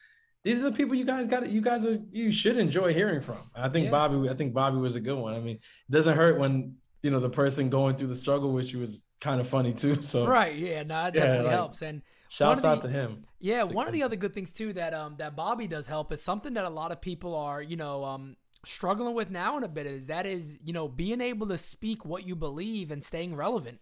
these 0.45 0.59
are 0.59 0.63
the 0.63 0.71
people 0.71 0.93
you 0.93 1.05
guys 1.05 1.25
got. 1.25 1.49
You 1.49 1.59
guys 1.59 1.87
are 1.87 1.97
you 2.11 2.31
should 2.31 2.57
enjoy 2.57 2.93
hearing 2.93 3.19
from. 3.19 3.39
I 3.55 3.67
think 3.67 3.85
yeah. 3.85 3.91
Bobby. 3.91 4.29
I 4.29 4.35
think 4.35 4.53
Bobby 4.53 4.77
was 4.77 4.95
a 4.95 4.99
good 4.99 5.17
one. 5.17 5.33
I 5.33 5.39
mean, 5.39 5.55
it 5.55 5.91
doesn't 5.91 6.15
hurt 6.15 6.37
when 6.37 6.75
you 7.01 7.09
know 7.09 7.19
the 7.19 7.31
person 7.31 7.69
going 7.71 7.95
through 7.95 8.09
the 8.09 8.15
struggle 8.15 8.53
with 8.53 8.71
you 8.71 8.79
was 8.79 9.01
kind 9.19 9.41
of 9.41 9.47
funny 9.47 9.73
too. 9.73 9.95
So 10.03 10.27
right, 10.27 10.55
yeah, 10.55 10.83
no, 10.83 11.07
it 11.07 11.15
definitely 11.15 11.45
like, 11.45 11.53
helps. 11.53 11.81
And 11.81 12.03
shouts 12.29 12.61
the, 12.61 12.67
out 12.67 12.83
to 12.83 12.89
him. 12.89 13.25
Yeah, 13.39 13.63
one 13.63 13.87
of 13.87 13.93
the 13.93 14.03
other 14.03 14.15
good 14.15 14.35
things 14.35 14.53
too 14.53 14.71
that 14.73 14.93
um 14.93 15.15
that 15.17 15.35
Bobby 15.35 15.65
does 15.65 15.87
help 15.87 16.11
is 16.11 16.21
something 16.21 16.53
that 16.53 16.63
a 16.63 16.69
lot 16.69 16.91
of 16.91 17.01
people 17.01 17.35
are 17.35 17.59
you 17.59 17.75
know 17.75 18.03
um 18.03 18.37
struggling 18.63 19.15
with 19.15 19.31
now 19.31 19.57
in 19.57 19.63
a 19.63 19.67
bit 19.67 19.87
is 19.87 20.07
that 20.07 20.27
is 20.27 20.59
you 20.63 20.73
know 20.73 20.87
being 20.87 21.21
able 21.21 21.47
to 21.47 21.57
speak 21.57 22.05
what 22.05 22.27
you 22.27 22.35
believe 22.35 22.91
and 22.91 23.03
staying 23.03 23.35
relevant. 23.35 23.79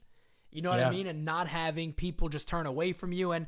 You 0.50 0.62
know 0.62 0.70
what 0.70 0.80
yeah. 0.80 0.88
I 0.88 0.92
mean, 0.92 1.08
and 1.08 1.26
not 1.26 1.50
having 1.50 1.92
people 1.92 2.30
just 2.30 2.48
turn 2.48 2.68
away 2.68 2.94
from 2.94 3.12
you 3.12 3.34
and 3.34 3.48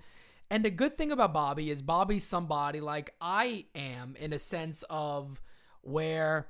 and 0.50 0.64
the 0.64 0.70
good 0.70 0.94
thing 0.94 1.12
about 1.12 1.34
Bobby 1.34 1.72
is 1.72 1.82
Bobby's 1.82 2.24
somebody 2.24 2.80
like 2.80 3.14
I 3.20 3.66
am 3.74 4.16
in 4.20 4.32
a 4.32 4.40
sense 4.40 4.84
of 4.90 5.42
where 5.82 6.48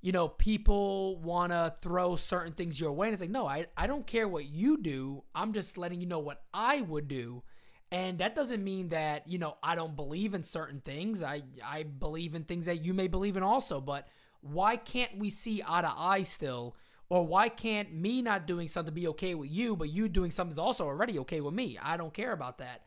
you 0.00 0.12
know 0.12 0.28
people 0.28 1.16
want 1.18 1.52
to 1.52 1.72
throw 1.80 2.16
certain 2.16 2.52
things 2.52 2.80
your 2.80 2.92
way. 2.92 3.08
And 3.08 3.12
it's 3.12 3.22
like 3.22 3.30
no 3.30 3.46
I, 3.46 3.66
I 3.76 3.86
don't 3.86 4.06
care 4.06 4.26
what 4.26 4.46
you 4.46 4.76
do. 4.76 5.22
I'm 5.34 5.52
just 5.52 5.78
letting 5.78 6.00
you 6.00 6.06
know 6.06 6.18
what 6.18 6.42
i 6.52 6.80
would 6.80 7.08
do. 7.08 7.42
And 7.90 8.18
that 8.18 8.34
doesn't 8.34 8.62
mean 8.62 8.88
that 8.88 9.28
you 9.28 9.38
know 9.38 9.56
i 9.62 9.74
don't 9.74 9.94
believe 9.94 10.34
in 10.34 10.42
certain 10.42 10.80
things. 10.80 11.22
I 11.22 11.42
i 11.64 11.84
believe 11.84 12.34
in 12.34 12.42
things 12.44 12.66
that 12.66 12.84
you 12.84 12.92
may 12.92 13.06
believe 13.06 13.36
in 13.36 13.44
also. 13.44 13.80
But 13.80 14.08
why 14.40 14.76
can't 14.76 15.16
we 15.16 15.30
see 15.30 15.62
eye 15.66 15.82
to 15.82 15.92
eye 15.96 16.22
still? 16.22 16.76
Or 17.10 17.26
why 17.26 17.48
can't 17.48 17.94
me 17.94 18.20
not 18.20 18.46
doing 18.46 18.68
something 18.68 18.92
be 18.92 19.08
okay 19.08 19.34
with 19.34 19.50
you 19.50 19.76
but 19.76 19.90
you 19.90 20.08
doing 20.08 20.32
something's 20.32 20.58
also 20.58 20.84
already 20.84 21.20
okay 21.20 21.40
with 21.40 21.54
me? 21.54 21.78
I 21.80 21.96
don't 21.96 22.12
care 22.12 22.32
about 22.32 22.58
that 22.58 22.82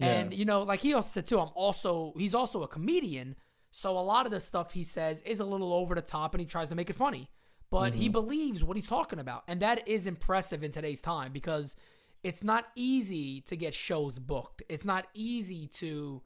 and 0.00 0.32
you 0.34 0.44
know, 0.44 0.62
like 0.62 0.80
he 0.80 0.94
also 0.94 1.08
said 1.12 1.26
too, 1.26 1.38
I'm 1.40 1.50
also 1.54 2.12
he's 2.16 2.34
also 2.34 2.62
a 2.62 2.68
comedian. 2.68 3.36
So 3.70 3.96
a 3.98 4.00
lot 4.00 4.26
of 4.26 4.32
the 4.32 4.40
stuff 4.40 4.72
he 4.72 4.82
says 4.82 5.22
is 5.22 5.40
a 5.40 5.44
little 5.44 5.72
over 5.72 5.94
the 5.94 6.02
top 6.02 6.34
and 6.34 6.40
he 6.40 6.46
tries 6.46 6.68
to 6.68 6.74
make 6.74 6.90
it 6.90 6.96
funny. 6.96 7.30
But 7.70 7.94
he 7.94 8.04
Mm-hmm. 8.06 8.12
believes 8.12 8.62
what 8.62 8.76
he's 8.76 8.86
talking 8.86 9.18
about. 9.18 9.44
And 9.48 9.60
that 9.60 9.88
is 9.88 10.06
impressive 10.06 10.62
in 10.62 10.72
today's 10.72 11.00
time 11.00 11.32
because 11.32 11.74
it's 12.22 12.42
not 12.44 12.66
easy 12.76 13.40
to 13.42 13.56
get 13.56 13.72
shows 13.74 14.18
booked. 14.18 14.62
It's 14.68 14.84
not 14.84 15.06
easy 15.14 15.66
to 15.78 16.22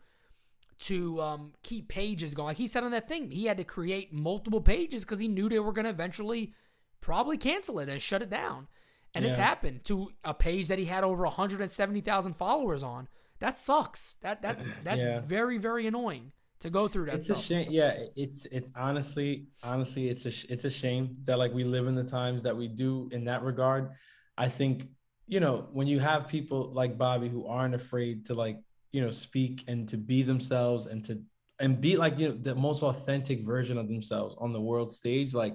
to 0.79 1.21
um, 1.23 1.53
keep 1.63 1.89
pages 1.89 2.35
going. 2.35 2.49
Like 2.49 2.57
he 2.59 2.67
said 2.67 2.85
on 2.85 2.91
that 2.91 3.09
thing, 3.09 3.31
he 3.31 3.47
had 3.47 3.57
to 3.59 3.65
create 3.65 4.13
multiple 4.13 4.61
pages 4.61 5.05
because 5.05 5.21
he 5.21 5.29
knew 5.29 5.49
they 5.49 5.59
were 5.59 5.73
going 5.73 5.85
to 5.85 5.91
eventually 5.91 6.53
probably 7.01 7.39
cancel 7.39 7.79
it 7.79 7.89
and 7.89 8.03
shut 8.03 8.23
it 8.23 8.29
down. 8.29 8.67
And 9.15 9.25
it's 9.25 9.39
happened 9.45 9.85
to 9.85 10.11
a 10.25 10.35
page 10.35 10.69
that 10.69 10.79
he 10.79 10.85
had 10.85 11.03
over 11.03 11.23
170,000 11.23 12.35
followers 12.37 12.83
on. 12.83 13.09
That 13.41 13.59
sucks. 13.59 14.17
That 14.23 14.43
that's 14.43 14.67
that's 14.85 15.03
Yeah. 15.03 15.21
very 15.21 15.59
very 15.59 15.87
annoying 15.87 16.33
to 16.61 16.71
go 16.71 16.89
through 16.89 17.07
that 17.07 17.17
it's 17.17 17.27
stuff. 17.27 17.39
a 17.39 17.43
shame 17.43 17.67
yeah 17.71 17.93
it's 18.17 18.47
it's 18.47 18.71
honestly 18.75 19.47
honestly 19.63 20.09
it's 20.09 20.25
a 20.25 20.33
it's 20.51 20.65
a 20.65 20.71
shame 20.71 21.17
that 21.25 21.39
like 21.39 21.53
we 21.53 21.65
live 21.65 21.87
in 21.87 21.95
the 21.95 22.03
times 22.03 22.43
that 22.43 22.57
we 22.57 22.67
do 22.67 23.11
in 23.13 23.27
that 23.27 23.43
regard 23.43 23.91
i 24.39 24.49
think 24.49 24.89
you 25.27 25.39
know 25.39 25.69
when 25.73 25.87
you 25.87 26.01
have 26.01 26.27
people 26.29 26.73
like 26.73 26.97
bobby 26.97 27.29
who 27.29 27.47
aren't 27.47 27.75
afraid 27.75 28.25
to 28.25 28.33
like 28.33 28.59
you 28.91 29.03
know 29.03 29.11
speak 29.11 29.65
and 29.69 29.87
to 29.91 29.99
be 29.99 30.23
themselves 30.23 30.87
and 30.87 31.05
to 31.05 31.21
and 31.61 31.79
be 31.79 31.95
like 31.99 32.19
you 32.19 32.29
know 32.31 32.35
the 32.41 32.55
most 32.55 32.83
authentic 32.83 33.45
version 33.45 33.77
of 33.77 33.87
themselves 33.87 34.35
on 34.39 34.55
the 34.55 34.61
world 34.61 34.95
stage 34.95 35.35
like 35.35 35.55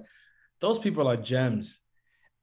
those 0.59 0.77
people 0.77 1.07
are 1.07 1.17
gems 1.17 1.79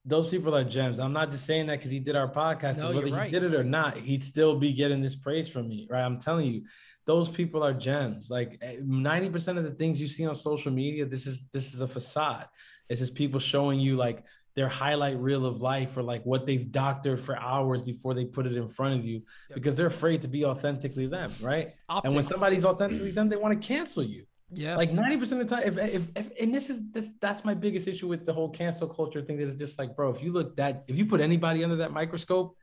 those 0.05 0.29
people 0.29 0.55
are 0.55 0.63
gems 0.63 0.97
i'm 0.99 1.13
not 1.13 1.29
just 1.31 1.45
saying 1.45 1.67
that 1.67 1.77
because 1.77 1.91
he 1.91 1.99
did 1.99 2.15
our 2.15 2.31
podcast. 2.31 2.77
No, 2.77 2.93
whether 2.93 3.07
you're 3.07 3.23
he 3.23 3.31
did 3.31 3.43
it 3.43 3.53
or 3.53 3.63
not 3.63 3.97
he'd 3.97 4.23
still 4.23 4.57
be 4.57 4.73
getting 4.73 5.01
this 5.01 5.15
praise 5.15 5.47
from 5.47 5.67
me 5.67 5.87
right 5.89 6.03
i'm 6.03 6.19
telling 6.19 6.47
you 6.47 6.63
those 7.09 7.27
people 7.27 7.63
are 7.63 7.73
gems. 7.73 8.29
Like 8.29 8.59
eh, 8.61 8.75
90% 8.83 9.57
of 9.57 9.63
the 9.63 9.71
things 9.71 9.99
you 9.99 10.07
see 10.07 10.27
on 10.27 10.35
social 10.35 10.71
media, 10.71 11.07
this 11.07 11.25
is 11.25 11.47
this 11.51 11.73
is 11.73 11.81
a 11.81 11.87
facade. 11.87 12.45
It's 12.87 12.99
just 12.99 13.15
people 13.15 13.39
showing 13.39 13.79
you 13.79 13.95
like 13.95 14.23
their 14.55 14.67
highlight 14.67 15.17
reel 15.17 15.47
of 15.47 15.59
life 15.59 15.97
or 15.97 16.03
like 16.03 16.23
what 16.23 16.45
they've 16.45 16.71
doctored 16.71 17.19
for 17.19 17.35
hours 17.35 17.81
before 17.81 18.13
they 18.13 18.25
put 18.25 18.45
it 18.45 18.55
in 18.55 18.67
front 18.67 18.99
of 18.99 19.05
you 19.05 19.23
Yep. 19.49 19.55
because 19.55 19.75
they're 19.75 19.87
afraid 19.87 20.21
to 20.21 20.27
be 20.27 20.45
authentically 20.45 21.07
them, 21.07 21.33
right? 21.41 21.69
And 22.03 22.13
when 22.13 22.23
somebody's 22.23 22.63
authentically 22.63 23.09
them, 23.09 23.27
they 23.27 23.37
want 23.37 23.59
to 23.59 23.67
cancel 23.67 24.03
you. 24.03 24.25
Yeah, 24.51 24.75
Like 24.75 24.91
90% 24.91 25.21
of 25.33 25.37
the 25.39 25.45
time, 25.45 25.63
if, 25.63 25.77
if, 25.77 26.03
if 26.15 26.31
and 26.41 26.53
this 26.53 26.69
is 26.69 26.91
this, 26.91 27.09
that's 27.21 27.45
my 27.45 27.53
biggest 27.53 27.87
issue 27.87 28.07
with 28.07 28.25
the 28.25 28.33
whole 28.33 28.49
cancel 28.49 28.87
culture 28.87 29.21
thing. 29.21 29.37
That 29.37 29.47
is 29.47 29.55
just 29.55 29.77
like, 29.77 29.95
bro, 29.95 30.09
if 30.09 30.23
you 30.23 30.31
look 30.31 30.55
that 30.57 30.85
if 30.87 30.97
you 30.97 31.05
put 31.05 31.21
anybody 31.21 31.63
under 31.63 31.77
that 31.77 31.91
microscope, 31.91 32.55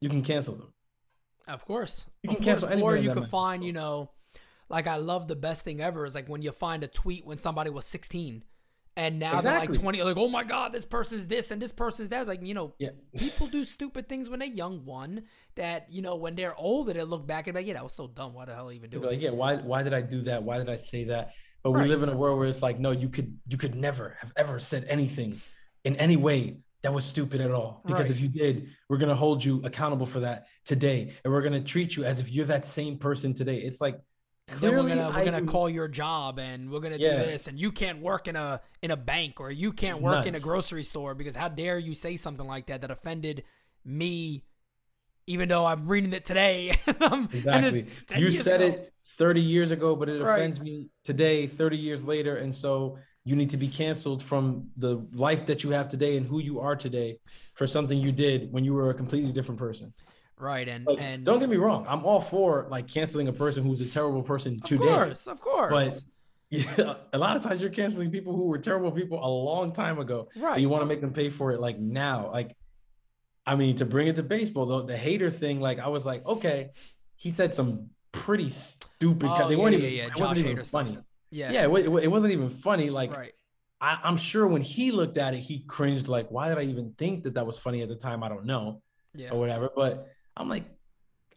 you 0.00 0.08
can 0.08 0.22
cancel 0.22 0.54
them. 0.54 0.72
Of 1.48 1.64
course. 1.64 2.06
You 2.22 2.30
of 2.30 2.36
can 2.36 2.44
course. 2.44 2.60
cancel 2.60 2.82
Or 2.82 2.96
you 2.96 3.12
might- 3.12 3.28
find, 3.28 3.64
you 3.64 3.72
know, 3.72 4.10
like 4.68 4.86
I 4.86 4.96
love 4.96 5.26
the 5.28 5.34
best 5.36 5.62
thing 5.62 5.80
ever 5.80 6.06
is 6.06 6.14
like 6.14 6.28
when 6.28 6.42
you 6.42 6.52
find 6.52 6.82
a 6.84 6.88
tweet 6.88 7.26
when 7.26 7.38
somebody 7.38 7.70
was 7.70 7.84
16 7.86 8.42
and 8.96 9.18
now 9.18 9.40
they're 9.40 9.58
like 9.58 9.72
20, 9.72 10.02
like, 10.02 10.16
oh 10.16 10.28
my 10.28 10.44
God, 10.44 10.72
this 10.72 10.84
person's 10.84 11.26
this 11.26 11.50
and 11.50 11.60
this 11.60 11.72
person's 11.72 12.10
that. 12.10 12.26
Like, 12.28 12.44
you 12.46 12.54
know, 12.54 12.74
Yeah. 12.78 12.90
people 13.16 13.46
do 13.46 13.64
stupid 13.64 14.08
things 14.08 14.28
when 14.28 14.40
they're 14.40 14.48
young, 14.48 14.84
one 14.84 15.22
that, 15.54 15.86
you 15.90 16.02
know, 16.02 16.16
when 16.16 16.34
they're 16.34 16.54
older, 16.56 16.92
they 16.92 17.02
look 17.02 17.26
back 17.26 17.46
and 17.46 17.54
be 17.54 17.60
like, 17.60 17.66
yeah, 17.66 17.74
that 17.74 17.82
was 17.84 17.94
so 17.94 18.06
dumb. 18.06 18.34
Why 18.34 18.44
the 18.44 18.54
hell 18.54 18.70
even 18.72 18.90
do 18.90 19.02
it? 19.02 19.06
like, 19.06 19.20
yeah, 19.20 19.30
why 19.30 19.56
why 19.56 19.82
did 19.82 19.94
I 19.94 20.02
do 20.02 20.22
that? 20.22 20.42
Why 20.42 20.58
did 20.58 20.68
I 20.68 20.76
say 20.76 21.04
that? 21.04 21.32
But 21.62 21.70
Right. 21.72 21.84
we 21.84 21.88
live 21.88 22.02
in 22.02 22.08
a 22.08 22.16
world 22.16 22.38
where 22.38 22.48
it's 22.48 22.62
like, 22.62 22.78
no, 22.78 22.90
you 22.90 23.08
could 23.08 23.38
you 23.48 23.56
could 23.56 23.74
never 23.74 24.16
have 24.20 24.32
ever 24.36 24.60
said 24.60 24.84
anything 24.88 25.40
in 25.84 25.96
any 25.96 26.16
way 26.16 26.58
that 26.82 26.92
was 26.92 27.04
stupid 27.04 27.40
at 27.40 27.52
all. 27.52 27.82
Because 27.86 28.02
Right. 28.06 28.10
if 28.10 28.20
you 28.20 28.28
did, 28.28 28.68
we're 28.88 28.98
gonna 28.98 29.14
hold 29.14 29.44
you 29.44 29.62
accountable 29.64 30.04
for 30.06 30.20
that 30.20 30.46
today, 30.64 31.14
and 31.24 31.32
we're 31.32 31.42
gonna 31.42 31.62
treat 31.62 31.96
you 31.96 32.04
as 32.04 32.18
if 32.18 32.30
you're 32.30 32.46
that 32.46 32.66
same 32.66 32.98
person 32.98 33.32
today. 33.32 33.58
It's 33.58 33.80
like 33.80 33.96
And 34.52 34.60
then 34.60 34.70
we're 34.76 34.88
gonna 34.88 35.08
we're 35.10 35.16
I 35.16 35.24
gonna 35.24 35.40
do- 35.40 35.46
call 35.46 35.68
your 35.68 35.88
job 35.88 36.38
and 36.38 36.70
we're 36.70 36.80
gonna 36.80 36.98
do 36.98 37.04
this 37.04 37.48
and 37.48 37.58
you 37.58 37.72
can't 37.72 38.00
work 38.00 38.28
in 38.28 38.36
a 38.36 38.60
in 38.82 38.90
a 38.90 38.96
bank 38.96 39.40
or 39.40 39.50
you 39.50 39.72
can't 39.72 39.96
It's 39.96 40.02
work 40.04 40.26
in 40.26 40.34
a 40.34 40.40
grocery 40.40 40.82
store 40.82 41.14
because 41.14 41.34
how 41.36 41.48
dare 41.48 41.78
you 41.78 41.94
say 41.94 42.16
something 42.16 42.46
like 42.46 42.66
that 42.66 42.80
that 42.82 42.90
offended 42.90 43.44
me 43.84 44.44
even 45.26 45.48
though 45.48 45.64
I'm 45.64 45.86
reading 45.86 46.12
it 46.12 46.24
today 46.24 46.76
and, 46.86 46.96
and 47.00 47.28
exactly. 47.32 47.80
it's 47.80 48.00
You 48.16 48.30
said 48.32 48.60
ago. 48.60 48.72
it 48.72 48.92
30 49.18 49.40
years 49.40 49.70
ago, 49.70 49.94
but 49.94 50.08
it 50.08 50.20
Right. 50.20 50.38
offends 50.38 50.58
me 50.60 50.88
today, 51.04 51.46
30 51.46 51.76
years 51.76 52.04
later, 52.04 52.36
and 52.36 52.52
so 52.54 52.98
you 53.24 53.36
need 53.36 53.50
to 53.50 53.56
be 53.56 53.68
canceled 53.68 54.20
from 54.22 54.68
the 54.76 55.06
life 55.12 55.46
that 55.46 55.62
you 55.62 55.70
have 55.70 55.88
today 55.88 56.16
and 56.16 56.26
who 56.26 56.40
you 56.40 56.58
are 56.58 56.74
today 56.74 57.18
for 57.54 57.68
something 57.68 57.98
you 57.98 58.10
did 58.10 58.52
when 58.52 58.64
you 58.64 58.72
were 58.74 58.90
a 58.90 58.94
completely 58.94 59.30
different 59.30 59.60
person. 59.60 59.92
Right 60.42 60.68
and 60.68 60.84
Like, 60.86 60.98
and 61.00 61.24
don't 61.24 61.38
get 61.40 61.48
me 61.48 61.56
wrong, 61.56 61.86
I'm 61.88 62.04
all 62.04 62.20
for 62.20 62.66
like 62.68 62.88
canceling 62.88 63.28
a 63.28 63.32
person 63.32 63.62
who's 63.62 63.80
a 63.80 63.86
terrible 63.86 64.22
person 64.22 64.60
today. 64.60 64.82
of 64.88 64.94
course 64.94 65.26
of 65.28 65.40
course 65.40 65.70
But 65.70 66.02
yeah, 66.50 66.94
a 67.12 67.18
lot 67.18 67.36
of 67.36 67.42
times 67.42 67.60
you're 67.62 67.70
canceling 67.70 68.10
people 68.10 68.34
who 68.36 68.44
were 68.46 68.58
terrible 68.58 68.90
people 68.92 69.18
a 69.24 69.26
long 69.28 69.72
time 69.72 69.98
ago. 69.98 70.28
and 70.34 70.42
right 70.42 70.60
You 70.60 70.68
want 70.68 70.82
to 70.82 70.86
make 70.86 71.00
them 71.00 71.12
pay 71.12 71.30
for 71.30 71.52
it 71.52 71.60
like 71.60 71.78
now. 71.78 72.30
Like, 72.30 72.56
I 73.46 73.54
mean, 73.56 73.76
to 73.76 73.84
bring 73.86 74.08
it 74.08 74.16
to 74.16 74.22
baseball, 74.22 74.66
though, 74.66 74.82
the 74.82 74.94
Hader 74.94 75.32
thing, 75.32 75.60
like 75.60 75.78
I 75.78 75.88
was 75.88 76.04
like, 76.04 76.26
okay, 76.26 76.70
he 77.16 77.30
said 77.32 77.54
some 77.54 77.90
pretty 78.12 78.50
stupid. 78.50 79.30
Oh, 79.30 79.48
they 79.48 79.54
yeah, 79.56 79.62
weren't 79.62 79.72
yeah, 79.78 79.78
even. 79.78 79.92
yeah, 79.96 80.06
It 80.06 80.16
Josh 80.16 80.20
wasn't 80.20 80.38
even 80.46 80.56
Hader 80.56 80.66
stuff. 80.66 80.86
funny. 80.86 80.98
yeah 81.30 81.52
Yeah, 81.52 81.66
it, 81.68 81.86
it 81.86 82.10
wasn't 82.10 82.32
even 82.32 82.50
funny. 82.50 82.90
Like 82.90 83.16
right 83.16 83.32
I, 83.80 83.98
I'm 84.04 84.16
sure 84.16 84.46
when 84.46 84.62
he 84.62 84.90
looked 84.92 85.18
at 85.18 85.34
it, 85.34 85.40
he 85.40 85.60
cringed. 85.60 86.06
Like, 86.08 86.30
why 86.30 86.48
did 86.48 86.58
I 86.58 86.62
even 86.64 86.92
think 86.98 87.24
that 87.24 87.34
that 87.34 87.46
was 87.46 87.58
funny 87.58 87.82
at 87.82 87.88
the 87.88 87.96
time? 87.96 88.22
I 88.22 88.28
don't 88.28 88.44
know 88.46 88.82
yeah 89.14 89.30
or 89.30 89.38
whatever. 89.40 89.70
But 89.74 90.08
I'm 90.36 90.48
like, 90.48 90.64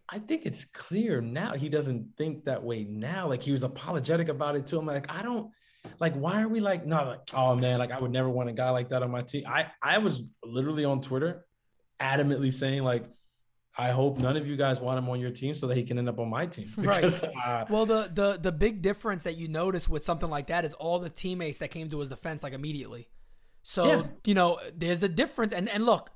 I 0.07 0.19
think 0.19 0.45
it's 0.45 0.65
clear 0.65 1.19
now 1.21 1.53
he 1.55 1.67
doesn't 1.69 2.15
think 2.17 2.45
that 2.45 2.63
way 2.63 2.83
now. 2.83 3.27
Like 3.27 3.41
he 3.43 3.51
was 3.51 3.63
apologetic 3.63 4.29
about 4.29 4.55
it 4.55 4.65
too. 4.67 4.77
I'm 4.79 4.85
like, 4.85 5.09
I 5.09 5.21
don't 5.23 5.51
like 5.99 6.13
why 6.15 6.41
are 6.41 6.47
we 6.47 6.59
like 6.59 6.85
not 6.85 7.07
like, 7.07 7.19
oh 7.33 7.55
man, 7.55 7.79
like 7.79 7.91
I 7.91 7.99
would 7.99 8.11
never 8.11 8.29
want 8.29 8.49
a 8.49 8.53
guy 8.53 8.69
like 8.69 8.89
that 8.89 9.03
on 9.03 9.11
my 9.11 9.21
team. 9.23 9.43
I 9.47 9.67
I 9.81 9.97
was 9.97 10.21
literally 10.43 10.85
on 10.85 11.01
Twitter 11.01 11.45
adamantly 12.01 12.53
saying 12.53 12.83
like 12.83 13.05
I 13.77 13.91
hope 13.91 14.19
none 14.19 14.37
of 14.37 14.47
you 14.47 14.55
guys 14.55 14.79
want 14.79 14.97
him 14.99 15.09
on 15.09 15.19
your 15.19 15.31
team 15.31 15.53
so 15.53 15.67
that 15.67 15.75
he 15.75 15.83
can 15.83 15.97
end 15.97 16.07
up 16.07 16.17
on 16.19 16.29
my 16.29 16.45
team. 16.45 16.71
Right. 16.77 17.03
Uh, 17.03 17.65
well 17.69 17.85
the 17.85 18.09
the 18.13 18.37
the 18.41 18.51
big 18.51 18.81
difference 18.81 19.23
that 19.23 19.37
you 19.37 19.47
notice 19.47 19.89
with 19.89 20.03
something 20.05 20.29
like 20.29 20.47
that 20.47 20.65
is 20.65 20.73
all 20.75 20.99
the 20.99 21.09
teammates 21.09 21.57
that 21.59 21.71
came 21.71 21.89
to 21.89 21.99
his 21.99 22.09
defense 22.09 22.43
like 22.43 22.53
immediately 22.53 23.09
so 23.63 23.85
Yeah. 23.85 24.03
you 24.23 24.33
know 24.33 24.59
there's 24.75 24.99
the 24.99 25.09
difference 25.09 25.51
and 25.51 25.67
and 25.69 25.85
look 25.85 26.11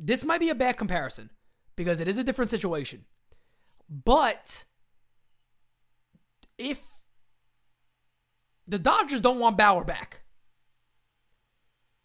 this 0.00 0.24
might 0.24 0.40
be 0.40 0.48
a 0.50 0.54
bad 0.54 0.76
comparison 0.76 1.30
because 1.76 2.00
it 2.00 2.08
is 2.08 2.18
a 2.18 2.24
different 2.24 2.50
situation 2.50 3.04
but 3.88 4.64
if 6.58 7.04
the 8.66 8.78
Dodgers 8.78 9.20
don't 9.20 9.38
want 9.38 9.58
Bauer 9.58 9.84
back. 9.84 10.22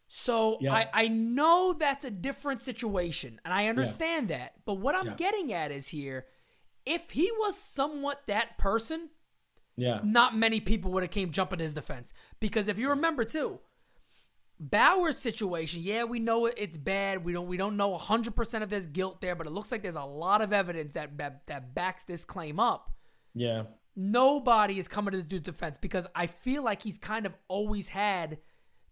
So 0.07 0.57
Yeah. 0.59 0.74
I, 0.74 0.89
I 0.93 1.07
know 1.07 1.74
that's 1.74 2.03
a 2.03 2.11
different 2.11 2.61
situation, 2.63 3.39
and 3.45 3.53
I 3.53 3.67
understand 3.67 4.28
that. 4.30 4.55
But 4.65 4.76
what 4.76 4.95
I'm 4.95 5.07
Yeah. 5.07 5.15
getting 5.15 5.53
at 5.53 5.72
is 5.72 5.89
here, 5.89 6.26
if 6.86 7.11
he 7.11 7.32
was 7.32 7.57
somewhat 7.57 8.24
that 8.28 8.57
person, 8.57 9.11
yeah. 9.76 10.01
not 10.03 10.36
many 10.36 10.59
people 10.59 10.91
would 10.91 11.03
have 11.03 11.11
came 11.11 11.32
jumping 11.32 11.59
his 11.59 11.74
defense. 11.74 12.11
Because 12.39 12.67
if 12.67 12.78
you 12.78 12.89
remember 12.89 13.24
too, 13.24 13.59
Bauer's 14.60 15.18
situation, 15.18 15.82
yeah, 15.82 16.03
we 16.03 16.20
know 16.20 16.45
it's 16.45 16.76
bad. 16.76 17.24
We 17.24 17.32
don't 17.32 17.47
we 17.47 17.55
don't 17.55 17.78
know 17.78 17.97
100% 17.97 18.62
of 18.62 18.70
this 18.70 18.88
guilt 18.88 19.22
there, 19.22 19.36
but 19.36 19.47
it 19.47 19.51
looks 19.51 19.72
like 19.72 19.82
there's 19.82 19.95
a 19.95 20.03
lot 20.03 20.41
of 20.41 20.51
evidence 20.51 20.93
that 20.95 21.18
that, 21.18 21.47
that 21.47 21.74
backs 21.74 22.03
this 22.03 22.26
claim 22.26 22.60
up. 22.60 22.91
Yeah. 23.34 23.64
Nobody 23.95 24.78
is 24.78 24.88
coming 24.88 25.12
to 25.12 25.18
this 25.18 25.28
dude's 25.28 25.45
defense 25.45 25.78
because 25.80 26.07
I 26.14 26.28
feel 26.28 26.62
like 26.64 26.82
he's 26.82 26.97
kind 26.97 27.26
of 27.26 27.34
always 27.47 27.89
had 27.89 28.39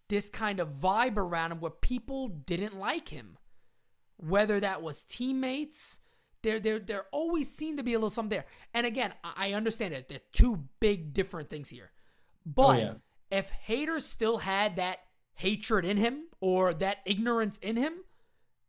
this 0.08 0.30
kind 0.30 0.62
of 0.62 0.70
vibe 0.70 1.18
around 1.18 1.52
him 1.52 1.60
where 1.60 1.72
people 1.72 2.30
didn't 2.30 2.78
like 2.78 3.10
him. 3.10 3.38
Whether 4.16 4.60
that 4.62 4.82
was 4.82 5.04
teammates, 5.04 6.00
there 6.44 6.62
there 6.62 6.80
there 6.80 7.06
always 7.12 7.54
seemed 7.54 7.78
to 7.78 7.84
be 7.84 7.94
a 7.94 7.98
little 7.98 8.10
something 8.10 8.38
there. 8.38 8.46
And 8.74 8.88
again, 8.88 9.14
I 9.24 9.52
understand 9.52 9.94
that 9.94 10.08
there's 10.08 10.22
two 10.32 10.64
big 10.80 11.14
different 11.14 11.50
things 11.50 11.70
here. 11.70 11.92
Oh, 12.48 12.52
but 12.56 12.80
yeah. 12.80 12.94
if 13.30 13.52
Hader's 13.68 14.06
still 14.06 14.38
had 14.38 14.78
that 14.78 15.00
hatred 15.38 15.86
in 15.86 15.98
him 15.98 16.24
or 16.42 16.74
that 16.76 16.98
ignorance 17.06 17.58
in 17.60 17.76
him, 17.78 17.94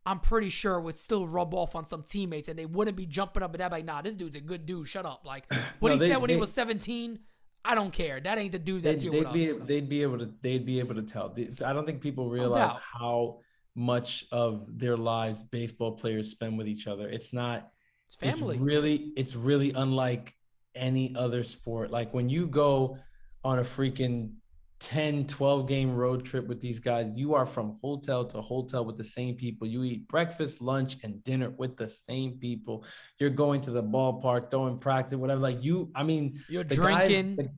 I'm 0.05 0.19
pretty 0.19 0.49
sure 0.49 0.79
would 0.79 0.97
still 0.97 1.27
rub 1.27 1.53
off 1.53 1.75
on 1.75 1.87
some 1.87 2.03
teammates 2.03 2.47
and 2.49 2.57
they 2.57 2.65
wouldn't 2.65 2.97
be 2.97 3.05
jumping 3.05 3.43
up 3.43 3.51
and 3.53 3.59
down 3.59 3.71
like, 3.71 3.85
nah, 3.85 4.01
this 4.01 4.13
dude's 4.15 4.35
a 4.35 4.41
good 4.41 4.65
dude. 4.65 4.87
Shut 4.87 5.05
up. 5.05 5.21
Like 5.25 5.51
what 5.79 5.89
No, 5.89 5.93
he 5.95 5.99
they- 5.99 6.07
said 6.09 6.17
when 6.17 6.29
he 6.29 6.35
was 6.35 6.51
17, 6.53 7.19
I 7.65 7.75
don't 7.75 7.91
care. 7.91 8.19
That 8.21 8.37
ain't 8.37 8.53
the 8.53 8.59
dude 8.59 8.83
They'd, 8.83 8.91
that's 8.93 9.03
here 9.03 9.11
they'd 9.11 9.25
with 9.25 9.33
be 9.33 9.51
us. 9.51 9.57
they'd 9.65 9.89
be 9.89 10.01
able 10.01 10.17
to 10.19 10.31
they'd 10.41 10.65
be 10.65 10.79
able 10.79 10.95
to 10.95 11.01
tell. 11.03 11.35
I 11.65 11.73
don't 11.73 11.85
think 11.85 12.01
people 12.01 12.29
realize 12.29 12.71
doubt. 12.71 12.81
how 12.99 13.39
much 13.75 14.25
of 14.31 14.65
their 14.79 14.95
lives 14.97 15.43
baseball 15.43 15.91
players 15.91 16.31
spend 16.31 16.57
with 16.57 16.67
each 16.67 16.87
other. 16.87 17.09
It's 17.09 17.33
not 17.33 17.69
It's 18.07 18.15
family. 18.15 18.55
It's 18.55 18.63
really 18.63 19.11
it's 19.17 19.35
really 19.35 19.71
unlike 19.73 20.33
any 20.73 21.13
other 21.15 21.43
sport. 21.43 21.91
Like 21.91 22.13
when 22.13 22.29
you 22.29 22.47
go 22.47 22.97
on 23.43 23.59
a 23.59 23.63
freaking 23.63 24.35
10, 24.79 25.27
12 25.27 25.67
game 25.67 25.93
road 25.93 26.23
trip 26.25 26.47
with 26.47 26.61
these 26.61 26.79
guys, 26.79 27.09
you 27.13 27.33
are 27.35 27.45
from 27.45 27.77
hotel 27.83 28.23
to 28.25 28.41
hotel 28.41 28.85
with 28.85 28.97
the 28.97 29.03
same 29.03 29.35
people. 29.35 29.67
You 29.67 29.83
eat 29.83 30.07
breakfast, 30.07 30.61
lunch, 30.61 30.97
and 31.03 31.23
dinner 31.23 31.49
with 31.49 31.75
the 31.77 31.87
same 31.87 32.37
people. 32.39 32.85
You're 33.19 33.29
going 33.29 33.61
to 33.61 33.71
the 33.71 33.83
ballpark, 33.83 34.49
throwing 34.51 34.77
practice, 34.79 35.17
whatever. 35.17 35.41
Like 35.41 35.61
you, 35.63 35.91
I 35.95 36.03
mean, 36.03 36.41
You're 36.47 36.63
the 36.63 36.75
guys- 36.77 37.07
drinking. 37.09 37.35
the- 37.35 37.49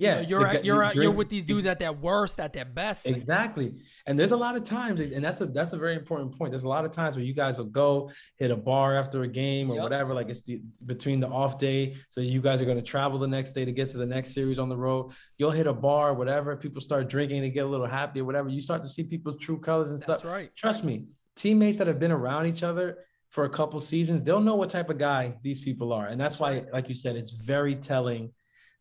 Yeah, 0.00 0.20
You 0.20 0.22
know, 0.22 0.28
you're 0.28 0.52
the 0.52 0.64
you're 0.64 0.82
you're 0.84 0.94
you're- 1.04 1.14
with 1.14 1.28
these 1.28 1.44
dudes 1.44 1.66
at 1.66 1.78
their 1.78 1.92
worst, 1.92 2.40
at 2.40 2.52
their 2.54 2.64
best. 2.64 3.06
Exactly. 3.06 3.74
And 4.06 4.18
there's 4.18 4.32
a 4.32 4.36
lot 4.36 4.56
of 4.56 4.64
times, 4.64 4.98
and 5.00 5.22
that's 5.24 5.40
a 5.42 5.46
that's 5.46 5.72
a 5.72 5.76
very 5.76 5.94
important 5.94 6.36
point. 6.38 6.50
There's 6.52 6.62
a 6.62 6.68
lot 6.68 6.84
of 6.86 6.90
times 6.90 7.16
where 7.16 7.24
you 7.24 7.34
guys 7.34 7.58
will 7.58 7.66
go 7.66 8.10
hit 8.36 8.50
a 8.50 8.56
bar 8.56 8.96
after 8.96 9.22
a 9.22 9.28
game 9.28 9.70
or 9.70 9.74
Yep. 9.74 9.82
whatever, 9.82 10.14
like 10.14 10.28
it's 10.30 10.40
the, 10.42 10.62
between 10.86 11.20
the 11.20 11.28
off 11.28 11.58
day. 11.58 11.96
So 12.08 12.20
you 12.22 12.40
guys 12.40 12.60
are 12.62 12.64
going 12.64 12.78
to 12.78 12.82
travel 12.82 13.18
the 13.18 13.28
next 13.28 13.52
day 13.52 13.64
to 13.66 13.72
get 13.72 13.90
to 13.90 13.98
the 13.98 14.06
next 14.06 14.32
series 14.32 14.58
on 14.58 14.68
the 14.70 14.76
road. 14.76 15.12
You'll 15.36 15.50
hit 15.50 15.66
a 15.66 15.74
bar, 15.74 16.14
whatever. 16.14 16.56
People 16.56 16.80
start 16.80 17.08
drinking, 17.08 17.42
they 17.42 17.50
get 17.50 17.66
a 17.66 17.68
little 17.68 17.86
happy 17.86 18.20
or 18.20 18.24
whatever. 18.24 18.48
You 18.48 18.62
start 18.62 18.82
to 18.84 18.88
see 18.88 19.04
people's 19.04 19.36
true 19.36 19.58
colors 19.60 19.90
and 19.90 20.00
That's 20.00 20.22
stuff. 20.22 20.32
right. 20.32 20.50
Trust 20.56 20.82
me, 20.82 21.06
teammates 21.36 21.76
that 21.78 21.86
have 21.86 21.98
been 22.00 22.12
around 22.12 22.46
each 22.46 22.62
other 22.62 23.04
for 23.28 23.44
a 23.44 23.48
couple 23.50 23.78
seasons, 23.80 24.22
they'll 24.22 24.40
know 24.40 24.56
what 24.56 24.70
type 24.70 24.90
of 24.90 24.98
guy 24.98 25.36
these 25.42 25.60
people 25.60 25.92
are. 25.92 26.06
And 26.06 26.18
that's 26.20 26.40
why, 26.40 26.64
like 26.72 26.88
you 26.88 26.94
said, 26.96 27.14
it's 27.16 27.30
very 27.30 27.76
telling 27.76 28.32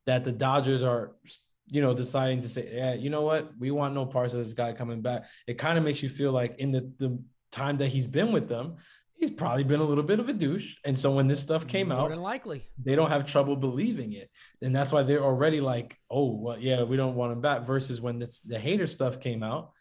that 0.09 0.23
the 0.23 0.31
Dodgers 0.31 0.81
are, 0.81 1.11
you 1.67 1.81
know, 1.83 1.93
deciding 1.93 2.41
to 2.41 2.49
say, 2.49 2.67
yeah, 2.73 2.93
you 2.95 3.11
know 3.11 3.21
what, 3.21 3.51
we 3.59 3.69
want 3.69 3.93
no 3.93 4.07
parts 4.07 4.33
of 4.33 4.43
this 4.43 4.53
guy 4.53 4.73
coming 4.73 5.01
back. 5.01 5.25
It 5.45 5.59
kind 5.59 5.77
of 5.77 5.83
makes 5.83 6.01
you 6.01 6.09
feel 6.09 6.31
like 6.31 6.57
in 6.57 6.71
the 6.71 6.91
the 6.97 7.21
time 7.51 7.77
that 7.77 7.89
he's 7.89 8.07
been 8.07 8.31
with 8.31 8.49
them, 8.49 8.77
he's 9.19 9.29
probably 9.29 9.63
been 9.63 9.79
a 9.79 9.83
little 9.83 10.03
bit 10.03 10.19
of 10.19 10.27
a 10.27 10.33
douche. 10.33 10.77
And 10.83 10.97
so 10.97 11.11
when 11.11 11.27
this 11.27 11.39
stuff 11.39 11.67
came 11.67 11.89
More 11.89 11.99
out, 11.99 12.09
than 12.09 12.21
likely. 12.21 12.67
they 12.83 12.95
don't 12.95 13.09
have 13.09 13.27
trouble 13.27 13.55
believing 13.55 14.13
it. 14.13 14.31
And 14.63 14.75
that's 14.75 14.91
why 14.91 15.03
they're 15.03 15.23
already 15.23 15.61
like, 15.61 15.95
oh, 16.09 16.31
well, 16.35 16.57
yeah, 16.59 16.81
we 16.83 16.97
don't 16.97 17.15
want 17.15 17.33
him 17.33 17.41
back. 17.41 17.67
Versus 17.67 18.01
when 18.01 18.17
this, 18.19 18.39
the 18.39 18.57
Hader 18.57 18.89
stuff 18.89 19.19
came 19.19 19.43
out, 19.43 19.71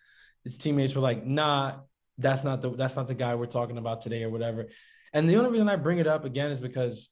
his 0.44 0.58
teammates 0.58 0.94
were 0.94 1.00
like, 1.00 1.24
nah, 1.24 1.76
that's 2.18 2.44
not 2.44 2.60
the 2.60 2.70
that's 2.70 2.96
not 2.96 3.08
the 3.08 3.14
guy 3.14 3.34
we're 3.34 3.46
talking 3.46 3.78
about 3.78 4.02
today 4.02 4.24
or 4.24 4.30
whatever. 4.30 4.68
And 5.14 5.26
the 5.26 5.36
only 5.36 5.50
reason 5.52 5.70
I 5.70 5.76
bring 5.76 5.98
it 5.98 6.06
up 6.06 6.26
again 6.26 6.50
is 6.50 6.60
because 6.60 7.08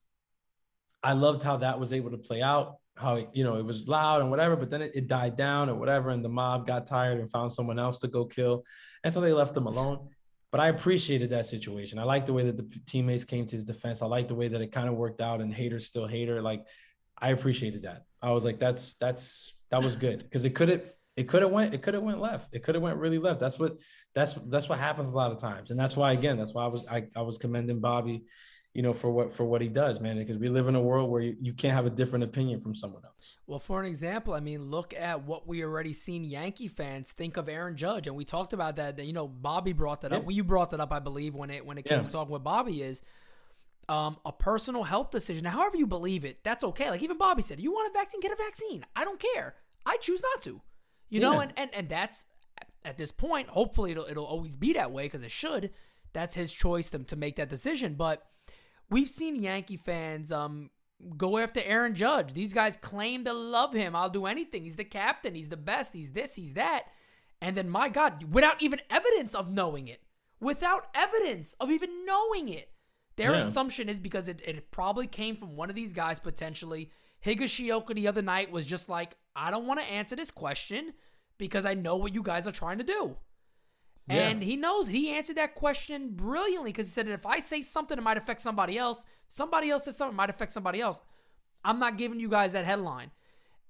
I 1.03 1.13
loved 1.13 1.43
how 1.43 1.59
that 1.59 1.79
was 1.79 1.93
able 1.93 2.11
to 2.11 2.19
play 2.19 2.43
out. 2.43 2.77
How 2.97 3.27
you 3.33 3.45
know 3.45 3.57
it 3.57 3.65
was 3.65 3.89
loud 3.89 4.23
and 4.23 4.31
whatever, 4.31 4.57
but 4.57 4.71
then 4.71 4.83
it, 4.83 4.93
it 4.95 5.07
died 5.07 5.37
down 5.37 5.69
or 5.69 5.75
whatever, 5.75 6.11
and 6.11 6.25
the 6.25 6.29
mob 6.29 6.67
got 6.67 6.87
tired 6.87 7.21
and 7.21 7.31
found 7.31 7.53
someone 7.53 7.79
else 7.79 7.99
to 7.99 8.09
go 8.09 8.25
kill, 8.25 8.65
and 9.05 9.13
so 9.13 9.21
they 9.21 9.33
left 9.33 9.57
him 9.57 9.67
alone. 9.67 10.09
But 10.51 10.61
I 10.61 10.69
appreciated 10.69 11.31
that 11.31 11.47
situation. 11.47 11.99
I 11.99 12.05
like 12.05 12.25
the 12.25 12.33
way 12.33 12.45
that 12.45 12.57
the 12.57 12.67
teammates 12.87 13.25
came 13.25 13.47
to 13.47 13.57
his 13.57 13.65
defense. 13.65 14.01
I 14.01 14.07
like 14.07 14.29
the 14.29 14.35
way 14.35 14.49
that 14.49 14.61
it 14.61 14.73
kind 14.73 14.89
of 14.89 14.95
worked 14.95 15.21
out, 15.21 15.41
and 15.41 15.53
Hader's 15.53 15.87
still 15.87 16.09
Hader. 16.09 16.43
Like 16.43 16.65
I 17.19 17.31
appreciated 17.31 17.83
that. 17.83 18.05
I 18.23 18.31
was 18.31 18.45
like, 18.45 18.59
that's 18.59 18.95
that's 18.95 19.55
that 19.71 19.83
was 19.83 19.97
good 19.97 20.23
because 20.23 20.45
it 20.45 20.55
could 20.55 20.69
have 20.69 20.83
it 21.17 21.29
could 21.29 21.43
have 21.43 21.51
went 21.51 21.75
it 21.75 21.83
could 21.83 21.95
have 21.95 22.03
went 22.03 22.21
left. 22.21 22.55
It 22.55 22.63
could 22.63 22.75
have 22.75 22.83
went 22.83 22.99
really 22.99 23.19
left. 23.19 23.41
That's 23.41 23.59
what 23.59 23.77
that's 24.15 24.35
that's 24.47 24.69
what 24.69 24.79
happens 24.79 25.13
a 25.13 25.17
lot 25.17 25.33
of 25.33 25.39
times, 25.39 25.71
and 25.71 25.79
that's 25.79 25.97
why 25.97 26.13
again 26.13 26.37
that's 26.37 26.55
why 26.55 26.65
I 26.65 26.69
was 26.69 26.87
I, 26.91 27.07
I 27.17 27.23
was 27.23 27.39
commending 27.39 27.81
Bobby, 27.81 28.25
you 28.77 28.83
know, 28.83 28.93
for 28.93 29.11
what 29.11 29.33
for 29.33 29.45
what 29.47 29.63
he 29.63 29.69
does, 29.69 30.01
man. 30.01 30.19
Because 30.19 30.37
we 30.37 30.51
live 30.51 30.69
in 30.69 30.75
a 30.75 30.81
world 30.83 31.11
where 31.11 31.23
you, 31.23 31.35
you 31.41 31.55
can't 31.55 31.73
have 31.73 31.87
a 31.87 31.91
different 31.91 32.25
opinion 32.25 32.61
from 32.61 32.75
someone 32.75 33.03
else. 33.07 33.39
Well, 33.47 33.59
for 33.59 33.81
an 33.81 33.87
example, 33.87 34.35
I 34.35 34.41
mean, 34.41 34.71
look 34.71 34.93
at 34.93 35.25
what 35.25 35.49
we 35.49 35.65
already 35.65 35.95
seen 35.95 36.25
Yankee 36.25 36.69
fans 36.69 37.11
think 37.11 37.39
of 37.39 37.49
Aaron 37.49 37.75
Judge, 37.77 38.07
and 38.07 38.15
we 38.15 38.27
talked 38.27 38.53
about 38.53 38.77
that. 38.77 38.99
That 38.99 39.07
you 39.07 39.15
know, 39.15 39.27
Bobby 39.27 39.73
brought 39.73 40.03
that 40.03 40.13
up. 40.13 40.21
Yeah. 40.21 40.27
Well, 40.27 40.37
you 40.37 40.45
brought 40.45 40.73
that 40.73 40.81
up, 40.81 40.93
I 40.93 40.99
believe, 40.99 41.35
when 41.35 41.49
it 41.49 41.65
when 41.65 41.79
it 41.79 41.87
came 41.87 42.01
Yeah. 42.01 42.07
to 42.07 42.13
talking 42.13 42.33
with 42.35 42.45
Bobby 42.45 42.83
is 42.83 43.01
um, 43.89 44.19
a 44.27 44.33
personal 44.33 44.83
health 44.83 45.11
decision. 45.11 45.45
Now, 45.45 45.53
however 45.53 45.79
you 45.79 45.87
believe 45.87 46.27
it, 46.27 46.45
that's 46.45 46.63
okay. 46.63 46.91
Like 46.91 47.03
even 47.03 47.17
Bobby 47.17 47.41
said, 47.41 47.59
you 47.59 47.73
want 47.73 47.91
a 47.91 47.99
vaccine, 47.99 48.21
get 48.21 48.31
a 48.33 48.37
vaccine. 48.37 48.85
I 48.95 49.05
don't 49.05 49.19
care. 49.19 49.55
I 49.87 49.97
choose 50.03 50.21
not 50.35 50.43
to. 50.43 50.61
You 51.09 51.21
know, 51.21 51.41
and 51.41 51.53
and 51.57 51.71
and 51.73 51.89
that's 51.89 52.27
at 52.85 52.99
this 52.99 53.11
point. 53.11 53.49
Hopefully, 53.49 53.93
it'll 53.93 54.05
it'll 54.05 54.27
always 54.27 54.55
be 54.55 54.75
that 54.75 54.93
way 54.93 55.05
because 55.05 55.23
it 55.23 55.31
should. 55.31 55.71
That's 56.13 56.35
his 56.35 56.53
choice 56.53 56.91
to, 56.91 56.99
to 56.99 57.17
make 57.17 57.37
that 57.37 57.49
decision. 57.49 57.95
But 57.95 58.27
we've 58.91 59.09
seen 59.09 59.37
Yankee 59.43 59.77
fans 59.77 60.31
um 60.33 60.71
go 61.17 61.39
after 61.39 61.61
Aaron 61.65 61.95
Judge. 61.95 62.33
These 62.33 62.53
guys 62.53 62.77
claim 62.77 63.25
to 63.25 63.33
love 63.33 63.73
him. 63.75 63.95
I'll 63.95 64.09
do 64.11 64.27
anything. 64.27 64.63
He's 64.63 64.77
the 64.77 64.85
captain. 64.85 65.35
He's 65.35 65.49
the 65.51 65.57
best. 65.57 65.93
He's 65.93 66.13
this. 66.13 66.35
He's 66.37 66.55
that. 66.55 66.85
And 67.43 67.55
then, 67.57 67.69
my 67.69 67.91
God, 67.91 68.33
without 68.33 68.63
even 68.63 68.81
evidence 68.89 69.35
of 69.35 69.51
knowing 69.51 69.89
it, 69.89 70.03
without 70.41 70.87
evidence 70.95 71.55
of 71.61 71.71
even 71.71 72.07
knowing 72.07 72.49
it, 72.49 72.71
their 73.17 73.33
Yeah. 73.33 73.47
assumption 73.47 73.89
is 73.91 73.99
because 73.99 74.27
it, 74.29 74.41
it 74.47 74.71
probably 74.71 75.07
came 75.07 75.37
from 75.37 75.55
one 75.55 75.69
of 75.69 75.77
these 75.77 75.93
guys 75.93 76.19
potentially. 76.19 76.91
Higashioka 77.25 77.95
the 77.95 78.09
other 78.09 78.23
night 78.23 78.51
was 78.51 78.65
just 78.65 78.89
like, 78.89 79.17
I 79.35 79.51
don't 79.51 79.67
want 79.67 79.81
to 79.81 79.87
answer 79.87 80.17
this 80.17 80.31
question 80.31 80.95
because 81.37 81.67
I 81.67 81.75
know 81.75 81.97
what 81.97 82.15
you 82.15 82.23
guys 82.23 82.47
are 82.47 82.53
trying 82.53 82.79
to 82.79 82.85
do. 82.85 83.17
Yeah. 84.09 84.29
And 84.29 84.43
he 84.43 84.57
knows 84.57 84.89
he 84.89 85.11
answered 85.11 85.37
that 85.37 85.55
question 85.55 86.11
brilliantly 86.11 86.71
because 86.71 86.87
he 86.87 86.93
said, 86.93 87.09
if 87.09 87.27
I 87.27 87.41
say 87.41 87.61
something, 87.63 87.99
it 87.99 88.03
might 88.03 88.17
affect 88.19 88.41
somebody 88.41 88.79
else. 88.79 89.05
Somebody 89.29 89.71
else 89.71 89.85
says 89.85 89.97
something, 89.97 90.15
it 90.15 90.17
might 90.17 90.31
affect 90.31 90.53
somebody 90.53 90.81
else. 90.81 91.01
I'm 91.65 91.81
not 91.81 91.99
giving 91.99 92.21
you 92.21 92.29
guys 92.29 92.53
that 92.53 92.65
headline. 92.65 93.11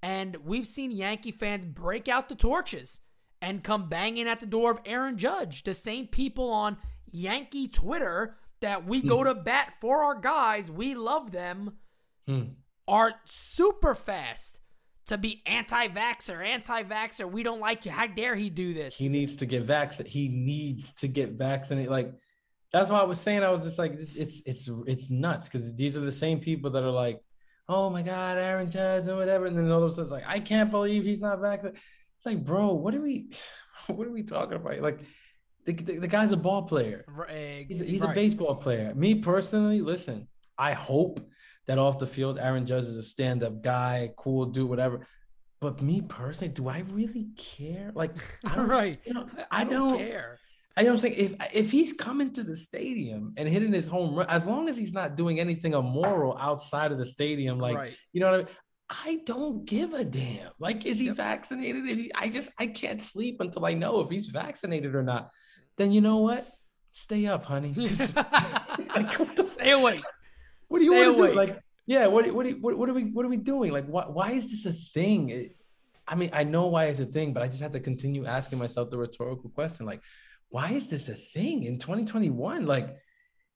And 0.03 0.37
we've 0.45 0.67
seen 0.67 0.91
Yankee 0.91 1.31
fans 1.31 1.65
break 1.65 2.07
out 2.07 2.29
the 2.29 2.35
torches 2.35 3.01
and 3.41 3.63
come 3.63 3.89
banging 3.89 4.27
at 4.27 4.39
the 4.39 4.45
door 4.45 4.69
of 4.71 4.79
Aaron 4.85 5.17
Judge. 5.17 5.63
The 5.63 5.73
same 5.73 6.05
people 6.05 6.51
on 6.51 6.77
Yankee 7.11 7.67
Twitter 7.67 8.35
that 8.59 8.85
we 8.87 9.01
go 9.01 9.23
to 9.23 9.33
bat 9.33 9.73
for 9.81 10.03
our 10.03 10.19
guys, 10.19 10.71
we 10.71 10.93
love 10.93 11.31
them, 11.31 11.77
Hmm. 12.27 12.43
are 12.87 13.13
super 13.25 13.95
fast 13.95 14.59
to 15.07 15.17
be 15.17 15.41
anti 15.45 15.87
vaxxer, 15.87 16.45
anti 16.45 16.83
vaxxer. 16.83 17.29
We 17.29 17.43
don't 17.43 17.59
like 17.59 17.85
you. 17.85 17.91
How 17.91 18.07
dare 18.07 18.35
he 18.35 18.49
do 18.49 18.73
this? 18.73 18.97
He 18.97 19.09
needs 19.09 19.35
to 19.37 19.45
get 19.45 19.63
vaccinated. 19.63 20.11
He 20.11 20.27
needs 20.27 20.95
to 20.95 21.07
get 21.07 21.31
vaccinated. 21.31 21.91
Like 21.91 22.13
that's 22.73 22.89
why 22.89 22.99
I 22.99 23.03
was 23.03 23.19
saying. 23.19 23.43
I 23.43 23.49
was 23.49 23.63
just 23.63 23.79
like, 23.79 23.93
it's 24.15 24.41
it's 24.45 24.69
it's 24.85 25.09
nuts 25.09 25.47
because 25.47 25.73
these 25.75 25.95
are 25.95 26.01
the 26.01 26.11
same 26.11 26.39
people 26.39 26.69
that 26.71 26.83
are 26.83 26.91
like, 26.91 27.21
oh 27.69 27.89
my 27.89 28.01
god, 28.01 28.37
Aaron 28.37 28.69
Judge 28.69 29.07
or 29.07 29.15
whatever, 29.15 29.45
and 29.45 29.57
then 29.57 29.69
all 29.71 29.83
of 29.83 29.89
a 29.89 29.91
sudden 29.91 30.03
it's 30.03 30.11
like, 30.11 30.23
I 30.27 30.39
can't 30.39 30.71
believe 30.71 31.03
he's 31.03 31.21
not 31.21 31.39
vaccinated. 31.39 31.79
It's 32.17 32.25
like, 32.25 32.43
bro, 32.43 32.73
what 32.73 32.95
are 32.95 33.01
we, 33.01 33.31
what 33.87 34.07
are 34.07 34.11
we 34.11 34.23
talking 34.23 34.57
about? 34.57 34.79
Like, 34.79 34.99
the, 35.65 35.73
the, 35.73 35.99
the 35.99 36.07
guy's 36.07 36.31
a 36.31 36.37
ball 36.37 36.63
player. 36.63 37.05
Right, 37.07 37.65
He's, 37.67 37.81
he's 37.81 38.01
right. 38.01 38.11
a 38.11 38.15
baseball 38.15 38.55
player. 38.55 38.93
Me 38.95 39.15
personally, 39.15 39.81
listen, 39.81 40.27
I 40.57 40.73
hope 40.73 41.19
that 41.67 41.77
off 41.77 41.99
the 41.99 42.07
field, 42.07 42.39
Aaron 42.39 42.65
Judge 42.65 42.85
is 42.85 42.97
a 42.97 43.03
stand-up 43.03 43.61
guy, 43.61 44.11
cool 44.17 44.45
dude, 44.45 44.69
whatever. 44.69 45.05
But 45.59 45.81
me 45.81 46.01
personally, 46.01 46.53
do 46.53 46.67
I 46.67 46.79
really 46.91 47.27
care? 47.35 47.91
Like, 47.93 48.15
I 48.45 48.55
don't, 48.55 48.67
right. 48.69 48.99
you 49.05 49.13
know, 49.13 49.27
I, 49.51 49.61
I 49.61 49.63
don't, 49.63 49.89
don't 49.89 49.97
care. 49.97 50.39
I 50.77 50.83
don't 50.83 50.99
think 50.99 51.17
if 51.17 51.35
if 51.55 51.71
he's 51.71 51.91
coming 51.93 52.31
to 52.33 52.43
the 52.43 52.55
stadium 52.55 53.33
and 53.35 53.49
hitting 53.49 53.73
his 53.73 53.87
home 53.87 54.13
run, 54.13 54.27
as 54.29 54.45
long 54.45 54.69
as 54.69 54.77
he's 54.77 54.93
not 54.93 55.15
doing 55.15 55.39
anything 55.39 55.73
immoral 55.73 56.37
outside 56.39 56.91
of 56.91 56.99
the 56.99 57.05
stadium, 57.05 57.57
like 57.57 57.75
right. 57.75 57.97
you 58.13 58.21
know 58.21 58.27
what 58.27 58.35
I 58.35 58.37
mean. 58.43 58.47
I 58.89 59.19
don't 59.25 59.65
give 59.65 59.93
a 59.93 60.05
damn. 60.05 60.51
Like, 60.59 60.85
is 60.85 60.99
he 60.99 61.07
Yep. 61.07 61.15
vaccinated? 61.17 61.85
Is 61.87 61.97
he, 61.97 62.11
I 62.15 62.29
just 62.29 62.51
I 62.59 62.67
can't 62.67 63.01
sleep 63.01 63.41
until 63.41 63.65
I 63.65 63.73
know 63.73 64.01
if 64.01 64.11
he's 64.11 64.27
vaccinated 64.27 64.93
or 64.93 65.03
not. 65.03 65.31
Then 65.77 65.91
you 65.91 65.99
know 65.99 66.17
what? 66.19 66.47
Stay 66.93 67.25
up, 67.25 67.43
honey. 67.45 67.73
like, 67.75 69.47
Stay 69.47 69.71
awake. 69.71 70.03
What 70.67 70.79
do 70.79 70.85
you 70.85 70.91
Stay 70.93 71.05
want 71.09 71.17
to 71.17 71.27
do? 71.27 71.33
Like, 71.35 71.59
yeah, 71.85 72.07
what 72.07 72.29
what, 72.33 72.43
do 72.45 72.49
you- 72.51 72.57
what 72.61 72.77
what 72.77 72.89
are 72.89 72.93
we 72.93 73.03
what 73.05 73.25
are 73.25 73.29
we 73.29 73.37
doing? 73.37 73.71
Like, 73.71 73.85
why 73.85 74.03
why 74.05 74.31
is 74.31 74.47
this 74.47 74.65
a 74.65 74.73
thing? 74.73 75.29
It- 75.29 75.53
I 76.09 76.15
mean, 76.15 76.29
I 76.31 76.43
know 76.45 76.67
why 76.67 76.85
it's 76.85 77.01
a 77.01 77.05
thing, 77.05 77.33
but 77.33 77.43
I 77.43 77.47
just 77.47 77.61
have 77.61 77.73
to 77.73 77.81
continue 77.81 78.25
asking 78.25 78.59
myself 78.59 78.89
the 78.89 78.97
rhetorical 78.97 79.49
question, 79.49 79.85
like, 79.85 80.01
why 80.49 80.71
is 80.71 80.87
this 80.89 81.09
a 81.09 81.13
thing 81.13 81.63
in 81.63 81.79
2021? 81.79 82.65
Like 82.65 82.95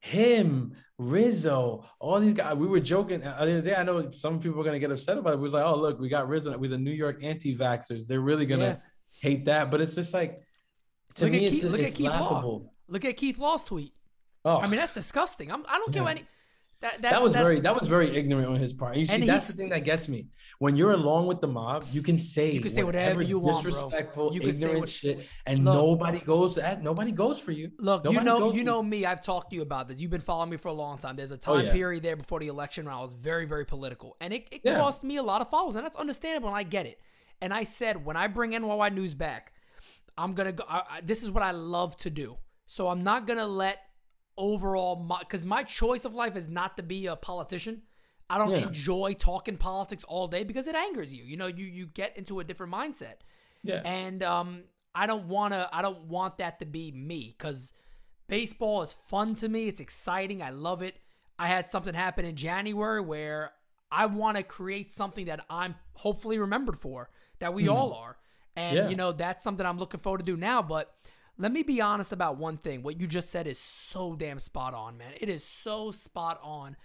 him, 0.00 0.72
Rizzo, 0.98 1.84
all 2.00 2.20
these 2.20 2.34
guys. 2.34 2.56
We 2.56 2.66
were 2.66 2.80
joking 2.80 3.20
the 3.20 3.30
other 3.30 3.60
day. 3.62 3.74
I 3.74 3.82
know 3.84 4.10
some 4.10 4.40
people 4.40 4.60
are 4.60 4.64
gonna 4.64 4.78
get 4.80 4.90
upset 4.90 5.16
about 5.18 5.34
it. 5.34 5.36
We 5.36 5.42
was 5.44 5.52
like, 5.52 5.64
oh 5.64 5.76
look, 5.76 6.00
we 6.00 6.08
got 6.08 6.28
Rizzo 6.28 6.56
with 6.58 6.70
the 6.70 6.78
New 6.78 6.90
York 6.90 7.22
anti-vaxxers. 7.22 8.06
They're 8.06 8.20
really 8.20 8.46
gonna 8.46 8.64
Yeah. 8.64 8.76
hate 9.20 9.44
that, 9.46 9.70
but 9.70 9.80
it's 9.80 9.94
just 9.94 10.12
like 10.12 10.40
to 11.14 11.24
Look 11.26 11.34
at 11.34 11.38
Keith- 11.40 11.52
it's, 11.52 11.64
look 11.64 11.80
at 11.80 11.86
it's 11.86 11.96
Keith 11.96 12.08
Law. 12.08 12.62
Look 12.88 13.04
at 13.04 13.16
Keith 13.16 13.38
Law's 13.38 13.64
tweet. 13.64 13.92
Oh, 14.44 14.58
I 14.58 14.66
mean, 14.66 14.76
that's 14.76 14.92
disgusting. 14.92 15.50
I'm, 15.52 15.64
I 15.68 15.78
don't 15.78 15.92
care 15.92 16.02
Yeah. 16.02 16.10
any. 16.10 16.26
That, 16.82 17.00
that, 17.02 17.12
that 17.12 17.22
was 17.22 17.32
very 17.32 17.60
that 17.60 17.74
was 17.78 17.86
very 17.88 18.08
ignorant 18.14 18.48
on 18.48 18.56
his 18.56 18.72
part. 18.72 18.96
You 18.96 19.06
see, 19.06 19.14
And 19.14 19.28
that's 19.28 19.46
the 19.46 19.52
thing 19.54 19.68
that 19.70 19.84
gets 19.84 20.08
me. 20.08 20.26
When 20.58 20.76
you're 20.76 20.90
along 20.92 21.28
with 21.28 21.40
the 21.40 21.46
mob, 21.46 21.86
you 21.92 22.02
can 22.02 22.18
say 22.18 22.50
You 22.52 22.60
can 22.60 22.70
say 22.72 22.82
whatever 22.82 23.22
you 23.22 23.38
want, 23.38 23.62
bro. 23.62 23.70
disrespectful, 23.72 24.34
You 24.34 24.40
can 24.40 24.52
say 24.52 24.58
ignorant 24.66 24.80
what- 24.80 24.92
shit, 24.92 25.26
and 25.46 25.64
Look. 25.64 25.74
nobody 25.74 26.18
goes 26.20 26.58
at 26.58 26.82
nobody 26.82 27.12
goes 27.12 27.38
for 27.38 27.52
you. 27.52 27.70
Look, 27.78 28.04
you 28.04 28.20
know, 28.20 28.52
you 28.52 28.64
know 28.64 28.82
me. 28.82 29.06
I've 29.06 29.22
talked 29.22 29.50
to 29.50 29.56
you 29.56 29.62
about 29.62 29.86
this. 29.88 30.00
You've 30.00 30.10
been 30.10 30.20
following 30.20 30.50
me 30.50 30.56
for 30.56 30.68
a 30.68 30.72
long 30.72 30.98
time. 30.98 31.14
There's 31.16 31.30
a 31.30 31.34
Oh, 31.46 31.56
time 31.56 31.66
yeah. 31.66 31.72
period 31.72 32.02
there 32.02 32.16
before 32.16 32.40
the 32.40 32.48
election 32.48 32.84
when 32.86 32.94
I 32.94 33.00
was 33.00 33.12
very, 33.12 33.46
very 33.46 33.64
political, 33.64 34.16
and 34.20 34.32
it, 34.34 34.48
it 34.50 34.60
Yeah. 34.64 34.76
cost 34.78 35.04
me 35.04 35.16
a 35.18 35.22
lot 35.22 35.40
of 35.40 35.48
followers, 35.48 35.76
and 35.76 35.84
that's 35.86 35.96
understandable, 35.96 36.48
and 36.48 36.56
I 36.56 36.64
get 36.64 36.86
it. 36.86 36.98
And 37.40 37.54
I 37.54 37.62
said 37.62 38.04
when 38.04 38.16
I 38.16 38.26
bring 38.26 38.50
NYY 38.54 38.92
News 38.92 39.14
back, 39.14 39.52
I'm 40.18 40.34
gonna 40.34 40.52
go. 40.52 40.64
I, 40.68 40.78
I, 40.94 41.00
this 41.00 41.22
is 41.22 41.30
what 41.30 41.42
I 41.44 41.52
love 41.52 41.96
to 41.98 42.10
do. 42.10 42.38
So 42.66 42.88
I'm 42.88 43.02
not 43.04 43.26
gonna 43.26 43.46
let 43.46 43.78
overall 44.36 44.96
my 44.96 45.20
because 45.20 45.44
my 45.44 45.62
choice 45.62 46.04
of 46.04 46.14
life 46.14 46.36
is 46.36 46.48
not 46.48 46.76
to 46.76 46.82
be 46.82 47.06
a 47.06 47.16
politician. 47.16 47.82
I 48.30 48.38
don't 48.38 48.50
Yeah. 48.50 48.68
enjoy 48.68 49.14
talking 49.14 49.56
politics 49.58 50.04
all 50.04 50.26
day 50.28 50.42
because 50.44 50.66
it 50.66 50.74
angers 50.74 51.12
you. 51.12 51.24
You 51.24 51.36
know, 51.36 51.46
you 51.46 51.66
you 51.66 51.86
get 51.86 52.16
into 52.16 52.40
a 52.40 52.44
different 52.44 52.72
mindset. 52.72 53.16
Yeah, 53.64 53.80
And 53.84 54.22
um, 54.24 54.64
I 54.94 55.06
don't 55.06 55.28
want 55.28 55.52
to. 55.54 55.68
I 55.72 55.82
don't 55.82 56.04
want 56.06 56.38
that 56.38 56.58
to 56.60 56.64
be 56.66 56.90
me 56.90 57.34
because 57.38 57.72
baseball 58.28 58.82
is 58.82 58.92
fun 58.92 59.34
to 59.36 59.48
me. 59.48 59.68
It's 59.68 59.80
exciting. 59.80 60.42
I 60.42 60.50
love 60.50 60.82
it. 60.82 60.96
I 61.38 61.46
had 61.48 61.68
something 61.70 61.94
happen 61.94 62.24
in 62.24 62.36
January 62.36 63.00
where 63.00 63.52
I 63.90 64.06
want 64.06 64.36
to 64.36 64.42
create 64.42 64.90
something 64.92 65.26
that 65.26 65.44
I'm 65.50 65.74
hopefully 65.94 66.38
remembered 66.38 66.78
for, 66.78 67.10
that 67.40 67.52
we 67.54 67.68
all 67.68 67.92
are. 67.92 68.16
And, 68.56 68.76
Yeah. 68.76 68.88
you 68.88 68.96
know, 68.96 69.12
that's 69.12 69.42
something 69.42 69.64
I'm 69.66 69.78
looking 69.78 70.00
forward 70.00 70.18
to 70.18 70.24
do 70.24 70.36
now. 70.36 70.62
But 70.62 70.94
let 71.38 71.52
me 71.52 71.62
be 71.62 71.80
honest 71.80 72.12
about 72.12 72.36
one 72.36 72.56
thing. 72.56 72.82
What 72.82 73.00
you 73.00 73.06
just 73.06 73.30
said 73.30 73.46
is 73.46 73.58
so 73.58 74.14
damn 74.14 74.38
spot 74.38 74.74
on, 74.74 74.98
man. 74.98 75.12
It 75.20 75.28
is 75.28 75.44
so 75.44 75.90
spot 75.90 76.38
on. 76.42 76.76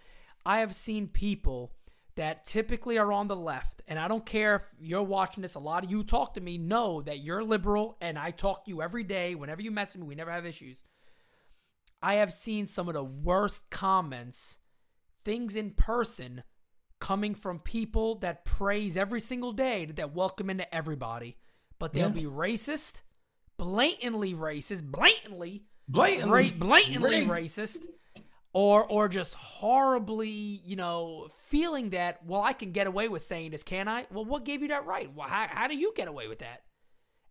I 0.46 0.60
have 0.60 0.74
seen 0.74 1.08
people 1.08 1.74
that 2.16 2.46
typically 2.46 2.98
are 2.98 3.12
on 3.12 3.28
the 3.28 3.36
left, 3.36 3.84
and 3.88 4.00
I 4.00 4.08
don't 4.08 4.26
care 4.26 4.56
if 4.56 4.64
you're 4.80 5.04
watching 5.04 5.44
this, 5.44 5.54
a 5.54 5.60
lot 5.60 5.84
of 5.84 5.92
you 5.92 6.04
talk 6.04 6.34
to 6.34 6.42
me, 6.42 6.58
know 6.58 7.02
that 7.02 7.20
you're 7.20 7.44
liberal, 7.44 7.96
and 8.02 8.18
I 8.18 8.32
talk 8.32 8.66
to 8.66 8.72
you 8.72 8.82
every 8.82 9.04
day. 9.04 9.36
Whenever 9.36 9.62
you 9.62 9.70
mess 9.70 9.94
with 9.94 10.02
me, 10.02 10.08
we 10.08 10.16
never 10.16 10.32
have 10.32 10.46
issues. 10.46 10.84
I 12.02 12.16
have 12.16 12.34
seen 12.34 12.66
some 12.66 12.88
of 12.88 12.96
the 12.96 13.04
worst 13.04 13.70
comments, 13.70 14.58
things 15.24 15.56
in 15.56 15.72
person, 15.72 16.44
coming 17.00 17.36
from 17.36 17.60
people 17.60 18.16
that 18.20 18.46
praise 18.46 18.98
every 18.98 19.20
single 19.20 19.52
day, 19.52 19.86
that 19.86 20.16
welcome 20.16 20.50
into 20.50 20.74
everybody. 20.74 21.38
But 21.78 21.94
they'll 21.94 22.08
Yeah. 22.08 22.14
be 22.14 22.24
racist, 22.24 23.02
blatantly 23.68 24.34
racist, 24.34 24.84
blatantly, 24.84 25.64
Blatantly, 25.90 26.52
blatantly 26.52 27.26
racist, 27.26 27.78
or 28.52 28.84
or 28.86 29.08
just 29.08 29.36
horribly, 29.36 30.30
you 30.66 30.76
know, 30.76 31.28
feeling 31.48 31.92
that 31.92 32.26
well, 32.26 32.42
I 32.42 32.52
can 32.54 32.72
get 32.74 32.88
away 32.88 33.08
with 33.08 33.22
saying 33.22 33.52
this, 33.52 33.64
can 33.64 33.88
I? 33.88 34.06
Well, 34.12 34.26
what 34.26 34.44
gave 34.44 34.62
you 34.62 34.68
that 34.70 34.86
right? 34.86 35.10
Well, 35.14 35.30
how, 35.30 35.48
how 35.50 35.68
do 35.68 35.78
you 35.78 35.94
get 35.96 36.08
away 36.10 36.28
with 36.28 36.40
that? 36.40 36.64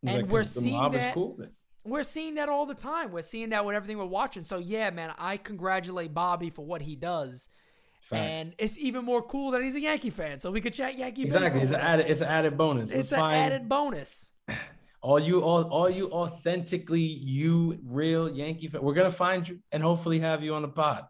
And 0.07 0.23
like, 0.23 0.31
we're 0.31 0.45
seeing 0.45 0.91
that- 0.93 1.15
cool. 1.15 1.39
We're 1.85 2.03
seeing 2.03 2.35
that 2.35 2.49
all 2.49 2.67
the 2.67 2.75
time. 2.75 3.13
We're 3.13 3.23
seeing 3.23 3.51
that 3.51 3.65
with 3.65 3.77
everything 3.77 3.99
we're 3.99 4.07
watching. 4.07 4.43
So 4.43 4.59
yeah, 4.59 4.91
man, 4.91 5.13
I 5.19 5.37
congratulate 5.37 6.13
Bobby 6.15 6.51
for 6.51 6.65
what 6.65 6.83
he 6.83 6.97
does. 6.97 7.49
Facts. 8.09 8.21
And 8.21 8.55
it's 8.59 8.79
even 8.79 9.05
more 9.05 9.23
cool 9.23 9.51
that 9.53 9.63
he's 9.63 9.75
a 9.75 9.81
Yankee 9.81 10.11
fan, 10.11 10.41
so 10.41 10.51
we 10.51 10.61
could 10.61 10.75
chat 10.75 10.97
Yankee 10.97 11.25
exactly, 11.25 11.61
it's 11.61 11.73
an 11.73 11.81
added, 11.81 12.07
it's 12.09 12.21
an 12.21 12.29
added 12.29 12.57
bonus. 12.57 12.91
It's 12.91 12.99
It's, 13.01 13.13
an 13.13 13.21
added 13.21 13.69
bonus. 13.69 14.31
All 15.07 15.21
you, 15.21 15.41
all, 15.41 15.63
all 15.77 15.89
you 15.89 16.11
authentically 16.11 17.09
you 17.37 17.79
real 17.85 18.29
Yankee 18.29 18.67
fan. 18.69 18.83
We're 18.83 18.99
gonna 19.01 19.13
find 19.27 19.47
you 19.49 19.61
and 19.71 19.81
hopefully 19.83 20.19
have 20.19 20.43
you 20.43 20.53
on 20.55 20.63
the 20.63 20.69
pod. 20.69 21.05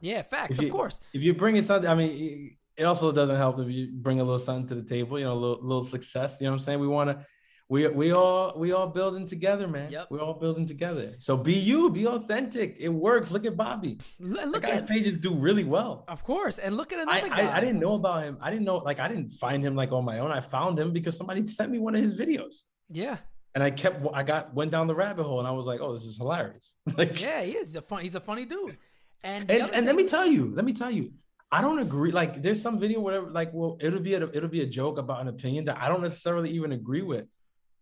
Yeah, 0.00 0.22
facts, 0.22 0.58
If 0.58 0.64
of 0.64 0.70
course. 0.70 1.00
If 1.12 1.20
you 1.22 1.34
bring 1.34 1.56
it 1.56 1.64
something, 1.66 1.90
I 1.90 1.94
mean, 1.94 2.56
it 2.76 2.84
also 2.84 3.12
doesn't 3.12 3.36
help 3.36 3.58
if 3.58 3.68
you 3.68 3.88
bring 3.92 4.20
a 4.20 4.24
little 4.24 4.38
something 4.38 4.66
to 4.68 4.74
the 4.74 4.88
table. 4.88 5.18
You 5.18 5.26
know, 5.26 5.34
a 5.34 5.40
little, 5.44 5.60
little 5.62 5.84
success. 5.84 6.38
You 6.40 6.46
know 6.46 6.52
what 6.52 6.60
I'm 6.60 6.64
saying? 6.64 6.80
We 6.80 6.88
want 6.88 7.10
to. 7.10 7.26
We, 7.68 7.88
we 7.88 8.12
all 8.12 8.52
we 8.58 8.72
all 8.72 8.88
building 8.88 9.26
together, 9.26 9.66
man. 9.66 9.90
Yep. 9.90 10.08
We're 10.10 10.20
all 10.20 10.38
building 10.38 10.66
together. 10.66 11.14
So 11.18 11.36
be 11.36 11.54
you, 11.54 11.90
be 11.90 12.06
authentic. 12.06 12.76
It 12.78 12.90
works. 12.90 13.30
Look 13.30 13.46
at 13.46 13.56
Bobby. 13.56 13.98
That 14.20 14.48
look 14.48 14.62
guy's 14.62 14.82
at, 14.82 14.88
pages 14.88 15.18
do 15.18 15.34
really 15.34 15.64
well. 15.64 16.04
of 16.08 16.24
course, 16.24 16.58
and 16.58 16.76
look 16.76 16.92
at 16.92 16.98
I, 16.98 17.02
another 17.02 17.28
guy. 17.28 17.48
I, 17.50 17.56
I 17.56 17.60
didn't 17.60 17.80
know 17.80 17.94
about 17.94 18.22
him. 18.24 18.36
I 18.40 18.50
didn't 18.50 18.66
know 18.66 18.76
like 18.76 19.00
I 19.00 19.08
didn't 19.08 19.30
find 19.30 19.62
him 19.64 19.74
like 19.74 19.92
on 19.92 20.04
my 20.04 20.18
own. 20.18 20.30
I 20.30 20.40
found 20.40 20.78
him 20.78 20.92
because 20.92 21.16
somebody 21.16 21.44
sent 21.46 21.70
me 21.70 21.78
one 21.78 21.94
of 21.94 22.02
his 22.02 22.14
videos, 22.18 22.54
Yeah, 22.90 23.16
and 23.54 23.62
I 23.62 23.70
kept 23.70 24.04
I 24.12 24.22
got 24.22 24.54
went 24.54 24.70
down 24.70 24.86
the 24.86 24.94
rabbit 24.94 25.24
hole, 25.24 25.38
and 25.38 25.48
I 25.48 25.52
was 25.52 25.66
like, 25.66 25.80
oh, 25.80 25.92
this 25.92 26.04
is 26.04 26.16
hilarious. 26.16 26.76
like, 26.98 27.20
yeah, 27.20 27.42
he 27.42 27.52
is 27.52 27.76
a 27.76 27.82
fun. 27.82 28.02
He's 28.02 28.14
a 28.14 28.20
funny 28.20 28.44
dude. 28.44 28.76
And 29.22 29.50
and, 29.50 29.70
and 29.72 29.86
let 29.86 29.94
me 29.94 30.06
tell 30.06 30.26
you, 30.26 30.52
let 30.54 30.64
me 30.64 30.72
tell 30.72 30.90
you, 30.90 31.12
I 31.50 31.60
don't 31.60 31.78
agree. 31.78 32.10
Like, 32.10 32.42
there's 32.42 32.60
some 32.60 32.78
video, 32.80 33.00
whatever. 33.00 33.30
Like, 33.30 33.50
well, 33.52 33.78
it'll 33.80 34.00
be 34.00 34.14
a, 34.14 34.22
it'll 34.22 34.48
be 34.48 34.62
a 34.62 34.66
joke 34.66 34.98
about 34.98 35.20
an 35.20 35.28
opinion 35.28 35.66
that 35.66 35.80
I 35.80 35.88
don't 35.88 36.02
necessarily 36.02 36.50
even 36.50 36.72
agree 36.72 37.02
with, 37.02 37.26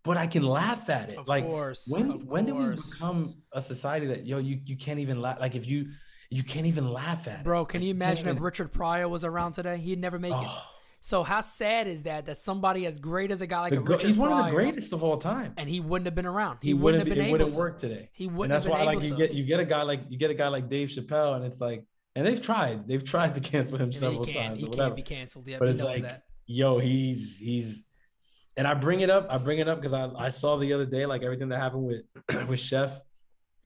but 0.04 0.16
I 0.16 0.26
can 0.26 0.42
laugh 0.42 0.90
at 0.90 1.08
it. 1.08 1.18
Of 1.18 1.26
like, 1.26 1.44
course, 1.44 1.88
when 1.88 2.26
when 2.26 2.44
did 2.44 2.54
we 2.54 2.76
become 2.76 3.36
a 3.52 3.62
society 3.62 4.06
that 4.08 4.26
yo 4.26 4.38
you 4.38 4.60
you 4.64 4.76
can't 4.76 5.00
even 5.00 5.20
laugh? 5.20 5.40
Like, 5.40 5.54
if 5.54 5.66
you 5.66 5.88
you 6.28 6.42
can't 6.42 6.66
even 6.66 6.90
laugh 6.90 7.26
at 7.28 7.40
it. 7.40 7.44
bro, 7.44 7.64
can 7.64 7.82
you 7.82 7.90
imagine 7.90 8.28
if 8.28 8.40
Richard 8.40 8.72
Pryor 8.72 9.08
was 9.08 9.24
around 9.24 9.52
today? 9.52 9.78
He'd 9.78 10.00
never 10.00 10.18
make 10.18 10.32
it. 10.32 10.38
Oh. 10.40 10.62
So 11.04 11.24
how 11.24 11.40
sad 11.40 11.88
is 11.88 12.04
that? 12.04 12.26
That 12.26 12.36
somebody 12.36 12.86
as 12.86 13.00
great 13.00 13.32
as 13.32 13.40
a 13.40 13.46
guy 13.48 13.60
like 13.62 13.72
the 13.72 13.78
a 13.80 13.82
Richard 13.82 14.06
he's 14.06 14.16
one 14.16 14.30
of 14.30 14.44
the 14.44 14.50
greatest 14.52 14.92
of 14.92 15.02
all 15.02 15.16
time. 15.16 15.52
and 15.56 15.68
he 15.68 15.80
wouldn't 15.80 16.06
have 16.06 16.14
been 16.14 16.26
around. 16.26 16.58
He, 16.62 16.68
He 16.68 16.74
wouldn't, 16.74 17.00
have 17.02 17.08
It 17.08 17.16
been 17.16 17.24
able 17.24 17.32
wouldn't 17.32 17.52
to. 17.54 17.58
work 17.58 17.78
today. 17.80 18.08
He 18.12 18.28
wouldn't 18.28 18.50
that's 18.52 18.64
have 18.66 18.72
been 18.72 18.86
why 18.86 18.86
like 18.86 18.98
able 18.98 19.04
you 19.06 19.10
to. 19.10 19.16
get 19.26 19.34
you 19.34 19.44
get 19.44 19.58
a 19.58 19.64
guy 19.64 19.82
like 19.82 20.02
you 20.08 20.16
get 20.16 20.30
a 20.30 20.34
guy 20.34 20.46
like 20.46 20.68
Dave 20.68 20.90
Chappelle, 20.90 21.34
and 21.34 21.44
it's 21.44 21.60
like, 21.60 21.84
and 22.14 22.24
they've 22.24 22.40
tried, 22.40 22.86
they've 22.86 23.02
tried 23.04 23.34
to 23.34 23.40
cancel 23.40 23.78
him 23.78 23.90
several 23.90 24.22
he 24.24 24.32
can't. 24.32 24.46
times. 24.54 24.60
He 24.60 24.68
can't 24.68 24.94
be 24.94 25.02
canceled 25.02 25.48
yet. 25.48 25.58
but 25.58 25.68
it's 25.70 25.82
like, 25.82 26.02
that. 26.02 26.22
yo, 26.46 26.78
he's 26.78 27.36
he's, 27.36 27.82
and 28.56 28.68
I 28.68 28.74
bring 28.74 29.00
it 29.00 29.10
up, 29.10 29.26
I 29.28 29.38
bring 29.38 29.58
it 29.58 29.68
up 29.68 29.80
because 29.82 29.92
I 29.92 30.08
I 30.26 30.30
saw 30.30 30.56
the 30.56 30.72
other 30.72 30.86
day 30.86 31.04
like 31.06 31.24
everything 31.24 31.48
that 31.48 31.58
happened 31.58 31.84
with 31.84 32.02
with 32.48 32.60
Chef 32.60 33.00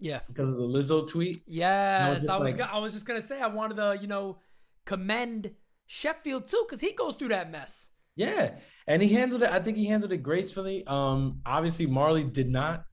Yeah. 0.01 0.21
because 0.27 0.49
of 0.49 0.57
the 0.57 0.63
Lizzo 0.63 1.07
tweet. 1.07 1.43
Yes, 1.47 2.27
I 2.27 2.39
was. 2.39 2.55
like- 2.55 2.61
I 2.63 2.79
was 2.79 2.93
just 2.95 3.05
gonna 3.05 3.21
say 3.21 3.43
I 3.43 3.49
wanted 3.49 3.77
to, 3.77 3.99
you 4.01 4.07
know, 4.09 4.39
commend 4.87 5.51
Sheffield 5.87 6.47
too 6.47 6.65
because 6.67 6.81
he 6.81 6.93
goes 6.93 7.15
through 7.15 7.29
that 7.29 7.51
mess. 7.51 7.91
Yeah, 8.15 8.53
and 8.87 9.03
he 9.03 9.11
handled 9.11 9.43
it. 9.43 9.51
I 9.51 9.61
think 9.61 9.77
he 9.77 9.87
handled 9.87 10.13
it 10.13 10.19
gracefully. 10.19 10.85
Um, 10.87 11.41
obviously 11.45 11.87
Marly 11.87 12.25
did 12.25 12.49
not. 12.49 12.85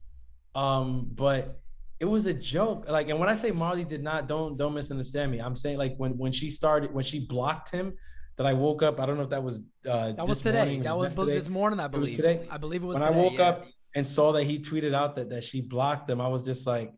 Um, 0.54 1.08
but 1.12 1.60
it 1.98 2.04
was 2.04 2.26
a 2.26 2.34
joke. 2.34 2.86
Like, 2.88 3.08
and 3.08 3.18
when 3.18 3.28
I 3.28 3.34
say 3.34 3.50
Marly 3.50 3.84
did 3.84 4.02
not, 4.02 4.28
don't 4.28 4.56
don't 4.56 4.74
misunderstand 4.74 5.32
me. 5.32 5.38
I'm 5.38 5.56
saying 5.56 5.78
like 5.78 5.96
when 5.96 6.16
when 6.18 6.32
she 6.32 6.50
started 6.50 6.92
when 6.92 7.04
she 7.04 7.26
blocked 7.26 7.70
him, 7.70 7.94
that 8.36 8.46
I 8.46 8.52
woke 8.52 8.82
up. 8.82 9.00
I 9.00 9.06
don't 9.06 9.16
know 9.16 9.22
if 9.22 9.30
that 9.30 9.42
was 9.42 9.62
uh 9.88 10.12
That 10.12 10.26
was 10.26 10.40
today. 10.40 10.80
That 10.80 10.96
was 10.96 11.08
yesterday. 11.08 11.34
this 11.34 11.48
morning, 11.48 11.80
I 11.80 11.86
was 11.86 11.92
believe. 11.92 12.16
today? 12.16 12.46
I 12.50 12.56
believe 12.58 12.82
it 12.82 12.86
was 12.86 12.98
when 12.98 13.08
today, 13.08 13.20
I 13.20 13.22
woke 13.22 13.34
yeah. 13.34 13.48
up 13.48 13.66
and 13.94 14.06
saw 14.06 14.32
that 14.32 14.44
he 14.44 14.58
tweeted 14.58 14.94
out 14.94 15.16
that 15.16 15.30
that 15.30 15.44
she 15.44 15.60
blocked 15.60 16.10
him, 16.10 16.20
I 16.20 16.28
was 16.28 16.42
just 16.42 16.66
like, 16.66 16.92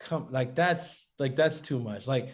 come, 0.00 0.28
like 0.30 0.54
that's 0.54 1.10
like 1.18 1.36
that's 1.36 1.60
too 1.60 1.78
much. 1.78 2.06
Like 2.06 2.30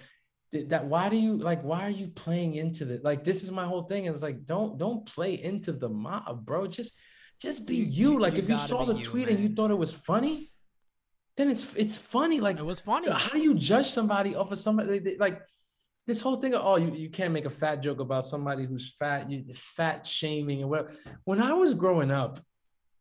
that. 0.53 0.85
Why 0.87 1.09
do 1.09 1.17
you 1.17 1.37
like? 1.37 1.63
Why 1.63 1.87
are 1.87 1.91
you 1.91 2.09
playing 2.09 2.55
into 2.55 2.85
the 2.85 3.01
like? 3.03 3.25
This 3.25 3.43
is 3.43 3.51
my 3.51 3.65
whole 3.67 3.83
thing. 3.83 4.07
And 4.07 4.15
it's 4.15 4.23
like, 4.23 4.45
don't 4.45 4.79
don't 4.79 5.05
play 5.07 5.43
into 5.43 5.73
the 5.73 5.89
mob, 5.89 6.45
bro. 6.45 6.67
Just 6.67 6.93
just 7.41 7.67
be 7.67 7.77
You- 7.77 8.11
you. 8.13 8.19
Like 8.21 8.35
you 8.35 8.41
if 8.41 8.49
you 8.49 8.57
saw 8.59 8.85
the 8.85 8.97
you, 8.97 9.05
tweet 9.05 9.29
and 9.29 9.41
you 9.41 9.49
thought 9.55 9.71
it 9.71 9.79
was 9.79 9.93
funny, 9.95 10.53
then 11.37 11.49
it's 11.51 11.67
it's 11.75 11.97
funny. 11.99 12.41
Like 12.41 12.59
It 12.59 12.65
was 12.65 12.81
funny. 12.81 13.07
so 13.07 13.13
how 13.13 13.31
do 13.31 13.43
you 13.43 13.55
judge 13.55 13.89
somebody 13.91 14.35
off 14.35 14.53
of 14.53 14.59
somebody 14.59 14.99
they- 14.99 15.17
like 15.19 15.41
this 16.07 16.21
whole 16.21 16.37
thing 16.37 16.53
of 16.55 16.63
oh 16.65 16.77
you, 16.77 16.91
you 16.93 17.09
can't 17.11 17.33
make 17.33 17.45
a 17.45 17.51
fat 17.51 17.77
joke 17.81 18.01
about 18.01 18.27
somebody 18.27 18.65
who's 18.65 18.91
fat 18.93 19.31
you 19.31 19.55
fat 19.55 20.05
shaming 20.05 20.61
and 20.61 20.69
whatever 20.69 20.93
when 21.25 21.41
i 21.41 21.53
was 21.53 21.75
growing 21.75 22.11
up 22.11 22.41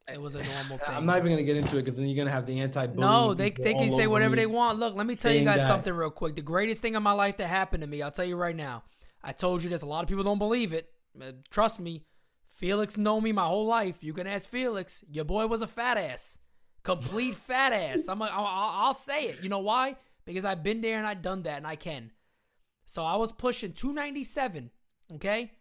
It 0.07 0.19
was 0.19 0.35
a 0.35 0.43
normal 0.43 0.77
thing. 0.85 0.95
i'm 0.95 1.05
not 1.05 1.17
even 1.17 1.31
gonna 1.31 1.43
get 1.43 1.57
into 1.57 1.77
it 1.77 1.83
because 1.83 1.95
then 1.95 2.07
you're 2.07 2.17
gonna 2.17 2.35
have 2.35 2.45
the 2.45 2.59
anti 2.59 2.85
No, 2.87 3.33
they, 3.33 3.51
they 3.51 3.73
can 3.73 3.89
say 3.91 4.07
whatever 4.07 4.35
they 4.35 4.45
want. 4.45 4.79
Look, 4.79 4.95
let 4.95 5.05
me 5.05 5.15
tell 5.15 5.31
you 5.31 5.45
guys 5.45 5.59
that- 5.59 5.67
something 5.67 5.93
real 5.93 6.09
quick. 6.09 6.35
The 6.35 6.41
greatest 6.41 6.81
thing 6.81 6.95
in 6.95 7.03
my 7.03 7.13
life 7.13 7.37
that 7.37 7.47
happened 7.47 7.81
to 7.81 7.87
me, 7.87 8.01
I'll 8.01 8.11
tell 8.11 8.25
you 8.25 8.35
right 8.35 8.55
now. 8.55 8.83
I 9.23 9.31
told 9.33 9.63
you 9.63 9.69
this. 9.69 9.81
A 9.83 9.85
lot 9.85 10.03
of 10.03 10.09
people 10.09 10.23
don't 10.23 10.39
believe 10.39 10.73
it. 10.73 10.89
Uh, 11.19 11.31
Trust 11.49 11.79
me. 11.79 12.03
Felix 12.47 12.97
know 12.97 13.21
me 13.21 13.31
my 13.31 13.45
whole 13.45 13.65
life. 13.65 14.03
You 14.03 14.13
can 14.13 14.27
ask 14.27 14.47
Felix. 14.49 15.03
Your 15.09 15.25
boy 15.25 15.47
was 15.47 15.61
a 15.61 15.67
fat 15.67 15.97
ass, 15.97 16.37
complete 16.83 17.35
fat 17.49 17.71
ass. 17.73 18.07
I'm. 18.07 18.21
A, 18.21 18.25
I'll, 18.25 18.45
I'll 18.45 18.85
I'll 18.87 18.93
say 18.93 19.25
it. 19.29 19.41
You 19.41 19.49
know 19.49 19.59
why? 19.59 19.95
Because 20.25 20.43
I've 20.45 20.61
been 20.63 20.81
there 20.81 20.97
and 20.97 21.07
I've 21.07 21.21
done 21.21 21.43
that 21.43 21.57
and 21.57 21.67
I 21.67 21.75
can. 21.75 22.11
So 22.85 23.03
I 23.05 23.15
was 23.15 23.31
pushing 23.31 23.73
297. 23.73 24.69
Okay. 25.15 25.51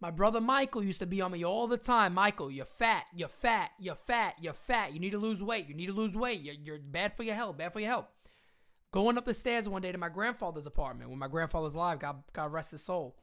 My 0.00 0.12
brother 0.12 0.40
Michael 0.40 0.84
used 0.84 1.00
to 1.00 1.06
be 1.06 1.20
on 1.20 1.32
me 1.32 1.44
all 1.44 1.66
the 1.66 1.76
time. 1.76 2.14
Michael, 2.14 2.50
you're 2.50 2.64
fat, 2.64 3.04
you're 3.12 3.28
fat, 3.28 3.70
you're 3.80 3.96
fat, 3.96 4.34
you're 4.40 4.52
fat. 4.52 4.92
You 4.92 5.00
need 5.00 5.10
to 5.10 5.18
lose 5.18 5.42
weight. 5.42 5.68
You 5.68 5.74
need 5.74 5.86
to 5.86 5.92
lose 5.92 6.16
weight. 6.16 6.40
You're, 6.40 6.54
you're 6.54 6.78
bad 6.78 7.16
for 7.16 7.24
your 7.24 7.34
health, 7.34 7.58
bad 7.58 7.72
for 7.72 7.80
your 7.80 7.90
health. 7.90 8.06
Going 8.92 9.18
up 9.18 9.24
the 9.24 9.34
stairs 9.34 9.68
one 9.68 9.82
day 9.82 9.90
to 9.90 9.98
my 9.98 10.08
grandfather's 10.08 10.66
apartment 10.66 11.10
when 11.10 11.18
my 11.18 11.28
grandfather's 11.28 11.74
alive, 11.74 11.98
God, 11.98 12.22
God 12.32 12.52
rest 12.52 12.70
his 12.70 12.82
soul. 12.82 13.16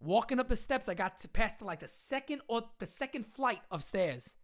Walking 0.00 0.40
up 0.40 0.48
the 0.48 0.56
steps, 0.56 0.88
I 0.88 0.94
got 0.94 1.18
to 1.18 1.28
past 1.28 1.60
like 1.60 1.80
the 1.80 1.88
second 1.88 2.40
or 2.48 2.64
the 2.78 2.86
second 2.86 3.26
flight 3.26 3.60
of 3.70 3.82
stairs. 3.82 4.34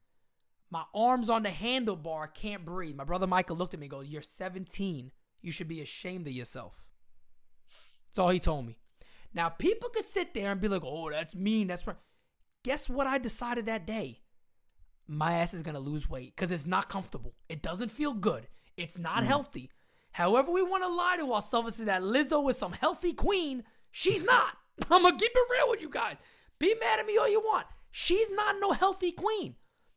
My 0.71 0.85
arms 0.95 1.31
on 1.31 1.45
the 1.45 1.51
handlebar, 1.51 2.33
can't 2.35 2.65
breathe. 2.65 2.97
My 2.97 3.05
brother 3.05 3.27
Michael 3.27 3.57
looked 3.57 3.75
at 3.75 3.81
me 3.81 3.87
and 3.87 3.91
goes, 3.91 4.09
You're 4.09 4.23
17. 4.23 5.13
You 5.41 5.53
should 5.53 5.69
be 5.69 5.81
ashamed 5.81 6.27
of 6.27 6.33
yourself. 6.33 6.91
That's 8.07 8.19
all 8.19 8.31
he 8.31 8.41
told 8.41 8.67
me. 8.67 8.79
Now, 9.35 9.49
people 9.49 9.89
could 9.89 10.09
sit 10.09 10.33
there 10.33 10.53
and 10.53 10.61
be 10.61 10.69
like, 10.69 10.83
oh, 10.85 11.11
that's 11.11 11.35
mean. 11.35 11.67
That's 11.67 11.87
right. 11.87 11.97
Guess 12.65 12.89
what 12.89 13.07
I 13.07 13.19
decided 13.19 13.67
that 13.67 13.87
day? 13.87 14.21
My 15.07 15.35
ass 15.35 15.53
is 15.53 15.63
going 15.63 15.75
to 15.75 15.81
lose 15.81 16.09
weight 16.09 16.35
because 16.35 16.51
it's 16.51 16.67
not 16.67 16.89
comfortable. 16.89 17.35
It 17.49 17.61
doesn't 17.61 17.91
feel 17.91 18.15
good. 18.15 18.47
It's 18.77 18.97
not 18.97 19.23
mm. 19.23 19.27
healthy. 19.27 19.71
However, 20.13 20.51
we 20.51 20.63
want 20.63 20.85
to 20.85 20.89
lie 20.89 21.17
to 21.19 21.33
ourselves 21.33 21.81
is 21.81 21.87
that 21.87 22.03
Lizzo 22.03 22.49
is 22.49 22.57
some 22.57 22.73
healthy 22.73 23.13
queen. 23.13 23.65
She's 23.91 24.23
not. 24.23 24.57
I'm 24.91 25.03
going 25.03 25.17
to 25.17 25.23
keep 25.23 25.33
it 25.35 25.51
real 25.51 25.71
with 25.71 25.81
you 25.81 25.91
guys. 25.91 26.17
Be 26.59 26.75
mad 26.81 27.01
at 27.01 27.07
me 27.07 27.19
all 27.19 27.29
you 27.29 27.41
want. 27.41 27.67
She's 27.91 28.31
not 28.31 28.57
no 28.61 28.73
healthy 28.73 29.13
queen. 29.13 29.57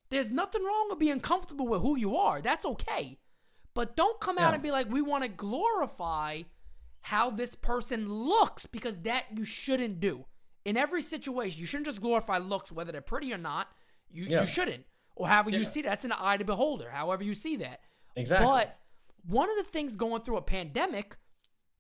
There's 0.09 0.29
nothing 0.29 0.63
wrong 0.63 0.87
with 0.89 0.99
being 0.99 1.19
comfortable 1.19 1.67
with 1.67 1.81
who 1.81 1.97
you 1.97 2.15
are. 2.15 2.41
That's 2.41 2.65
okay. 2.65 3.17
But 3.73 3.95
don't 3.95 4.19
come 4.19 4.37
out 4.37 4.53
and 4.53 4.63
be 4.63 4.71
like, 4.71 4.89
we 4.89 5.01
want 5.01 5.23
to 5.23 5.29
glorify 5.29 6.43
how 7.01 7.29
this 7.29 7.55
person 7.55 8.11
looks 8.11 8.65
because 8.65 8.97
that 8.99 9.25
you 9.35 9.45
shouldn't 9.45 9.99
do. 9.99 10.25
In 10.65 10.75
every 10.75 11.01
situation, 11.01 11.59
you 11.61 11.65
shouldn't 11.65 11.85
just 11.87 12.01
glorify 12.01 12.37
looks, 12.39 12.71
whether 12.71 12.91
they're 12.91 13.01
pretty 13.01 13.33
or 13.33 13.37
not. 13.37 13.67
You, 14.09 14.27
Yeah. 14.29 14.41
you 14.41 14.47
shouldn't. 14.47 14.83
Or 15.15 15.27
however 15.27 15.49
you 15.51 15.65
see 15.65 15.81
that. 15.81 15.89
That's 15.89 16.05
an 16.05 16.13
eye 16.17 16.37
to 16.37 16.43
beholder, 16.45 16.89
however 16.91 17.23
you 17.23 17.33
see 17.35 17.55
that. 17.57 17.79
Exactly. 18.15 18.45
But 18.45 18.77
one 19.25 19.49
of 19.49 19.55
the 19.57 19.63
things 19.63 19.95
going 19.95 20.21
through 20.23 20.37
a 20.37 20.41
pandemic, 20.41 21.17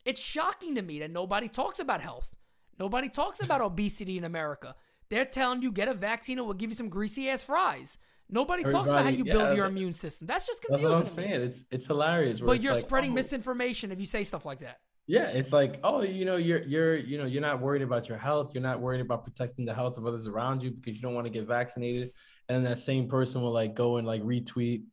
it's 0.05 0.19
shocking 0.21 0.75
to 0.75 0.81
me 0.81 0.99
that 0.99 1.11
nobody 1.11 1.47
talks 1.49 1.79
about 1.79 2.01
health. 2.01 2.35
Nobody 2.79 3.09
talks 3.09 3.41
about 3.43 3.61
obesity 3.71 4.17
in 4.17 4.23
America. 4.23 4.75
They're 5.09 5.25
telling 5.25 5.61
you 5.61 5.71
get 5.71 5.87
a 5.87 5.93
vaccine, 5.93 6.37
and 6.37 6.45
it 6.45 6.47
will 6.47 6.53
give 6.53 6.69
you 6.69 6.75
some 6.75 6.89
greasy 6.89 7.29
ass 7.29 7.43
fries. 7.43 7.97
Nobody 8.29 8.63
talks 8.63 8.89
about 8.89 9.03
how 9.03 9.07
Everybody- 9.09 9.17
you 9.17 9.23
build 9.23 9.55
your 9.57 9.65
that- 9.67 9.71
immune 9.71 9.93
system. 9.93 10.27
That's 10.27 10.45
just 10.45 10.61
That's 10.61 10.81
confusing. 10.81 10.91
what 10.99 11.07
I'm 11.07 11.13
saying. 11.13 11.41
It's 11.41 11.63
it's 11.71 11.87
hilarious. 11.87 12.41
But 12.41 12.53
it's 12.55 12.63
you're 12.63 12.73
like, 12.73 12.83
spreading 12.83 13.11
oh, 13.11 13.15
misinformation 13.15 13.91
if 13.91 13.99
you 13.99 14.05
say 14.05 14.23
stuff 14.23 14.45
like 14.45 14.59
that. 14.59 14.79
Yeah, 15.09 15.29
it's 15.29 15.53
like, 15.53 15.79
oh, 15.85 16.01
you 16.01 16.25
know, 16.25 16.35
you're 16.35 16.63
you're 16.63 16.97
you 16.97 17.17
know, 17.17 17.25
you're 17.25 17.41
not 17.41 17.61
worried 17.61 17.81
about 17.81 18.09
your 18.09 18.17
health. 18.17 18.51
You're 18.53 18.61
not 18.61 18.81
worried 18.81 18.99
about 18.99 19.23
protecting 19.23 19.65
the 19.65 19.73
health 19.73 19.97
of 19.97 20.05
others 20.05 20.27
around 20.27 20.61
you 20.61 20.71
because 20.71 20.95
you 20.95 21.01
don't 21.01 21.15
want 21.15 21.25
to 21.25 21.31
get 21.31 21.47
vaccinated. 21.47 22.11
And 22.49 22.65
that 22.65 22.77
same 22.77 23.07
person 23.07 23.41
will 23.41 23.53
like 23.53 23.73
go 23.73 23.97
and 23.97 24.05
like 24.05 24.21
retweet 24.21 24.83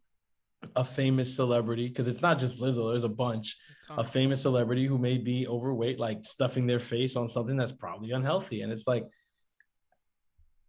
a 0.77 0.85
famous 0.85 1.35
celebrity 1.35 1.89
because 1.89 2.07
it's 2.07 2.23
not 2.23 2.39
just 2.39 2.61
Lizzo. 2.61 2.93
There's 2.93 3.05
a 3.05 3.09
bunch. 3.09 3.57
A 3.91 4.05
famous 4.05 4.41
celebrity 4.43 4.87
who 4.87 4.99
may 4.99 5.19
be 5.19 5.47
overweight, 5.47 5.99
like 5.99 6.25
stuffing 6.25 6.67
their 6.67 6.81
face 6.81 7.17
on 7.17 7.29
something 7.29 7.57
that's 7.57 7.73
probably 7.73 8.13
unhealthy. 8.13 8.63
And 8.63 8.73
it's 8.73 8.87
like, 8.87 9.05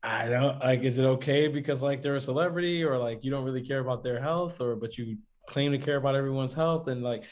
I 0.03 0.27
don't 0.27 0.59
like, 0.59 0.81
is 0.81 0.97
it 0.99 1.05
okay 1.05 1.47
because 1.47 1.81
like 1.81 2.01
they're 2.01 2.17
a 2.17 2.21
celebrity 2.21 2.83
or 2.83 2.97
like 2.97 3.23
you 3.23 3.31
don't 3.31 3.45
really 3.45 3.65
care 3.65 3.79
about 3.79 4.03
their 4.03 4.19
health 4.19 4.59
or 4.59 4.75
but 4.75 4.97
you 4.97 5.17
claim 5.47 5.71
to 5.71 5.77
care 5.77 5.97
about 5.97 6.15
everyone's 6.15 6.53
health 6.53 6.87
and 6.87 7.03
like, 7.03 7.23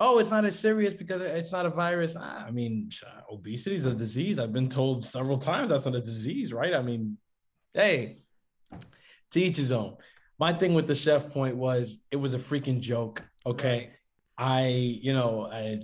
oh, 0.00 0.18
it's 0.18 0.30
not 0.30 0.44
as 0.44 0.58
serious 0.58 0.94
because 0.94 1.20
it's 1.22 1.52
not 1.52 1.66
a 1.66 1.70
virus. 1.70 2.16
I 2.16 2.50
mean, 2.50 2.90
obesity 3.30 3.76
is 3.76 3.84
a 3.84 3.94
disease. 3.94 4.38
I've 4.38 4.52
been 4.52 4.68
told 4.68 5.04
several 5.04 5.38
times 5.38 5.70
that's 5.70 5.84
not 5.86 5.94
a 5.94 6.00
disease, 6.00 6.52
right? 6.52 6.74
I 6.74 6.82
mean, 6.82 7.18
hey, 7.74 8.22
to 9.32 9.40
each 9.40 9.56
his 9.56 9.72
own. 9.72 9.96
My 10.38 10.52
thing 10.52 10.74
with 10.74 10.86
the 10.86 10.94
chef 10.94 11.32
point 11.32 11.56
was 11.56 11.98
it 12.10 12.16
was 12.16 12.34
a 12.34 12.38
freaking 12.38 12.80
joke. 12.80 13.22
Okay. 13.44 13.90
I, 14.36 14.68
you 14.68 15.12
know, 15.12 15.48
I 15.50 15.80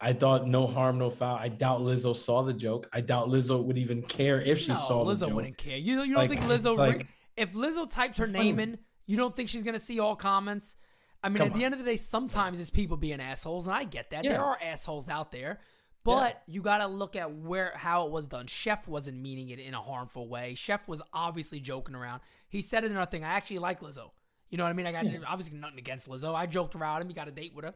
I 0.00 0.12
thought 0.12 0.48
no 0.48 0.66
harm, 0.66 0.98
no 0.98 1.10
foul. 1.10 1.36
I 1.36 1.48
doubt 1.48 1.80
Lizzo 1.80 2.14
saw 2.16 2.42
the 2.42 2.52
joke. 2.52 2.88
I 2.92 3.00
doubt 3.00 3.28
Lizzo 3.28 3.62
would 3.62 3.78
even 3.78 4.02
care 4.02 4.40
if 4.40 4.58
she 4.58 4.72
no, 4.72 4.74
saw 4.74 5.04
Lizzo 5.04 5.06
the 5.06 5.14
joke. 5.26 5.30
Lizzo 5.30 5.34
wouldn't 5.36 5.56
care. 5.58 5.76
You, 5.76 6.02
you 6.02 6.14
don't 6.14 6.28
Like, 6.28 6.30
think 6.30 6.42
Lizzo? 6.42 6.76
like- 6.76 7.06
if 7.36 7.52
Lizzo 7.54 7.88
types 7.88 8.18
her 8.18 8.26
name 8.26 8.58
in, 8.58 8.78
you 9.06 9.16
don't 9.16 9.34
think 9.34 9.48
she's 9.48 9.62
gonna 9.62 9.78
see 9.78 10.00
all 10.00 10.16
comments? 10.16 10.76
I 11.24 11.30
mean, 11.30 11.38
Come 11.38 11.46
at 11.46 11.54
the 11.54 11.64
end 11.64 11.72
of 11.72 11.78
the 11.78 11.86
day, 11.86 11.96
sometimes 11.96 12.60
it's 12.60 12.68
people 12.68 12.98
being 12.98 13.18
assholes, 13.18 13.66
and 13.66 13.74
I 13.74 13.84
get 13.84 14.10
that. 14.10 14.24
Yeah. 14.24 14.32
There 14.32 14.44
are 14.44 14.58
assholes 14.62 15.08
out 15.08 15.32
there, 15.32 15.58
but 16.04 16.42
you 16.46 16.60
got 16.60 16.78
to 16.78 16.86
look 16.86 17.16
at 17.16 17.34
where 17.34 17.72
how 17.74 18.04
it 18.06 18.12
was 18.12 18.26
done. 18.26 18.46
Chef 18.46 18.86
wasn't 18.86 19.16
meaning 19.16 19.48
it 19.48 19.58
in 19.58 19.72
a 19.72 19.80
harmful 19.80 20.28
way. 20.28 20.54
Chef 20.54 20.86
was 20.86 21.00
obviously 21.14 21.60
joking 21.60 21.94
around. 21.94 22.20
He 22.46 22.60
said 22.60 22.84
another 22.84 23.10
thing. 23.10 23.24
I 23.24 23.28
actually 23.28 23.60
like 23.60 23.80
Lizzo. 23.80 24.10
You 24.50 24.58
know 24.58 24.64
what 24.64 24.70
I 24.70 24.74
mean? 24.74 24.86
I 24.86 24.92
got 24.92 25.06
obviously 25.26 25.56
nothing 25.56 25.78
against 25.78 26.08
Lizzo. 26.08 26.34
I 26.34 26.44
joked 26.44 26.74
around 26.74 27.00
him. 27.00 27.08
He 27.08 27.14
got 27.14 27.26
a 27.26 27.32
date 27.32 27.54
with 27.54 27.64
her. 27.64 27.74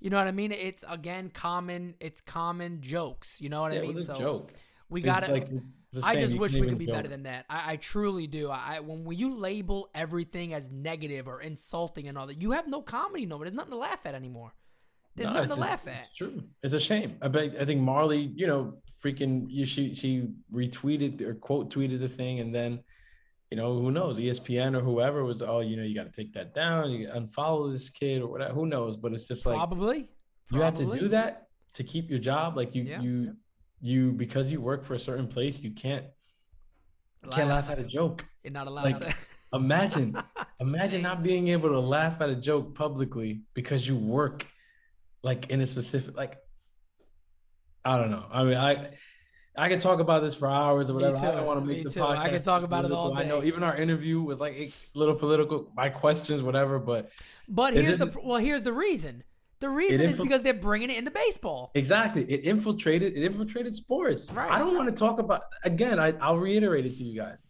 You 0.00 0.08
know 0.08 0.16
what 0.16 0.26
I 0.26 0.32
mean? 0.32 0.50
It's 0.52 0.82
again 0.88 1.28
common. 1.28 1.94
It's 2.00 2.22
common 2.22 2.80
jokes. 2.80 3.38
You 3.38 3.50
know 3.50 3.60
what 3.60 3.74
yeah, 3.74 3.80
I 3.80 3.82
mean? 3.82 4.02
So 4.02 4.14
joke. 4.14 4.52
we 4.88 5.02
got 5.02 5.24
to. 5.24 5.32
like, 5.32 5.50
I 6.02 6.16
just 6.16 6.36
wish 6.36 6.52
we 6.54 6.68
could 6.68 6.78
be 6.78 6.86
better 6.86 7.02
joke. 7.02 7.10
than 7.10 7.22
that. 7.24 7.46
I, 7.48 7.72
I 7.72 7.76
truly 7.76 8.26
do. 8.26 8.50
I 8.50 8.80
when 8.80 9.04
when 9.04 9.16
you 9.18 9.34
label 9.36 9.88
everything 9.94 10.52
as 10.54 10.70
negative 10.70 11.26
or 11.26 11.40
insulting 11.40 12.08
and 12.08 12.18
all 12.18 12.26
that, 12.26 12.40
you 12.42 12.50
have 12.52 12.68
no 12.68 12.82
comedy 12.82 13.24
no 13.26 13.36
more. 13.36 13.44
There's 13.46 13.56
nothing 13.56 13.72
to 13.72 13.78
laugh 13.78 14.04
at 14.04 14.14
anymore. 14.14 14.52
There's 15.16 15.28
No, 15.28 15.34
nothing 15.34 15.48
to 15.50 15.54
a- 15.56 15.60
laugh 15.60 15.86
at. 15.88 16.00
It's 16.06 16.14
true. 16.16 16.42
It's 16.62 16.74
a 16.74 16.80
shame. 16.80 17.16
I 17.22 17.28
bet. 17.28 17.56
I 17.60 17.64
think 17.64 17.80
Marly, 17.80 18.32
you 18.36 18.46
know, 18.46 18.74
freaking, 19.02 19.46
you, 19.48 19.64
she 19.66 19.94
she 19.94 20.28
retweeted 20.52 21.20
or 21.22 21.34
quote 21.34 21.70
tweeted 21.72 22.00
the 22.00 22.08
thing, 22.08 22.40
and 22.40 22.54
then, 22.54 22.80
you 23.50 23.56
know, 23.56 23.78
who 23.78 23.90
knows? 23.90 24.18
ESPN 24.18 24.76
or 24.76 24.80
whoever 24.80 25.24
was, 25.24 25.40
oh, 25.42 25.60
you 25.60 25.76
know, 25.76 25.82
you 25.82 25.94
got 25.94 26.12
to 26.12 26.22
take 26.22 26.32
that 26.34 26.54
down. 26.54 26.90
You 26.90 27.08
unfollow 27.08 27.72
this 27.72 27.88
kid 27.88 28.20
or 28.22 28.28
whatever. 28.28 28.52
Who 28.52 28.66
knows? 28.66 28.96
But 28.96 29.12
it's 29.14 29.24
just 29.24 29.46
like 29.46 29.56
Probably. 29.56 30.08
you 30.52 30.60
have 30.60 30.76
to 30.76 30.98
do 30.98 31.08
that 31.08 31.48
to 31.74 31.82
keep 31.82 32.10
your 32.10 32.18
job. 32.20 32.56
Like 32.56 32.74
you 32.74 32.82
Yeah. 32.84 33.00
you 33.00 33.34
you 33.80 34.12
because 34.12 34.50
you 34.50 34.60
work 34.60 34.84
for 34.84 34.94
a 34.94 34.98
certain 34.98 35.28
place, 35.28 35.58
you 35.60 35.70
can't 35.70 36.04
you 37.24 37.30
can't 37.30 37.48
laugh 37.48 37.70
at 37.70 37.78
a 37.78 37.84
joke. 37.84 38.24
You're 38.42 38.52
not 38.52 38.66
allowed 38.66 38.84
Like, 38.84 38.98
to. 39.00 39.14
Imagine, 39.52 40.16
imagine 40.60 41.02
not 41.02 41.22
being 41.22 41.48
able 41.48 41.70
to 41.70 41.80
laugh 41.80 42.20
at 42.20 42.28
a 42.30 42.34
joke 42.36 42.74
publicly 42.74 43.42
because 43.54 43.86
you 43.86 43.96
work 43.96 44.46
like 45.22 45.50
in 45.50 45.60
a 45.60 45.66
specific 45.66 46.16
like 46.16 46.36
I 47.84 47.96
don't 47.96 48.10
know. 48.10 48.26
I 48.30 48.44
mean, 48.44 48.56
I 48.56 48.90
I 49.56 49.68
could 49.68 49.80
talk 49.80 50.00
about 50.00 50.22
this 50.22 50.34
for 50.34 50.48
hours 50.48 50.90
or 50.90 50.94
Me 50.94 51.02
whatever. 51.02 51.26
I 51.26 51.34
don't 51.36 51.46
want 51.46 51.60
to 51.60 51.66
Me 51.66 51.74
make 51.74 51.84
the 51.84 51.90
too. 51.90 52.02
I 52.04 52.16
podcast 52.16 52.30
could 52.30 52.44
talk 52.44 52.62
about 52.62 52.84
it 52.84 52.92
all 52.92 53.10
political. 53.10 53.36
I 53.36 53.40
know 53.40 53.44
even 53.44 53.62
our 53.62 53.76
interview 53.76 54.20
was 54.20 54.38
like 54.38 54.54
a 54.54 54.72
little 54.94 55.14
political. 55.14 55.72
My 55.74 55.88
questions, 55.88 56.42
whatever, 56.42 56.78
but 56.78 57.10
But 57.48 57.74
here's 57.74 57.98
the 57.98 58.14
well. 58.22 58.38
Here's 58.38 58.62
the 58.62 58.72
reason. 58.72 59.24
The 59.60 59.68
reason 59.68 60.06
is 60.06 60.16
because 60.16 60.42
they're 60.42 60.54
bringing 60.54 60.90
it 60.90 60.98
into 60.98 61.10
baseball. 61.10 61.70
exactly, 61.74 62.24
it 62.24 62.44
infiltrated. 62.44 63.16
It 63.16 63.24
infiltrated 63.24 63.74
sports. 63.74 64.30
Right. 64.32 64.50
I 64.50 64.58
don't 64.58 64.74
want 64.76 64.88
to 64.88 64.94
talk 64.94 65.18
about 65.18 65.42
again. 65.64 65.98
I, 65.98 66.12
I'll 66.20 66.38
reiterate 66.38 66.86
it 66.86 66.94
to 66.96 67.04
you 67.04 67.18
guys. 67.20 67.44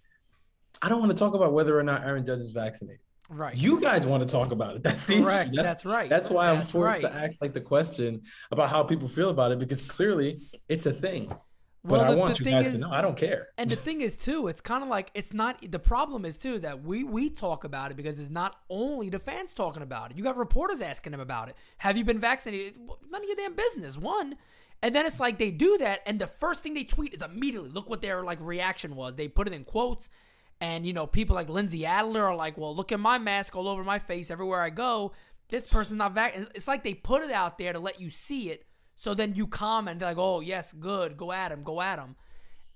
I 0.81 0.89
don't 0.89 1.01
want 1.01 1.13
to 1.13 1.19
talk 1.19 1.35
about 1.35 1.53
whether 1.53 1.79
or 1.79 1.83
not 1.83 2.05
Aaron 2.05 2.25
Judge 2.25 2.41
is 2.41 2.51
vaccinated. 2.51 3.01
Right. 3.29 3.55
You 3.55 3.79
guys 3.81 4.07
want 4.07 4.23
to 4.23 4.29
talk 4.29 4.53
about 4.53 4.77
it. 4.77 4.83
That's 4.85 5.05
the 5.05 5.23
Correct. 5.23 5.53
issue. 5.53 5.63
That's 5.63 5.85
right. 5.85 6.09
That's 6.09 6.31
why 6.31 6.49
I'm 6.49 6.67
forced 6.67 6.95
right. 6.95 7.03
to 7.03 7.13
ask 7.13 7.43
like 7.43 7.53
the 7.53 7.61
question 7.61 8.23
about 8.51 8.71
how 8.71 8.83
people 8.83 9.09
feel 9.09 9.29
about 9.29 9.53
it 9.53 9.59
because 9.59 9.83
clearly 9.83 10.49
it's 10.69 10.87
a 10.87 10.93
thing. 10.93 11.31
But 11.89 12.01
Well, 12.01 12.05
I 12.05 12.11
the- 12.13 12.17
want 12.19 12.33
the 12.33 12.39
you 12.39 12.45
thing 12.45 12.63
guys 12.63 12.75
is- 12.75 12.81
to 12.83 12.87
know 12.89 12.93
I 12.93 13.01
don't 13.01 13.17
care. 13.17 13.49
And 13.57 13.71
the 13.71 13.77
thing 13.87 14.01
is 14.01 14.15
too, 14.17 14.47
it's 14.49 14.61
kind 14.61 14.83
of 14.83 14.89
like 14.89 15.11
it's 15.15 15.33
not 15.33 15.59
the 15.71 15.79
problem 15.79 16.25
is 16.25 16.37
too 16.37 16.59
that 16.61 16.83
we 16.83 17.03
we 17.05 17.31
talk 17.31 17.65
about 17.65 17.91
it 17.91 17.97
because 17.97 18.19
it's 18.21 18.31
not 18.31 18.57
only 18.71 19.09
the 19.09 19.19
fans 19.19 19.55
talking 19.55 19.83
about 19.83 20.11
it. 20.11 20.17
You 20.17 20.23
got 20.25 20.37
reporters 20.37 20.81
asking 20.81 21.13
them 21.13 21.21
about 21.21 21.49
it. 21.49 21.57
Have 21.79 21.97
you 21.97 22.05
been 22.05 22.19
vaccinated? 22.21 22.79
None 23.11 23.23
of 23.23 23.27
your 23.27 23.37
damn 23.37 23.55
business. 23.55 23.97
One. 23.97 24.37
And 24.81 24.95
then 24.95 25.07
it's 25.07 25.19
like 25.19 25.39
they 25.39 25.51
do 25.51 25.77
that 25.79 26.03
and 26.07 26.21
the 26.21 26.29
first 26.29 26.63
thing 26.63 26.75
they 26.75 26.85
tweet 26.85 27.13
is 27.13 27.21
immediately 27.23 27.69
look 27.71 27.91
what 27.91 28.01
their 28.01 28.23
like 28.23 28.39
reaction 28.41 28.95
was. 28.95 29.17
They 29.17 29.27
put 29.27 29.49
it 29.49 29.53
in 29.53 29.65
quotes 29.65 30.09
and 30.61 30.87
you 30.87 30.93
know 30.93 31.07
people 31.07 31.35
like 31.35 31.49
Lindsey 31.49 31.85
Adler 31.87 32.25
are 32.27 32.37
like, 32.37 32.57
"Well, 32.59 32.75
look 32.77 32.93
at 32.93 33.01
my 33.01 33.19
mask 33.19 33.57
all 33.57 33.67
over 33.69 33.83
my 33.83 33.99
face 33.99 34.31
everywhere 34.31 34.61
I 34.63 34.71
go. 34.71 35.13
This 35.49 35.73
person's 35.73 35.97
not 35.99 36.15
vaccinated. 36.15 36.53
It's 36.55 36.69
like 36.69 36.85
they 36.85 36.95
put 36.95 37.23
it 37.25 37.31
out 37.33 37.59
there 37.59 37.73
to 37.73 37.79
let 37.81 38.01
you 38.01 38.11
see 38.11 38.51
it. 38.51 38.67
So 38.99 39.15
then 39.15 39.35
you 39.35 39.47
comment 39.47 40.03
like, 40.03 40.19
"Oh, 40.19 40.41
yes, 40.41 40.73
good. 40.73 41.17
Go 41.17 41.33
at 41.33 41.53
him. 41.53 41.63
Go 41.63 41.81
at 41.81 41.99
him." 41.99 42.17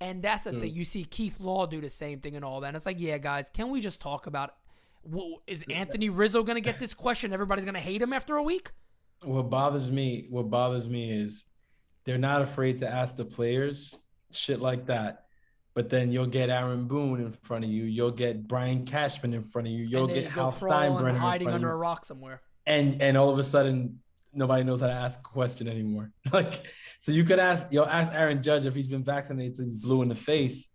And 0.00 0.22
that's 0.22 0.44
the 0.44 0.52
hmm. 0.52 0.60
thing. 0.60 0.74
You 0.74 0.84
see 0.84 1.04
Keith 1.04 1.38
Law 1.38 1.66
do 1.66 1.80
the 1.80 1.88
same 1.88 2.20
thing 2.20 2.36
and 2.36 2.44
all 2.44 2.60
that. 2.60 2.68
And 2.68 2.76
it's 2.76 2.86
like, 2.86 2.98
yeah, 2.98 3.18
guys, 3.18 3.50
can 3.52 3.70
we 3.70 3.80
just 3.80 4.00
talk 4.00 4.26
about 4.26 4.54
wh- 5.04 5.38
is 5.46 5.64
Anthony 5.70 6.08
Rizzo 6.08 6.42
going 6.42 6.56
to 6.56 6.60
get 6.60 6.80
this 6.80 6.94
question? 6.94 7.32
Everybody's 7.32 7.64
going 7.64 7.74
to 7.74 7.80
hate 7.80 8.02
him 8.02 8.12
after 8.12 8.36
a 8.36 8.42
week? 8.42 8.72
What 9.22 9.48
bothers 9.50 9.90
me, 9.90 10.26
what 10.30 10.50
bothers 10.50 10.88
me 10.88 11.12
is 11.12 11.44
they're 12.04 12.18
not 12.18 12.42
afraid 12.42 12.80
to 12.80 12.88
ask 12.88 13.14
the 13.14 13.24
players 13.24 13.94
shit 14.32 14.60
like 14.60 14.86
that. 14.86 15.26
But 15.74 15.88
then 15.88 16.10
you'll 16.10 16.26
get 16.26 16.50
Aaron 16.50 16.86
Boone 16.86 17.20
in 17.20 17.32
front 17.32 17.64
of 17.64 17.70
you. 17.70 17.84
You'll 17.84 18.10
get 18.10 18.46
Brian 18.46 18.84
Cashman 18.84 19.32
in 19.32 19.42
front 19.42 19.68
of 19.68 19.72
you. 19.72 19.84
You'll 19.84 20.06
get 20.06 20.30
Hal 20.30 20.52
Steinbrenner 20.52 21.10
in 21.10 21.16
hiding 21.16 21.46
front 21.46 21.48
of 21.48 21.54
under 21.54 21.68
you. 21.68 21.72
a 21.74 21.76
rock 21.76 22.04
somewhere. 22.04 22.42
and 22.66 23.00
and 23.00 23.16
all 23.16 23.30
of 23.30 23.38
a 23.38 23.44
sudden 23.44 24.00
nobody 24.32 24.64
knows 24.64 24.80
how 24.80 24.86
to 24.86 24.92
ask 24.92 25.18
a 25.18 25.22
question 25.22 25.68
anymore. 25.68 26.10
Like, 26.32 26.66
so 27.00 27.12
you 27.12 27.24
could 27.24 27.38
ask, 27.38 27.66
you'll 27.70 27.86
ask 27.86 28.12
Aaron 28.12 28.42
Judge 28.42 28.64
if 28.64 28.74
he's 28.74 28.86
been 28.86 29.04
vaccinated 29.04 29.56
till 29.56 29.64
he's 29.64 29.76
blue 29.76 30.02
in 30.02 30.08
the 30.08 30.14
face, 30.14 30.68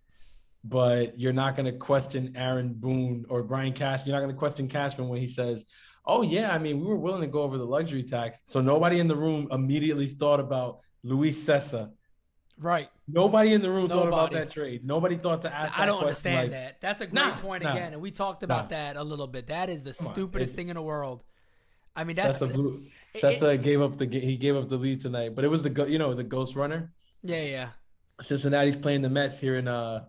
but 0.64 1.18
you're 1.18 1.34
not 1.34 1.56
going 1.56 1.66
to 1.66 1.78
question 1.78 2.34
Aaron 2.36 2.74
Boone 2.74 3.26
or 3.30 3.44
Brian 3.44 3.74
Cash. 3.74 4.06
You're 4.06 4.16
not 4.16 4.22
going 4.22 4.32
to 4.32 4.38
question 4.38 4.68
Cashman 4.68 5.08
when 5.08 5.22
he 5.22 5.28
says, 5.28 5.66
"Oh 6.06 6.22
yeah, 6.22 6.54
I 6.54 6.58
mean, 6.58 6.82
we 6.82 6.86
were 6.86 6.98
willing 6.98 7.22
to 7.22 7.28
go 7.28 7.44
over 7.44 7.58
the 7.58 7.66
luxury 7.66 8.04
tax." 8.04 8.42
So 8.46 8.60
nobody 8.62 9.00
in 9.00 9.08
the 9.08 9.16
room 9.16 9.48
immediately 9.52 10.08
thought 10.08 10.42
about 10.42 10.80
Luis 11.04 11.42
Cessa. 11.48 11.92
Right. 12.60 12.90
Nobody 13.08 13.54
in 13.54 13.62
the 13.62 13.70
room 13.70 13.88
thought 13.88 14.08
about 14.08 14.32
that 14.32 14.52
trade. 14.52 14.86
Nobody 14.86 15.16
thought 15.16 15.44
to 15.44 15.54
ask. 15.54 15.78
I 15.78 15.86
don't 15.86 16.02
question, 16.02 16.08
understand 16.08 16.52
like, 16.52 16.52
that. 16.52 16.82
That's 16.82 17.02
a 17.02 17.06
great 17.06 17.14
Nah, 17.14 17.40
point 17.40 17.64
nah, 17.64 17.72
again. 17.72 17.94
And 17.94 18.02
we 18.02 18.12
talked 18.12 18.44
about 18.44 18.72
nah. 18.72 18.78
that 18.78 18.98
a 18.98 19.04
little 19.04 19.28
bit. 19.28 19.48
That 19.48 19.70
is 19.70 19.84
the 19.84 19.94
Come 19.94 20.12
stupidest 20.12 20.52
it's- 20.52 20.56
thing 20.58 20.70
in 20.70 20.76
the 20.76 20.82
world. 20.82 21.24
I 21.96 22.04
mean, 22.04 22.16
that's 22.16 22.38
Cessa, 22.38 22.54
blew, 22.54 22.86
it- 23.14 23.22
Cessa 23.22 23.62
gave 23.62 23.82
up 23.82 23.98
the 23.98 24.08
he 24.08 24.38
gave 24.38 24.56
up 24.56 24.70
the 24.70 24.78
lead 24.78 25.02
tonight, 25.02 25.36
but 25.36 25.44
it 25.46 25.50
was 25.50 25.62
the 25.64 25.86
you 25.90 25.98
know 26.00 26.14
the 26.14 26.24
ghost 26.24 26.56
runner. 26.56 26.94
yeah, 27.24 27.42
yeah. 27.44 27.70
Cincinnati's 28.22 28.76
playing 28.76 29.02
the 29.04 29.10
Mets 29.10 29.38
here 29.40 29.56
in 29.56 29.68
uh 29.68 30.06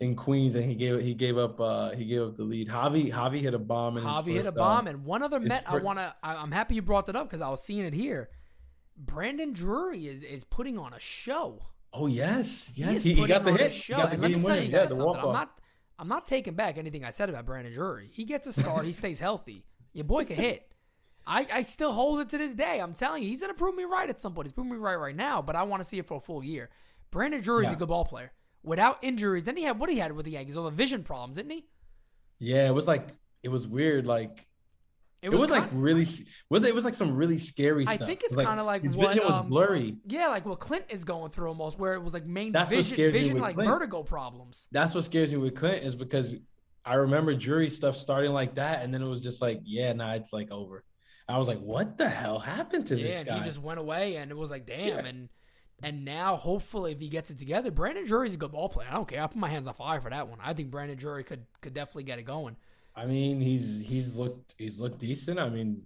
in 0.00 0.14
Queens, 0.14 0.54
and 0.54 0.64
he 0.64 0.74
gave 0.76 1.00
he 1.00 1.14
gave 1.14 1.36
up 1.38 1.60
uh 1.60 1.90
he 1.90 2.04
gave 2.04 2.22
up 2.22 2.36
the 2.36 2.44
lead. 2.44 2.68
Javy 2.68 3.12
Javy 3.12 3.40
hit 3.40 3.54
a 3.54 3.58
bomb. 3.58 3.96
In 3.96 4.04
his 4.06 4.12
Javy 4.16 4.34
hit 4.34 4.46
a 4.46 4.52
bomb, 4.52 4.86
uh, 4.86 4.90
and 4.90 5.04
one 5.04 5.22
other 5.22 5.40
Met 5.40 5.64
I 5.66 5.78
want 5.78 5.98
to. 5.98 6.14
I'm 6.22 6.52
happy 6.52 6.76
you 6.76 6.82
brought 6.82 7.06
that 7.06 7.16
up 7.16 7.28
because 7.28 7.40
I 7.40 7.48
was 7.48 7.62
seeing 7.62 7.84
it 7.84 7.94
here. 7.94 8.28
Brandon 8.96 9.52
Drury 9.52 10.06
is 10.06 10.22
is 10.22 10.44
putting 10.44 10.78
on 10.78 10.92
a 10.92 11.00
show. 11.00 11.62
oh 11.92 12.06
yes, 12.06 12.72
yes, 12.76 12.98
is 12.98 13.02
he, 13.02 13.14
he 13.14 13.26
got 13.26 13.44
the 13.44 13.52
hit. 13.52 13.72
show. 13.72 13.96
Got 13.96 14.06
the 14.10 14.12
and 14.14 14.22
let 14.22 14.30
me 14.30 14.40
tell 14.40 14.50
winner. 14.50 14.62
you 14.62 14.72
guys 14.72 14.88
the 14.90 14.96
something. 14.96 15.16
I'm 15.16 15.32
not 15.32 15.50
I'm 15.98 16.08
not 16.08 16.26
taking 16.26 16.54
back 16.54 16.78
anything 16.78 17.04
I 17.04 17.10
said 17.10 17.28
about 17.28 17.44
Brandon 17.46 17.72
Drury. 17.72 18.08
He 18.12 18.24
gets 18.24 18.46
a 18.46 18.52
start. 18.52 18.84
he 18.84 18.92
stays 19.02 19.18
healthy. 19.18 19.64
Your 19.94 20.04
boy 20.04 20.24
can 20.26 20.36
hit. 20.36 20.67
I, 21.28 21.46
I 21.52 21.62
still 21.62 21.92
hold 21.92 22.20
it 22.20 22.28
to 22.30 22.38
this 22.38 22.54
day. 22.54 22.80
I'm 22.80 22.94
telling 22.94 23.22
you, 23.22 23.28
he's 23.28 23.40
gonna 23.42 23.54
prove 23.54 23.74
me 23.74 23.84
right 23.84 24.08
at 24.08 24.20
some 24.20 24.32
point. 24.34 24.46
He's 24.46 24.52
proving 24.54 24.72
me 24.72 24.78
right 24.78 24.98
right 24.98 25.14
now, 25.14 25.42
but 25.42 25.54
I 25.56 25.62
want 25.64 25.82
to 25.82 25.88
see 25.88 25.98
it 25.98 26.06
for 26.06 26.16
a 26.16 26.20
full 26.20 26.42
year. 26.42 26.70
Brandon 27.10 27.40
Drury's 27.40 27.68
a 27.68 27.72
Yeah. 27.72 27.78
good 27.78 27.88
ball 27.88 28.04
player. 28.04 28.32
Without 28.62 28.98
injuries, 29.02 29.44
then 29.44 29.56
he 29.56 29.62
had 29.62 29.78
what 29.78 29.88
he 29.90 29.98
had 29.98 30.12
with 30.12 30.24
the 30.24 30.32
Yankees, 30.32 30.56
all 30.56 30.64
the 30.64 30.70
vision 30.70 31.04
problems, 31.04 31.36
didn't 31.36 31.52
he? 31.52 31.66
Yeah, 32.38 32.66
it 32.66 32.74
was 32.74 32.88
like 32.88 33.08
it 33.42 33.50
was 33.50 33.66
weird. 33.66 34.06
Like 34.06 34.46
It 35.22 35.30
was, 35.30 35.50
like 35.50 35.68
really 35.72 36.06
was 36.48 36.62
it, 36.62 36.68
it 36.68 36.74
was 36.74 36.84
like 36.84 36.94
some 36.94 37.14
really 37.14 37.38
scary 37.38 37.84
stuff. 37.86 38.02
I 38.02 38.06
think 38.06 38.22
it's 38.24 38.34
Like, 38.34 38.46
kind 38.46 38.60
of 38.60 38.66
like 38.66 38.82
his 38.82 38.96
what, 38.96 39.08
vision 39.08 39.26
was 39.26 39.36
um, 39.36 39.48
blurry. 39.48 39.96
Yeah, 40.06 40.28
like 40.28 40.46
what 40.46 40.60
Clint 40.60 40.84
is 40.88 41.04
going 41.04 41.30
through 41.30 41.48
almost, 41.48 41.78
where 41.78 41.94
it 41.94 42.02
was 42.02 42.14
like 42.14 42.24
main 42.26 42.52
That's 42.52 42.70
vision, 42.70 42.96
vision 42.96 43.38
like 43.38 43.54
Clint. 43.54 43.68
vertigo 43.70 44.02
problems. 44.02 44.68
That's 44.72 44.94
what 44.94 45.04
scares 45.04 45.30
me 45.32 45.38
with 45.38 45.54
Clint 45.56 45.84
is 45.84 45.94
because 45.94 46.34
I 46.84 46.94
remember 46.94 47.34
Drury 47.34 47.68
stuff 47.68 47.96
starting 47.96 48.32
like 48.32 48.54
that, 48.54 48.82
and 48.82 48.94
then 48.94 49.02
it 49.02 49.06
was 49.08 49.20
just 49.20 49.42
like, 49.42 49.60
yeah, 49.64 49.92
nah, 49.92 50.14
it's 50.14 50.32
like 50.32 50.50
over. 50.50 50.84
I 51.28 51.38
was 51.38 51.46
like, 51.48 51.60
what 51.60 51.98
the 51.98 52.08
hell 52.08 52.38
happened 52.38 52.86
to 52.86 52.96
Yeah, 52.96 53.06
this 53.06 53.16
and 53.18 53.26
guy? 53.28 53.38
he 53.38 53.44
just 53.44 53.60
went 53.60 53.78
away, 53.78 54.16
and 54.16 54.30
it 54.30 54.36
was 54.36 54.50
like, 54.50 54.66
damn. 54.66 54.88
Yeah. 54.88 55.04
And 55.06 55.28
and 55.80 56.04
now, 56.04 56.36
hopefully, 56.36 56.90
if 56.90 56.98
he 56.98 57.08
gets 57.08 57.30
it 57.30 57.38
together, 57.38 57.70
Brandon 57.70 58.04
Drury's 58.04 58.34
a 58.34 58.36
good 58.36 58.50
ball 58.50 58.68
player. 58.68 58.88
I 58.90 58.94
don't 58.94 59.06
care. 59.06 59.22
I 59.22 59.26
put 59.28 59.36
my 59.36 59.48
hands 59.48 59.68
on 59.68 59.74
fire 59.74 60.00
for 60.00 60.10
that 60.10 60.28
one. 60.28 60.38
I 60.42 60.52
think 60.52 60.70
Brandon 60.70 60.96
Drury 60.96 61.22
could 61.22 61.46
could 61.60 61.74
definitely 61.74 62.02
get 62.04 62.18
it 62.18 62.24
going. 62.24 62.56
I 62.96 63.06
mean, 63.06 63.40
he's 63.40 63.78
he's 63.78 64.16
looked 64.16 64.54
he's 64.58 64.78
looked 64.80 64.98
decent. 64.98 65.38
I 65.38 65.48
mean, 65.48 65.82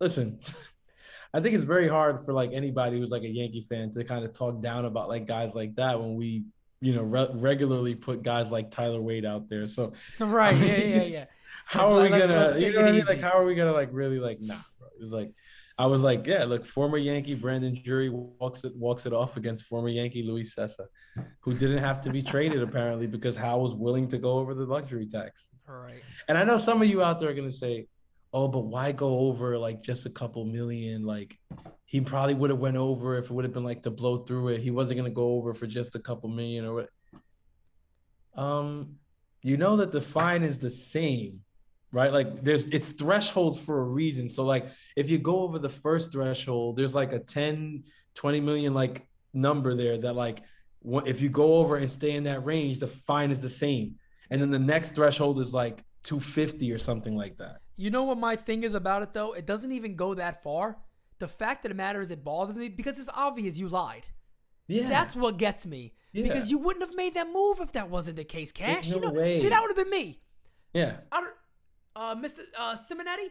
listen, 0.00 0.38
I 1.34 1.40
think 1.40 1.54
it's 1.54 1.64
very 1.64 1.88
hard 1.88 2.20
for 2.24 2.32
like 2.34 2.50
anybody 2.52 2.98
who's 2.98 3.10
like 3.10 3.22
a 3.22 3.28
Yankee 3.28 3.62
fan 3.62 3.90
to 3.92 4.04
kind 4.04 4.24
of 4.24 4.32
talk 4.36 4.60
down 4.60 4.84
about 4.84 5.08
like 5.08 5.26
guys 5.26 5.54
like 5.54 5.76
that 5.76 5.98
when 5.98 6.16
we 6.16 6.44
you 6.82 6.94
know 6.94 7.02
re- 7.02 7.28
regularly 7.32 7.94
put 7.94 8.22
guys 8.22 8.50
like 8.50 8.70
Tyler 8.70 9.00
Wade 9.00 9.24
out 9.24 9.48
there. 9.48 9.66
So 9.66 9.92
right? 10.18 10.56
Yeah, 10.56 10.76
yeah, 10.76 11.02
yeah. 11.04 11.24
How 11.70 11.96
are 11.96 12.02
we 12.02 12.08
gonna 12.08 12.58
you 12.58 12.72
know 12.72 12.80
what 12.80 12.88
I 12.88 12.92
mean? 12.92 13.04
Like 13.06 13.20
how 13.20 13.38
are 13.38 13.44
we 13.44 13.54
gonna 13.54 13.72
like 13.72 13.90
really 13.92 14.18
like 14.18 14.40
nah, 14.40 14.56
bro? 14.78 14.88
It 14.88 15.00
was 15.00 15.12
like 15.12 15.32
I 15.78 15.86
was 15.86 16.02
like, 16.02 16.26
yeah, 16.26 16.44
look, 16.44 16.66
former 16.66 16.98
Yankee 16.98 17.36
Brandon 17.36 17.80
Drury 17.80 18.10
walks 18.10 18.64
it 18.64 18.74
walks 18.76 19.06
it 19.06 19.12
off 19.12 19.36
against 19.36 19.66
former 19.66 19.88
Yankee 19.88 20.24
Luis 20.24 20.52
Cessa, 20.52 20.86
who 21.38 21.54
didn't 21.54 21.78
have 21.78 22.00
to 22.00 22.10
be 22.10 22.22
traded 22.22 22.60
apparently 22.60 23.06
because 23.06 23.36
Hal 23.36 23.60
was 23.60 23.74
willing 23.74 24.08
to 24.08 24.18
go 24.18 24.32
over 24.32 24.52
the 24.52 24.64
luxury 24.64 25.06
tax. 25.06 25.48
All 25.68 25.76
right. 25.76 26.02
And 26.26 26.36
I 26.36 26.42
know 26.42 26.56
some 26.56 26.82
of 26.82 26.88
you 26.88 27.04
out 27.04 27.20
there 27.20 27.30
are 27.30 27.34
gonna 27.34 27.52
say, 27.52 27.86
"Oh, 28.32 28.48
but 28.48 28.62
why 28.62 28.90
go 28.90 29.20
over 29.20 29.56
like 29.56 29.80
just 29.80 30.06
a 30.06 30.10
couple 30.10 30.44
million? 30.44 31.04
Like 31.04 31.38
he 31.84 32.00
probably 32.00 32.34
would 32.34 32.50
have 32.50 32.58
went 32.58 32.76
over 32.78 33.16
if 33.16 33.26
it 33.26 33.30
would 33.30 33.44
have 33.44 33.54
been 33.54 33.64
like 33.64 33.84
to 33.84 33.92
blow 33.92 34.24
through 34.24 34.48
it. 34.48 34.60
He 34.60 34.72
wasn't 34.72 34.98
gonna 34.98 35.10
go 35.10 35.34
over 35.34 35.54
for 35.54 35.68
just 35.68 35.94
a 35.94 36.00
couple 36.00 36.30
million 36.30 36.64
or 36.64 36.74
what." 36.74 36.88
Um, 38.34 38.96
you 39.42 39.56
know 39.56 39.76
that 39.76 39.92
the 39.92 40.02
fine 40.02 40.42
is 40.42 40.58
the 40.58 40.70
same, 40.70 41.40
right? 41.92 42.12
Like 42.12 42.42
there's 42.42 42.66
it's 42.66 42.90
thresholds 42.90 43.58
for 43.58 43.80
a 43.80 43.84
reason. 43.84 44.28
So 44.28 44.44
like 44.44 44.66
if 44.96 45.10
you 45.10 45.18
go 45.18 45.40
over 45.40 45.58
the 45.58 45.68
first 45.68 46.12
threshold, 46.12 46.76
there's 46.76 46.94
like 46.94 47.12
a 47.12 47.18
10, 47.18 47.84
20 48.14 48.40
million 48.40 48.74
like 48.74 49.06
number 49.32 49.74
there 49.74 49.98
that 49.98 50.14
like 50.14 50.42
if 50.84 51.20
you 51.20 51.28
go 51.28 51.54
over 51.56 51.76
and 51.76 51.90
stay 51.90 52.12
in 52.12 52.24
that 52.24 52.44
range, 52.44 52.78
the 52.78 52.86
fine 52.86 53.30
is 53.30 53.40
the 53.40 53.48
same. 53.48 53.96
And 54.30 54.40
then 54.40 54.50
the 54.50 54.58
next 54.58 54.94
threshold 54.94 55.40
is 55.40 55.52
like 55.52 55.84
250 56.04 56.72
or 56.72 56.78
something 56.78 57.16
like 57.16 57.36
that. 57.38 57.60
You 57.76 57.90
know 57.90 58.04
what 58.04 58.18
my 58.18 58.36
thing 58.36 58.62
is 58.62 58.74
about 58.74 59.02
it 59.02 59.12
though? 59.12 59.32
It 59.32 59.46
doesn't 59.46 59.72
even 59.72 59.96
go 59.96 60.14
that 60.14 60.42
far. 60.42 60.78
The 61.18 61.28
fact 61.28 61.62
that 61.62 61.68
the 61.68 61.74
matter 61.74 62.00
is, 62.00 62.10
it 62.10 62.24
bothers 62.24 62.56
me 62.56 62.68
because 62.68 62.98
it's 62.98 63.10
obvious 63.12 63.58
you 63.58 63.68
lied. 63.68 64.04
Yeah. 64.68 64.88
That's 64.88 65.14
what 65.14 65.36
gets 65.36 65.66
me. 65.66 65.92
Yeah. 66.12 66.22
Because 66.22 66.50
you 66.50 66.58
wouldn't 66.58 66.84
have 66.84 66.96
made 66.96 67.14
that 67.14 67.30
move 67.30 67.60
if 67.60 67.72
that 67.72 67.90
wasn't 67.90 68.16
the 68.16 68.24
case, 68.24 68.52
Cash. 68.52 68.84
There's 68.84 68.86
you 68.88 69.00
no 69.00 69.08
know, 69.08 69.12
way. 69.12 69.40
see, 69.40 69.48
that 69.48 69.60
would 69.60 69.68
have 69.68 69.76
been 69.76 69.90
me. 69.90 70.20
yeah. 70.72 70.96
I 71.12 71.20
don't, 71.20 71.34
uh, 72.00 72.14
Mr. 72.16 72.40
Uh, 72.58 72.74
Simonetti, 72.76 73.28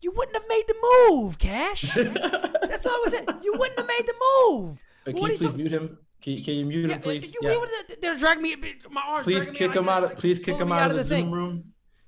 you 0.00 0.12
wouldn't 0.12 0.36
have 0.36 0.48
made 0.48 0.64
the 0.68 0.76
move, 1.10 1.38
Cash. 1.38 1.82
That's 1.94 2.84
what 2.84 2.94
I 2.94 3.00
was 3.04 3.10
saying. 3.12 3.26
You 3.42 3.54
wouldn't 3.58 3.78
have 3.78 3.88
made 3.88 4.06
the 4.06 4.14
move. 4.48 4.82
But 5.04 5.14
What 5.14 5.20
can 5.20 5.30
are 5.30 5.32
you 5.32 5.38
please 5.38 5.50
ta- 5.52 5.56
mute 5.56 5.72
him? 5.72 5.98
Can 6.22 6.32
you, 6.34 6.44
can 6.44 6.54
you 6.54 6.64
mute 6.66 6.88
Yeah, 6.88 6.94
him, 6.96 7.00
please? 7.02 7.24
you- 7.32 7.40
Yeah. 7.42 7.52
you 7.52 7.60
would've- 7.60 8.00
They're 8.00 8.16
dragging 8.16 8.42
me. 8.42 8.56
My 8.90 9.02
arms. 9.06 9.24
Please 9.24 9.44
dragging 9.44 9.52
me 9.52 9.58
kick 9.58 9.76
him 9.76 9.88
out 9.88 10.04
of 10.04 10.10
like, 10.10 10.18
please 10.18 10.38
kick 10.40 10.56
him 10.56 10.72
out 10.72 10.90
of 10.90 10.96
the, 10.96 11.04
thing. 11.04 11.24
Zoom 11.24 11.32
room. 11.32 11.64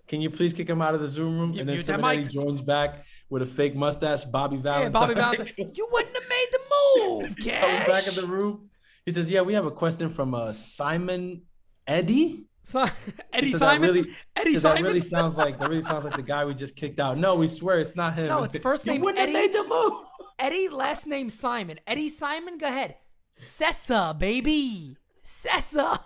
Can 0.09 0.21
you 0.21 0.31
please 0.31 0.53
kick 0.53 0.69
him 0.69 0.83
out 0.83 0.95
of 0.95 1.01
the 1.01 1.09
Zoom 1.09 1.39
room? 1.39 1.53
You- 1.55 1.61
and 1.61 1.69
then 1.69 1.77
mute 1.77 1.87
Simonetti 1.87 2.31
joins 2.31 2.61
back 2.61 3.05
with 3.29 3.43
a 3.43 3.47
fake 3.47 3.75
mustache, 3.75 4.25
Bobby 4.25 4.57
Valentine. 4.57 4.93
Yeah, 4.93 5.01
Bobby 5.01 5.15
Valentine. 5.15 5.71
You 5.75 5.89
wouldn't 5.93 6.15
have 6.15 6.29
made 6.29 6.49
the 6.53 6.61
move, 6.77 7.23
Comes 7.37 7.45
Cash. 7.45 7.87
back 7.87 8.07
in 8.09 8.15
the 8.15 8.27
room. 8.27 8.71
He 9.07 9.13
says, 9.13 9.29
"Yeah, 9.31 9.41
we 9.43 9.55
have 9.55 9.65
a 9.67 9.71
question 9.71 10.11
from 10.11 10.35
uh, 10.35 10.53
Simon 10.53 11.43
Eddie." 11.87 12.45
Si- 12.63 12.79
Eddie 13.33 13.53
So 13.53 13.59
that 13.59 13.71
Simon. 13.73 13.89
really- 13.95 14.11
Eddie 14.37 14.51
Because 14.51 14.63
that 14.63 14.81
really 14.83 15.01
sounds 15.01 15.37
like 15.37 15.59
that 15.59 15.69
really 15.69 15.83
sounds 15.83 16.05
like 16.05 16.15
the 16.17 16.23
guy 16.23 16.45
we 16.45 16.55
just 16.55 16.77
kicked 16.77 17.01
out. 17.01 17.19
No, 17.19 17.35
we 17.35 17.49
swear 17.49 17.79
it's 17.81 17.97
not 17.97 18.15
him. 18.15 18.29
No, 18.29 18.43
it's 18.45 18.57
first 18.59 18.87
You 18.87 18.93
name 18.93 19.05
have 19.07 19.17
Eddie. 19.17 19.33
made 19.33 19.53
the 19.55 19.65
move. 19.65 19.93
Eddie, 20.39 20.69
last 20.69 21.07
name 21.07 21.31
Simon. 21.31 21.79
Eddie 21.87 22.09
Simon, 22.09 22.59
go 22.59 22.67
ahead. 22.67 22.97
Cessa, 23.39 24.19
baby. 24.19 24.97
Cessa. 25.25 25.99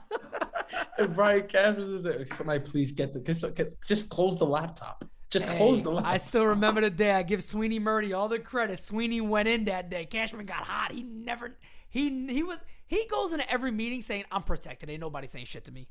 And 0.98 1.14
Brian 1.14 1.46
Cash 1.46 1.76
was 1.76 2.02
just 2.02 2.04
there. 2.04 2.26
Somebody 2.32 2.60
please 2.60 2.92
get 2.92 3.12
the 3.12 3.20
just, 3.20 4.08
close 4.10 4.38
the 4.38 4.44
laptop. 4.46 5.04
Just 5.30 5.48
close 5.48 5.82
the 5.82 5.90
laptop. 5.90 6.12
I 6.12 6.16
still 6.18 6.46
remember 6.46 6.80
the 6.80 6.90
day. 6.90 7.12
I 7.12 7.22
give 7.22 7.40
Sweeny 7.42 7.80
Murti 7.80 8.16
all 8.16 8.28
the 8.28 8.38
credit. 8.38 8.78
Sweeney 8.78 9.20
went 9.20 9.48
in 9.48 9.64
that 9.64 9.90
day. 9.90 10.04
Cashman 10.06 10.46
got 10.46 10.64
hot. 10.64 10.92
He 10.92 11.02
never. 11.02 11.56
He 11.88 12.26
he 12.28 12.42
was. 12.42 12.58
He 12.86 13.06
goes 13.10 13.32
into 13.32 13.50
every 13.50 13.70
meeting 13.72 14.02
saying, 14.02 14.24
"I'm 14.30 14.42
protected. 14.42 14.90
Ain't 14.90 15.00
nobody 15.00 15.26
saying 15.26 15.46
shit 15.46 15.64
to 15.64 15.72
me." 15.72 15.88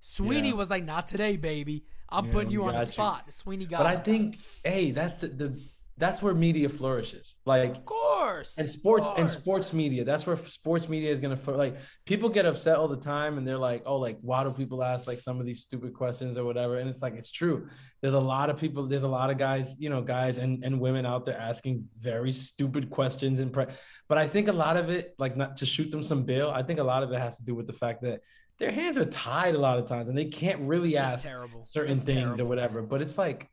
Sweeny 0.00 0.48
Yeah. 0.48 0.54
was 0.54 0.70
like, 0.70 0.84
"Not 0.84 1.08
today, 1.08 1.36
baby. 1.36 1.84
I'm 2.08 2.26
Yeah, 2.26 2.32
putting 2.32 2.50
you 2.50 2.64
on 2.64 2.74
the 2.74 2.80
you." 2.80 2.86
spot." 2.86 3.32
Sweeny 3.32 3.66
got. 3.66 3.78
but 3.78 3.86
I 3.86 3.96
think, 3.96 4.38
hey, 4.64 4.90
that's 4.90 5.14
the, 5.14 5.28
the 5.28 5.60
that's 5.96 6.22
where 6.22 6.32
media 6.34 6.68
flourishes. 6.70 7.36
Like 7.44 7.70
of 7.76 7.84
course, 7.84 8.56
and 8.56 8.68
sports 8.70 9.06
of 9.08 9.18
and 9.18 9.30
sports 9.30 9.74
media 9.74 10.02
that's 10.02 10.26
where 10.26 10.36
sports 10.38 10.88
media 10.88 11.10
is 11.10 11.20
going 11.20 11.36
to 11.36 11.50
like 11.50 11.76
people 12.06 12.30
get 12.30 12.46
upset 12.46 12.76
all 12.76 12.88
the 12.88 12.96
time 12.96 13.36
and 13.36 13.46
they're 13.46 13.58
like 13.58 13.82
oh 13.84 13.96
like 13.96 14.18
why 14.22 14.42
do 14.42 14.50
people 14.50 14.82
ask 14.82 15.06
like 15.06 15.20
some 15.20 15.40
of 15.40 15.44
these 15.46 15.60
stupid 15.60 15.92
questions 15.92 16.38
or 16.38 16.44
whatever 16.44 16.76
and 16.76 16.88
it's 16.88 17.02
like 17.02 17.14
it's 17.16 17.30
true 17.30 17.68
there's 18.00 18.14
a 18.14 18.20
lot 18.20 18.48
of 18.48 18.56
people 18.56 18.86
there's 18.86 19.02
a 19.02 19.08
lot 19.08 19.28
of 19.30 19.36
guys 19.38 19.74
you 19.78 19.90
know 19.90 20.00
guys 20.00 20.38
and, 20.38 20.64
and 20.64 20.80
women 20.80 21.04
out 21.04 21.24
there 21.26 21.38
asking 21.38 21.84
very 22.00 22.32
stupid 22.32 22.88
questions 22.88 23.38
and 23.40 23.52
pre- 23.52 23.66
but 24.08 24.16
i 24.16 24.26
think 24.26 24.48
a 24.48 24.52
lot 24.52 24.76
of 24.78 24.88
it 24.90 25.14
like 25.18 25.36
not 25.36 25.56
to 25.58 25.66
shoot 25.66 25.90
them 25.90 26.02
some 26.02 26.22
bail 26.24 26.50
i 26.50 26.62
think 26.62 26.78
a 26.78 26.84
lot 26.84 27.02
of 27.02 27.12
it 27.12 27.18
has 27.20 27.36
to 27.36 27.44
do 27.44 27.54
with 27.54 27.66
the 27.66 27.74
fact 27.74 28.00
that 28.02 28.20
their 28.60 28.70
hands 28.70 28.96
are 28.96 29.06
tied 29.06 29.56
a 29.56 29.58
lot 29.58 29.78
of 29.78 29.88
times 29.88 30.08
and 30.08 30.16
they 30.16 30.26
can't 30.26 30.60
really 30.60 30.96
ask 30.96 31.24
terrible. 31.24 31.64
certain 31.64 31.96
It's 31.96 32.04
things 32.04 32.20
terrible, 32.20 32.42
or 32.42 32.44
whatever 32.46 32.82
but 32.82 33.02
it's 33.02 33.18
like 33.18 33.50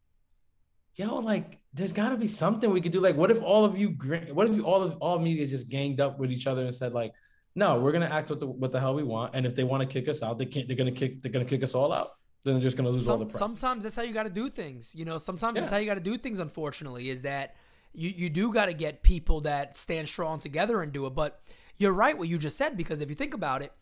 yo, 0.97 1.19
like 1.19 1.59
there's 1.73 1.93
got 1.93 2.09
to 2.09 2.17
be 2.17 2.27
something 2.27 2.71
we 2.71 2.81
could 2.81 2.91
do. 2.91 2.99
Like, 2.99 3.15
what 3.15 3.31
if 3.31 3.41
all 3.41 3.63
of 3.63 3.77
you, 3.77 3.89
what 4.33 4.49
if 4.49 4.55
you, 4.55 4.63
all 4.63 4.81
of 4.81 4.97
all 4.97 5.19
media 5.19 5.47
just 5.47 5.69
ganged 5.69 6.01
up 6.01 6.19
with 6.19 6.31
each 6.31 6.47
other 6.47 6.65
and 6.65 6.73
said 6.73 6.93
like, 6.93 7.13
no, 7.55 7.79
we're 7.79 7.91
gonna 7.91 8.07
act 8.07 8.29
what 8.29 8.39
the 8.39 8.47
what 8.47 8.71
the 8.71 8.79
hell 8.79 8.93
we 8.93 9.03
want, 9.03 9.35
and 9.35 9.45
if 9.45 9.55
they 9.55 9.63
want 9.63 9.81
to 9.81 9.87
kick 9.87 10.07
us 10.07 10.21
out, 10.21 10.37
they 10.37 10.45
can't. 10.45 10.67
They're 10.67 10.77
gonna 10.77 10.91
kick. 10.91 11.21
They're 11.21 11.31
gonna 11.31 11.45
kick 11.45 11.63
us 11.63 11.73
all 11.73 11.91
out. 11.91 12.11
Then 12.43 12.55
they're 12.55 12.63
just 12.63 12.77
gonna 12.77 12.89
lose 12.89 13.07
all 13.07 13.17
the 13.17 13.25
press. 13.25 13.39
sometimes 13.39 13.83
that's 13.83 13.95
how 13.95 14.03
you 14.03 14.13
got 14.13 14.23
to 14.23 14.29
do 14.29 14.49
things. 14.49 14.93
You 14.93 15.05
know, 15.05 15.17
sometimes 15.17 15.59
that's 15.59 15.71
how 15.71 15.77
you 15.77 15.87
got 15.87 15.95
to 15.95 15.99
do 15.99 16.17
things. 16.17 16.39
Unfortunately, 16.39 17.09
is 17.09 17.23
that 17.23 17.55
you 17.93 18.09
you 18.15 18.29
do 18.29 18.53
got 18.53 18.67
to 18.67 18.73
get 18.73 19.01
people 19.01 19.41
that 19.41 19.75
stand 19.75 20.07
strong 20.07 20.39
together 20.39 20.81
and 20.83 20.91
do 20.91 21.07
it. 21.07 21.15
But 21.15 21.41
you're 21.77 21.93
right 21.93 22.15
what 22.17 22.27
you 22.27 22.37
just 22.37 22.57
said 22.57 22.77
because 22.77 23.01
if 23.01 23.09
you 23.09 23.15
think 23.15 23.33
about 23.33 23.63
it, 23.63 23.73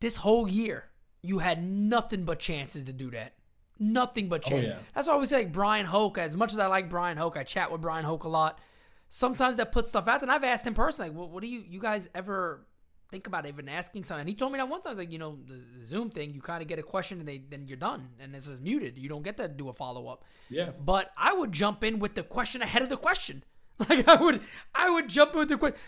this 0.00 0.16
whole 0.16 0.48
year 0.48 0.84
you 1.22 1.38
had 1.40 1.62
nothing 1.64 2.24
but 2.24 2.38
chances 2.38 2.84
to 2.84 2.92
do 2.92 3.10
that. 3.10 3.34
Nothing 3.80 4.28
but 4.28 4.42
Oh, 4.46 4.50
chance. 4.50 4.64
yeah. 4.66 4.78
That's 4.94 5.06
why 5.06 5.12
I 5.12 5.14
always 5.14 5.28
say 5.28 5.38
like 5.38 5.52
Bryan 5.52 5.86
Hoch. 5.86 6.16
As 6.18 6.36
much 6.36 6.52
as 6.52 6.58
I 6.58 6.66
like 6.66 6.88
Bryan 6.90 7.16
Hoch, 7.16 7.36
I 7.36 7.42
chat 7.44 7.70
with 7.72 7.80
Bryan 7.80 8.04
Hoch 8.04 8.24
a 8.24 8.28
lot. 8.28 8.60
Sometimes 9.08 9.56
that 9.56 9.72
puts 9.72 9.88
stuff 9.88 10.06
out, 10.08 10.20
there, 10.20 10.28
and 10.28 10.32
I've 10.32 10.44
asked 10.44 10.66
him 10.66 10.74
personally, 10.74 11.10
like, 11.10 11.18
what, 11.18 11.30
what 11.30 11.42
do 11.42 11.48
you 11.48 11.64
you 11.68 11.80
guys 11.80 12.08
ever 12.14 12.66
think 13.10 13.26
about 13.26 13.46
even 13.46 13.68
asking 13.68 14.04
something? 14.04 14.20
And 14.20 14.28
he 14.28 14.34
told 14.34 14.52
me 14.52 14.58
that 14.58 14.68
once. 14.68 14.84
I 14.86 14.90
was 14.90 14.98
like, 14.98 15.10
you 15.12 15.18
know, 15.18 15.38
the 15.46 15.58
Zoom 15.84 16.10
thing, 16.10 16.34
you 16.34 16.40
kind 16.40 16.60
of 16.60 16.68
get 16.68 16.78
a 16.78 16.82
question 16.82 17.18
and 17.20 17.26
they 17.28 17.38
then 17.38 17.66
you're 17.66 17.76
done, 17.78 18.08
and 18.20 18.34
this 18.34 18.46
is 18.46 18.60
muted. 18.60 18.98
You 18.98 19.08
don't 19.08 19.22
get 19.22 19.36
to 19.38 19.48
do 19.48 19.68
a 19.68 19.72
follow 19.72 20.08
up. 20.08 20.24
yeah, 20.50 20.70
But 20.84 21.10
I 21.16 21.32
would 21.32 21.52
jump 21.52 21.82
in 21.84 21.98
with 22.00 22.14
the 22.14 22.22
question 22.22 22.62
ahead 22.62 22.82
of 22.82 22.88
the 22.88 22.96
question. 22.96 23.44
Like 23.88 24.08
I 24.08 24.16
would, 24.16 24.40
I 24.74 24.90
would 24.90 25.08
jump 25.08 25.34
in 25.34 25.38
with 25.38 25.48
the 25.50 25.56
question. 25.56 25.78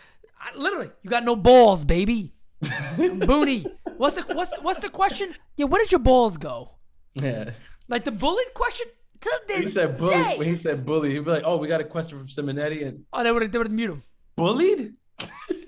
Literally, 0.57 0.91
you 1.03 1.11
got 1.11 1.24
no 1.24 1.35
balls, 1.35 1.85
baby. 1.85 2.35
Booney, 2.97 3.65
what's 3.97 4.16
the 4.16 4.23
what's 4.35 4.53
what's 4.61 4.81
the 4.81 4.89
question? 4.91 5.35
Yeah, 5.57 5.66
where 5.66 5.81
did 5.82 5.91
your 5.93 6.01
balls 6.01 6.37
go? 6.37 6.73
yeah. 7.15 7.51
Like 7.89 8.05
the 8.05 8.12
bullet 8.12 8.55
question 8.55 8.87
to 9.20 9.41
this 9.49 9.65
He 9.65 9.70
said 9.70 9.99
bully. 9.99 10.12
day. 10.15 10.35
When 10.39 10.47
he 10.47 10.57
said 10.57 10.85
bully, 10.87 11.11
he'd 11.12 11.24
be 11.24 11.31
like, 11.31 11.43
"Oh, 11.45 11.57
we 11.57 11.66
got 11.69 11.81
a 11.81 11.85
question 11.85 12.19
from 12.19 12.28
Simonetti 12.28 12.87
and 12.87 13.05
oh, 13.12 13.24
they 13.24 13.32
would 13.32 13.51
they 13.51 13.59
would 13.59 13.70
mute 13.70 13.91
him. 13.91 14.03
bullied." 14.37 14.95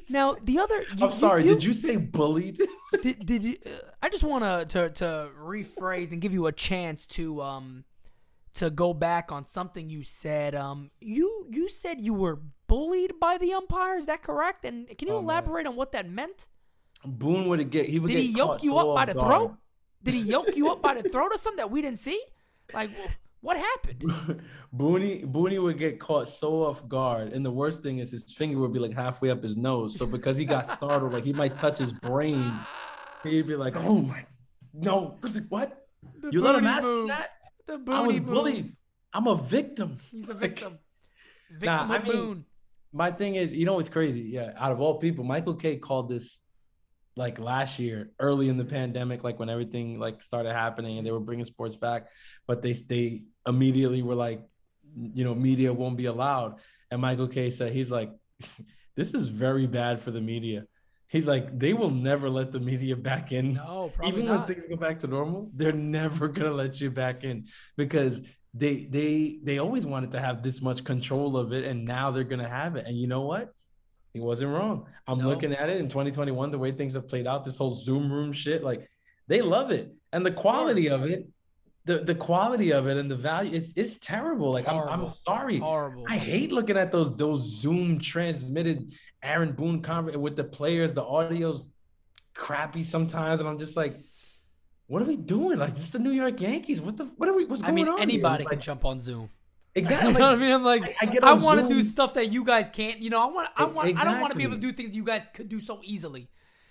Now 0.09 0.37
the 0.43 0.59
other. 0.59 0.83
You, 0.97 1.07
I'm 1.07 1.13
sorry. 1.13 1.43
did 1.43 1.65
you 1.65 1.75
say 1.75 1.97
bullied? 1.97 2.61
Did, 3.03 3.25
did 3.25 3.43
you? 3.43 3.57
Uh, 3.65 3.71
I 4.03 4.11
just 4.11 4.23
want 4.23 4.45
to 4.45 4.67
to 4.67 4.91
to 4.91 5.29
rephrase 5.41 6.13
and 6.13 6.21
give 6.21 6.33
you 6.35 6.47
a 6.47 6.53
chance 6.53 7.07
to 7.07 7.41
um 7.41 7.85
to 8.55 8.69
go 8.69 8.93
back 8.93 9.33
on 9.33 9.47
something 9.47 9.89
you 9.89 10.03
said. 10.03 10.55
Um, 10.55 10.91
you 11.01 11.47
you 11.51 11.69
said 11.71 12.01
you 12.03 12.13
were 12.13 12.39
bullied 12.69 13.19
by 13.19 13.39
the 13.39 13.55
umpire. 13.55 13.97
Is 13.97 14.05
that 14.07 14.23
correct? 14.23 14.65
And 14.67 14.87
can 14.99 15.09
you 15.09 15.15
Oh, 15.15 15.23
man. 15.23 15.25
elaborate 15.25 15.67
on 15.67 15.75
what 15.75 15.93
that 15.93 16.09
meant? 16.09 16.47
Boone 17.05 17.49
would 17.49 17.71
get. 17.71 17.87
He 17.87 17.99
would 17.99 18.09
Did 18.09 18.15
get 18.15 18.23
he 18.23 18.29
yoke 18.31 18.63
you 18.63 18.77
up 18.79 18.95
by 18.95 19.05
the 19.07 19.15
guard. 19.15 19.27
throat? 19.29 19.55
Did 20.03 20.15
he 20.15 20.21
yoke 20.21 20.57
you 20.57 20.71
up 20.71 20.83
by 20.83 21.01
the 21.01 21.09
throat 21.09 21.31
or 21.33 21.39
something 21.39 21.57
that 21.59 21.71
we 21.71 21.83
didn't 21.83 22.01
see? 22.01 22.21
Like, 22.75 22.91
what 23.41 23.57
happened? 23.57 24.01
Booney 24.75 25.25
Booney 25.31 25.61
would 25.63 25.79
get 25.79 25.99
caught 26.01 26.29
so 26.29 26.63
off 26.65 26.87
guard, 26.89 27.33
and 27.33 27.45
the 27.45 27.51
worst 27.51 27.83
thing 27.83 27.99
is 27.99 28.11
his 28.11 28.33
finger 28.33 28.59
would 28.59 28.73
be 28.73 28.79
like 28.79 28.95
halfway 28.95 29.31
up 29.31 29.43
his 29.43 29.57
nose. 29.57 29.99
So 29.99 30.07
because 30.07 30.37
he 30.37 30.45
got 30.45 30.67
startled, 30.67 31.13
like 31.13 31.25
he 31.25 31.33
might 31.33 31.59
touch 31.59 31.79
his 31.79 31.93
brain, 31.93 32.53
he'd 33.23 33.47
be 33.47 33.57
like, 33.57 33.77
"Oh 33.77 34.01
my, 34.01 34.25
no, 34.73 35.19
what? 35.49 35.87
The 36.21 36.31
You 36.33 36.41
let 36.41 36.55
him 36.57 36.67
ask 36.67 36.85
move. 36.85 37.09
that? 37.09 37.31
The 37.67 37.81
I 37.89 38.01
was 38.01 38.17
move. 38.21 38.27
bullied. 38.27 38.77
I'm 39.13 39.27
a 39.27 39.37
victim. 39.37 39.99
He's 40.11 40.29
a 40.29 40.33
Like, 40.35 40.41
victim. 40.41 40.79
Victim 41.51 41.67
Nah, 41.89 41.95
I 41.95 42.03
mean, 42.03 42.13
Boone. 42.13 42.45
my 42.93 43.11
thing 43.11 43.35
is, 43.35 43.53
you 43.53 43.67
know, 43.67 43.79
it's 43.79 43.91
crazy. 43.91 44.23
Yeah, 44.23 44.53
out 44.57 44.73
of 44.73 44.81
all 44.81 44.99
people, 44.99 45.23
Michael 45.25 45.55
Kay 45.55 45.77
called 45.77 46.09
this 46.09 46.39
like 47.17 47.39
last 47.39 47.79
year, 47.79 48.11
early 48.19 48.49
in 48.49 48.57
the 48.57 48.65
pandemic, 48.65 49.23
like 49.23 49.39
when 49.39 49.51
everything 49.51 49.99
like 49.99 50.23
started 50.23 50.53
happening 50.53 50.99
and 50.99 51.07
they 51.07 51.11
were 51.11 51.21
bringing 51.21 51.45
sports 51.45 51.77
back, 51.77 52.09
but 52.47 52.63
they 52.63 52.73
they 52.73 53.23
immediately 53.47 54.03
were 54.03 54.15
like, 54.15 54.43
you 54.97 55.25
know, 55.25 55.35
media 55.35 55.73
won't 55.73 55.97
be 55.97 56.07
allowed. 56.07 56.61
And 56.91 57.01
Michael 57.01 57.29
Kay 57.29 57.51
said 57.51 57.73
he's 57.73 57.91
like, 57.91 58.11
this 58.97 59.15
is 59.15 59.27
very 59.27 59.67
bad 59.67 60.01
for 60.01 60.11
the 60.11 60.21
media. 60.21 60.65
He's 61.09 61.27
like, 61.27 61.59
they 61.59 61.75
will 61.75 61.91
never 61.91 62.31
let 62.31 62.53
the 62.53 62.61
media 62.61 62.97
back 62.97 63.33
in. 63.33 63.55
No, 63.55 63.91
probably 63.95 64.09
Even 64.09 64.25
not. 64.27 64.49
when 64.49 64.57
things 64.57 64.67
go 64.67 64.77
back 64.77 64.99
to 65.01 65.07
normal, 65.07 65.51
they're 65.55 65.73
never 65.73 66.29
gonna 66.29 66.53
let 66.53 66.81
you 66.81 66.91
back 66.91 67.25
in 67.25 67.47
because 67.77 68.23
they 68.55 68.85
they 68.85 69.39
they 69.43 69.59
always 69.59 69.85
wanted 69.85 70.13
to 70.13 70.21
have 70.21 70.43
this 70.43 70.63
much 70.63 70.85
control 70.85 71.37
of 71.37 71.53
it, 71.53 71.65
and 71.65 71.85
now 71.85 72.11
they're 72.11 72.25
gonna 72.25 72.49
have 72.49 72.77
it. 72.77 72.87
And 72.87 72.99
you 72.99 73.09
know 73.09 73.23
what? 73.23 73.53
He 74.13 74.21
wasn't 74.21 74.53
wrong. 74.53 74.87
I'm 75.07 75.19
No. 75.19 75.29
looking 75.29 75.53
at 75.55 75.71
it 75.71 75.79
in 75.79 75.89
2021, 75.89 76.51
the 76.51 76.59
way 76.59 76.71
things 76.73 76.95
have 76.95 77.09
played 77.09 77.27
out, 77.27 77.45
this 77.45 77.59
whole 77.59 77.71
Zoom 77.71 78.13
room 78.13 78.33
shit, 78.33 78.63
like 78.63 78.89
they 79.27 79.41
love 79.41 79.71
it. 79.71 79.93
And 80.13 80.25
the 80.27 80.31
quality 80.31 80.89
course. 80.89 81.01
of 81.01 81.07
it, 81.11 81.29
the, 81.85 81.99
the 82.01 82.15
quality 82.15 82.73
of 82.73 82.87
it 82.87 82.97
and 82.99 83.11
the 83.11 83.17
value 83.17 83.53
is 83.53 83.73
it's 83.75 83.99
terrible. 83.99 84.53
Like 84.53 84.69
I'm, 84.69 84.89
I'm 84.89 85.11
sorry. 85.11 85.59
Horrible. 85.59 86.05
I 86.09 86.19
hate 86.19 86.53
looking 86.53 86.77
at 86.77 86.93
those 86.93 87.17
those 87.17 87.41
Zoom 87.43 87.99
transmitted 87.99 88.93
Aaron 89.23 89.53
Boone 89.53 89.81
conference 89.83 90.19
with 90.19 90.37
the 90.37 90.45
players. 90.45 90.93
The 90.93 91.03
audio's 91.03 91.67
crappy 92.35 92.83
sometimes, 92.85 93.41
and 93.41 93.49
I'm 93.49 93.59
just 93.59 93.77
like, 93.77 93.99
what 94.87 95.01
are 95.03 95.07
we 95.07 95.17
doing? 95.17 95.59
Like 95.59 95.75
this 95.75 95.85
is 95.85 95.91
the 95.91 95.99
New 95.99 96.11
York 96.13 96.41
Yankees. 96.41 96.81
What 96.81 96.99
the 96.99 97.07
what 97.17 97.29
are 97.29 97.35
we? 97.35 97.47
What's 97.47 97.63
I 97.63 97.67
going 97.67 97.77
mean, 97.77 97.89
on? 97.89 97.97
here? 97.97 98.03
anybody 98.03 98.43
It's 98.43 98.51
can 98.51 98.59
like, 98.59 98.65
jump 98.65 98.85
on 98.85 99.01
Zoom. 99.01 99.31
Exactly. 99.75 100.09
you 100.13 100.19
know 100.19 100.27
what 100.31 100.35
I 100.35 100.37
mean? 100.37 100.53
I'm 100.53 100.63
like, 100.65 100.97
I- 101.01 101.19
I 101.23 101.31
I, 101.31 101.33
want 101.35 101.61
to 101.61 101.69
do 101.69 101.83
stuff 101.83 102.15
that 102.15 102.33
you 102.33 102.45
guys 102.45 102.69
can't. 102.71 103.01
You 103.01 103.11
know, 103.11 103.21
I 103.21 103.27
want, 103.27 103.49
I 103.57 103.65
want, 103.65 103.97
I 103.99 104.05
don't 104.05 104.21
want 104.21 104.33
to 104.33 104.37
be 104.37 104.45
able 104.45 104.57
to 104.57 104.61
do 104.61 104.73
things 104.73 104.95
you 104.97 105.05
guys 105.05 105.27
could 105.35 105.49
do 105.49 105.61
so 105.61 105.81
easily. 105.83 106.29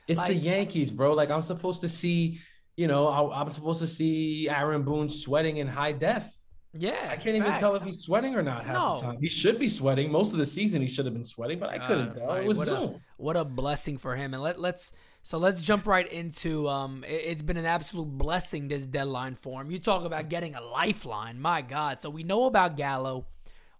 It's 0.07 0.22
the 0.23 0.34
Yankees, 0.36 0.91
bro. 0.91 1.14
Like 1.14 1.30
I'm 1.30 1.41
supposed 1.41 1.82
to 1.82 1.90
see. 1.90 2.40
You 2.78 2.88
know, 2.88 3.07
I, 3.07 3.41
I'm 3.41 3.49
supposed 3.49 3.80
to 3.82 3.88
see 3.88 4.48
Aaron 4.49 4.84
Boone 4.84 5.10
sweating 5.10 5.57
in 5.57 5.68
high 5.68 5.91
def. 5.91 6.32
Yeah, 6.73 7.10
I 7.11 7.18
can't 7.18 7.36
even 7.36 7.52
tell 7.60 7.76
if 7.76 7.84
he's 7.84 7.99
sweating 8.02 8.34
or 8.34 8.41
not 8.41 8.65
half 8.65 8.73
No. 8.76 8.95
the 8.95 9.02
time. 9.02 9.18
He 9.22 9.28
should 9.28 9.60
be 9.60 9.68
sweating. 9.68 10.10
Most 10.10 10.32
of 10.32 10.38
the 10.40 10.45
season, 10.45 10.82
he 10.82 10.88
should 10.88 11.03
have 11.06 11.14
been 11.14 11.26
sweating, 11.26 11.60
but 11.60 11.69
I 11.69 11.86
couldn't 11.86 12.10
Uh, 12.11 12.14
tell. 12.14 12.28
right, 12.28 12.44
It 12.44 12.48
was 12.48 12.57
what 12.57 12.68
a- 12.69 12.95
What 13.18 13.36
a 13.36 13.44
blessing 13.44 13.98
for 13.98 14.15
him. 14.15 14.34
And 14.34 14.41
let 14.41 14.57
let's 14.60 14.94
so 15.23 15.38
let's 15.38 15.61
jump 15.61 15.85
right 15.85 16.07
into 16.11 16.68
um 16.68 17.03
it, 17.07 17.27
has 17.30 17.41
been 17.41 17.57
an 17.57 17.65
absolute 17.65 18.18
blessing 18.18 18.68
this 18.68 18.85
deadline 18.85 19.35
for 19.35 19.61
him. 19.61 19.72
You 19.72 19.80
talk 19.80 20.03
about 20.03 20.30
getting 20.30 20.56
a 20.56 20.61
lifeline. 20.61 21.39
My 21.39 21.61
God. 21.61 21.99
So 22.02 22.10
we 22.10 22.23
know 22.23 22.45
about 22.45 22.76
Gallo. 22.77 23.27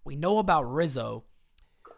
We 0.04 0.16
know 0.16 0.38
about 0.40 0.64
Rizzo. 0.72 1.24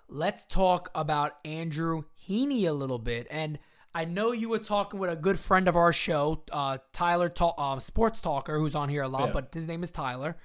Let's 0.09 0.45
talk 0.45 0.89
about 0.93 1.37
Andrew 1.45 2.03
Heaney 2.27 2.65
a 2.67 2.73
little 2.73 2.99
bit. 2.99 3.27
And 3.31 3.57
I 3.95 4.05
know 4.05 4.31
you 4.31 4.49
were 4.49 4.59
talking 4.59 4.99
with 4.99 5.09
a 5.09 5.15
good 5.15 5.39
friend 5.39 5.67
of 5.67 5.75
our 5.75 5.93
show, 5.93 6.43
uh, 6.51 6.79
Tyler, 6.91 7.29
Ta- 7.29 7.53
uh, 7.57 7.79
sports 7.79 8.19
talker, 8.21 8.57
who's 8.59 8.75
on 8.75 8.89
here 8.89 9.03
a 9.03 9.07
lot, 9.07 9.27
Yeah. 9.27 9.33
but 9.33 9.53
his 9.53 9.67
name 9.67 9.83
is 9.83 9.91
Tyler. 9.91 10.35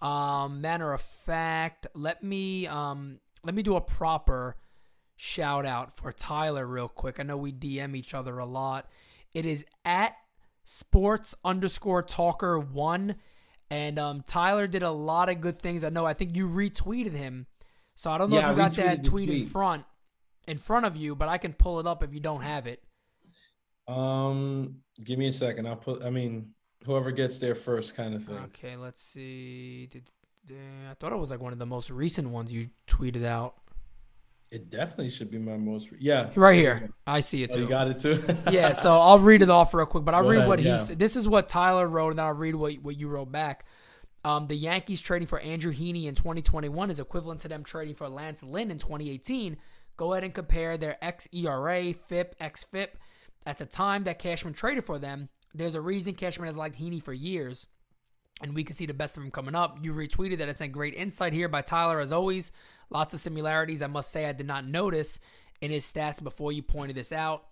Um, 0.00 0.60
matter 0.60 0.92
of 0.92 1.00
fact, 1.00 1.86
let 1.94 2.22
me 2.22 2.66
um, 2.66 3.20
let 3.44 3.54
me 3.54 3.62
do 3.62 3.76
a 3.76 3.80
proper 3.80 4.56
shout 5.24 5.64
out 5.64 5.96
for 5.96 6.12
Tyler 6.12 6.66
real 6.66 6.88
quick. 6.88 7.18
I 7.18 7.22
know 7.22 7.38
we 7.38 7.50
DM 7.50 7.96
each 7.96 8.12
other 8.12 8.38
a 8.38 8.44
lot. 8.44 8.90
It 9.32 9.46
is 9.46 9.64
at 9.84 10.14
sports 10.64 11.34
underscore 11.42 12.02
talker 12.02 12.58
one. 12.58 13.16
And 13.70 13.98
um, 13.98 14.22
Tyler 14.26 14.66
did 14.66 14.82
a 14.82 14.90
lot 14.90 15.30
of 15.30 15.40
good 15.40 15.58
things. 15.58 15.82
I 15.82 15.88
know. 15.88 16.04
I 16.04 16.12
think 16.12 16.36
you 16.36 16.46
retweeted 16.46 17.14
him, 17.14 17.46
so 17.94 18.10
I 18.10 18.18
don't 18.18 18.28
know 18.30 18.36
Yeah, 18.36 18.50
if 18.50 18.56
you 18.56 18.62
got 18.62 18.74
that 18.74 19.02
the 19.02 19.08
tweet, 19.08 19.30
in 19.30 19.46
front 19.46 19.84
in 20.46 20.58
front 20.58 20.84
of 20.84 20.94
you, 20.94 21.14
but 21.16 21.28
I 21.28 21.38
can 21.38 21.54
pull 21.54 21.80
it 21.80 21.86
up 21.86 22.02
if 22.02 22.12
you 22.12 22.20
don't 22.20 22.42
have 22.42 22.66
it. 22.66 22.82
Um, 23.88 24.76
give 25.02 25.18
me 25.18 25.28
a 25.28 25.32
second. 25.32 25.66
I'll 25.66 25.76
put. 25.76 26.02
I 26.04 26.10
mean, 26.10 26.50
whoever 26.84 27.10
gets 27.10 27.38
there 27.38 27.54
first, 27.54 27.96
kind 27.96 28.14
of 28.14 28.24
thing. 28.24 28.36
Okay, 28.36 28.76
let's 28.76 29.02
see. 29.02 29.86
Did, 29.90 30.10
did- 30.46 30.58
I 30.90 30.94
thought 30.94 31.12
it 31.12 31.18
was 31.18 31.30
like 31.30 31.40
one 31.40 31.54
of 31.54 31.58
the 31.58 31.66
most 31.66 31.90
recent 31.90 32.28
ones 32.28 32.52
you 32.52 32.68
tweeted 32.86 33.24
out. 33.24 33.54
It 34.54 34.70
definitely 34.70 35.10
should 35.10 35.30
be 35.32 35.38
my 35.38 35.56
most. 35.56 35.88
Yeah, 35.98 36.30
Right 36.36 36.54
here, 36.56 36.90
I 37.08 37.20
see 37.20 37.42
it 37.42 37.50
Oh, 37.52 37.56
too. 37.56 37.60
you 37.62 37.68
got 37.68 37.88
it 37.88 37.98
too. 37.98 38.22
yeah, 38.50 38.70
so 38.72 39.00
I'll 39.00 39.18
read 39.18 39.42
it 39.42 39.50
off 39.50 39.74
real 39.74 39.84
quick, 39.84 40.04
but 40.04 40.14
I'll 40.14 40.22
Go 40.22 40.28
read 40.28 40.36
ahead, 40.38 40.48
what 40.48 40.58
he 40.60 40.78
said. 40.78 40.98
This 40.98 41.16
is 41.16 41.26
what 41.26 41.48
Tyler 41.48 41.88
wrote, 41.88 42.10
and 42.10 42.18
then 42.20 42.26
I'll 42.26 42.32
read 42.34 42.54
what, 42.54 42.72
what 42.74 42.96
you 42.96 43.08
wrote 43.08 43.32
back. 43.32 43.64
Um, 44.24 44.46
the 44.46 44.54
Yankees 44.54 45.00
trading 45.00 45.26
for 45.26 45.40
Andrew 45.40 45.72
Heaney 45.72 46.04
in 46.06 46.14
2021 46.14 46.88
is 46.90 47.00
equivalent 47.00 47.40
to 47.40 47.48
them 47.48 47.64
trading 47.64 47.94
for 47.96 48.08
Lance 48.08 48.42
Lynn 48.44 48.70
in 48.70 48.78
2018. 48.78 49.56
Go 49.96 50.12
ahead 50.12 50.22
and 50.24 50.32
compare 50.32 50.76
their 50.78 50.96
xERA, 51.02 51.94
FIP, 51.96 52.38
xFIP. 52.38 52.88
At 53.44 53.58
the 53.58 53.66
time 53.66 54.04
that 54.04 54.18
Cashman 54.20 54.54
traded 54.54 54.84
for 54.84 54.98
them, 54.98 55.28
there's 55.52 55.74
a 55.74 55.80
reason 55.80 56.14
Cashman 56.14 56.46
has 56.46 56.56
liked 56.56 56.78
Heaney 56.80 57.02
for 57.02 57.12
years, 57.12 57.66
and 58.40 58.54
we 58.54 58.64
can 58.64 58.74
see 58.76 58.86
the 58.86 58.94
best 58.94 59.16
of 59.16 59.22
him 59.22 59.30
coming 59.30 59.54
up. 59.54 59.78
You 59.82 59.92
retweeted 59.92 60.38
that. 60.38 60.48
It's 60.48 60.60
a 60.60 60.68
great 60.68 60.94
insight 60.94 61.32
here 61.32 61.48
by 61.48 61.62
Tyler, 61.62 62.00
as 62.00 62.12
always. 62.12 62.50
Lots 62.90 63.14
of 63.14 63.20
similarities. 63.20 63.82
I 63.82 63.86
must 63.86 64.10
say, 64.10 64.26
I 64.26 64.32
did 64.32 64.46
not 64.46 64.66
notice 64.66 65.18
in 65.60 65.70
his 65.70 65.90
stats 65.90 66.22
before 66.22 66.52
you 66.52 66.62
pointed 66.62 66.96
this 66.96 67.12
out. 67.12 67.44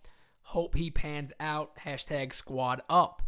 Hope 0.42 0.74
he 0.74 0.90
pans 0.90 1.32
out. 1.40 1.76
Hashtag 1.76 2.32
squad 2.32 2.82
up. 2.90 3.22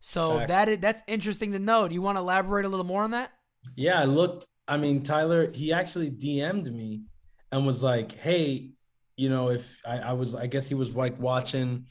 So 0.00 0.38
Fact. 0.38 0.48
that 0.48 0.68
is 0.68 0.78
that's 0.78 1.02
interesting 1.06 1.52
to 1.52 1.58
know. 1.58 1.86
Do 1.86 1.94
you 1.94 2.02
want 2.02 2.16
to 2.16 2.20
elaborate 2.20 2.64
a 2.64 2.68
little 2.68 2.86
more 2.86 3.02
on 3.02 3.10
that? 3.10 3.32
Yeah, 3.76 4.00
I 4.00 4.04
looked. 4.04 4.46
I 4.66 4.76
mean, 4.76 5.02
Tyler, 5.02 5.50
he 5.52 5.72
actually 5.72 6.10
DM'd 6.10 6.72
me 6.72 7.02
and 7.52 7.66
was 7.66 7.82
like, 7.82 8.12
"Hey, 8.12 8.70
you 9.16 9.28
know, 9.28 9.50
if 9.50 9.66
I, 9.86 9.98
I 9.98 10.12
was, 10.14 10.34
I 10.34 10.46
guess 10.46 10.68
he 10.68 10.74
was 10.74 10.96
like 10.96 11.18
watching 11.20 11.86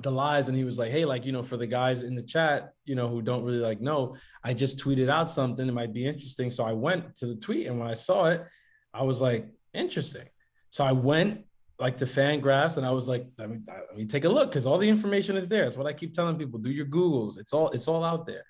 the 0.00 0.10
lies 0.10 0.48
and 0.48 0.56
he 0.56 0.64
was 0.64 0.76
like, 0.78 0.90
"Hey, 0.90 1.04
like, 1.06 1.24
you 1.24 1.32
know, 1.32 1.42
for 1.42 1.56
the 1.56 1.66
guys 1.66 2.02
in 2.02 2.14
the 2.14 2.22
chat, 2.22 2.74
you 2.84 2.94
know, 2.94 3.08
who 3.08 3.22
don't 3.22 3.44
really 3.44 3.58
like 3.58 3.80
know, 3.80 4.16
I 4.44 4.52
just 4.52 4.78
tweeted 4.78 5.08
out 5.08 5.30
something. 5.30 5.66
It 5.66 5.72
might 5.72 5.94
be 5.94 6.06
interesting." 6.06 6.50
So 6.50 6.64
I 6.64 6.72
went 6.72 7.16
to 7.18 7.26
the 7.26 7.36
tweet, 7.36 7.68
and 7.68 7.78
when 7.78 7.88
I 7.88 7.94
saw 7.94 8.26
it, 8.26 8.44
I 8.92 9.02
was 9.02 9.20
like, 9.20 9.46
"Interesting." 9.74 10.26
So 10.70 10.84
I 10.84 10.92
went 10.92 11.44
like 11.78 11.98
to 11.98 12.06
Fangraphs, 12.06 12.76
and 12.76 12.86
I 12.86 12.90
was 12.90 13.08
like, 13.08 13.26
"Let 13.38 13.50
me, 13.50 13.58
let 13.66 13.96
me 13.96 14.06
take 14.06 14.24
a 14.24 14.28
look," 14.28 14.50
because 14.50 14.66
all 14.66 14.78
the 14.78 14.88
information 14.88 15.36
is 15.36 15.48
there. 15.48 15.64
That's 15.64 15.76
what 15.76 15.86
I 15.86 15.92
keep 15.92 16.12
telling 16.12 16.36
people: 16.36 16.58
do 16.58 16.70
your 16.70 16.86
Googles. 16.86 17.38
It's 17.38 17.52
all, 17.52 17.70
it's 17.70 17.88
all 17.88 18.04
out 18.04 18.26
there. 18.26 18.44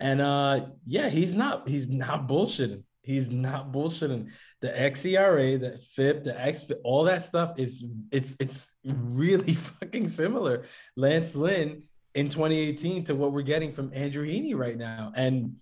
And 0.00 0.20
uh 0.20 0.66
yeah, 0.86 1.08
he's 1.08 1.34
not 1.34 1.68
he's 1.68 1.88
not 1.88 2.28
bullshitting. 2.28 2.82
He's 3.02 3.28
not 3.28 3.72
bullshitting. 3.72 4.30
The 4.60 4.68
XERA, 4.68 5.60
the 5.60 5.78
FIP, 5.94 6.24
the 6.24 6.40
X, 6.40 6.64
all 6.82 7.04
that 7.04 7.22
stuff 7.22 7.58
is 7.58 7.84
it's 8.10 8.34
it's 8.40 8.66
really 8.84 9.54
fucking 9.80 10.08
similar. 10.08 10.64
Lance 10.96 11.36
Lynn 11.36 11.84
in 12.14 12.28
2018 12.28 13.04
to 13.04 13.14
what 13.14 13.32
we're 13.32 13.42
getting 13.42 13.72
from 13.72 13.90
Andrew 13.94 14.26
Heaney 14.26 14.54
right 14.54 14.76
now. 14.76 15.12
And 15.14 15.56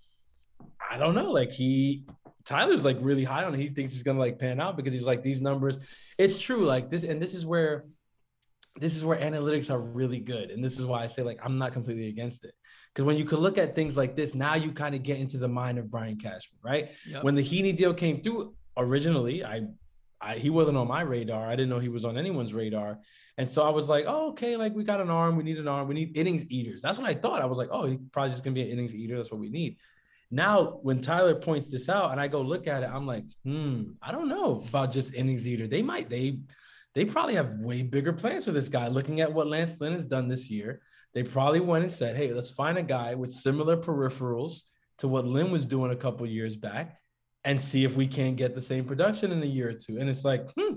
I 0.91 0.99
don't 0.99 1.15
know, 1.15 1.31
like 1.31 1.51
he 1.51 2.07
Tyler's 2.45 2.85
like 2.85 2.99
really 3.01 3.25
high 3.25 3.45
on 3.45 3.55
it. 3.55 3.59
He 3.59 3.69
thinks 3.69 3.93
he's 3.93 4.03
gonna 4.03 4.19
like 4.19 4.39
pan 4.39 4.61
out 4.61 4.77
because 4.77 4.93
he's 4.93 5.05
like 5.05 5.23
these 5.23 5.41
numbers. 5.41 5.79
It's 6.19 6.39
true, 6.39 6.65
like 6.65 6.91
this, 6.91 7.05
and 7.05 7.21
this 7.21 7.35
is 7.35 7.47
where 7.47 7.85
this 8.77 8.97
is 8.97 9.05
where 9.05 9.19
analytics 9.19 9.71
are 9.71 9.81
really 9.81 10.21
good. 10.21 10.51
And 10.51 10.65
this 10.65 10.79
is 10.79 10.85
why 10.87 11.05
I 11.05 11.07
say 11.07 11.23
like 11.23 11.39
I'm 11.43 11.59
not 11.59 11.73
completely 11.73 12.09
against 12.09 12.45
it. 12.45 12.55
Because 12.93 13.07
when 13.07 13.17
you 13.17 13.25
can 13.25 13.39
look 13.39 13.57
at 13.57 13.75
things 13.75 13.97
like 13.97 14.17
this, 14.17 14.35
now 14.35 14.55
you 14.55 14.71
kind 14.71 14.95
of 14.95 15.03
get 15.03 15.19
into 15.19 15.39
the 15.39 15.49
mind 15.49 15.79
of 15.79 15.91
Brian 15.91 16.19
Cashman, 16.19 16.59
right? 16.63 16.91
Yep. 17.09 17.25
When 17.25 17.35
the 17.35 17.43
Heaney 17.43 17.75
deal 17.75 17.95
came 17.95 18.23
through 18.23 18.55
originally, 18.77 19.45
I, 19.45 19.63
I 20.21 20.37
he 20.37 20.51
wasn't 20.51 20.77
on 20.77 20.89
my 20.89 21.01
radar. 21.01 21.47
I 21.47 21.57
didn't 21.57 21.71
know 21.71 21.79
he 21.79 21.89
was 21.89 22.05
on 22.05 22.19
anyone's 22.19 22.53
radar. 22.53 22.99
And 23.39 23.49
so 23.49 23.63
I 23.63 23.71
was 23.71 23.89
like, 23.89 24.05
oh, 24.07 24.31
okay, 24.31 24.59
like 24.59 24.75
we 24.75 24.85
got 24.85 25.01
an 25.01 25.09
arm, 25.09 25.37
we 25.37 25.43
need 25.43 25.59
an 25.59 25.69
arm, 25.69 25.89
we 25.89 25.95
need 25.95 26.17
innings 26.17 26.45
eaters. 26.51 26.83
That's 26.83 26.99
what 26.99 27.09
I 27.09 27.15
thought. 27.15 27.41
I 27.41 27.47
was 27.47 27.57
like, 27.57 27.69
oh, 27.71 27.87
he's 27.87 27.99
probably 28.13 28.31
just 28.31 28.45
gonna 28.45 28.55
be 28.55 28.63
an 28.63 28.69
innings 28.69 28.95
eater. 28.95 29.17
That's 29.17 29.31
what 29.31 29.41
we 29.41 29.49
need. 29.49 29.79
Now, 30.35 30.79
when 30.83 31.03
Tyler 31.03 31.35
points 31.35 31.69
this 31.69 31.91
out 31.91 32.11
and 32.11 32.19
I 32.19 32.27
go 32.27 32.41
look 32.41 32.67
at 32.67 32.83
it, 32.83 32.89
I'm 32.91 33.07
like, 33.07 33.27
hmm, 33.45 33.93
I 34.01 34.11
don't 34.13 34.31
know 34.31 34.65
about 34.67 34.91
just 34.91 35.13
innings 35.13 35.47
eater. 35.47 35.69
They 35.69 35.83
might, 35.83 36.09
they 36.09 36.39
they 36.95 37.05
probably 37.05 37.35
have 37.35 37.59
way 37.59 37.83
bigger 37.83 38.15
plans 38.15 38.47
for 38.47 38.53
this 38.53 38.69
guy. 38.69 38.89
Looking 38.89 39.21
at 39.21 39.33
what 39.33 39.47
Lance 39.47 39.79
Lynn 39.79 39.93
has 39.93 40.07
done 40.07 40.29
this 40.29 40.51
year, 40.51 40.81
they 41.15 41.23
probably 41.23 41.61
went 41.61 41.85
and 41.85 41.93
said, 41.93 42.17
"Hey, 42.17 42.33
let's 42.33 42.51
find 42.51 42.79
a 42.79 42.83
guy 42.83 43.15
with 43.15 43.31
similar 43.31 43.77
peripherals 43.77 44.63
to 44.99 45.09
what 45.09 45.27
Lynn 45.27 45.51
was 45.51 45.67
doing 45.67 45.91
a 45.91 45.97
couple 45.97 46.27
years 46.27 46.57
back, 46.57 46.99
and 47.45 47.61
see 47.61 47.85
if 47.85 47.95
we 47.95 48.07
can't 48.07 48.37
get 48.37 48.55
the 48.55 48.61
same 48.63 48.87
production 48.87 49.33
in 49.33 49.43
a 49.43 49.47
year 49.47 49.69
or 49.69 49.75
two. 49.75 49.99
And 49.99 50.09
it's 50.09 50.25
like, 50.25 50.51
hmm, 50.53 50.77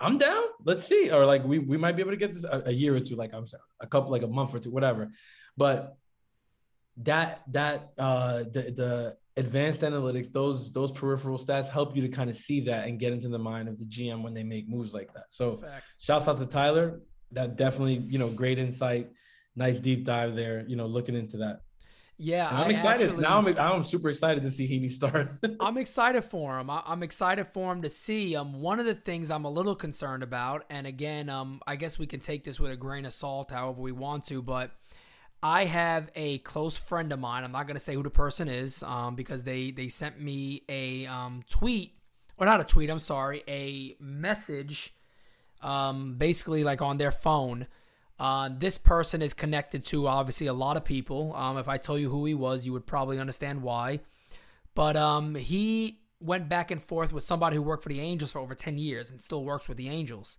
I'm 0.00 0.18
down. 0.18 0.42
Let's 0.64 0.84
see, 0.84 1.12
or 1.12 1.24
like 1.24 1.44
we 1.44 1.60
we 1.60 1.76
might 1.76 1.94
be 1.94 2.02
able 2.02 2.12
to 2.12 2.16
get 2.16 2.34
this 2.34 2.44
a, 2.44 2.64
a 2.66 2.72
year 2.72 2.96
or 2.96 3.00
two. 3.00 3.14
Like 3.14 3.32
I'm 3.32 3.46
sorry, 3.46 3.62
a 3.80 3.86
couple, 3.86 4.10
like 4.10 4.22
a 4.22 4.28
month 4.28 4.54
or 4.54 4.58
two, 4.58 4.72
whatever. 4.72 5.10
But 5.56 5.96
that 7.04 7.42
that 7.52 7.92
uh 7.98 8.38
the 8.38 8.72
the 8.76 9.16
advanced 9.36 9.82
analytics 9.82 10.32
those 10.32 10.72
those 10.72 10.90
peripheral 10.90 11.38
stats 11.38 11.68
help 11.68 11.94
you 11.94 12.02
to 12.02 12.08
kind 12.08 12.28
of 12.28 12.36
see 12.36 12.60
that 12.60 12.88
and 12.88 12.98
get 12.98 13.12
into 13.12 13.28
the 13.28 13.38
mind 13.38 13.68
of 13.68 13.78
the 13.78 13.84
gm 13.84 14.22
when 14.22 14.34
they 14.34 14.42
make 14.42 14.68
moves 14.68 14.92
like 14.92 15.12
that 15.14 15.26
so 15.30 15.58
Facts. 15.58 15.96
shouts 16.00 16.26
out 16.26 16.38
to 16.38 16.46
tyler 16.46 17.00
that 17.30 17.54
definitely 17.56 18.04
you 18.08 18.18
know 18.18 18.28
great 18.30 18.58
insight 18.58 19.10
nice 19.54 19.78
deep 19.78 20.04
dive 20.04 20.34
there 20.34 20.64
you 20.66 20.74
know 20.76 20.86
looking 20.86 21.14
into 21.14 21.36
that 21.38 21.60
Yeah, 22.20 22.48
And 22.48 22.58
I'm 22.58 22.66
I 22.66 22.70
excited. 22.70 23.08
actually- 23.10 23.22
now 23.22 23.38
I'm 23.38 23.58
I'm 23.58 23.84
super 23.84 24.08
excited 24.10 24.42
to 24.42 24.50
see 24.50 24.66
Heaney 24.68 24.90
start. 24.90 25.28
I'm 25.60 25.78
excited 25.78 26.24
for 26.24 26.58
him. 26.58 26.68
I, 26.68 26.82
I'm 26.84 27.04
excited 27.04 27.46
for 27.46 27.70
him 27.72 27.82
to 27.82 27.88
see. 27.88 28.34
Um, 28.34 28.60
one 28.60 28.80
of 28.80 28.86
the 28.86 28.94
things 28.96 29.30
I'm 29.30 29.44
a 29.44 29.50
little 29.58 29.76
concerned 29.76 30.24
about, 30.24 30.64
and 30.68 30.84
again, 30.84 31.28
um, 31.28 31.60
I 31.64 31.76
guess 31.76 31.96
we 31.96 32.06
can 32.08 32.18
take 32.18 32.42
this 32.42 32.58
with 32.58 32.72
a 32.72 32.76
grain 32.76 33.04
of 33.06 33.12
salt, 33.12 33.52
however 33.52 33.80
we 33.80 33.92
want 33.92 34.26
to, 34.30 34.42
but 34.42 34.72
I 35.42 35.66
have 35.66 36.10
a 36.16 36.38
close 36.38 36.76
friend 36.76 37.12
of 37.12 37.20
mine. 37.20 37.44
I'm 37.44 37.52
not 37.52 37.66
gonna 37.66 37.78
say 37.78 37.94
who 37.94 38.02
the 38.02 38.10
person 38.10 38.48
is, 38.48 38.82
um, 38.82 39.14
because 39.14 39.44
they 39.44 39.70
they 39.70 39.88
sent 39.88 40.20
me 40.20 40.62
a 40.68 41.06
um 41.06 41.42
tweet, 41.48 41.94
or 42.36 42.46
not 42.46 42.60
a 42.60 42.64
tweet. 42.64 42.90
I'm 42.90 42.98
sorry, 42.98 43.42
a 43.48 43.96
message, 44.00 44.94
um, 45.62 46.14
basically 46.16 46.64
like 46.64 46.82
on 46.82 46.98
their 46.98 47.12
phone. 47.12 47.66
Uh, 48.18 48.50
this 48.52 48.78
person 48.78 49.22
is 49.22 49.32
connected 49.32 49.82
to 49.84 50.08
obviously 50.08 50.48
a 50.48 50.52
lot 50.52 50.76
of 50.76 50.84
people. 50.84 51.34
Um, 51.36 51.56
if 51.56 51.68
I 51.68 51.76
told 51.76 52.00
you 52.00 52.10
who 52.10 52.24
he 52.24 52.34
was, 52.34 52.66
you 52.66 52.72
would 52.72 52.86
probably 52.86 53.20
understand 53.20 53.62
why. 53.62 54.00
But 54.74 54.96
um, 54.96 55.36
he 55.36 56.00
went 56.20 56.48
back 56.48 56.70
and 56.70 56.82
forth 56.82 57.12
with 57.12 57.22
somebody 57.22 57.56
who 57.56 57.62
worked 57.62 57.84
for 57.84 57.88
the 57.90 58.00
Angels 58.00 58.32
for 58.32 58.40
over 58.40 58.54
10 58.54 58.76
years 58.78 59.10
and 59.10 59.22
still 59.22 59.44
works 59.44 59.68
with 59.68 59.78
the 59.78 59.88
Angels. 59.88 60.38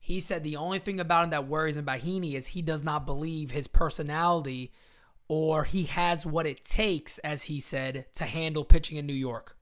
He 0.00 0.20
said 0.20 0.42
the 0.42 0.56
only 0.56 0.78
thing 0.78 1.00
about 1.00 1.24
him 1.24 1.30
that 1.30 1.48
worries 1.48 1.76
him 1.76 1.84
about 1.84 2.00
Heaney 2.00 2.34
is 2.34 2.48
he 2.48 2.62
does 2.62 2.82
not 2.82 3.04
believe 3.06 3.50
his 3.50 3.66
personality 3.66 4.72
or 5.28 5.64
he 5.64 5.84
has 5.84 6.24
what 6.24 6.46
it 6.46 6.64
takes, 6.64 7.18
as 7.18 7.44
he 7.44 7.60
said, 7.60 8.06
to 8.14 8.24
handle 8.24 8.64
pitching 8.64 8.96
in 8.96 9.06
New 9.06 9.12
York. 9.12 9.56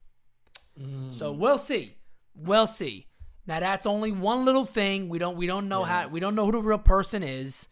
So 1.13 1.33
we'll 1.33 1.59
see. 1.59 1.97
We'll 2.35 2.67
see. 2.67 3.07
Now 3.47 3.61
that's 3.61 3.87
only 3.87 4.13
one 4.13 4.45
little 4.45 4.67
thing. 4.67 5.09
We 5.09 5.19
don't 5.19 5.37
we 5.37 5.47
don't 5.47 5.69
know 5.69 5.85
how 5.85 6.09
we 6.09 6.21
don't 6.21 6.35
know 6.35 6.45
who 6.45 6.53
the 6.53 6.59
real 6.61 6.79
person 6.79 7.23
is. 7.23 7.69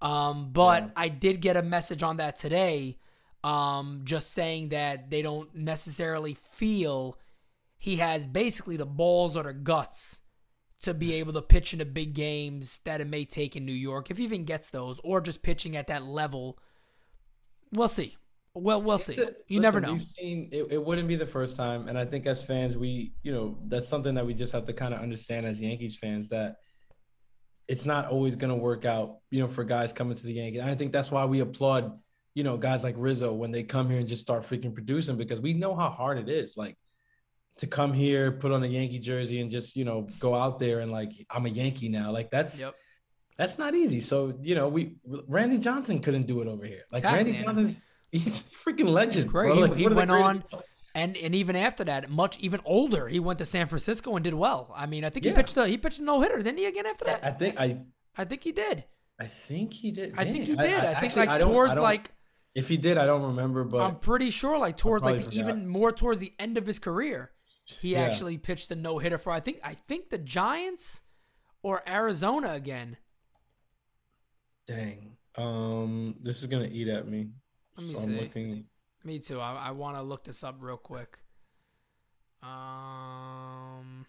Um, 0.00 0.50
but 0.52 0.82
Yeah. 0.84 0.90
I 0.96 1.08
did 1.08 1.40
get 1.40 1.56
a 1.56 1.62
message 1.62 2.02
on 2.02 2.16
that 2.18 2.36
today, 2.36 2.98
um, 3.44 4.00
just 4.04 4.32
saying 4.32 4.70
that 4.70 5.10
they 5.10 5.22
don't 5.22 5.54
necessarily 5.54 6.34
feel 6.34 7.18
he 7.78 7.96
has 7.96 8.26
basically 8.26 8.76
the 8.76 8.84
balls 8.86 9.36
or 9.36 9.44
the 9.44 9.52
guts 9.52 10.20
to 10.82 10.94
be 10.94 11.14
able 11.14 11.32
to 11.32 11.42
pitch 11.42 11.72
in 11.72 11.78
the 11.78 11.84
big 11.84 12.14
games 12.14 12.80
that 12.84 13.00
it 13.00 13.06
may 13.06 13.24
take 13.24 13.56
in 13.56 13.64
New 13.64 13.72
York, 13.72 14.10
if 14.10 14.18
he 14.18 14.24
even 14.24 14.44
gets 14.44 14.70
those, 14.70 15.00
or 15.04 15.20
just 15.20 15.42
pitching 15.42 15.76
at 15.76 15.86
that 15.86 16.04
level. 16.04 16.58
We'll 17.72 17.88
see. 17.88 18.16
Well, 18.54 18.82
we'll 18.82 18.98
see. 18.98 19.20
A- 19.20 19.30
You 19.48 19.60
never 19.60 19.80
know. 19.80 19.98
Seen 20.18 20.48
it, 20.52 20.66
it 20.72 20.84
wouldn't 20.84 21.08
be 21.08 21.16
the 21.16 21.26
first 21.26 21.56
time, 21.56 21.88
and 21.88 21.96
I 21.96 22.04
think 22.04 22.26
as 22.26 22.42
fans, 22.42 22.76
we 22.76 23.14
you 23.22 23.32
know 23.32 23.58
that's 23.68 23.88
something 23.88 24.14
that 24.14 24.26
we 24.26 24.34
just 24.34 24.52
have 24.52 24.66
to 24.66 24.72
kind 24.74 24.92
of 24.92 25.00
understand 25.00 25.46
as 25.46 25.60
Yankees 25.60 25.96
fans 25.96 26.28
that 26.28 26.56
it's 27.68 27.86
not 27.86 28.08
always 28.08 28.36
going 28.36 28.50
to 28.50 28.56
work 28.56 28.84
out. 28.84 29.18
You 29.30 29.40
know, 29.40 29.48
for 29.48 29.64
guys 29.64 29.92
coming 29.92 30.16
to 30.16 30.22
the 30.22 30.34
Yankees, 30.34 30.60
and 30.60 30.70
I 30.70 30.74
think 30.74 30.92
that's 30.92 31.10
why 31.10 31.24
we 31.24 31.40
applaud 31.40 31.98
you 32.34 32.44
know 32.44 32.56
guys 32.58 32.82
like 32.84 32.94
Rizzo 32.98 33.32
when 33.32 33.52
they 33.52 33.62
come 33.62 33.88
here 33.88 34.00
and 34.00 34.08
just 34.08 34.22
start 34.22 34.42
freaking 34.42 34.74
producing 34.74 35.16
because 35.16 35.40
we 35.40 35.54
know 35.54 35.74
how 35.74 35.88
hard 35.88 36.18
it 36.18 36.28
is. 36.28 36.54
Like 36.56 36.76
to 37.58 37.66
come 37.66 37.92
here, 37.92 38.32
put 38.32 38.50
on 38.52 38.62
a 38.62 38.66
Yankee 38.66 38.98
jersey, 38.98 39.40
and 39.40 39.50
just 39.50 39.76
you 39.76 39.84
know 39.84 40.08
go 40.18 40.34
out 40.34 40.58
there 40.58 40.80
and 40.80 40.90
like 40.90 41.10
I'm 41.30 41.46
a 41.46 41.50
Yankee 41.50 41.88
now. 41.88 42.10
Like 42.12 42.30
that's 42.30 42.60
Yep. 42.60 42.74
that's 43.36 43.58
not 43.58 43.74
easy. 43.74 44.00
So 44.00 44.38
you 44.42 44.54
know, 44.54 44.68
we 44.68 44.96
Randy 45.28 45.58
Johnson 45.58 46.00
couldn't 46.00 46.26
do 46.26 46.40
it 46.40 46.48
over 46.48 46.64
here. 46.64 46.82
Like 46.90 47.00
Exactly, 47.04 47.32
Randy 47.32 47.36
and- 47.38 47.46
Johnson, 47.46 47.76
he's 48.10 48.40
a 48.40 48.44
freaking 48.70 48.88
legend. 48.88 49.28
great. 49.28 49.54
He- 49.54 49.60
Like, 49.60 49.74
he 49.76 49.88
the 49.88 49.94
went 49.94 50.10
on- 50.10 50.38
greatest- 50.50 50.68
And 50.94 51.16
and 51.16 51.34
even 51.34 51.56
after 51.56 51.84
that, 51.84 52.10
much 52.10 52.38
even 52.40 52.60
older, 52.64 53.08
he 53.08 53.18
went 53.20 53.38
to 53.38 53.46
San 53.46 53.66
Francisco 53.66 54.14
and 54.16 54.22
did 54.24 54.34
well. 54.34 54.70
I 54.76 54.84
mean, 54.86 55.04
I 55.04 55.10
think 55.10 55.24
he 55.24 55.32
pitched 55.32 55.56
a 55.56 55.66
he 55.66 55.78
pitched 55.78 56.00
a 56.00 56.04
no 56.04 56.20
hitter, 56.20 56.36
didn't 56.38 56.58
he? 56.58 56.66
Again 56.66 56.84
after 56.86 57.04
that, 57.06 57.24
I 57.24 57.30
think 57.30 57.58
I 57.58 57.80
I 58.16 58.24
think 58.26 58.44
he 58.44 58.52
did. 58.52 58.84
I 59.18 59.26
think 59.26 59.72
he 59.72 59.90
did. 59.90 60.14
I 60.18 60.24
think 60.24 60.44
he 60.44 60.54
did. 60.56 60.84
I, 60.84 60.94
think 61.00 61.16
actually, 61.16 61.26
like 61.26 61.38
don't- 61.40 61.48
towards 61.52 61.76
like 61.76 62.10
if 62.54 62.68
he 62.68 62.76
did, 62.76 62.98
I 62.98 63.06
don't 63.06 63.22
remember. 63.22 63.64
But 63.64 63.80
I'm 63.82 63.96
pretty 63.96 64.28
sure 64.30 64.58
like 64.58 64.76
towards 64.76 65.04
like 65.06 65.30
the, 65.30 65.38
even 65.38 65.66
more 65.68 65.92
towards 65.92 66.18
the 66.18 66.32
end 66.38 66.58
of 66.58 66.66
his 66.66 66.78
career, 66.78 67.30
he 67.80 67.92
Yeah. 67.92 68.00
actually 68.02 68.38
pitched 68.38 68.70
a 68.70 68.74
no 68.74 68.98
hitter 68.98 69.18
for 69.18 69.30
I 69.32 69.40
think 69.40 69.60
I 69.62 69.74
think 69.74 70.10
the 70.10 70.18
Giants 70.18 71.02
or 71.62 71.82
Arizona 71.88 72.52
again. 72.52 72.96
dang, 74.66 75.16
um, 75.36 76.16
this 76.20 76.42
is 76.42 76.48
gonna 76.48 76.68
eat 76.70 76.88
at 76.88 77.06
me. 77.08 77.30
Let 77.76 77.86
me 77.86 77.94
so 77.94 78.00
see. 78.00 78.06
I'm 78.06 78.16
looking. 78.20 78.64
Me 79.04 79.18
too. 79.18 79.40
I, 79.40 79.54
I 79.68 79.70
want 79.72 79.96
to 79.96 80.02
look 80.02 80.24
this 80.24 80.44
up 80.44 80.56
real 80.60 80.76
quick. 80.76 81.18
Um, 82.42 84.06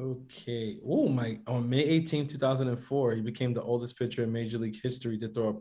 Okay. 0.00 0.78
Oh 0.86 1.08
my! 1.08 1.40
On 1.48 1.68
May 1.68 1.80
18, 1.82 2.28
2004, 2.28 3.16
he 3.16 3.20
became 3.20 3.52
the 3.52 3.62
oldest 3.62 3.98
pitcher 3.98 4.22
in 4.22 4.30
Major 4.32 4.56
League 4.58 4.78
history 4.80 5.18
to 5.18 5.26
throw 5.28 5.48
a 5.48 5.60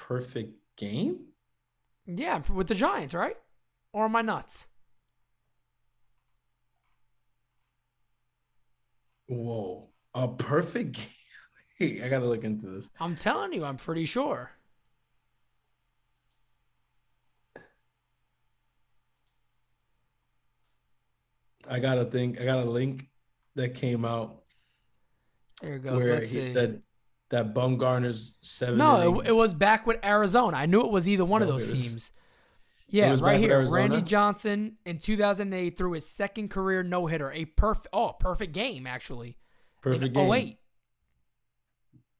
perfect 0.00 0.54
game. 0.76 1.26
yeah, 2.06 2.40
with 2.50 2.68
the 2.68 2.74
Giants, 2.74 3.12
right? 3.12 3.36
Or 3.92 4.06
am 4.06 4.16
I 4.16 4.22
nuts? 4.22 4.68
Whoa! 9.26 9.88
A 10.14 10.28
perfect 10.28 10.96
game. 10.96 11.06
Hey, 11.78 12.02
I 12.02 12.08
gotta 12.08 12.26
look 12.26 12.44
into 12.44 12.66
this. 12.68 12.88
I'm 13.00 13.16
telling 13.16 13.52
you, 13.52 13.64
I'm 13.64 13.76
pretty 13.76 14.06
sure. 14.06 14.50
I 21.70 21.80
gotta 21.80 22.04
think. 22.04 22.40
I 22.40 22.44
got 22.44 22.60
a 22.60 22.70
link 22.70 23.08
that 23.56 23.74
came 23.74 24.04
out 24.04 24.42
There 25.62 25.76
it 25.76 25.82
goes. 25.82 26.02
where 26.02 26.14
Let's 26.20 26.30
he 26.30 26.44
see. 26.44 26.52
said 26.54 26.82
that 27.30 27.54
Bumgarner's 27.54 28.36
seven. 28.40 28.78
no, 28.78 29.20
it, 29.20 29.28
it 29.28 29.32
was 29.32 29.52
back 29.54 29.86
with 29.86 29.98
Arizona. 30.04 30.56
I 30.56 30.66
knew 30.66 30.80
it 30.80 30.90
was 30.90 31.08
either 31.08 31.24
one 31.24 31.42
of 31.42 31.48
No, 31.48 31.58
those 31.58 31.70
it 31.70 31.76
is. 31.76 32.12
Yeah, 32.88 33.16
right 33.20 33.40
here. 33.40 33.68
Randy 33.68 34.02
Johnson 34.02 34.76
in 34.84 34.98
2008 34.98 35.76
threw 35.76 35.92
his 35.92 36.08
second 36.08 36.50
career 36.50 36.82
no 36.82 37.06
hitter. 37.06 37.32
A 37.32 37.44
perfect, 37.44 37.88
oh, 37.92 38.12
perfect 38.12 38.52
game 38.52 38.86
actually. 38.86 39.36
perfect 39.82 40.04
in 40.04 40.12
game. 40.12 40.32
08. 40.32 40.58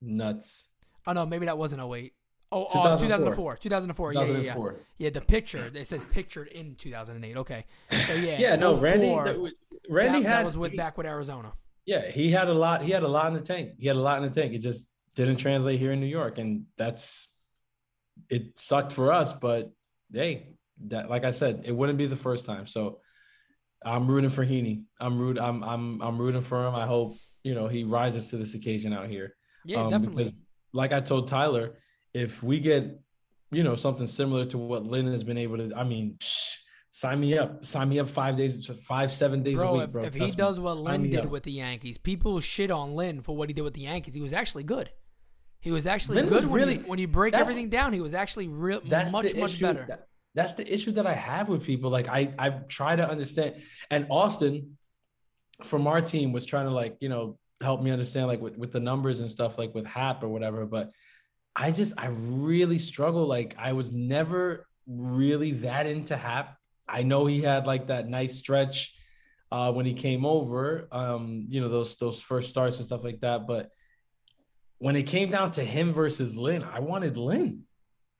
Nuts. 0.02 0.66
Oh 1.06 1.12
no, 1.12 1.24
maybe 1.24 1.46
that 1.46 1.56
wasn't 1.56 1.82
08. 1.82 2.12
Oh, 2.52 2.64
oh 2.64 2.72
2004. 2.72 3.56
2004. 3.56 4.12
2004. 4.12 4.12
Yeah, 4.12 4.24
yeah, 4.24 4.38
yeah. 4.38 4.70
Yeah, 4.98 5.10
the 5.10 5.20
picture. 5.20 5.70
It 5.72 5.86
says 5.86 6.06
pictured 6.06 6.48
in 6.48 6.74
2008. 6.76 7.36
Okay. 7.36 7.64
So 8.06 8.14
yeah. 8.14 8.36
Yeah, 8.38 8.56
no, 8.56 8.76
Randy. 8.76 9.08
04, 9.08 9.24
that- 9.24 9.52
Randy 9.88 10.22
that, 10.22 10.28
had 10.28 10.38
that 10.38 10.44
was 10.44 10.56
with 10.56 10.76
back 10.76 10.96
with 10.98 11.06
Arizona. 11.06 11.52
Yeah, 11.84 12.10
he 12.10 12.32
had 12.32 12.48
a 12.48 12.54
lot. 12.54 12.82
He 12.82 12.90
had 12.90 13.04
a 13.04 13.08
lot 13.08 13.28
in 13.28 13.34
the 13.34 13.40
tank. 13.40 13.72
He 13.78 13.86
had 13.86 13.96
a 13.96 14.00
lot 14.00 14.20
in 14.20 14.28
the 14.28 14.40
tank. 14.40 14.52
It 14.52 14.58
just 14.58 14.90
didn't 15.14 15.36
translate 15.36 15.78
here 15.78 15.92
in 15.92 16.00
New 16.00 16.06
York, 16.06 16.38
and 16.38 16.64
that's 16.76 17.28
it. 18.28 18.58
Sucked 18.58 18.92
for 18.92 19.12
us, 19.12 19.32
but 19.32 19.72
hey, 20.12 20.55
that 20.86 21.08
like 21.10 21.24
I 21.24 21.30
said, 21.30 21.62
it 21.64 21.72
wouldn't 21.72 21.98
be 21.98 22.06
the 22.06 22.16
first 22.16 22.44
time. 22.46 22.66
So 22.66 23.00
I'm 23.84 24.06
rooting 24.06 24.30
for 24.30 24.44
Heaney. 24.44 24.84
I'm 25.00 25.18
root. 25.18 25.38
I'm 25.38 25.62
I'm 25.64 26.00
I'm 26.02 26.18
rooting 26.18 26.42
for 26.42 26.66
him. 26.66 26.74
I 26.74 26.86
hope 26.86 27.16
you 27.44 27.54
know 27.54 27.68
he 27.68 27.84
rises 27.84 28.28
to 28.28 28.36
this 28.36 28.54
occasion 28.54 28.92
out 28.92 29.08
here. 29.08 29.34
Yeah, 29.64 29.82
Um, 29.82 29.90
definitely. 29.90 30.34
like 30.72 30.92
I 30.92 31.00
told 31.00 31.28
Tyler, 31.28 31.74
if 32.14 32.42
we 32.42 32.60
get, 32.60 33.00
you 33.50 33.64
know, 33.64 33.74
something 33.76 34.06
similar 34.06 34.44
to 34.46 34.58
what 34.58 34.84
Lynn 34.84 35.06
has 35.12 35.24
been 35.24 35.38
able 35.38 35.56
to, 35.58 35.74
I 35.76 35.82
mean, 35.82 36.16
psh, 36.18 36.56
sign 36.90 37.18
me 37.20 37.36
up. 37.36 37.64
Sign 37.64 37.88
me 37.88 37.98
up 37.98 38.08
five 38.08 38.36
days, 38.36 38.70
five, 38.84 39.10
seven 39.10 39.42
days 39.42 39.58
a 39.58 39.72
week, 39.72 39.82
if, 39.84 39.90
bro. 39.92 40.04
if 40.04 40.14
he 40.14 40.20
me. 40.20 40.30
does 40.32 40.60
what 40.60 40.76
Sign 40.76 40.84
Lynn 40.84 41.10
did 41.10 41.20
up. 41.20 41.30
with 41.30 41.42
the 41.42 41.52
Yankees, 41.52 41.98
people 41.98 42.38
shit 42.40 42.70
on 42.70 42.94
Lynn 42.94 43.22
for 43.22 43.36
what 43.36 43.48
he 43.48 43.54
did 43.54 43.62
with 43.62 43.74
the 43.74 43.82
Yankees. 43.82 44.14
He 44.14 44.20
was 44.22 44.32
actually 44.32 44.62
good. 44.64 44.90
He 45.60 45.72
was 45.72 45.86
actually 45.86 46.16
Lynn 46.16 46.26
good 46.28 46.44
was 46.44 46.50
when, 46.50 46.60
really- 46.60 46.74
you, 46.78 46.84
when 46.86 46.98
you 47.00 47.08
break 47.08 47.34
everything 47.34 47.68
down. 47.70 47.92
He 47.92 48.00
was 48.00 48.14
actually 48.14 48.46
real 48.48 48.80
much 48.84 49.34
much 49.34 49.60
better. 49.60 49.84
that- 49.88 50.06
that's 50.36 50.52
the 50.52 50.72
issue 50.72 50.92
that 50.92 51.06
I 51.06 51.14
have 51.14 51.48
with 51.48 51.64
people. 51.64 51.90
Like 51.90 52.08
I, 52.08 52.32
I 52.38 52.50
try 52.50 52.94
to 52.94 53.08
understand. 53.08 53.54
And 53.90 54.06
Austin, 54.10 54.76
from 55.64 55.86
our 55.86 56.02
team, 56.02 56.32
was 56.32 56.44
trying 56.44 56.66
to 56.66 56.72
like, 56.72 56.98
you 57.00 57.08
know, 57.08 57.38
help 57.62 57.82
me 57.82 57.90
understand 57.90 58.28
like 58.28 58.42
with, 58.42 58.58
with 58.58 58.70
the 58.70 58.78
numbers 58.78 59.18
and 59.18 59.30
stuff, 59.30 59.58
like 59.58 59.74
with 59.74 59.86
Happ 59.86 60.22
or 60.22 60.28
whatever. 60.28 60.66
But 60.66 60.90
I 61.56 61.70
just, 61.70 61.94
I 61.96 62.08
really 62.08 62.78
struggle. 62.78 63.26
Like 63.26 63.56
I 63.58 63.72
was 63.72 63.90
never 63.90 64.66
really 64.86 65.52
that 65.52 65.86
into 65.86 66.16
Happ. 66.16 66.58
I 66.86 67.02
know 67.02 67.24
he 67.24 67.40
had 67.40 67.66
like 67.66 67.86
that 67.86 68.06
nice 68.06 68.36
stretch 68.36 68.94
uh, 69.50 69.72
when 69.72 69.86
he 69.86 69.94
came 69.94 70.26
over. 70.26 70.86
Um, 70.92 71.46
you 71.48 71.62
know, 71.62 71.70
those 71.70 71.96
those 71.96 72.20
first 72.20 72.50
starts 72.50 72.76
and 72.76 72.86
stuff 72.86 73.04
like 73.04 73.20
that. 73.20 73.46
But 73.46 73.70
when 74.78 74.96
it 74.96 75.04
came 75.04 75.30
down 75.30 75.52
to 75.52 75.64
him 75.64 75.94
versus 75.94 76.36
Lynn, 76.36 76.62
I 76.62 76.80
wanted 76.80 77.16
Lynn. 77.16 77.62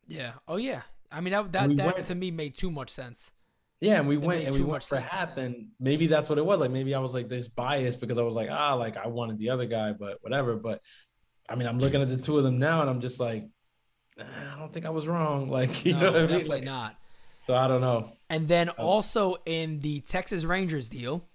yeah. 0.09 0.32
Oh 0.48 0.56
yeah. 0.56 0.80
I 1.11 1.20
mean 1.20 1.33
that 1.33 1.53
that, 1.53 1.69
We 1.69 1.74
that 1.77 1.95
went- 1.95 2.07
to 2.07 2.15
me 2.15 2.31
made 2.31 2.55
too 2.57 2.70
much 2.70 2.91
sense. 2.91 3.33
Yeah, 3.81 3.99
and 3.99 4.09
we 4.09 4.15
It 4.16 4.23
went 4.23 4.45
and 4.47 4.55
we 4.55 4.62
went 4.62 4.83
for 4.83 4.97
sense. 4.97 5.11
Happ, 5.11 5.37
and 5.37 5.69
maybe 5.78 6.07
that's 6.07 6.28
what 6.31 6.39
it 6.39 6.47
was. 6.47 6.61
Like 6.61 6.70
maybe 6.70 6.95
I 6.95 6.99
was 6.99 7.12
like 7.12 7.28
this 7.28 7.47
biased 7.47 8.01
because 8.01 8.16
I 8.16 8.23
was 8.23 8.35
like, 8.35 8.49
ah, 8.51 8.73
like 8.74 8.97
I 8.97 9.07
wanted 9.09 9.39
the 9.39 9.51
other 9.51 9.66
guy, 9.66 9.93
but 9.93 10.19
whatever. 10.23 10.57
But 10.57 10.81
I 11.49 11.57
mean, 11.57 11.69
I'm 11.69 11.78
looking 11.78 12.01
at 12.01 12.09
the 12.09 12.16
two 12.16 12.39
of 12.39 12.45
them 12.45 12.59
now, 12.59 12.81
and 12.81 12.89
I'm 12.89 13.01
just 13.03 13.20
like, 13.20 13.47
"Ah, 14.19 14.24
I 14.55 14.59
don't 14.59 14.73
think 14.73 14.87
I 14.87 14.91
was 14.91 15.07
wrong. 15.07 15.49
Like, 15.59 15.85
you 15.85 15.93
no, 15.93 16.01
know 16.01 16.07
what 16.12 16.16
I 16.16 16.20
mean? 16.20 16.28
definitely 16.28 16.49
Like, 16.57 16.65
not. 16.65 16.97
So 17.47 17.55
I 17.55 17.69
don't 17.69 17.83
know. 17.83 18.12
And 18.31 18.49
then 18.49 18.70
Oh. 18.70 18.85
also 18.87 19.37
in 19.45 19.81
the 19.81 20.01
Texas 20.01 20.45
Rangers 20.45 20.89
deal, 20.89 21.28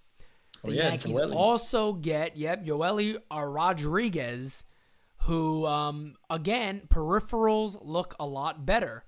Oh, 0.63 0.69
the 0.69 0.75
yeah, 0.75 0.89
Yankees 0.89 1.17
also 1.19 1.93
get 1.93 2.37
yep 2.37 2.65
Joely 2.65 3.17
Rodriguez, 3.31 4.65
who 5.25 5.65
um, 5.65 6.15
again 6.29 6.81
peripherals 6.87 7.77
look 7.81 8.15
a 8.19 8.25
lot 8.25 8.65
better. 8.65 9.05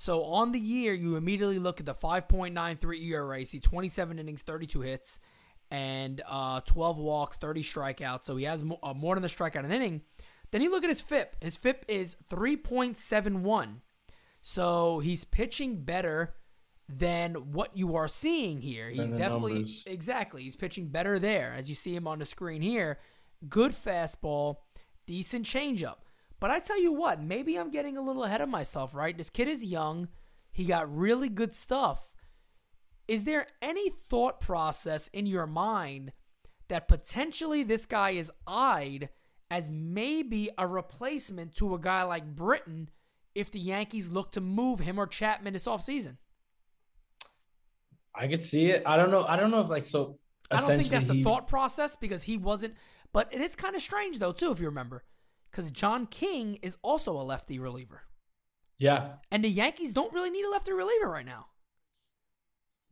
So 0.00 0.22
on 0.22 0.52
the 0.52 0.60
year, 0.60 0.94
you 0.94 1.16
immediately 1.16 1.58
look 1.58 1.80
at 1.80 1.86
the 1.86 1.92
5.93 1.92 3.02
ERA, 3.02 3.44
see 3.44 3.58
27 3.58 4.20
innings, 4.20 4.42
32 4.42 4.82
hits, 4.82 5.18
and 5.72 6.22
uh, 6.24 6.60
12 6.60 6.98
walks, 6.98 7.36
30 7.38 7.64
strikeouts. 7.64 8.22
So 8.22 8.36
he 8.36 8.44
has 8.44 8.62
more, 8.62 8.78
uh, 8.80 8.94
more 8.94 9.16
than 9.16 9.22
the 9.22 9.28
strikeout 9.28 9.64
an 9.64 9.72
inning. 9.72 10.02
Then 10.52 10.62
you 10.62 10.70
look 10.70 10.84
at 10.84 10.88
his 10.88 11.00
FIP. 11.00 11.42
His 11.42 11.56
FIP 11.56 11.84
is 11.88 12.14
3.71. 12.30 13.80
So 14.40 15.00
he's 15.00 15.24
pitching 15.24 15.82
better 15.82 16.36
than 16.88 17.50
what 17.50 17.76
you 17.76 17.96
are 17.96 18.06
seeing 18.06 18.60
here. 18.60 18.88
He's 18.90 19.10
definitely 19.10 19.54
numbers. 19.54 19.82
exactly. 19.84 20.44
He's 20.44 20.54
pitching 20.54 20.90
better 20.90 21.18
there 21.18 21.52
as 21.58 21.68
you 21.68 21.74
see 21.74 21.96
him 21.96 22.06
on 22.06 22.20
the 22.20 22.24
screen 22.24 22.62
here. 22.62 23.00
Good 23.48 23.72
fastball, 23.72 24.58
decent 25.08 25.44
changeup. 25.44 25.96
But 26.40 26.50
I 26.50 26.60
tell 26.60 26.80
you 26.80 26.92
what, 26.92 27.20
maybe 27.20 27.56
I'm 27.56 27.70
getting 27.70 27.96
a 27.96 28.02
little 28.02 28.24
ahead 28.24 28.40
of 28.40 28.48
myself, 28.48 28.94
right? 28.94 29.16
This 29.16 29.30
kid 29.30 29.48
is 29.48 29.64
young. 29.64 30.08
He 30.52 30.64
got 30.64 30.94
really 30.94 31.28
good 31.28 31.54
stuff. 31.54 32.14
Is 33.08 33.24
there 33.24 33.46
any 33.62 33.90
thought 33.90 34.40
process 34.40 35.08
in 35.08 35.26
your 35.26 35.46
mind 35.46 36.12
that 36.68 36.88
potentially 36.88 37.62
this 37.62 37.86
guy 37.86 38.10
is 38.10 38.30
eyed 38.46 39.08
as 39.50 39.70
maybe 39.70 40.50
a 40.58 40.66
replacement 40.66 41.54
to 41.56 41.74
a 41.74 41.78
guy 41.78 42.02
like 42.02 42.36
Britton 42.36 42.90
if 43.34 43.50
the 43.50 43.58
Yankees 43.58 44.08
look 44.08 44.32
to 44.32 44.40
move 44.40 44.80
him 44.80 44.98
or 44.98 45.06
Chapman 45.06 45.54
this 45.54 45.64
offseason? 45.64 46.18
I 48.14 48.26
could 48.26 48.42
see 48.42 48.66
it. 48.66 48.82
I 48.84 48.96
don't 48.96 49.10
know. 49.10 49.24
I 49.24 49.36
don't 49.36 49.50
know 49.50 49.60
if 49.60 49.68
like 49.68 49.84
so. 49.84 50.18
I 50.50 50.56
don't 50.58 50.68
think 50.68 50.88
that's 50.88 51.06
the 51.06 51.14
he... 51.14 51.22
thought 51.22 51.46
process 51.46 51.96
because 51.96 52.24
he 52.24 52.36
wasn't. 52.36 52.74
But 53.12 53.32
it 53.32 53.40
is 53.40 53.54
kind 53.54 53.74
of 53.74 53.82
strange 53.82 54.18
though 54.18 54.32
too, 54.32 54.50
if 54.50 54.60
you 54.60 54.66
remember, 54.66 55.04
because 55.58 55.72
John 55.72 56.06
King 56.06 56.60
is 56.62 56.76
also 56.82 57.20
a 57.20 57.24
lefty 57.24 57.58
reliever. 57.58 58.02
Yeah, 58.78 59.14
and 59.32 59.42
the 59.42 59.48
Yankees 59.48 59.92
don't 59.92 60.12
really 60.14 60.30
need 60.30 60.44
a 60.44 60.50
lefty 60.50 60.72
reliever 60.72 61.10
right 61.10 61.26
now. 61.26 61.46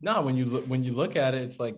No, 0.01 0.21
when 0.21 0.35
you 0.35 0.43
look 0.43 0.65
when 0.65 0.83
you 0.83 0.91
look 0.91 1.15
at 1.15 1.33
it, 1.33 1.43
it's 1.43 1.61
like 1.61 1.77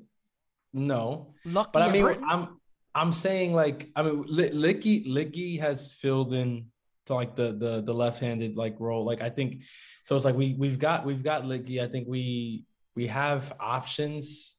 no. 0.74 1.36
Lucky 1.46 1.70
but 1.74 1.84
I 1.84 1.92
mean, 1.92 2.02
Britton. 2.02 2.24
I'm 2.28 2.60
I'm 2.96 3.14
saying 3.14 3.54
like 3.54 3.92
I 3.96 4.02
mean, 4.02 4.24
Licky 4.24 5.08
Licky 5.08 5.60
has 5.60 5.94
filled 5.94 6.34
in 6.34 6.66
to 7.06 7.14
like 7.14 7.36
the 7.36 7.52
the 7.52 7.82
the 7.82 7.94
left-handed 7.94 8.58
like 8.58 8.76
role. 8.80 9.06
Like 9.06 9.22
I 9.22 9.30
think 9.30 9.62
so. 10.02 10.16
It's 10.16 10.26
like 10.26 10.36
we 10.36 10.56
we've 10.58 10.80
got 10.80 11.06
we've 11.06 11.24
got 11.24 11.44
Licky. 11.44 11.84
I 11.84 11.88
think 11.88 12.08
we 12.08 12.66
we 12.96 13.06
have 13.06 13.54
options 13.60 14.56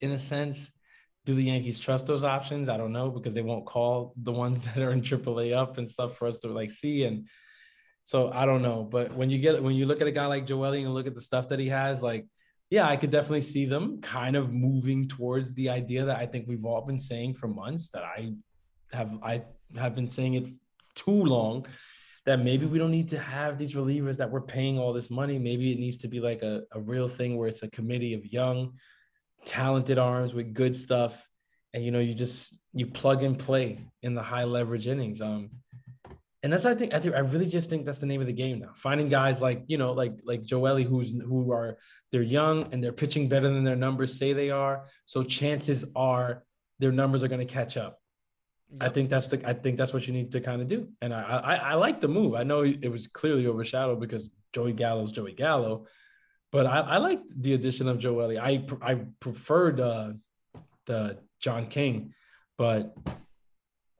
in 0.00 0.10
a 0.10 0.18
sense. 0.18 0.72
Do 1.26 1.34
the 1.34 1.44
Yankees 1.44 1.78
trust 1.78 2.06
those 2.06 2.24
options? 2.24 2.70
I 2.70 2.78
don't 2.78 2.92
know 2.92 3.10
because 3.10 3.34
they 3.34 3.42
won't 3.42 3.66
call 3.66 4.14
the 4.16 4.32
ones 4.32 4.62
that 4.64 4.78
are 4.78 4.92
in 4.92 5.02
AAA 5.02 5.54
up 5.54 5.76
and 5.76 5.88
stuff 5.88 6.16
for 6.16 6.26
us 6.26 6.38
to 6.38 6.48
like 6.48 6.70
see. 6.70 7.04
And 7.04 7.28
so 8.04 8.32
I 8.32 8.46
don't 8.46 8.62
know. 8.62 8.82
But 8.84 9.14
when 9.14 9.28
you 9.28 9.38
get 9.38 9.62
when 9.62 9.74
you 9.74 9.84
look 9.86 10.00
at 10.00 10.06
a 10.06 10.12
guy 10.12 10.26
like 10.26 10.46
Joely 10.46 10.82
and 10.82 10.94
look 10.94 11.06
at 11.06 11.14
the 11.14 11.20
stuff 11.20 11.48
that 11.48 11.58
he 11.58 11.68
has, 11.68 12.02
like 12.02 12.26
yeah, 12.70 12.88
I 12.88 12.96
could 12.96 13.10
definitely 13.10 13.42
see 13.42 13.66
them 13.66 14.00
kind 14.00 14.34
of 14.34 14.52
moving 14.52 15.06
towards 15.06 15.54
the 15.54 15.68
idea 15.68 16.04
that 16.06 16.16
I 16.16 16.26
think 16.26 16.46
we've 16.48 16.64
all 16.64 16.80
been 16.80 16.98
saying 16.98 17.34
for 17.34 17.46
months 17.46 17.90
that 17.90 18.02
I 18.02 18.32
have 18.92 19.12
I 19.22 19.44
have 19.76 19.94
been 19.94 20.10
saying 20.10 20.34
it 20.34 20.46
too 20.94 21.24
long 21.24 21.66
that 22.24 22.40
maybe 22.40 22.66
we 22.66 22.78
don't 22.78 22.90
need 22.90 23.08
to 23.10 23.18
have 23.20 23.56
these 23.56 23.74
relievers 23.74 24.16
that 24.16 24.30
we're 24.30 24.40
paying 24.40 24.78
all 24.78 24.92
this 24.92 25.10
money. 25.10 25.38
Maybe 25.38 25.72
it 25.72 25.78
needs 25.78 25.98
to 25.98 26.08
be 26.08 26.18
like 26.18 26.42
a, 26.42 26.62
a 26.72 26.80
real 26.80 27.08
thing 27.08 27.36
where 27.36 27.48
it's 27.48 27.62
a 27.62 27.70
committee 27.70 28.14
of 28.14 28.26
young, 28.26 28.72
talented 29.46 29.98
arms 29.98 30.34
with 30.34 30.52
good 30.52 30.76
stuff. 30.76 31.26
And 31.72 31.84
you 31.84 31.90
know, 31.90 32.00
you 32.00 32.12
just 32.12 32.54
you 32.72 32.86
plug 32.86 33.22
and 33.22 33.38
play 33.38 33.86
in 34.02 34.14
the 34.14 34.22
high 34.22 34.44
leverage 34.44 34.86
innings. 34.86 35.22
Um, 35.22 35.50
and 36.42 36.52
that's 36.52 36.64
I 36.64 36.74
think 36.74 36.94
I 36.94 37.00
think 37.00 37.14
I 37.14 37.20
really 37.20 37.48
just 37.48 37.70
think 37.70 37.86
that's 37.86 37.98
the 37.98 38.06
name 38.06 38.20
of 38.20 38.26
the 38.26 38.32
game 38.32 38.60
now. 38.60 38.72
Finding 38.76 39.08
guys 39.08 39.40
like 39.40 39.64
you 39.68 39.78
know 39.78 39.92
like 39.92 40.20
like 40.24 40.42
Joely 40.42 40.84
who's 40.84 41.10
who 41.10 41.50
are 41.52 41.78
they're 42.12 42.22
young 42.22 42.72
and 42.72 42.82
they're 42.82 42.92
pitching 42.92 43.28
better 43.28 43.48
than 43.48 43.64
their 43.64 43.76
numbers 43.76 44.18
say 44.18 44.32
they 44.32 44.50
are. 44.50 44.84
So 45.06 45.22
chances 45.22 45.86
are 45.96 46.44
their 46.78 46.92
numbers 46.92 47.22
are 47.22 47.28
going 47.28 47.46
to 47.46 47.52
catch 47.52 47.76
up. 47.76 47.98
Yep. 48.70 48.82
I 48.82 48.88
think 48.92 49.10
that's 49.10 49.28
the 49.28 49.48
I 49.48 49.54
think 49.54 49.76
that's 49.76 49.92
what 49.92 50.06
you 50.06 50.12
need 50.12 50.32
to 50.32 50.40
kind 50.40 50.62
of 50.62 50.68
do. 50.68 50.88
And 51.00 51.14
I, 51.14 51.22
I 51.22 51.54
I 51.54 51.74
like 51.74 52.00
the 52.00 52.08
move. 52.08 52.34
I 52.34 52.42
know 52.42 52.62
it 52.62 52.90
was 52.90 53.06
clearly 53.06 53.46
overshadowed 53.46 54.00
because 54.00 54.30
Joey 54.52 54.72
Gallo's 54.72 55.12
Joey 55.12 55.32
Gallo, 55.32 55.86
but 56.52 56.66
I, 56.66 56.80
I 56.80 56.96
like 56.98 57.20
the 57.34 57.54
addition 57.54 57.88
of 57.88 57.98
Joely. 57.98 58.38
I 58.38 58.64
I 58.82 59.00
preferred 59.20 59.80
uh, 59.80 60.12
the 60.86 61.18
John 61.40 61.66
King, 61.66 62.14
but 62.56 62.96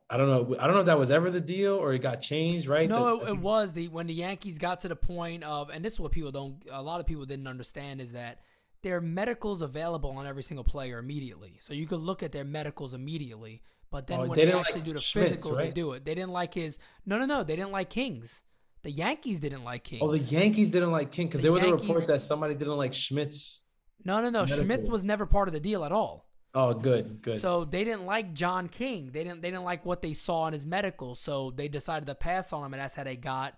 I 0.08 0.16
don't 0.16 0.28
know. 0.28 0.56
I 0.58 0.66
don't 0.66 0.74
know 0.74 0.80
if 0.80 0.86
that 0.86 0.98
was 0.98 1.10
ever 1.10 1.30
the 1.30 1.40
deal 1.40 1.74
or 1.74 1.92
it 1.92 1.98
got 1.98 2.20
changed, 2.20 2.68
right? 2.68 2.88
No, 2.88 3.18
the, 3.18 3.26
it, 3.26 3.28
it, 3.30 3.38
was 3.38 3.72
the 3.72 3.88
when 3.88 4.06
the 4.06 4.14
Yankees 4.14 4.58
got 4.58 4.80
to 4.80 4.88
the 4.88 4.96
point 4.96 5.42
of, 5.42 5.70
and 5.70 5.84
this 5.84 5.94
is 5.94 6.00
what 6.00 6.12
people 6.12 6.30
don't. 6.30 6.62
A 6.70 6.82
lot 6.82 7.00
of 7.00 7.06
people 7.06 7.24
didn't 7.24 7.48
understand 7.48 8.00
is 8.00 8.12
that 8.12 8.40
their 8.82 9.00
medicals 9.00 9.62
available 9.62 10.10
on 10.10 10.26
every 10.26 10.44
single 10.44 10.64
player 10.64 10.98
immediately, 10.98 11.58
so 11.60 11.74
you 11.74 11.86
could 11.86 12.00
look 12.00 12.22
at 12.22 12.30
their 12.30 12.44
medicals 12.44 12.94
immediately. 12.94 13.62
But 13.90 14.06
then 14.06 14.20
oh, 14.20 14.26
when 14.26 14.38
they, 14.38 14.46
they 14.46 14.52
actually 14.52 14.80
like 14.80 14.84
do 14.84 14.92
the 14.94 15.00
Schmitz, 15.00 15.30
physical, 15.30 15.56
right? 15.56 15.66
they 15.66 15.70
do 15.72 15.92
it. 15.92 16.04
They 16.04 16.14
didn't 16.14 16.32
like 16.32 16.54
his. 16.54 16.78
No, 17.04 17.18
no, 17.18 17.24
no. 17.24 17.42
They 17.42 17.56
didn't 17.56 17.72
like 17.72 17.90
Kings. 17.90 18.42
The 18.86 18.92
Yankees 18.92 19.40
didn't 19.40 19.64
like 19.64 19.82
King. 19.82 19.98
Oh, 20.00 20.12
the 20.12 20.20
Yankees 20.20 20.70
didn't 20.70 20.92
like 20.92 21.10
King 21.10 21.26
because 21.26 21.40
the 21.40 21.46
there 21.46 21.52
was 21.52 21.60
Yankees, 21.64 21.80
a 21.80 21.88
report 21.88 22.06
that 22.06 22.22
somebody 22.22 22.54
didn't 22.54 22.76
like 22.76 22.94
Schmitz. 22.94 23.62
No, 24.04 24.20
no, 24.20 24.30
no. 24.30 24.46
Schmitz 24.46 24.88
was 24.88 25.02
never 25.02 25.26
part 25.26 25.48
of 25.48 25.54
the 25.54 25.58
deal 25.58 25.84
at 25.84 25.90
all. 25.90 26.28
Oh, 26.54 26.72
good, 26.72 27.20
good. 27.20 27.40
So 27.40 27.64
they 27.64 27.82
didn't 27.82 28.06
like 28.06 28.32
John 28.32 28.68
King. 28.68 29.10
They 29.12 29.24
didn't. 29.24 29.42
They 29.42 29.50
didn't 29.50 29.64
like 29.64 29.84
what 29.84 30.02
they 30.02 30.12
saw 30.12 30.46
in 30.46 30.52
his 30.52 30.64
medical. 30.64 31.16
So 31.16 31.52
they 31.56 31.66
decided 31.66 32.06
to 32.06 32.14
pass 32.14 32.52
on 32.52 32.64
him, 32.64 32.74
and 32.74 32.80
that's 32.80 32.94
how 32.94 33.02
they 33.02 33.16
got 33.16 33.54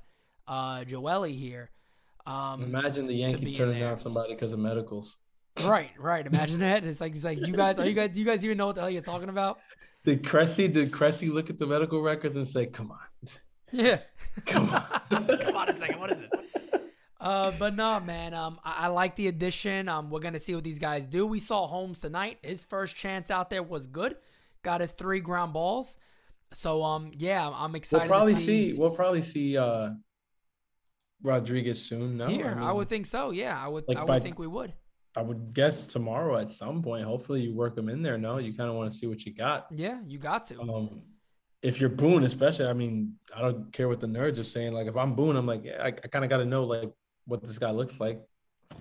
uh, 0.46 0.84
Joely 0.84 1.36
here. 1.38 1.68
Um, 2.26 2.62
Imagine 2.62 3.06
the 3.06 3.12
Yankees 3.12 3.54
turning 3.54 3.80
down 3.80 3.98
somebody 3.98 4.32
because 4.32 4.54
of 4.54 4.60
medicals. 4.60 5.18
Right, 5.62 5.90
right. 5.98 6.26
Imagine 6.26 6.60
that. 6.60 6.84
It's 6.84 7.02
like 7.02 7.14
it's 7.14 7.24
like 7.24 7.46
you 7.46 7.54
guys 7.54 7.78
are 7.78 7.84
you 7.84 7.92
guys 7.92 8.12
do 8.14 8.20
you 8.20 8.24
guys 8.24 8.42
even 8.46 8.56
know 8.56 8.68
what 8.68 8.76
the 8.76 8.80
hell 8.80 8.90
you're 8.90 9.02
talking 9.02 9.28
about? 9.28 9.58
Did 10.06 10.24
Cressey 10.24 10.72
did 10.72 10.90
Cressey 10.90 11.30
look 11.30 11.50
at 11.50 11.58
the 11.58 11.66
medical 11.66 12.00
records 12.00 12.34
and 12.34 12.48
say, 12.48 12.64
"Come 12.64 12.90
on, 12.92 12.98
yeah, 13.72 14.00
come 14.46 14.70
on, 14.70 14.84
come 15.40 15.56
on 15.56 15.68
a 15.68 15.72
second, 15.78 15.98
what 16.00 16.12
is 16.12 16.20
this?" 16.20 16.30
Uh, 17.20 17.50
but 17.58 17.74
no, 17.74 17.98
man. 17.98 18.32
Um, 18.32 18.60
I, 18.64 18.84
I, 18.84 18.86
like 18.88 19.16
the 19.16 19.26
addition. 19.26 19.88
Um, 19.88 20.08
we're 20.08 20.20
gonna 20.20 20.38
see 20.38 20.54
what 20.54 20.62
these 20.62 20.78
guys 20.78 21.04
do. 21.04 21.26
We 21.26 21.40
saw 21.40 21.66
Holmes 21.66 21.98
tonight. 21.98 22.38
His 22.42 22.62
first 22.62 22.94
chance 22.94 23.30
out 23.30 23.50
there 23.50 23.62
was 23.62 23.88
good. 23.88 24.16
Got 24.62 24.80
his 24.80 24.92
three 24.92 25.20
ground 25.20 25.52
balls. 25.52 25.98
So 26.52 26.82
um, 26.84 27.10
yeah, 27.16 27.48
I'm 27.52 27.74
excited. 27.74 28.08
We'll 28.08 28.18
probably 28.18 28.36
see, 28.36 28.70
see, 28.70 28.72
We'll 28.74 28.90
probably 28.90 29.22
see 29.22 29.56
uh 29.56 29.90
Rodriguez 31.22 31.84
soon. 31.84 32.16
No, 32.18 32.28
here 32.28 32.46
I, 32.46 32.54
mean, 32.54 32.62
I, 32.62 32.72
would 32.72 32.88
think 32.88 33.06
so. 33.06 33.30
Yeah, 33.30 33.60
I 33.60 33.68
would. 33.68 33.84
Like 33.88 33.96
I 33.96 34.02
would 34.02 34.08
by, 34.08 34.20
think 34.20 34.38
we 34.38 34.46
would. 34.46 34.72
I 35.16 35.22
would 35.22 35.52
guess 35.52 35.86
tomorrow 35.86 36.36
at 36.36 36.52
some 36.52 36.82
point. 36.82 37.04
Hopefully, 37.04 37.42
you 37.42 37.54
work 37.54 37.74
them 37.74 37.88
in 37.88 38.02
there. 38.02 38.16
No, 38.18 38.38
you 38.38 38.54
kind 38.54 38.70
of 38.70 38.76
want 38.76 38.92
to 38.92 38.96
see 38.96 39.06
what 39.06 39.24
you 39.26 39.34
got. 39.34 39.66
Yeah, 39.74 39.98
you 40.06 40.18
got 40.18 40.46
to. 40.48 40.60
Um, 40.60 41.02
if 41.62 41.80
you're 41.80 41.90
Boone, 41.90 42.24
especially, 42.24 42.66
I 42.66 42.72
mean, 42.72 43.14
I 43.34 43.40
don't 43.42 43.72
care 43.72 43.88
what 43.88 44.00
the 44.00 44.06
nerds 44.06 44.38
are 44.38 44.44
saying. 44.44 44.72
Like, 44.72 44.86
if 44.86 44.96
I'm 44.96 45.14
Boone, 45.14 45.36
I'm 45.36 45.46
like, 45.46 45.64
yeah, 45.64 45.82
I, 45.82 45.88
I 45.88 45.90
kind 45.90 46.24
of 46.24 46.30
got 46.30 46.38
to 46.38 46.44
know 46.44 46.64
like 46.64 46.92
what 47.26 47.42
this 47.42 47.58
guy 47.58 47.70
looks 47.70 48.00
like. 48.00 48.20
Facts. 48.70 48.80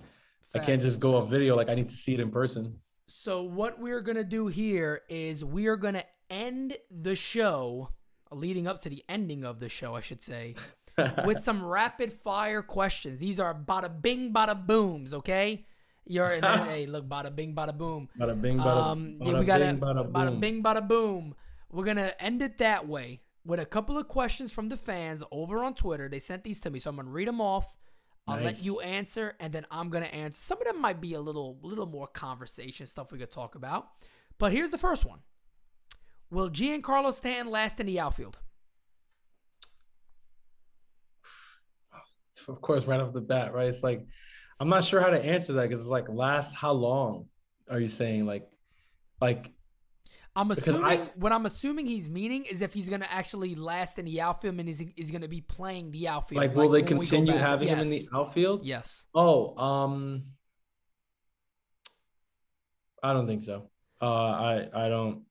I 0.56 0.60
can't 0.60 0.82
just 0.82 1.00
go 1.00 1.18
off 1.18 1.30
video. 1.30 1.56
Like 1.56 1.70
I 1.70 1.76
need 1.76 1.90
to 1.90 1.96
see 1.96 2.14
it 2.14 2.20
in 2.20 2.32
person. 2.32 2.80
So 3.08 3.44
what 3.44 3.80
we're 3.80 4.02
gonna 4.02 4.24
do 4.24 4.48
here 4.48 5.02
is 5.10 5.44
we 5.44 5.68
are 5.68 5.76
gonna 5.76 6.04
end 6.30 6.78
the 6.92 7.16
show, 7.16 7.90
leading 8.32 8.68
up 8.68 8.82
to 8.82 8.90
the 8.90 9.04
ending 9.08 9.44
of 9.44 9.60
the 9.60 9.70
show, 9.70 9.96
I 9.96 10.02
should 10.02 10.22
say, 10.22 10.56
with 11.26 11.44
some 11.44 11.64
rapid 11.64 12.14
fire 12.14 12.62
questions. 12.62 13.20
These 13.20 13.40
are 13.40 13.54
bada 13.54 13.90
bing, 14.02 14.34
bada 14.34 14.66
booms. 14.66 15.14
Okay. 15.14 15.66
You're 16.06 16.36
in 16.36 16.44
hey, 16.44 16.86
look, 16.90 17.08
bada 17.08 17.34
bing, 17.36 17.54
bada 17.54 17.78
boom. 17.78 18.08
Bada 18.18 18.42
bing, 18.42 18.58
bada, 18.58 18.92
um, 18.92 19.18
bada 19.20 19.32
yeah, 19.32 19.40
we 19.40 19.46
got 19.46 19.62
bada 19.62 20.40
bing, 20.40 20.64
bada 20.64 20.88
boom. 20.88 21.36
We're 21.72 21.86
gonna 21.86 22.14
end 22.20 22.42
it 22.42 22.58
that 22.60 22.88
way 22.88 23.22
with 23.46 23.60
a 23.60 23.66
couple 23.66 23.98
of 23.98 24.08
questions 24.08 24.52
from 24.52 24.70
the 24.70 24.78
fans 24.78 25.24
over 25.32 25.64
on 25.64 25.74
Twitter. 25.74 26.10
They 26.10 26.20
sent 26.20 26.44
these 26.44 26.60
to 26.62 26.70
me, 26.70 26.80
so 26.80 26.90
I'm 26.90 26.96
gonna 26.96 27.10
read 27.10 27.28
them 27.28 27.42
off 27.42 27.78
I'll 28.28 28.36
nice. 28.36 28.46
let 28.46 28.64
you 28.64 28.82
answer, 28.82 29.36
and 29.40 29.54
then 29.54 29.66
I'm 29.72 29.90
gonna 29.90 30.06
answer. 30.08 30.40
Some 30.42 30.58
of 30.60 30.66
them 30.66 30.82
might 30.82 31.00
be 31.00 31.14
a 31.14 31.22
little, 31.22 31.58
little 31.62 31.86
more 31.86 32.08
conversation 32.08 32.86
stuff 32.86 33.12
we 33.12 33.20
could 33.20 33.32
talk 33.32 33.56
about. 33.56 33.88
But 34.38 34.52
here's 34.52 34.72
the 34.72 34.78
first 34.78 35.06
one: 35.06 35.20
Will 36.30 36.50
Giancarlo 36.50 37.14
Stanton 37.14 37.52
last 37.52 37.80
in 37.80 37.86
the 37.86 38.00
outfield? 38.00 38.38
Of 42.48 42.62
course, 42.62 42.86
right 42.86 43.00
off 43.00 43.14
the 43.14 43.20
bat, 43.20 43.54
right? 43.54 43.68
It's 43.68 43.84
like 43.84 44.06
I'm 44.60 44.70
not 44.70 44.84
sure 44.84 45.02
how 45.02 45.10
to 45.10 45.24
answer 45.24 45.54
that 45.54 45.70
because 45.70 45.82
it's 45.82 45.90
like 45.90 46.08
last 46.08 46.54
how 46.54 46.72
long 46.72 47.28
are 47.70 47.80
you 47.80 47.88
saying? 47.88 48.26
Like, 48.26 48.48
like 49.22 49.52
I'm 50.38 50.52
assuming 50.52 50.84
I, 50.84 50.98
what 51.16 51.32
I'm 51.32 51.48
assuming 51.48 51.88
he's 51.88 52.08
meaning 52.08 52.46
is 52.46 52.62
if 52.62 52.72
he's 52.72 52.88
gonna 52.90 53.08
actually 53.10 53.56
last 53.56 53.98
in 53.98 54.06
the 54.06 54.22
outfield 54.22 54.60
and 54.60 54.70
is 54.70 54.84
is 54.96 55.10
gonna 55.10 55.28
be 55.28 55.42
playing 55.42 55.90
the 55.90 56.08
outfield. 56.08 56.44
Like, 56.44 56.56
will 56.56 56.70
like 56.70 56.86
they 56.86 56.94
continue 56.94 57.34
having 57.34 57.68
yes. 57.68 57.78
him 57.78 57.84
in 57.84 57.90
the 57.90 58.08
outfield? 58.14 58.64
Yes. 58.64 59.08
Oh, 59.16 59.58
um, 59.58 60.26
I 63.02 63.14
don't 63.14 63.26
think 63.26 63.44
so. 63.44 63.72
Uh, 64.00 64.06
I 64.06 64.70
I 64.74 64.90
don't, 64.90 65.24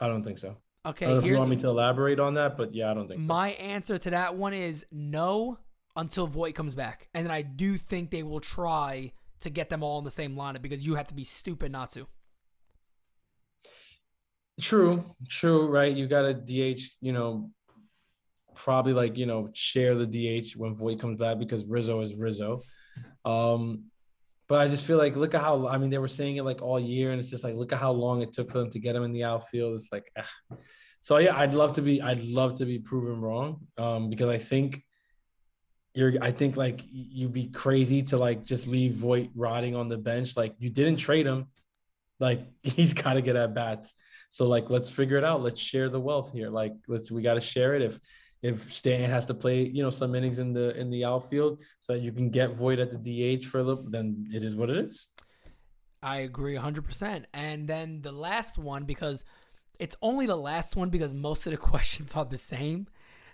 I 0.00 0.08
don't 0.08 0.24
think 0.24 0.38
so. 0.38 0.56
Okay, 0.86 1.12
if 1.12 1.24
you 1.24 1.36
want 1.36 1.50
me 1.50 1.56
to 1.56 1.68
elaborate 1.68 2.18
on 2.18 2.34
that, 2.34 2.56
but 2.56 2.74
yeah, 2.74 2.90
I 2.90 2.94
don't 2.94 3.08
think 3.08 3.20
so. 3.20 3.26
My 3.26 3.50
answer 3.50 3.98
to 3.98 4.10
that 4.10 4.34
one 4.34 4.54
is 4.54 4.86
no. 4.90 5.58
until 5.94 6.26
Voit 6.26 6.54
comes 6.54 6.74
back, 6.74 7.10
and 7.12 7.26
then 7.26 7.32
I 7.32 7.42
do 7.42 7.76
think 7.76 8.10
they 8.10 8.22
will 8.22 8.40
try 8.40 9.12
to 9.40 9.50
get 9.50 9.68
them 9.68 9.82
all 9.82 9.98
in 9.98 10.04
the 10.04 10.10
same 10.10 10.36
lineup 10.36 10.62
because 10.62 10.86
you 10.86 10.94
have 10.94 11.08
to 11.08 11.14
be 11.14 11.24
stupid 11.24 11.70
not 11.70 11.90
to. 11.90 12.06
True, 14.60 15.04
true, 15.28 15.66
right? 15.66 15.94
You 15.94 16.06
got 16.06 16.22
to 16.22 16.34
DH, 16.34 16.80
you 17.00 17.12
know, 17.12 17.50
probably 18.54 18.94
like 18.94 19.16
you 19.16 19.26
know 19.26 19.50
share 19.52 19.94
the 19.94 20.06
DH 20.06 20.56
when 20.56 20.74
Voit 20.74 20.98
comes 20.98 21.18
back 21.18 21.38
because 21.38 21.64
Rizzo 21.66 22.00
is 22.00 22.14
Rizzo. 22.14 22.62
Um, 23.24 23.84
but 24.48 24.60
I 24.60 24.68
just 24.68 24.84
feel 24.84 24.98
like 24.98 25.14
look 25.16 25.34
at 25.34 25.40
how 25.40 25.68
I 25.68 25.78
mean 25.78 25.90
they 25.90 25.98
were 25.98 26.08
saying 26.08 26.36
it 26.36 26.44
like 26.44 26.62
all 26.62 26.80
year, 26.80 27.10
and 27.10 27.20
it's 27.20 27.30
just 27.30 27.44
like 27.44 27.54
look 27.54 27.72
at 27.72 27.78
how 27.78 27.92
long 27.92 28.22
it 28.22 28.32
took 28.32 28.50
for 28.50 28.58
them 28.58 28.70
to 28.70 28.78
get 28.78 28.96
him 28.96 29.04
in 29.04 29.12
the 29.12 29.24
outfield. 29.24 29.74
It's 29.74 29.92
like, 29.92 30.10
ah. 30.18 30.56
so 31.00 31.18
yeah, 31.18 31.36
I'd 31.36 31.54
love 31.54 31.74
to 31.74 31.82
be 31.82 32.00
I'd 32.00 32.24
love 32.24 32.58
to 32.58 32.64
be 32.64 32.78
proven 32.78 33.20
wrong 33.20 33.66
um, 33.78 34.08
because 34.08 34.28
I 34.28 34.38
think 34.38 34.82
you're 35.94 36.14
I 36.22 36.30
think 36.30 36.56
like 36.56 36.82
you'd 36.86 37.32
be 37.32 37.48
crazy 37.48 38.02
to 38.04 38.16
like 38.16 38.44
just 38.44 38.66
leave 38.66 38.94
Voit 38.94 39.30
rotting 39.34 39.76
on 39.76 39.88
the 39.88 39.98
bench. 39.98 40.36
Like 40.36 40.54
you 40.58 40.70
didn't 40.70 40.96
trade 40.96 41.26
him, 41.26 41.46
like 42.20 42.46
he's 42.62 42.94
got 42.94 43.14
to 43.14 43.22
get 43.22 43.36
at 43.36 43.54
bats. 43.54 43.94
So 44.36 44.46
like 44.46 44.68
let's 44.68 44.90
figure 44.90 45.16
it 45.16 45.24
out. 45.24 45.42
Let's 45.42 45.58
share 45.58 45.88
the 45.88 45.98
wealth 45.98 46.30
here. 46.30 46.50
Like 46.50 46.74
let's 46.88 47.10
we 47.10 47.22
got 47.22 47.34
to 47.34 47.40
share 47.40 47.74
it. 47.74 47.80
If 47.80 47.98
if 48.42 48.70
Stan 48.70 49.08
has 49.08 49.24
to 49.26 49.34
play, 49.34 49.62
you 49.66 49.82
know, 49.82 49.88
some 49.88 50.14
innings 50.14 50.38
in 50.38 50.52
the 50.52 50.78
in 50.78 50.90
the 50.90 51.06
outfield 51.06 51.62
so 51.80 51.94
that 51.94 52.00
you 52.00 52.12
can 52.12 52.28
get 52.28 52.50
Voit 52.50 52.78
at 52.78 52.90
the 52.92 52.98
DH 53.38 53.46
for 53.46 53.60
a 53.60 53.62
little, 53.62 53.82
then 53.88 54.28
it 54.30 54.44
is 54.44 54.54
what 54.54 54.68
it 54.68 54.76
is. 54.76 55.08
I 56.02 56.18
agree 56.18 56.54
100%. 56.54 57.24
And 57.32 57.66
then 57.66 58.02
the 58.02 58.12
last 58.12 58.58
one 58.58 58.84
because 58.84 59.24
it's 59.80 59.96
only 60.02 60.26
the 60.26 60.36
last 60.36 60.76
one 60.76 60.90
because 60.90 61.14
most 61.14 61.46
of 61.46 61.52
the 61.52 61.56
questions 61.72 62.14
are 62.14 62.26
the 62.26 62.36
same. 62.36 62.88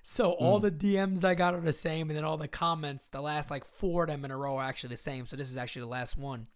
So 0.05 0.31
all 0.31 0.61
Mm. 0.61 0.62
the 0.62 0.70
DMs 0.70 1.24
I 1.24 1.35
got 1.35 1.53
are 1.55 1.61
the 1.61 1.73
same 1.73 2.11
and 2.11 2.16
then 2.16 2.24
all 2.24 2.37
the 2.37 2.47
comments, 2.47 3.09
the 3.09 3.20
last 3.20 3.51
like 3.51 3.65
4 3.65 4.05
of 4.05 4.09
them 4.09 4.24
in 4.24 4.31
a 4.31 4.37
row 4.37 4.57
are 4.59 4.65
actually 4.65 4.91
the 4.91 4.99
same. 4.99 5.27
So 5.27 5.35
this 5.35 5.51
is 5.51 5.57
actually 5.57 5.83
the 5.83 5.89
last 5.99 6.16
one. 6.16 6.47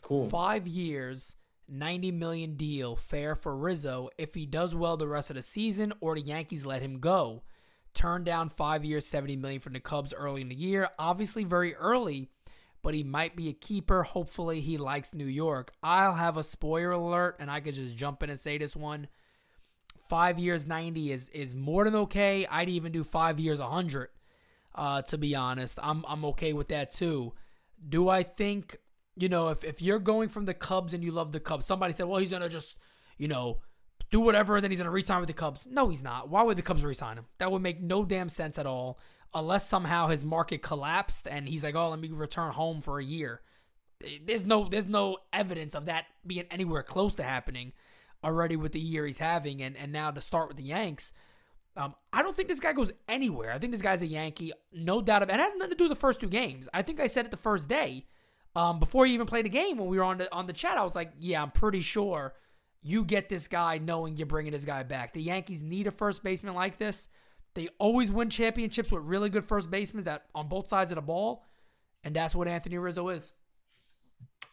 Cool. 0.00 0.28
5 0.28 0.66
years 0.66 1.36
90 1.72 2.12
million 2.12 2.56
deal 2.56 2.94
fair 2.94 3.34
for 3.34 3.56
Rizzo 3.56 4.10
if 4.18 4.34
he 4.34 4.46
does 4.46 4.74
well 4.74 4.96
the 4.96 5.08
rest 5.08 5.30
of 5.30 5.36
the 5.36 5.42
season 5.42 5.92
or 6.00 6.14
the 6.14 6.20
Yankees 6.20 6.66
let 6.66 6.82
him 6.82 7.00
go. 7.00 7.42
Turned 7.94 8.24
down 8.24 8.48
5 8.48 8.84
years 8.84 9.06
70 9.06 9.36
million 9.36 9.60
from 9.60 9.72
the 9.72 9.80
Cubs 9.80 10.12
early 10.12 10.42
in 10.42 10.48
the 10.48 10.54
year, 10.54 10.88
obviously 10.98 11.44
very 11.44 11.74
early, 11.74 12.28
but 12.82 12.94
he 12.94 13.02
might 13.02 13.36
be 13.36 13.48
a 13.48 13.54
keeper. 13.54 14.02
Hopefully 14.02 14.60
he 14.60 14.76
likes 14.76 15.14
New 15.14 15.26
York. 15.26 15.72
I'll 15.82 16.14
have 16.14 16.36
a 16.36 16.42
spoiler 16.42 16.92
alert 16.92 17.36
and 17.40 17.50
I 17.50 17.60
could 17.60 17.74
just 17.74 17.96
jump 17.96 18.22
in 18.22 18.30
and 18.30 18.38
say 18.38 18.58
this 18.58 18.76
one. 18.76 19.08
5 20.08 20.38
years 20.38 20.66
90 20.66 21.10
is 21.12 21.28
is 21.30 21.54
more 21.54 21.84
than 21.84 21.94
okay. 21.94 22.46
I'd 22.46 22.68
even 22.68 22.92
do 22.92 23.02
5 23.02 23.40
years 23.40 23.60
100. 23.60 24.08
Uh 24.74 25.02
to 25.02 25.18
be 25.18 25.34
honest, 25.34 25.78
I'm 25.82 26.04
I'm 26.06 26.24
okay 26.26 26.52
with 26.52 26.68
that 26.68 26.90
too. 26.90 27.32
Do 27.88 28.08
I 28.08 28.22
think 28.22 28.78
you 29.16 29.28
know, 29.28 29.48
if, 29.48 29.64
if 29.64 29.82
you're 29.82 29.98
going 29.98 30.28
from 30.28 30.46
the 30.46 30.54
Cubs 30.54 30.94
and 30.94 31.04
you 31.04 31.12
love 31.12 31.32
the 31.32 31.40
Cubs, 31.40 31.66
somebody 31.66 31.92
said, 31.92 32.06
well, 32.06 32.20
he's 32.20 32.30
going 32.30 32.42
to 32.42 32.48
just, 32.48 32.78
you 33.18 33.28
know, 33.28 33.60
do 34.10 34.20
whatever 34.20 34.56
and 34.56 34.64
then 34.64 34.70
he's 34.70 34.78
going 34.80 34.86
to 34.86 34.90
resign 34.90 35.20
with 35.20 35.26
the 35.26 35.34
Cubs. 35.34 35.66
No, 35.70 35.88
he's 35.88 36.02
not. 36.02 36.28
Why 36.28 36.42
would 36.42 36.58
the 36.58 36.62
Cubs 36.62 36.84
resign 36.84 37.18
him? 37.18 37.26
That 37.38 37.50
would 37.50 37.62
make 37.62 37.80
no 37.80 38.04
damn 38.04 38.28
sense 38.28 38.58
at 38.58 38.66
all 38.66 38.98
unless 39.34 39.68
somehow 39.68 40.08
his 40.08 40.24
market 40.24 40.62
collapsed 40.62 41.26
and 41.26 41.48
he's 41.48 41.64
like, 41.64 41.74
oh, 41.74 41.88
let 41.88 42.00
me 42.00 42.10
return 42.10 42.52
home 42.52 42.80
for 42.80 42.98
a 42.98 43.04
year. 43.04 43.40
There's 44.24 44.44
no 44.44 44.68
there's 44.68 44.88
no 44.88 45.18
evidence 45.32 45.76
of 45.76 45.86
that 45.86 46.06
being 46.26 46.44
anywhere 46.50 46.82
close 46.82 47.14
to 47.16 47.22
happening 47.22 47.72
already 48.24 48.56
with 48.56 48.72
the 48.72 48.80
year 48.80 49.06
he's 49.06 49.18
having 49.18 49.62
and, 49.62 49.76
and 49.76 49.92
now 49.92 50.10
to 50.10 50.20
start 50.20 50.48
with 50.48 50.56
the 50.56 50.64
Yanks. 50.64 51.12
Um, 51.76 51.94
I 52.12 52.22
don't 52.22 52.34
think 52.34 52.48
this 52.48 52.60
guy 52.60 52.72
goes 52.72 52.92
anywhere. 53.08 53.52
I 53.52 53.58
think 53.58 53.72
this 53.72 53.80
guy's 53.80 54.02
a 54.02 54.06
Yankee, 54.06 54.52
no 54.72 55.00
doubt. 55.00 55.22
About, 55.22 55.30
it 55.30 55.32
and 55.34 55.40
it 55.40 55.44
has 55.44 55.54
nothing 55.56 55.70
to 55.70 55.76
do 55.76 55.84
with 55.84 55.92
the 55.92 56.00
first 56.00 56.20
two 56.20 56.28
games. 56.28 56.68
I 56.74 56.82
think 56.82 57.00
I 57.00 57.06
said 57.06 57.24
it 57.24 57.30
the 57.30 57.36
first 57.36 57.68
day 57.68 58.06
um, 58.54 58.80
before 58.80 59.06
you 59.06 59.14
even 59.14 59.26
played 59.26 59.44
the 59.44 59.50
game 59.50 59.78
when 59.78 59.88
we 59.88 59.96
were 59.96 60.04
on 60.04 60.18
the 60.18 60.32
on 60.34 60.46
the 60.46 60.52
chat, 60.52 60.76
I 60.76 60.82
was 60.82 60.94
like, 60.94 61.12
yeah, 61.18 61.42
I'm 61.42 61.50
pretty 61.50 61.80
sure 61.80 62.34
you 62.82 63.04
get 63.04 63.28
this 63.28 63.48
guy 63.48 63.78
knowing 63.78 64.16
you're 64.16 64.26
bringing 64.26 64.52
this 64.52 64.64
guy 64.64 64.82
back. 64.82 65.12
The 65.12 65.22
Yankees 65.22 65.62
need 65.62 65.86
a 65.86 65.90
first 65.90 66.22
baseman 66.22 66.54
like 66.54 66.78
this. 66.78 67.08
They 67.54 67.68
always 67.78 68.10
win 68.10 68.30
championships 68.30 68.90
with 68.90 69.04
really 69.04 69.28
good 69.30 69.44
first 69.44 69.70
basemen 69.70 70.04
that 70.04 70.24
on 70.34 70.48
both 70.48 70.68
sides 70.68 70.90
of 70.90 70.96
the 70.96 71.02
ball, 71.02 71.44
and 72.02 72.14
that's 72.14 72.34
what 72.34 72.48
Anthony 72.48 72.78
Rizzo 72.78 73.08
is. 73.10 73.32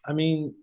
I 0.06 0.14
mean, 0.14 0.56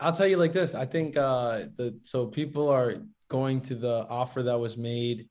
I'll 0.00 0.12
tell 0.12 0.26
you 0.26 0.36
like 0.36 0.52
this. 0.52 0.74
I 0.74 0.84
think 0.86 1.16
uh 1.16 1.64
the 1.76 1.98
so 2.02 2.26
people 2.26 2.68
are 2.68 2.96
going 3.28 3.60
to 3.62 3.74
the 3.74 4.06
offer 4.08 4.42
that 4.42 4.58
was 4.58 4.76
made 4.76 5.28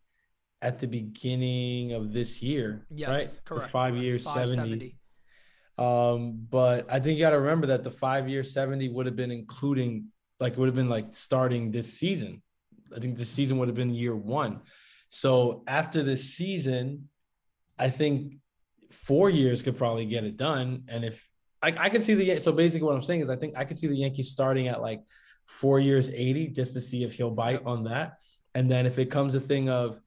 at 0.61 0.79
the 0.79 0.87
beginning 0.87 1.91
of 1.91 2.13
this 2.13 2.41
year, 2.41 2.87
Yes, 2.89 3.09
right? 3.09 3.27
For 3.45 3.55
correct. 3.55 3.71
five 3.71 3.95
years, 3.97 4.23
70. 4.23 4.95
570. 5.77 5.79
Um, 5.79 6.47
but 6.49 6.85
I 6.89 6.99
think 6.99 7.17
you 7.17 7.23
got 7.23 7.31
to 7.31 7.39
remember 7.39 7.67
that 7.67 7.83
the 7.83 7.91
five 7.91 8.29
year 8.29 8.43
70 8.43 8.89
would 8.89 9.05
have 9.05 9.15
been 9.15 9.31
including, 9.31 10.07
like, 10.39 10.57
would 10.57 10.67
have 10.67 10.75
been 10.75 10.89
like 10.89 11.15
starting 11.15 11.71
this 11.71 11.93
season. 11.93 12.41
I 12.95 12.99
think 12.99 13.17
this 13.17 13.29
season 13.29 13.57
would 13.57 13.67
have 13.67 13.75
been 13.75 13.93
year 13.93 14.15
one. 14.15 14.61
So 15.07 15.63
after 15.67 16.03
this 16.03 16.33
season, 16.33 17.09
I 17.77 17.89
think 17.89 18.37
four 18.91 19.29
years 19.29 19.61
could 19.61 19.77
probably 19.77 20.05
get 20.05 20.23
it 20.23 20.37
done. 20.37 20.83
And 20.87 21.03
if 21.03 21.27
I, 21.61 21.73
I 21.77 21.89
could 21.89 22.03
see 22.03 22.13
the, 22.13 22.39
so 22.39 22.51
basically 22.51 22.85
what 22.85 22.95
I'm 22.95 23.01
saying 23.01 23.21
is 23.21 23.29
I 23.29 23.35
think 23.35 23.55
I 23.57 23.65
could 23.65 23.77
see 23.77 23.87
the 23.87 23.95
Yankees 23.95 24.31
starting 24.31 24.67
at 24.67 24.81
like 24.81 25.01
four 25.45 25.79
years, 25.79 26.09
80, 26.09 26.49
just 26.49 26.73
to 26.73 26.81
see 26.81 27.03
if 27.03 27.13
he'll 27.13 27.31
bite 27.31 27.65
on 27.65 27.85
that. 27.85 28.19
And 28.55 28.69
then 28.69 28.85
if 28.85 28.99
it 28.99 29.09
comes 29.09 29.35
a 29.35 29.39
thing 29.39 29.69
of, 29.69 29.99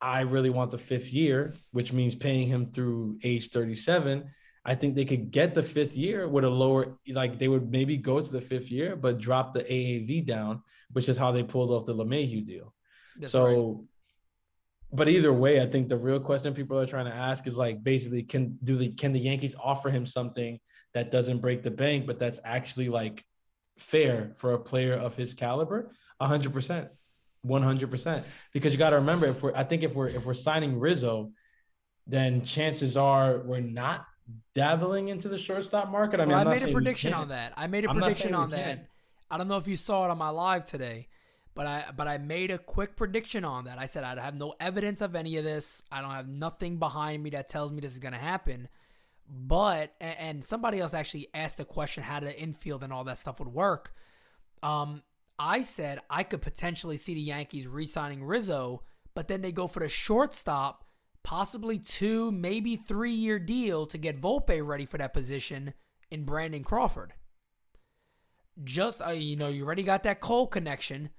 I 0.00 0.20
really 0.20 0.50
want 0.50 0.70
the 0.70 0.78
fifth 0.78 1.12
year, 1.12 1.54
which 1.72 1.92
means 1.92 2.14
paying 2.14 2.48
him 2.48 2.70
through 2.72 3.18
age 3.24 3.50
37. 3.50 4.30
I 4.68 4.74
think 4.74 4.94
they 4.94 5.06
could 5.06 5.30
get 5.30 5.54
the 5.54 5.62
fifth 5.62 5.96
year 5.96 6.28
with 6.28 6.44
a 6.44 6.50
lower, 6.50 6.98
like 7.10 7.38
they 7.38 7.48
would 7.48 7.70
maybe 7.70 7.96
go 7.96 8.20
to 8.20 8.30
the 8.30 8.42
fifth 8.42 8.70
year, 8.70 8.96
but 8.96 9.16
drop 9.16 9.54
the 9.54 9.60
AAV 9.60 10.26
down, 10.26 10.62
which 10.92 11.08
is 11.08 11.16
how 11.16 11.32
they 11.32 11.42
pulled 11.42 11.70
off 11.70 11.86
the 11.86 11.94
LeMahieu 11.94 12.46
deal. 12.46 12.74
That's 13.18 13.32
so, 13.32 13.46
right. 13.46 13.76
but 14.92 15.08
either 15.08 15.32
way, 15.32 15.62
I 15.62 15.66
think 15.66 15.88
the 15.88 15.96
real 15.96 16.20
question 16.20 16.52
people 16.52 16.78
are 16.78 16.84
trying 16.84 17.06
to 17.06 17.14
ask 17.14 17.46
is 17.46 17.56
like 17.56 17.82
basically, 17.82 18.22
can 18.24 18.58
do 18.62 18.76
the 18.76 18.90
can 18.90 19.14
the 19.14 19.20
Yankees 19.20 19.56
offer 19.58 19.88
him 19.88 20.04
something 20.04 20.60
that 20.92 21.10
doesn't 21.10 21.38
break 21.38 21.62
the 21.62 21.70
bank, 21.70 22.06
but 22.06 22.18
that's 22.18 22.38
actually 22.44 22.90
like 22.90 23.24
fair 23.78 24.34
for 24.36 24.52
a 24.52 24.58
player 24.58 24.92
of 24.92 25.14
his 25.14 25.32
caliber? 25.32 25.92
hundred 26.20 26.52
percent. 26.52 26.88
100% 27.46 28.24
because 28.52 28.72
you 28.72 28.78
got 28.78 28.90
to 28.90 28.96
remember 28.96 29.26
if 29.26 29.40
we're 29.40 29.54
i 29.54 29.62
think 29.62 29.84
if 29.84 29.94
we're 29.94 30.08
if 30.08 30.24
we're 30.24 30.34
signing 30.34 30.76
rizzo 30.76 31.30
then 32.08 32.44
chances 32.44 32.96
are 32.96 33.38
we're 33.38 33.60
not 33.60 34.04
dabbling 34.54 35.08
into 35.08 35.28
the 35.28 35.38
shortstop 35.38 35.90
market 35.90 36.20
i 36.20 36.24
mean 36.24 36.36
Well, 36.36 36.48
I 36.48 36.52
made 36.52 36.62
a 36.62 36.72
prediction 36.72 37.12
on 37.14 37.28
that. 37.28 37.52
I 37.56 37.66
made 37.66 37.84
a 37.84 37.90
I'm 37.90 37.98
prediction 37.98 38.34
on 38.34 38.50
that. 38.50 38.86
I 39.30 39.38
don't 39.38 39.48
know 39.48 39.56
if 39.56 39.66
you 39.68 39.76
saw 39.76 40.04
it 40.04 40.10
on 40.10 40.18
my 40.18 40.30
live 40.30 40.64
today, 40.64 41.08
but 41.54 41.66
I 41.66 41.84
but 41.96 42.08
I 42.08 42.18
made 42.18 42.50
a 42.50 42.58
quick 42.58 42.96
prediction 42.96 43.44
on 43.44 43.64
that. 43.64 43.78
I 43.78 43.86
said 43.86 44.04
I 44.04 44.20
have 44.22 44.34
no 44.34 44.54
evidence 44.60 45.00
of 45.00 45.14
any 45.14 45.36
of 45.36 45.44
this. 45.44 45.82
I 45.90 46.00
don't 46.00 46.10
have 46.12 46.28
nothing 46.28 46.78
behind 46.78 47.22
me 47.22 47.30
that 47.30 47.48
tells 47.48 47.72
me 47.72 47.80
this 47.80 47.92
is 47.92 47.98
going 47.98 48.12
to 48.14 48.18
happen. 48.18 48.68
But 49.28 49.92
and 50.00 50.44
somebody 50.44 50.80
else 50.80 50.94
actually 50.94 51.28
asked 51.34 51.60
a 51.60 51.64
question 51.64 52.02
how 52.02 52.20
the 52.20 52.34
infield 52.38 52.82
and 52.82 52.92
all 52.92 53.04
that 53.04 53.18
stuff 53.18 53.38
would 53.38 53.52
work. 53.52 53.92
Um, 54.62 55.02
I 55.38 55.60
said 55.60 56.00
I 56.08 56.22
could 56.22 56.42
potentially 56.42 56.96
see 56.96 57.14
the 57.14 57.20
Yankees 57.20 57.66
re-signing 57.66 58.24
Rizzo, 58.24 58.82
but 59.14 59.28
then 59.28 59.42
they 59.42 59.52
go 59.52 59.66
for 59.66 59.80
the 59.80 59.88
shortstop, 59.88 60.84
possibly 61.22 61.78
two, 61.78 62.32
maybe 62.32 62.76
three-year 62.76 63.38
deal 63.38 63.86
to 63.86 63.98
get 63.98 64.20
Volpe 64.20 64.64
ready 64.64 64.86
for 64.86 64.98
that 64.98 65.12
position 65.12 65.74
in 66.10 66.24
Brandon 66.24 66.64
Crawford. 66.64 67.14
Just 68.64 69.00
uh, 69.00 69.10
you 69.10 69.36
know, 69.36 69.48
you 69.48 69.64
already 69.64 69.84
got 69.84 70.02
that 70.02 70.20
Cole 70.20 70.46
connection. 70.46 71.10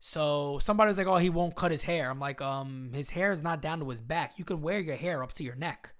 So 0.00 0.58
somebody 0.62 0.88
was 0.88 0.98
like, 0.98 1.06
"Oh, 1.06 1.16
he 1.16 1.30
won't 1.30 1.56
cut 1.56 1.70
his 1.70 1.82
hair." 1.82 2.10
I'm 2.10 2.20
like, 2.20 2.42
"Um, 2.42 2.90
his 2.92 3.10
hair 3.10 3.32
is 3.32 3.42
not 3.42 3.62
down 3.62 3.80
to 3.80 3.88
his 3.88 4.02
back. 4.02 4.38
You 4.38 4.44
can 4.44 4.60
wear 4.60 4.80
your 4.80 4.96
hair 4.96 5.22
up 5.22 5.32
to 5.34 5.44
your 5.44 5.54
neck." 5.54 5.94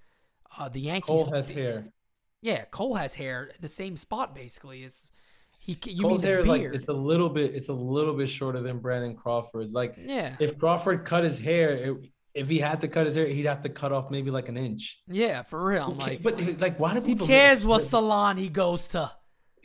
Uh, 0.58 0.68
the 0.68 0.80
Yankees, 0.80 1.06
cole 1.06 1.32
has 1.32 1.50
hair 1.50 1.86
yeah, 2.44 2.66
Cole 2.66 2.94
has 2.94 3.14
hair 3.14 3.50
the 3.60 3.68
same 3.68 3.96
spot 3.96 4.34
basically. 4.34 4.84
Is 4.84 5.10
he? 5.58 5.78
You 5.86 6.02
cole's 6.02 6.20
mean 6.20 6.30
hair 6.30 6.40
is 6.40 6.46
like 6.46 6.60
it's 6.60 6.88
a 6.88 6.92
little 6.92 7.30
bit 7.30 7.54
it's 7.54 7.70
a 7.70 7.72
little 7.74 8.12
bit 8.12 8.28
shorter 8.28 8.60
than 8.60 8.80
brandon 8.80 9.16
crawford's 9.16 9.72
like 9.72 9.94
yeah, 9.98 10.36
if 10.38 10.58
crawford 10.58 11.06
cut 11.06 11.24
his 11.24 11.38
hair 11.38 11.70
it, 11.70 11.96
if 12.34 12.48
he 12.48 12.58
had 12.58 12.80
to 12.80 12.88
cut 12.88 13.06
his 13.06 13.14
hair 13.14 13.26
he'd 13.26 13.46
have 13.46 13.62
to 13.62 13.68
cut 13.68 13.92
off 13.92 14.10
maybe 14.10 14.30
like 14.30 14.48
an 14.48 14.56
inch 14.56 15.00
yeah, 15.08 15.42
for 15.42 15.64
real. 15.64 15.88
I'm 15.92 15.98
like, 15.98 16.22
but 16.22 16.40
like 16.60 16.78
why 16.80 16.94
do 16.94 17.00
people 17.00 17.26
cares 17.26 17.64
what 17.64 17.82
salon 17.82 18.36
he 18.36 18.48
goes 18.48 18.88
to? 18.88 19.10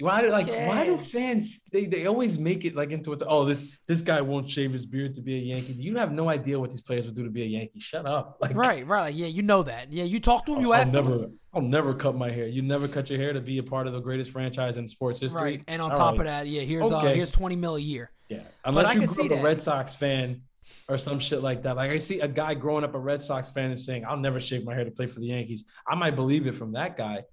Why 0.02 0.22
do 0.22 0.30
like 0.30 0.48
why 0.48 0.86
do 0.86 0.98
fans 0.98 1.60
they, 1.74 1.84
they 1.86 2.06
always 2.06 2.40
make 2.40 2.64
it 2.64 2.74
like 2.74 2.92
into 2.92 3.12
it? 3.12 3.22
Oh, 3.28 3.44
this 3.44 3.66
this 3.86 4.00
guy 4.00 4.22
won't 4.22 4.50
shave 4.50 4.72
his 4.72 4.86
beard 4.86 5.14
to 5.16 5.22
be 5.22 5.36
a 5.36 5.42
Yankee. 5.42 5.74
Do 5.74 5.84
you 5.84 5.98
have 5.98 6.14
no 6.14 6.30
idea 6.30 6.58
what 6.58 6.70
these 6.70 6.80
players 6.80 7.06
would 7.06 7.16
do 7.16 7.26
to 7.26 7.30
be 7.30 7.44
a 7.44 7.46
Yankee. 7.46 7.82
Shut 7.82 8.06
up. 8.06 8.38
Like 8.42 8.56
Right, 8.56 8.88
right. 8.88 9.14
Yeah, 9.14 9.28
you 9.28 9.42
know 9.42 9.62
that. 9.64 9.92
Yeah, 9.92 10.06
you 10.06 10.22
talk 10.22 10.46
to 10.46 10.56
him. 10.56 10.62
You 10.62 10.72
I'll 10.72 10.82
ask 10.82 10.94
never 10.94 11.24
him. 11.24 11.40
I'll 11.54 11.62
never 11.62 11.94
cut 11.94 12.16
my 12.16 12.30
hair. 12.32 12.48
You 12.48 12.62
never 12.62 12.88
cut 12.88 13.10
your 13.10 13.20
hair 13.20 13.34
to 13.34 13.42
be 13.42 13.58
a 13.58 13.64
part 13.64 13.88
of 13.88 13.94
the 13.94 14.00
greatest 14.00 14.32
franchise 14.32 14.78
in 14.78 14.88
sports 14.88 15.20
history. 15.20 15.42
Right, 15.42 15.64
and 15.68 15.82
on 15.82 15.92
All 15.92 15.98
top 15.98 16.12
right. 16.12 16.20
of 16.22 16.26
that, 16.28 16.48
yeah, 16.48 16.62
here's 16.62 16.90
uh, 16.90 17.02
here's 17.02 17.32
twenty 17.32 17.58
mil 17.58 17.76
a 17.76 17.80
year. 17.82 18.12
yeah. 18.30 18.44
Unless 18.64 18.86
I 18.88 18.94
you 18.94 19.06
grew 19.08 19.26
up 19.26 19.32
a. 19.32 19.44
Red 19.44 19.62
Sox 19.62 19.96
fan, 19.96 20.44
or 20.90 20.98
some 20.98 21.20
shit 21.20 21.42
like 21.42 21.64
that. 21.64 21.76
Like 21.78 21.92
I 21.92 22.00
see 22.00 22.20
a 22.20 22.28
guy 22.28 22.56
growing 22.56 22.84
up 22.84 22.96
a 22.96 23.00
Red 23.00 23.22
Sox 23.22 23.50
fan 23.50 23.70
and 23.72 23.80
saying, 23.80 24.04
"I'll 24.06 24.18
never 24.18 24.40
shave 24.40 24.66
my 24.66 24.74
hair 24.74 24.84
to 24.84 24.92
play 24.92 25.06
for 25.08 25.20
the 25.20 25.28
Yankees." 25.28 25.64
I 25.88 25.96
might 25.96 26.16
believe 26.16 26.48
it 26.48 26.56
from 26.56 26.72
that 26.74 26.98
guy, 26.98 27.24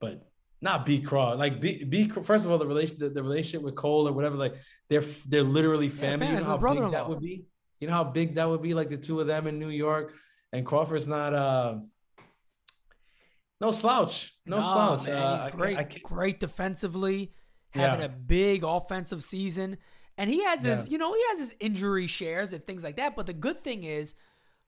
but 0.00 0.26
not 0.60 0.84
B 0.84 1.00
Craw. 1.00 1.32
Like 1.34 1.60
B, 1.60 1.84
B 1.84 2.08
first 2.08 2.44
of 2.44 2.50
all, 2.50 2.58
the 2.58 2.66
relation 2.66 2.96
the, 2.98 3.08
the 3.08 3.22
relationship 3.22 3.62
with 3.62 3.76
Cole 3.76 4.06
or 4.08 4.12
whatever, 4.12 4.36
like 4.36 4.56
they're 4.88 5.04
they're 5.28 5.42
literally 5.42 5.88
family. 5.88 6.26
fam, 6.26 6.34
you 6.34 6.40
know 6.40 6.46
how 6.46 6.56
big 6.74 6.90
that 6.92 7.08
would 7.08 7.20
be. 7.20 7.44
You 7.78 7.86
know 7.88 7.94
how 7.94 8.04
big 8.04 8.34
that 8.34 8.46
would 8.48 8.60
be, 8.60 8.74
like 8.74 8.90
the 8.90 8.98
two 8.98 9.20
of 9.20 9.26
them 9.26 9.46
in 9.46 9.58
New 9.58 9.70
York, 9.70 10.12
and 10.52 10.66
Crawford's 10.66 11.06
not 11.06 11.32
uh 11.32 11.78
no 13.60 13.72
slouch, 13.72 14.34
no 14.46 14.58
Nah, 14.58 14.72
slouch. 14.72 15.06
Man, 15.06 15.16
Uh, 15.16 15.36
he's 15.36 15.46
I- 15.46 15.50
great, 15.56 15.76
I 15.78 15.84
can't- 15.84 16.02
great 16.02 16.40
defensively, 16.40 17.32
having 17.70 18.00
Yeah. 18.00 18.06
a 18.06 18.08
big 18.08 18.64
offensive 18.64 19.22
season, 19.22 19.76
and 20.20 20.28
he 20.28 20.44
has 20.44 20.62
his, 20.62 20.86
Yeah. 20.86 20.92
you 20.92 20.98
know, 20.98 21.14
he 21.14 21.22
has 21.30 21.38
his 21.38 21.54
injury 21.60 22.06
shares 22.06 22.52
and 22.52 22.62
things 22.66 22.84
like 22.84 22.96
that. 22.96 23.16
But 23.16 23.26
the 23.26 23.32
good 23.32 23.64
thing 23.64 23.84
is, 23.84 24.14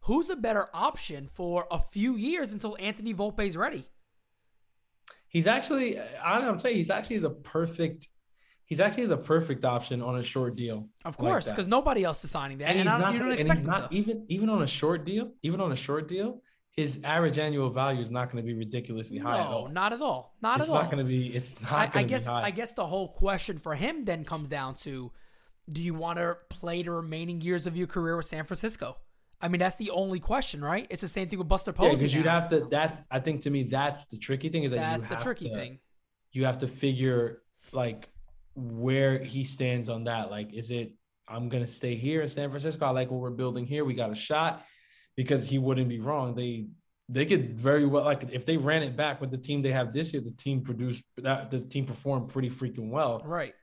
who's 0.00 0.30
a 0.30 0.36
better 0.36 0.70
option 0.72 1.28
for 1.28 1.66
a 1.70 1.78
few 1.78 2.16
years 2.16 2.54
until 2.54 2.74
Anthony 2.80 3.12
Volpe's 3.12 3.54
ready? 3.54 3.86
He's 5.28 5.46
actually, 5.46 6.00
I 6.00 6.34
don't 6.34 6.44
know, 6.44 6.52
I'm 6.52 6.58
saying 6.58 6.76
he's 6.76 6.88
actually 6.90 7.18
the 7.18 7.30
perfect. 7.30 8.08
He's 8.64 8.80
actually 8.80 9.04
the 9.04 9.18
perfect 9.18 9.66
option 9.66 10.00
on 10.00 10.16
a 10.16 10.22
short 10.22 10.56
deal. 10.56 10.88
Of 11.04 11.18
course, 11.18 11.46
because 11.46 11.66
nobody 11.66 12.02
else 12.02 12.24
is 12.24 12.30
signing 12.30 12.56
that, 12.58 12.70
and 12.70 12.78
and, 12.78 12.88
he's 12.88 12.88
I 12.88 12.92
don't, 12.92 13.00
not, 13.02 13.12
you 13.12 13.18
don't 13.18 13.30
and 13.32 13.40
expect 13.40 13.58
he's 13.58 13.66
not 13.66 13.92
even 13.92 14.24
even 14.28 14.48
on 14.48 14.62
a 14.62 14.66
short 14.66 15.04
deal. 15.04 15.32
Even 15.42 15.60
on 15.60 15.72
a 15.72 15.76
short 15.76 16.08
deal, 16.08 16.40
his 16.70 16.98
average 17.04 17.38
annual 17.38 17.68
value 17.68 18.00
is 18.00 18.10
not 18.10 18.32
going 18.32 18.42
to 18.42 18.46
be 18.46 18.54
ridiculously 18.54 19.18
high 19.18 19.40
at 19.40 19.50
no, 19.50 19.56
all. 19.56 19.68
not 19.68 19.92
at 19.92 20.00
all. 20.00 20.34
Not 20.40 20.60
it's 20.60 20.70
at 20.70 20.72
all. 20.72 20.76
It's 20.78 20.84
not 20.84 20.90
going 20.90 21.04
to 21.04 21.08
be. 21.08 21.26
It's 21.26 21.60
not 21.60 21.94
I, 21.94 22.00
I 22.00 22.02
guess. 22.04 22.26
I 22.26 22.50
guess 22.50 22.72
the 22.72 22.86
whole 22.86 23.08
question 23.08 23.58
for 23.58 23.74
him 23.74 24.06
then 24.06 24.24
comes 24.24 24.48
down 24.48 24.76
to 24.76 25.12
do 25.70 25.80
you 25.80 25.94
want 25.94 26.18
to 26.18 26.36
play 26.48 26.82
the 26.82 26.90
remaining 26.90 27.40
years 27.40 27.66
of 27.66 27.76
your 27.76 27.86
career 27.86 28.16
with 28.16 28.26
San 28.26 28.44
Francisco? 28.44 28.96
I 29.40 29.48
mean, 29.48 29.58
that's 29.58 29.74
the 29.74 29.90
only 29.90 30.20
question, 30.20 30.62
right? 30.62 30.86
It's 30.88 31.00
the 31.00 31.08
same 31.08 31.28
thing 31.28 31.38
with 31.38 31.48
Buster 31.48 31.72
yeah, 31.72 31.78
Posey. 31.78 31.96
because 31.96 32.14
you'd 32.14 32.26
have 32.26 32.48
to. 32.50 32.60
That 32.70 33.04
I 33.10 33.18
think 33.18 33.42
to 33.42 33.50
me, 33.50 33.64
that's 33.64 34.06
the 34.06 34.16
tricky 34.16 34.48
thing 34.48 34.64
is 34.64 34.70
that 34.70 34.78
that's 34.78 35.02
you 35.02 35.08
the 35.08 35.14
have 35.16 35.22
tricky 35.24 35.48
to- 35.48 35.54
thing. 35.54 35.78
You 36.30 36.46
have 36.46 36.58
to 36.58 36.68
figure 36.68 37.42
like 37.72 38.08
where 38.54 39.18
he 39.18 39.44
stands 39.44 39.88
on 39.88 40.04
that. 40.04 40.30
Like, 40.30 40.54
is 40.54 40.70
it 40.70 40.94
I'm 41.28 41.48
going 41.48 41.64
to 41.64 41.70
stay 41.70 41.96
here 41.96 42.22
in 42.22 42.28
San 42.28 42.50
Francisco? 42.50 42.86
I 42.86 42.90
like 42.90 43.10
what 43.10 43.20
we're 43.20 43.30
building 43.30 43.66
here. 43.66 43.84
We 43.84 43.94
got 43.94 44.10
a 44.10 44.14
shot 44.14 44.64
because 45.16 45.44
he 45.44 45.58
wouldn't 45.58 45.88
be 45.88 46.00
wrong. 46.00 46.34
They 46.34 46.68
they 47.08 47.26
could 47.26 47.58
very 47.58 47.84
well 47.84 48.04
like 48.04 48.24
if 48.32 48.46
they 48.46 48.56
ran 48.56 48.82
it 48.82 48.96
back 48.96 49.20
with 49.20 49.30
the 49.30 49.38
team 49.38 49.60
they 49.60 49.72
have 49.72 49.92
this 49.92 50.12
year, 50.12 50.22
the 50.22 50.30
team 50.30 50.62
produced 50.62 51.02
that 51.18 51.50
the 51.50 51.60
team 51.60 51.84
performed 51.84 52.28
pretty 52.28 52.48
freaking 52.48 52.90
well. 52.90 53.22
Right. 53.24 53.54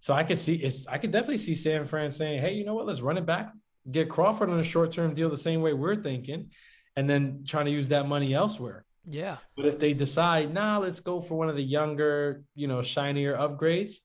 So 0.00 0.14
I 0.14 0.24
could 0.24 0.38
see 0.38 0.54
it's 0.54 0.86
I 0.86 0.98
could 0.98 1.12
definitely 1.12 1.38
see 1.38 1.54
San 1.54 1.86
Fran 1.86 2.10
saying, 2.10 2.40
"Hey, 2.40 2.54
you 2.54 2.64
know 2.64 2.74
what? 2.74 2.86
Let's 2.86 3.00
run 3.00 3.18
it 3.18 3.26
back, 3.26 3.52
get 3.90 4.08
Crawford 4.08 4.50
on 4.50 4.58
a 4.58 4.64
short 4.64 4.92
term 4.92 5.14
deal 5.14 5.28
the 5.28 5.36
same 5.36 5.60
way 5.60 5.72
we're 5.72 6.02
thinking, 6.02 6.50
and 6.96 7.08
then 7.08 7.44
trying 7.46 7.66
to 7.66 7.70
use 7.70 7.88
that 7.88 8.08
money 8.08 8.34
elsewhere." 8.34 8.84
Yeah. 9.08 9.38
But 9.56 9.66
if 9.66 9.78
they 9.78 9.92
decide, 9.92 10.52
"Nah, 10.54 10.78
let's 10.78 11.00
go 11.00 11.20
for 11.20 11.36
one 11.36 11.48
of 11.48 11.56
the 11.56 11.62
younger, 11.62 12.44
you 12.54 12.66
know, 12.66 12.82
shinier 12.82 13.36
upgrades," 13.36 13.96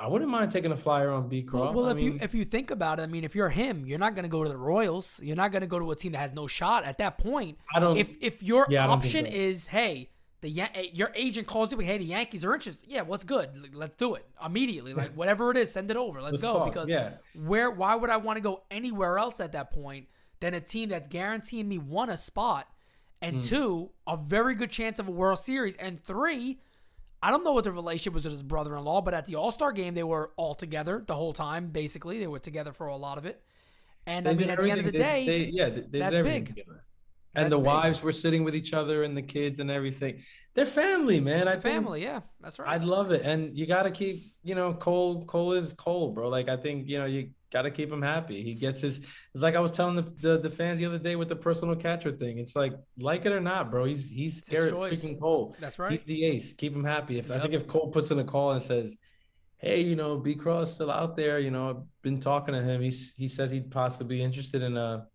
I 0.00 0.06
wouldn't 0.06 0.30
mind 0.30 0.50
taking 0.50 0.72
a 0.72 0.76
flyer 0.76 1.10
on 1.10 1.28
B. 1.28 1.42
Craw. 1.42 1.72
Well, 1.72 1.86
I 1.86 1.90
if 1.90 2.00
you 2.00 2.18
if 2.22 2.34
you 2.34 2.44
think 2.44 2.70
about 2.70 3.00
it, 3.00 3.02
I 3.02 3.06
mean, 3.06 3.22
if 3.22 3.34
you're 3.34 3.50
him, 3.50 3.84
you're 3.86 3.98
not 3.98 4.14
going 4.14 4.22
to 4.22 4.30
go 4.30 4.42
to 4.42 4.48
the 4.48 4.56
Royals. 4.56 5.20
You're 5.22 5.36
not 5.36 5.52
going 5.52 5.60
to 5.60 5.66
go 5.66 5.78
to 5.78 5.90
a 5.90 5.96
team 5.96 6.12
that 6.12 6.18
has 6.18 6.32
no 6.32 6.46
shot 6.46 6.84
at 6.84 6.98
that 6.98 7.18
point. 7.18 7.58
I 7.74 7.80
don't. 7.80 7.96
If 7.96 8.16
if 8.22 8.42
your 8.42 8.66
Yeah, 8.70 8.84
I 8.84 8.86
don't 8.86 9.02
think 9.02 9.14
option 9.14 9.26
is, 9.26 9.66
hey, 9.66 10.10
the 10.42 10.48
Yan- 10.48 10.70
eh, 10.74 10.86
your 10.92 11.12
agent 11.14 11.46
calls 11.46 11.70
you, 11.72 11.78
hey, 11.78 11.98
the 11.98 12.04
Yankees 12.04 12.44
are 12.44 12.54
interested. 12.54 12.88
Yeah, 12.88 13.02
what's 13.02 13.24
good? 13.24 13.74
Let's 13.74 13.96
do 13.96 14.14
it 14.14 14.26
immediately. 14.44 14.94
Like 14.94 15.14
whatever 15.14 15.50
it 15.50 15.56
is, 15.56 15.70
send 15.72 15.90
it 15.90 15.96
over. 15.96 16.22
Let's, 16.22 16.32
Let's 16.34 16.42
go. 16.42 16.58
talk. 16.60 16.72
Because 16.72 16.88
Yeah. 16.88 17.14
where 17.34 17.70
why 17.70 17.94
would 17.94 18.10
I 18.10 18.16
want 18.16 18.36
to 18.36 18.40
go 18.40 18.62
anywhere 18.70 19.18
else 19.18 19.38
at 19.40 19.52
that 19.52 19.70
point 19.72 20.06
than 20.40 20.54
a 20.54 20.60
team 20.60 20.88
that's 20.88 21.08
guaranteeing 21.08 21.68
me 21.68 21.76
one 21.78 22.08
a 22.10 22.16
spot 22.16 22.66
and 23.20 23.36
Hmm. 23.36 23.46
two 23.46 23.90
a 24.06 24.16
very 24.16 24.54
good 24.54 24.70
chance 24.70 24.98
of 24.98 25.08
a 25.08 25.10
World 25.10 25.38
Series 25.38 25.76
and 25.76 26.02
three. 26.02 26.60
I 27.22 27.30
don't 27.30 27.44
know 27.44 27.52
what 27.52 27.64
the 27.64 27.72
relationship 27.72 28.14
was 28.14 28.24
with 28.24 28.32
his 28.32 28.42
brother-in-law, 28.42 29.02
but 29.02 29.12
at 29.12 29.26
the 29.26 29.34
All-Star 29.34 29.72
game, 29.72 29.92
they 29.92 30.02
were 30.02 30.30
all 30.38 30.54
together 30.54 31.04
the 31.06 31.14
whole 31.14 31.34
time. 31.34 31.68
Basically, 31.68 32.18
they 32.18 32.26
were 32.26 32.38
together 32.38 32.72
for 32.72 32.86
a 32.86 32.96
lot 32.96 33.18
of 33.18 33.26
it. 33.26 33.42
And 34.06 34.26
I 34.26 34.32
mean, 34.32 34.48
at 34.48 34.58
the 34.58 34.70
end 34.70 34.80
of 34.86 34.90
the 34.90 34.98
everything. 34.98 35.00
day, 35.02 35.26
They- 35.26 35.44
they- 35.44 35.50
yeah, 35.50 35.68
they, 35.68 35.80
they 35.82 35.98
that's 35.98 36.18
big. 36.20 36.46
together. 36.46 36.82
That's 37.34 37.44
And 37.44 37.52
the 37.52 37.58
big. 37.58 37.66
wives 37.66 38.02
were 38.02 38.12
sitting 38.12 38.44
with 38.44 38.54
each 38.54 38.72
other, 38.72 39.02
and 39.04 39.16
the 39.16 39.22
kids, 39.22 39.60
and 39.60 39.70
everything. 39.70 40.22
They're 40.54 40.66
family, 40.66 41.20
man. 41.20 41.46
I 41.48 41.56
think 41.56 41.62
family, 41.62 42.02
yeah, 42.02 42.20
that's 42.40 42.58
right. 42.58 42.68
I'd 42.68 42.84
love 42.84 43.12
it, 43.12 43.22
and 43.22 43.56
you 43.56 43.66
got 43.66 43.84
to 43.84 43.90
keep, 43.90 44.34
you 44.42 44.54
know, 44.54 44.74
Cole. 44.74 45.24
Cole 45.26 45.52
is 45.52 45.72
Cole, 45.74 46.12
bro. 46.12 46.28
Like 46.28 46.48
I 46.48 46.56
think, 46.56 46.88
you 46.88 46.98
know, 46.98 47.06
you 47.06 47.30
got 47.52 47.62
to 47.62 47.70
keep 47.70 47.90
him 47.92 48.02
happy. 48.02 48.42
He 48.42 48.54
gets 48.54 48.80
his. 48.80 48.98
It's 48.98 49.42
like 49.42 49.54
I 49.54 49.60
was 49.60 49.70
telling 49.72 49.94
the, 49.96 50.02
the 50.20 50.38
the 50.38 50.50
fans 50.50 50.80
the 50.80 50.86
other 50.86 50.98
day 50.98 51.14
with 51.16 51.28
the 51.28 51.36
personal 51.36 51.76
catcher 51.76 52.10
thing. 52.10 52.38
It's 52.38 52.56
like, 52.56 52.72
like 52.98 53.26
it 53.26 53.32
or 53.32 53.40
not, 53.40 53.70
bro. 53.70 53.84
He's 53.84 54.08
he's 54.10 54.40
Garrett 54.48 54.74
freaking 54.74 55.20
Cole. 55.20 55.56
That's 55.60 55.78
right. 55.78 55.92
He's 55.92 56.04
the 56.04 56.24
ace. 56.26 56.52
Keep 56.54 56.74
him 56.74 56.84
happy. 56.84 57.18
If 57.18 57.30
I 57.30 57.38
think 57.38 57.54
if 57.54 57.66
Cole 57.68 57.88
puts 57.92 58.10
in 58.10 58.18
a 58.18 58.24
call 58.24 58.50
and 58.50 58.62
says, 58.62 58.96
"Hey, 59.58 59.82
you 59.82 59.94
know, 59.94 60.16
B 60.18 60.34
Cross 60.34 60.74
still 60.74 60.90
out 60.90 61.16
there," 61.16 61.38
you 61.38 61.50
know, 61.52 61.70
I've 61.70 62.02
been 62.02 62.18
talking 62.20 62.54
to 62.54 62.62
him. 62.62 62.80
He's 62.80 63.14
he 63.14 63.28
says 63.28 63.52
he'd 63.52 63.70
possibly 63.70 64.16
be 64.16 64.22
interested 64.22 64.62
in 64.62 64.76
a, 64.76 65.06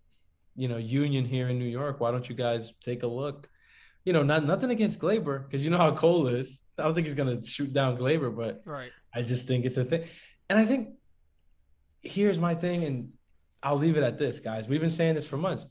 you 0.56 0.68
know, 0.68 0.77
union 0.77 1.26
here 1.26 1.49
in 1.49 1.60
New 1.60 1.65
York. 1.65 1.99
Why 1.99 2.11
don't 2.11 2.27
you 2.27 2.36
guys 2.36 2.73
take 2.84 3.03
a 3.03 3.07
look? 3.07 3.49
You 4.03 4.14
know, 4.14 4.23
not 4.23 4.45
nothing 4.45 4.72
against 4.72 4.99
Gleyber 4.99 5.45
because 5.45 5.64
you 5.64 5.69
know 5.69 5.77
how 5.77 5.91
Cole 5.91 6.27
is. 6.27 6.60
I 6.77 6.84
don't 6.84 6.94
think 6.94 7.07
he's 7.07 7.15
gonna 7.15 7.44
shoot 7.44 7.73
down 7.73 7.98
Gleyber, 7.98 8.36
but 8.36 8.61
right. 8.65 8.91
I 9.14 9.22
just 9.22 9.48
think 9.48 9.65
it's 9.65 9.77
a 9.77 9.86
thing. 9.86 10.06
And 10.49 10.60
I 10.60 10.65
think 10.65 10.90
here's 12.02 12.38
my 12.38 12.53
thing, 12.53 12.84
and 12.84 13.10
I'll 13.64 13.77
leave 13.77 13.98
it 13.98 14.03
at 14.03 14.18
this, 14.18 14.40
guys. 14.40 14.68
We've 14.68 14.82
been 14.82 14.91
saying 14.91 15.15
this 15.15 15.26
for 15.26 15.38
months. 15.38 15.65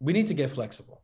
We 0.00 0.12
need 0.12 0.26
to 0.28 0.34
get 0.34 0.50
flexible. 0.50 1.02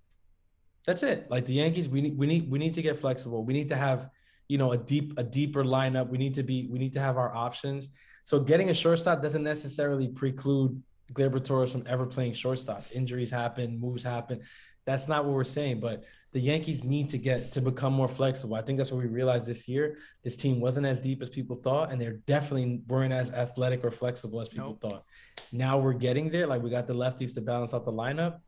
That's 0.87 1.03
it. 1.03 1.31
Like 1.31 1.47
the 1.47 1.55
Yankees, 1.55 1.89
we 1.89 2.01
need 2.01 2.17
we 2.17 2.27
need 2.27 2.51
we 2.51 2.59
need 2.59 2.75
to 2.75 2.83
get 2.83 2.99
flexible. 2.99 3.45
We 3.45 3.53
need 3.53 3.69
to 3.71 3.77
have, 3.77 4.09
you 4.49 4.59
know, 4.59 4.73
a 4.73 4.79
deep 4.79 5.19
a 5.19 5.23
deeper 5.23 5.65
lineup. 5.65 6.09
We 6.09 6.19
need 6.19 6.35
to 6.35 6.43
be 6.43 6.69
we 6.71 6.79
need 6.79 6.95
to 6.95 7.01
have 7.01 7.17
our 7.17 7.35
options. 7.35 7.89
So 8.25 8.41
getting 8.41 8.71
a 8.71 8.75
shortstop 8.75 9.23
doesn't 9.23 9.43
necessarily 9.43 10.09
preclude 10.09 10.83
Gleyber 11.13 11.45
Torres 11.45 11.73
from 11.73 11.85
ever 11.87 12.07
playing 12.07 12.35
shortstop. 12.35 12.85
Injuries 12.93 13.31
happen, 13.31 13.81
moves 13.81 14.03
happen. 14.05 14.41
That's 14.85 15.09
not 15.09 15.25
what 15.25 15.35
we're 15.35 15.45
saying. 15.45 15.81
But 15.81 16.05
the 16.33 16.41
Yankees 16.41 16.85
need 16.85 17.11
to 17.11 17.19
get 17.19 17.53
to 17.53 17.61
become 17.61 17.93
more 17.93 18.09
flexible. 18.09 18.55
I 18.57 18.63
think 18.63 18.79
that's 18.79 18.91
what 18.93 19.03
we 19.03 19.09
realized 19.09 19.47
this 19.47 19.69
year. 19.69 19.99
This 20.23 20.37
team 20.37 20.61
wasn't 20.61 20.87
as 20.87 21.01
deep 21.01 21.23
as 21.23 21.31
people 21.31 21.57
thought, 21.57 21.91
and 21.91 22.01
they're 22.01 22.19
definitely 22.27 22.83
weren't 22.87 23.13
as 23.13 23.33
athletic 23.33 23.85
or 23.85 23.91
flexible 23.91 24.41
as 24.41 24.49
people 24.49 24.79
Nope. 24.81 24.81
thought. 24.81 25.05
Now 25.53 25.79
we're 25.79 25.95
getting 25.95 26.31
there. 26.31 26.47
Like 26.47 26.63
we 26.63 26.71
got 26.71 26.87
the 26.87 26.95
lefties 26.95 27.35
to 27.35 27.41
balance 27.41 27.73
out 27.75 27.85
the 27.85 27.93
lineup. 27.93 28.41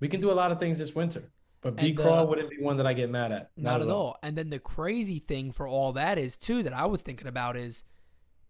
We 0.00 0.08
can 0.08 0.20
do 0.20 0.30
a 0.30 0.34
lot 0.34 0.52
of 0.52 0.58
things 0.58 0.78
this 0.78 0.94
winter. 0.94 1.30
But 1.60 1.76
B 1.76 1.90
And, 1.90 1.96
Craw 1.96 2.20
uh, 2.22 2.24
wouldn't 2.24 2.50
be 2.50 2.58
one 2.58 2.76
that 2.78 2.86
I 2.86 2.92
get 2.92 3.08
mad 3.08 3.30
at. 3.30 3.50
Not, 3.56 3.82
at 3.82 3.88
all. 3.88 4.16
And 4.22 4.36
then 4.36 4.50
the 4.50 4.58
crazy 4.58 5.20
thing 5.20 5.52
for 5.52 5.68
all 5.68 5.92
that 5.92 6.18
is 6.18 6.36
too 6.36 6.62
that 6.64 6.72
I 6.72 6.86
was 6.86 7.02
thinking 7.02 7.28
about 7.28 7.56
is, 7.56 7.84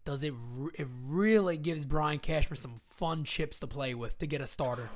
does 0.05 0.23
it 0.23 0.33
re- 0.55 0.71
it 0.77 0.87
really 1.05 1.57
gives 1.57 1.85
Brian 1.85 2.19
Cashman 2.19 2.57
some 2.57 2.75
fun 2.83 3.23
chips 3.23 3.59
to 3.59 3.67
play 3.67 3.93
with 3.93 4.17
to 4.19 4.27
get 4.27 4.41
a 4.41 4.47
starter? 4.47 4.89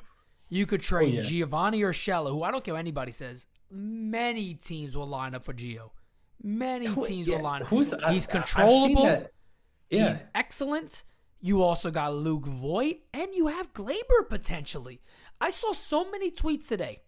You 0.48 0.66
could 0.66 0.80
trade 0.80 1.14
yeah. 1.14 1.20
Giovanni 1.22 1.80
Urshela, 1.82 2.30
who 2.30 2.42
I 2.42 2.50
don't 2.50 2.64
care 2.64 2.74
what 2.74 2.80
anybody 2.80 3.12
says. 3.12 3.46
Many 3.70 4.54
teams 4.54 4.96
will 4.96 5.06
line 5.06 5.34
up 5.34 5.44
for 5.44 5.52
Gio. 5.52 5.90
Many 6.42 6.86
teams 7.06 7.26
yeah, 7.26 7.36
will 7.36 7.42
line 7.44 7.62
up. 7.62 7.68
who's- 7.68 7.92
He's 8.08 8.26
I- 8.28 8.30
controllable. 8.32 9.28
Yeah. 9.90 10.08
He's 10.08 10.24
excellent. 10.34 11.04
You 11.40 11.62
also 11.62 11.90
got 11.90 12.14
Luke 12.14 12.46
Voit, 12.46 12.96
and 13.14 13.34
you 13.34 13.46
have 13.46 13.72
Gleyber 13.72 14.28
potentially. 14.28 15.00
I 15.40 15.50
saw 15.50 15.72
so 15.72 16.10
many 16.10 16.30
tweets 16.30 16.66
today 16.68 17.02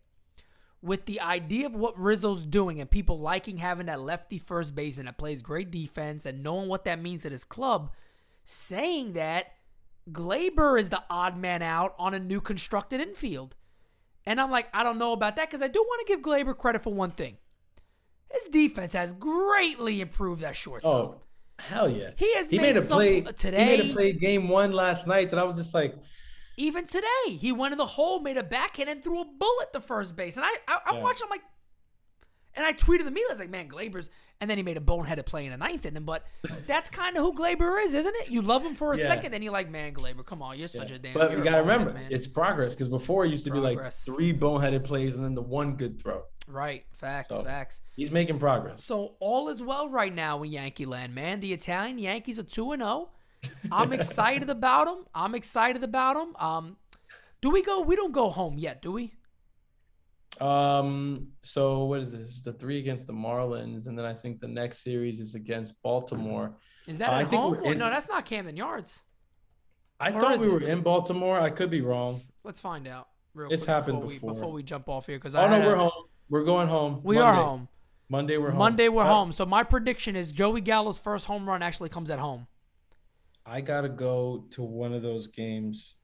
with 0.83 1.05
the 1.07 1.21
idea 1.21 1.67
of 1.67 1.75
what 1.75 1.99
Rizzo's 1.99 2.47
doing 2.47 2.81
and 2.81 2.91
people 2.91 3.19
liking 3.19 3.59
having 3.59 3.87
that 3.87 4.01
lefty 4.01 4.39
first 4.39 4.75
baseman 4.75 5.07
that 5.07 5.19
plays 5.19 5.43
great 5.43 5.71
defense 5.71 6.25
and 6.25 6.43
knowing 6.43 6.69
what 6.69 6.85
that 6.85 7.01
means 7.03 7.23
to 7.23 7.31
his 7.31 7.45
club, 7.45 7.91
saying 8.45 9.13
that 9.13 9.53
Gleyber 10.11 10.81
is 10.81 10.89
the 10.89 11.03
odd 11.11 11.37
man 11.37 11.63
out 11.63 11.95
on 11.99 12.15
a 12.15 12.19
new 12.19 12.41
constructed 12.41 13.01
infield. 13.01 13.57
And 14.25 14.41
I'm 14.41 14.51
like, 14.51 14.69
I 14.73 14.83
don't 14.83 14.99
know 14.99 15.13
about 15.13 15.37
that 15.37 15.49
because 15.51 15.63
I 15.63 15.69
do 15.69 15.81
want 15.81 16.07
to 16.07 16.13
give 16.13 16.23
Gleyber 16.23 16.57
credit 16.57 16.83
for 16.83 16.93
one 16.95 17.11
thing. 17.11 17.37
His 18.31 18.45
defense 18.51 18.93
has 18.93 19.13
greatly 19.13 20.01
improved 20.01 20.43
that 20.43 20.57
shortstop. 20.57 20.93
Oh, 20.93 21.21
hell 21.59 21.89
yeah. 21.91 22.11
He 22.17 22.35
has 22.37 22.49
he 22.49 22.59
made 22.59 22.75
made 22.75 22.83
a 22.83 22.87
play 22.87 23.21
today- 23.21 23.77
He 23.77 23.83
made 23.83 23.91
a 23.91 23.95
play 23.95 24.13
game 24.13 24.49
one 24.49 24.73
last 24.73 25.07
night 25.07 25.31
that 25.31 25.39
I 25.39 25.45
was 25.45 25.57
just 25.57 25.75
like, 25.75 25.95
Even 26.61 26.87
today, 26.87 27.07
he 27.39 27.53
went 27.53 27.73
in 27.73 27.79
the 27.79 27.87
hole, 27.87 28.21
made 28.21 28.37
a 28.37 28.43
backhand, 28.43 28.89
and 28.91 29.03
threw 29.03 29.21
a 29.23 29.25
bullet 29.25 29.73
to 29.73 29.81
first 29.81 30.15
base. 30.17 30.37
And 30.37 30.45
I, 30.45 30.51
I, 30.69 30.79
I 30.91 30.95
Yeah. 30.97 31.03
watched. 31.03 31.23
I'm 31.23 31.31
like, 31.31 31.41
and 32.55 32.67
I 32.67 32.73
tweeted 32.73 33.05
the 33.05 33.11
media. 33.11 33.27
I 33.31 33.33
was 33.35 33.41
like, 33.41 33.49
man, 33.51 33.69
Gleyber's. 33.69 34.11
And 34.41 34.51
then 34.51 34.57
he 34.59 34.63
made 34.65 34.77
a 34.77 34.81
boneheaded 34.81 35.25
play 35.27 35.45
in 35.47 35.53
the 35.53 35.57
ninth 35.57 35.87
inning. 35.87 36.03
But 36.05 36.25
that's 36.67 36.91
kind 36.91 37.17
of 37.17 37.23
who 37.23 37.33
Gleyber 37.35 37.83
is, 37.85 37.95
isn't 37.95 38.15
it? 38.17 38.29
You 38.31 38.43
love 38.43 38.63
him 38.65 38.75
for 38.75 38.93
a 38.93 38.99
Yeah. 38.99 39.07
second, 39.07 39.33
then 39.33 39.43
you're 39.43 39.53
like, 39.53 39.71
man, 39.71 39.95
Gleyber, 39.95 40.25
come 40.27 40.43
on, 40.43 40.59
you're 40.59 40.67
such 40.69 40.91
a 40.91 40.99
damn. 40.99 41.15
but 41.15 41.31
you're 41.31 41.41
we 41.43 41.47
a 41.49 41.51
gotta 41.51 41.63
remember 41.63 41.93
man. 41.93 42.09
it's 42.11 42.27
progress 42.27 42.75
because 42.75 42.89
before 42.89 43.25
it 43.25 43.31
used 43.31 43.45
to 43.45 43.51
Progress. 43.51 44.05
be 44.05 44.11
like 44.11 44.17
three 44.19 44.33
boneheaded 44.37 44.85
plays 44.85 45.15
and 45.15 45.25
then 45.25 45.35
the 45.35 45.43
one 45.43 45.77
good 45.77 46.01
throw. 46.03 46.23
right. 46.47 46.85
Facts, 46.93 47.37
So- 47.37 47.45
facts. 47.45 47.81
He's 47.95 48.11
making 48.11 48.39
progress. 48.39 48.85
So 48.85 49.15
all 49.21 49.49
is 49.49 49.63
well 49.63 49.89
right 49.89 50.15
now 50.15 50.43
in 50.43 50.51
Yankee 50.53 50.85
land, 50.87 51.15
man. 51.15 51.41
The 51.41 51.53
Italian 51.55 51.99
Yankees 51.99 52.39
are 52.39 52.43
two 52.43 52.73
and 52.73 52.83
zero. 52.83 53.11
I'm 53.73 53.93
excited 53.93 54.51
about 54.51 54.87
them. 54.87 55.05
I'm 55.15 55.35
excited 55.35 55.83
about 55.85 56.15
them. 56.17 56.37
Um, 56.37 56.77
do 57.43 57.51
we 57.51 57.63
go? 57.63 57.81
We 57.81 57.97
don't 57.97 58.13
go 58.13 58.29
home 58.29 58.59
yet, 58.59 58.83
do 58.83 58.93
we? 58.93 59.13
Um. 60.41 61.29
So 61.43 61.85
what 61.85 62.01
is 62.01 62.13
this? 62.13 62.41
The 62.43 62.53
three 62.53 62.79
against 62.79 63.07
the 63.07 63.13
Marlins, 63.13 63.87
and 63.87 63.99
then 63.99 64.07
I 64.07 64.15
think 64.15 64.41
the 64.41 64.49
next 64.49 64.83
series 64.83 65.21
is 65.21 65.35
against 65.35 65.75
Baltimore. 65.83 66.55
Is 66.87 66.99
that 66.99 67.11
I 67.11 67.23
at 67.23 67.31
think 67.31 67.43
home? 67.43 67.51
we're 67.53 67.73
in- 67.73 67.79
no, 67.79 67.91
that's 67.91 68.09
not 68.09 68.25
Camden 68.25 68.57
Yards. 68.57 69.03
I 69.99 70.13
Or 70.13 70.21
thought 70.21 70.39
we 70.39 70.47
it? 70.47 70.51
were 70.51 70.61
in 70.63 70.81
Baltimore. 70.81 71.39
I 71.39 71.51
could 71.51 71.71
be 71.71 71.83
wrong. 71.83 72.23
Let's 72.43 72.59
find 72.61 72.89
out. 72.89 73.09
Real 73.35 73.51
It's 73.53 73.65
quick 73.65 73.75
happened 73.75 73.97
before 74.01 74.09
we, 74.09 74.15
before. 74.15 74.35
before 74.35 74.53
we 74.53 74.63
jump 74.63 74.89
off 74.89 75.07
here 75.07 75.19
because 75.19 75.35
Oh 75.35 75.47
no, 75.47 75.61
we're 75.61 75.77
home. 75.77 75.93
We're 76.31 76.45
going 76.45 76.69
home. 76.69 77.01
We 77.05 77.19
are 77.19 77.33
Monday. 77.35 77.45
home. 77.45 77.69
Monday 78.09 78.37
we're 78.39 78.51
home. 78.51 78.59
Monday 78.59 78.89
we're 78.89 79.03
I- 79.05 79.09
home. 79.09 79.33
So 79.33 79.45
my 79.45 79.63
prediction 79.63 80.17
is 80.17 80.33
Joey 80.33 80.63
Gallo's 80.63 80.99
first 80.99 81.27
home 81.27 81.47
run 81.49 81.63
actually 81.63 81.91
comes 81.91 82.11
at 82.11 82.19
home. 82.19 82.47
I 83.47 83.61
gotta 83.61 83.89
go 83.89 84.47
to 84.53 84.63
one 84.63 84.93
of 84.93 85.03
those 85.03 85.27
games. 85.29 85.95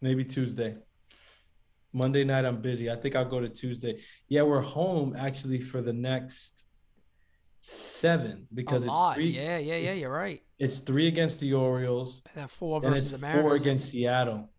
Maybe 0.00 0.24
Tuesday. 0.24 0.76
Monday 1.92 2.24
night 2.24 2.44
I'm 2.44 2.60
busy. 2.60 2.90
I 2.90 2.96
think 2.96 3.16
I'll 3.16 3.24
go 3.28 3.40
to 3.40 3.48
Tuesday. 3.48 4.00
Yeah, 4.28 4.42
we're 4.42 4.60
home 4.60 5.16
actually 5.18 5.60
for 5.60 5.80
the 5.80 5.92
next 5.92 6.66
seven 7.60 8.46
because 8.54 8.84
it's 8.84 9.14
three. 9.14 9.30
yeah, 9.30 9.58
yeah, 9.58 9.76
yeah. 9.76 9.92
You're 9.94 10.12
right. 10.12 10.42
It's 10.58 10.78
three 10.78 11.08
against 11.08 11.40
the 11.40 11.54
Orioles 11.54 12.22
And 12.26 12.42
then 12.42 12.48
four 12.48 12.84
and 12.84 12.94
it's 12.94 13.10
the 13.10 13.18
Mariners. 13.18 13.42
four 13.42 13.54
against 13.56 13.90
Seattle. 13.90 14.50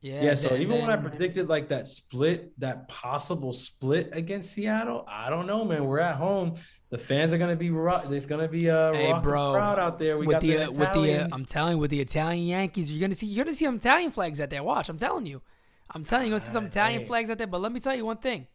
yeah. 0.00 0.22
Yeah, 0.24 0.34
so 0.34 0.48
then- 0.50 0.62
even 0.62 0.80
when 0.82 0.90
I 0.90 0.96
predicted 0.96 1.48
like 1.48 1.68
that 1.68 1.86
split, 1.86 2.58
that 2.60 2.88
possible 2.88 3.52
split 3.52 4.10
against 4.12 4.52
Seattle, 4.52 5.04
I 5.08 5.30
don't 5.30 5.46
know, 5.46 5.64
man. 5.64 5.84
We're 5.84 6.00
at 6.00 6.16
home. 6.16 6.54
The 6.88 6.98
fans 6.98 7.32
are 7.32 7.38
gonna 7.38 7.56
be 7.56 7.70
rock. 7.70 8.08
There's 8.08 8.26
gonna 8.26 8.46
be 8.48 8.68
a 8.68 8.92
Hey, 8.94 9.12
bro, 9.20 9.52
crowd 9.54 9.78
out 9.78 9.98
there. 9.98 10.18
We 10.18 10.26
with 10.26 10.34
got 10.34 10.42
the, 10.42 10.56
the, 10.56 10.64
uh, 10.66 10.70
with 10.70 10.92
the 10.92 11.22
uh, 11.24 11.28
I'm 11.32 11.44
telling 11.44 11.72
you 11.72 11.78
with 11.78 11.90
the 11.90 12.00
Italian 12.00 12.46
Yankees, 12.46 12.90
you're 12.92 13.00
gonna 13.00 13.14
see 13.16 13.26
you're 13.26 13.44
gonna 13.44 13.54
see 13.56 13.64
some 13.64 13.76
Italian 13.76 14.12
flags 14.12 14.40
out 14.40 14.50
there. 14.50 14.62
Watch, 14.62 14.88
I'm 14.88 14.96
telling 14.96 15.26
you, 15.26 15.42
I'm 15.90 16.04
telling 16.04 16.26
you, 16.26 16.30
you're 16.30 16.38
gonna 16.38 16.48
see 16.48 16.52
some 16.52 16.64
Ah, 16.64 16.68
Italian 16.68 17.00
hey. 17.00 17.06
flags 17.06 17.28
out 17.28 17.38
there. 17.38 17.48
But 17.48 17.60
let 17.60 17.72
me 17.72 17.80
tell 17.80 17.94
you 17.94 18.06
one 18.06 18.18
thing. 18.18 18.46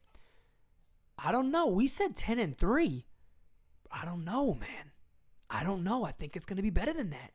I 1.18 1.32
don't 1.32 1.52
know. 1.52 1.68
We 1.68 1.88
said 1.88 2.16
ten 2.16 2.40
and 2.40 2.58
three. 2.58 3.06
I 3.92 4.06
don't 4.06 4.24
know, 4.24 4.54
man. 4.54 4.92
I 5.50 5.64
don't 5.64 5.84
know. 5.84 6.06
I 6.06 6.14
think 6.14 6.38
it's 6.38 6.46
gonna 6.46 6.62
be 6.62 6.70
better 6.70 6.94
than 6.94 7.10
that. 7.10 7.32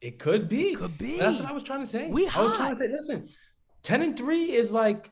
It 0.00 0.20
could 0.20 0.48
be. 0.48 0.74
could 0.76 0.96
be. 0.96 1.18
That's 1.18 1.40
what 1.40 1.48
I 1.48 1.52
was 1.52 1.64
trying 1.64 1.80
to 1.80 1.86
say. 1.86 2.08
We 2.10 2.28
I 2.28 2.40
was 2.40 2.52
trying 2.52 2.76
to 2.76 2.78
say, 2.78 2.88
listen, 2.88 3.28
10 3.82 4.02
and 4.02 4.16
3 4.16 4.52
is 4.52 4.70
like 4.70 5.10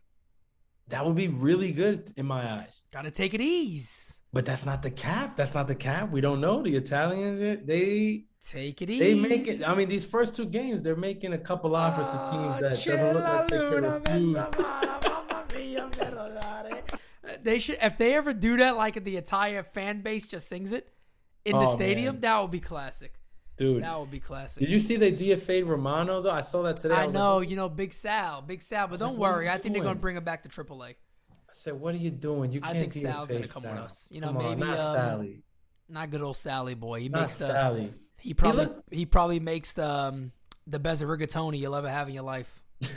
that 0.87 1.05
would 1.05 1.17
be 1.17 1.27
really 1.27 1.73
good 1.73 2.13
in 2.17 2.27
my 2.27 2.49
eyes. 2.59 2.83
Gotta 2.93 3.11
take 3.11 3.35
it 3.35 3.41
easy. 3.41 4.15
But 4.37 4.45
that's 4.45 4.67
not 4.67 4.83
the 4.83 4.91
cap. 4.91 5.35
That's 5.35 5.55
not 5.55 5.67
the 5.67 5.75
cap. 5.75 6.11
We 6.11 6.21
don't 6.21 6.43
know. 6.43 6.63
The 6.63 6.77
Italians, 6.77 7.41
eh, 7.41 7.57
they 7.65 8.25
Take 8.47 8.83
it 8.83 8.91
easy. 8.91 9.15
they 9.15 9.15
make 9.29 9.47
it. 9.49 9.67
I 9.67 9.75
mean, 9.75 9.89
these 9.89 10.05
first 10.05 10.37
two 10.37 10.45
games, 10.45 10.83
they're 10.83 10.95
making 10.95 11.33
a 11.33 11.39
couple 11.39 11.75
offers 11.75 12.07
to 12.11 12.19
teams 12.31 12.61
that 12.61 12.85
doesn't 12.85 13.15
look 13.15 13.25
like 13.25 13.49
they 13.49 13.59
refuse. 13.59 14.37
They 17.43 17.59
should 17.59 17.79
if 17.81 17.97
they 17.99 18.15
ever 18.15 18.33
do 18.33 18.57
that, 18.59 18.77
like 18.77 19.03
the 19.03 19.17
entire 19.17 19.63
fan 19.63 20.03
base 20.03 20.27
just 20.27 20.49
sings 20.49 20.73
it 20.73 20.93
in 21.45 21.53
the 21.53 21.65
Oh, 21.67 21.77
stadium, 21.77 22.17
man. 22.17 22.21
that 22.21 22.41
would 22.43 22.51
be 22.51 22.61
classic. 22.61 23.15
Dude, 23.57 23.83
That 23.83 23.99
would 23.99 24.11
be 24.11 24.21
classic. 24.21 24.61
did 24.61 24.69
you 24.71 24.81
see 24.81 24.97
they 24.97 25.13
DFA'd 25.13 25.65
Romano 25.65 26.21
though? 26.21 26.31
I 26.31 26.43
saw 26.43 26.63
that 26.65 26.79
today. 26.81 26.95
I 26.95 27.07
was 27.07 27.15
know, 27.15 27.39
Like, 27.39 27.49
you 27.49 27.57
know, 27.57 27.71
Big 27.71 27.95
Sal, 27.95 28.43
Big 28.43 28.61
Sal, 28.63 28.87
but 28.89 28.99
don't 29.01 29.13
like, 29.13 29.19
what 29.19 29.31
are 29.31 29.33
worry. 29.37 29.49
I 29.49 29.57
think 29.59 29.75
they're 29.75 29.83
gonna 29.83 29.95
bring 29.99 30.17
him 30.17 30.25
back 30.25 30.43
to 30.43 30.49
AAA. 30.51 30.97
Said, 31.67 31.81
what 31.81 31.95
are 31.97 31.99
you 31.99 32.11
doing? 32.13 32.53
You 32.53 32.61
can't 32.61 32.77
I 32.77 32.81
think 32.81 32.93
Sal's 32.93 33.29
gonna 33.29 33.49
come 33.49 33.65
with 33.65 33.73
Sal. 33.73 33.85
us. 33.85 34.09
You 34.13 34.21
know, 34.21 34.29
Come 34.29 34.37
on, 34.37 34.45
maybe, 34.45 34.61
not 34.61 34.79
um, 34.79 34.95
Sally. 34.95 35.43
Not 35.89 36.11
good 36.13 36.23
old 36.23 36.37
Sally 36.37 36.75
boy. 36.75 37.01
He 37.01 37.09
Not 37.09 37.23
makes 37.23 37.35
the 37.35 37.49
Sally. 37.49 37.93
he 38.21 38.35
probably 38.35 38.67
looked- 38.67 38.95
he 38.95 39.05
probably 39.05 39.41
makes 39.41 39.73
the 39.73 39.85
um, 39.89 40.31
the 40.69 40.79
best 40.79 41.03
rigatoni 41.03 41.59
you'll 41.59 41.75
ever 41.75 41.91
have 41.91 42.07
in 42.09 42.15
your 42.15 42.23
life. 42.23 42.61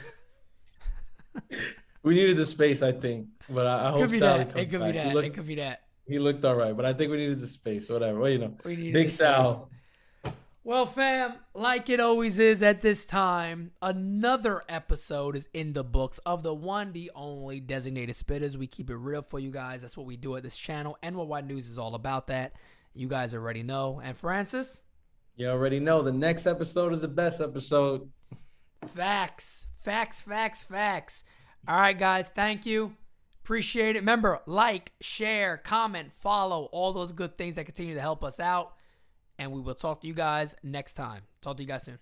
We 2.02 2.16
needed 2.16 2.38
the 2.38 2.46
space, 2.46 2.82
I 2.82 2.94
think, 2.94 3.28
but 3.50 3.68
I, 3.68 3.88
I 3.88 3.92
hope 3.92 4.02
Could 4.02 4.12
be 4.12 4.20
Sally 4.20 4.38
that. 4.46 4.54
comes 4.54 4.62
It 4.62 4.70
could 4.70 4.80
back. 4.80 4.94
be 4.94 4.98
He 5.00 5.04
that. 5.04 5.14
looked, 5.16 5.28
It 5.28 5.34
could 5.34 5.48
be 5.48 5.56
that. 5.56 5.82
he 6.08 6.18
looked 6.20 6.46
all 6.46 6.56
right, 6.56 6.76
but 6.76 6.86
I 6.86 6.94
think 6.94 7.12
we 7.12 7.18
needed 7.18 7.42
the 7.42 7.48
space. 7.48 7.90
Whatever. 7.90 8.20
Well, 8.20 8.30
you 8.30 8.38
know, 8.40 8.56
Big 8.64 9.10
Sal. 9.10 9.70
Well, 10.64 10.86
fam, 10.86 11.36
like 11.56 11.90
it 11.90 12.00
always 12.00 12.38
is 12.38 12.62
at 12.62 12.82
this 12.82 13.06
time, 13.06 13.72
another 13.82 14.62
episode 14.70 15.36
is 15.36 15.48
in 15.54 15.74
the 15.74 15.84
books 15.84 16.20
of 16.26 16.44
the 16.44 16.54
one, 16.54 16.92
the 16.92 17.12
only 17.16 17.60
designated 17.60 18.16
spittaz. 18.16 18.56
We 18.56 18.68
keep 18.68 18.90
it 18.90 18.96
real 18.98 19.22
for 19.22 19.40
you 19.40 19.52
guys. 19.52 19.82
That's 19.82 19.98
what 19.98 20.06
we 20.06 20.18
do 20.18 20.36
at 20.36 20.44
this 20.44 20.58
channel. 20.58 20.98
And 21.02 21.16
what 21.16 21.48
News 21.48 21.70
is 21.70 21.80
all 21.80 21.96
about 21.96 22.28
that. 22.28 22.54
You 22.94 23.08
guys 23.08 23.34
already 23.34 23.64
know. 23.64 24.02
And 24.04 24.18
Francis, 24.18 24.82
You 25.38 25.48
already 25.48 25.80
know 25.80 26.02
the 26.02 26.12
next 26.12 26.46
episode 26.46 26.92
is 26.94 27.00
the 27.00 27.08
best 27.08 27.40
episode. 27.42 28.10
facts, 28.94 29.66
facts, 29.82 30.22
facts, 30.22 30.62
facts. 30.62 31.24
All 31.68 31.80
right, 31.80 31.98
guys, 31.98 32.28
thank 32.28 32.66
you. 32.66 32.96
Appreciate 33.44 33.96
it. 33.96 34.00
Remember, 34.00 34.42
like, 34.46 34.92
share, 35.02 35.58
comment, 35.58 36.14
follow, 36.14 36.66
all 36.72 36.94
those 36.94 37.12
good 37.12 37.38
things 37.38 37.56
that 37.56 37.66
continue 37.66 37.96
to 37.96 38.02
help 38.02 38.24
us 38.24 38.40
out. 38.40 38.74
And 39.40 39.52
we 39.52 39.62
will 39.62 39.74
talk 39.74 40.02
to 40.02 40.08
you 40.08 40.14
guys 40.14 40.54
next 40.62 40.94
time. 40.94 41.22
Talk 41.42 41.58
to 41.58 41.64
you 41.64 41.68
guys 41.68 41.84
soon. 41.84 41.98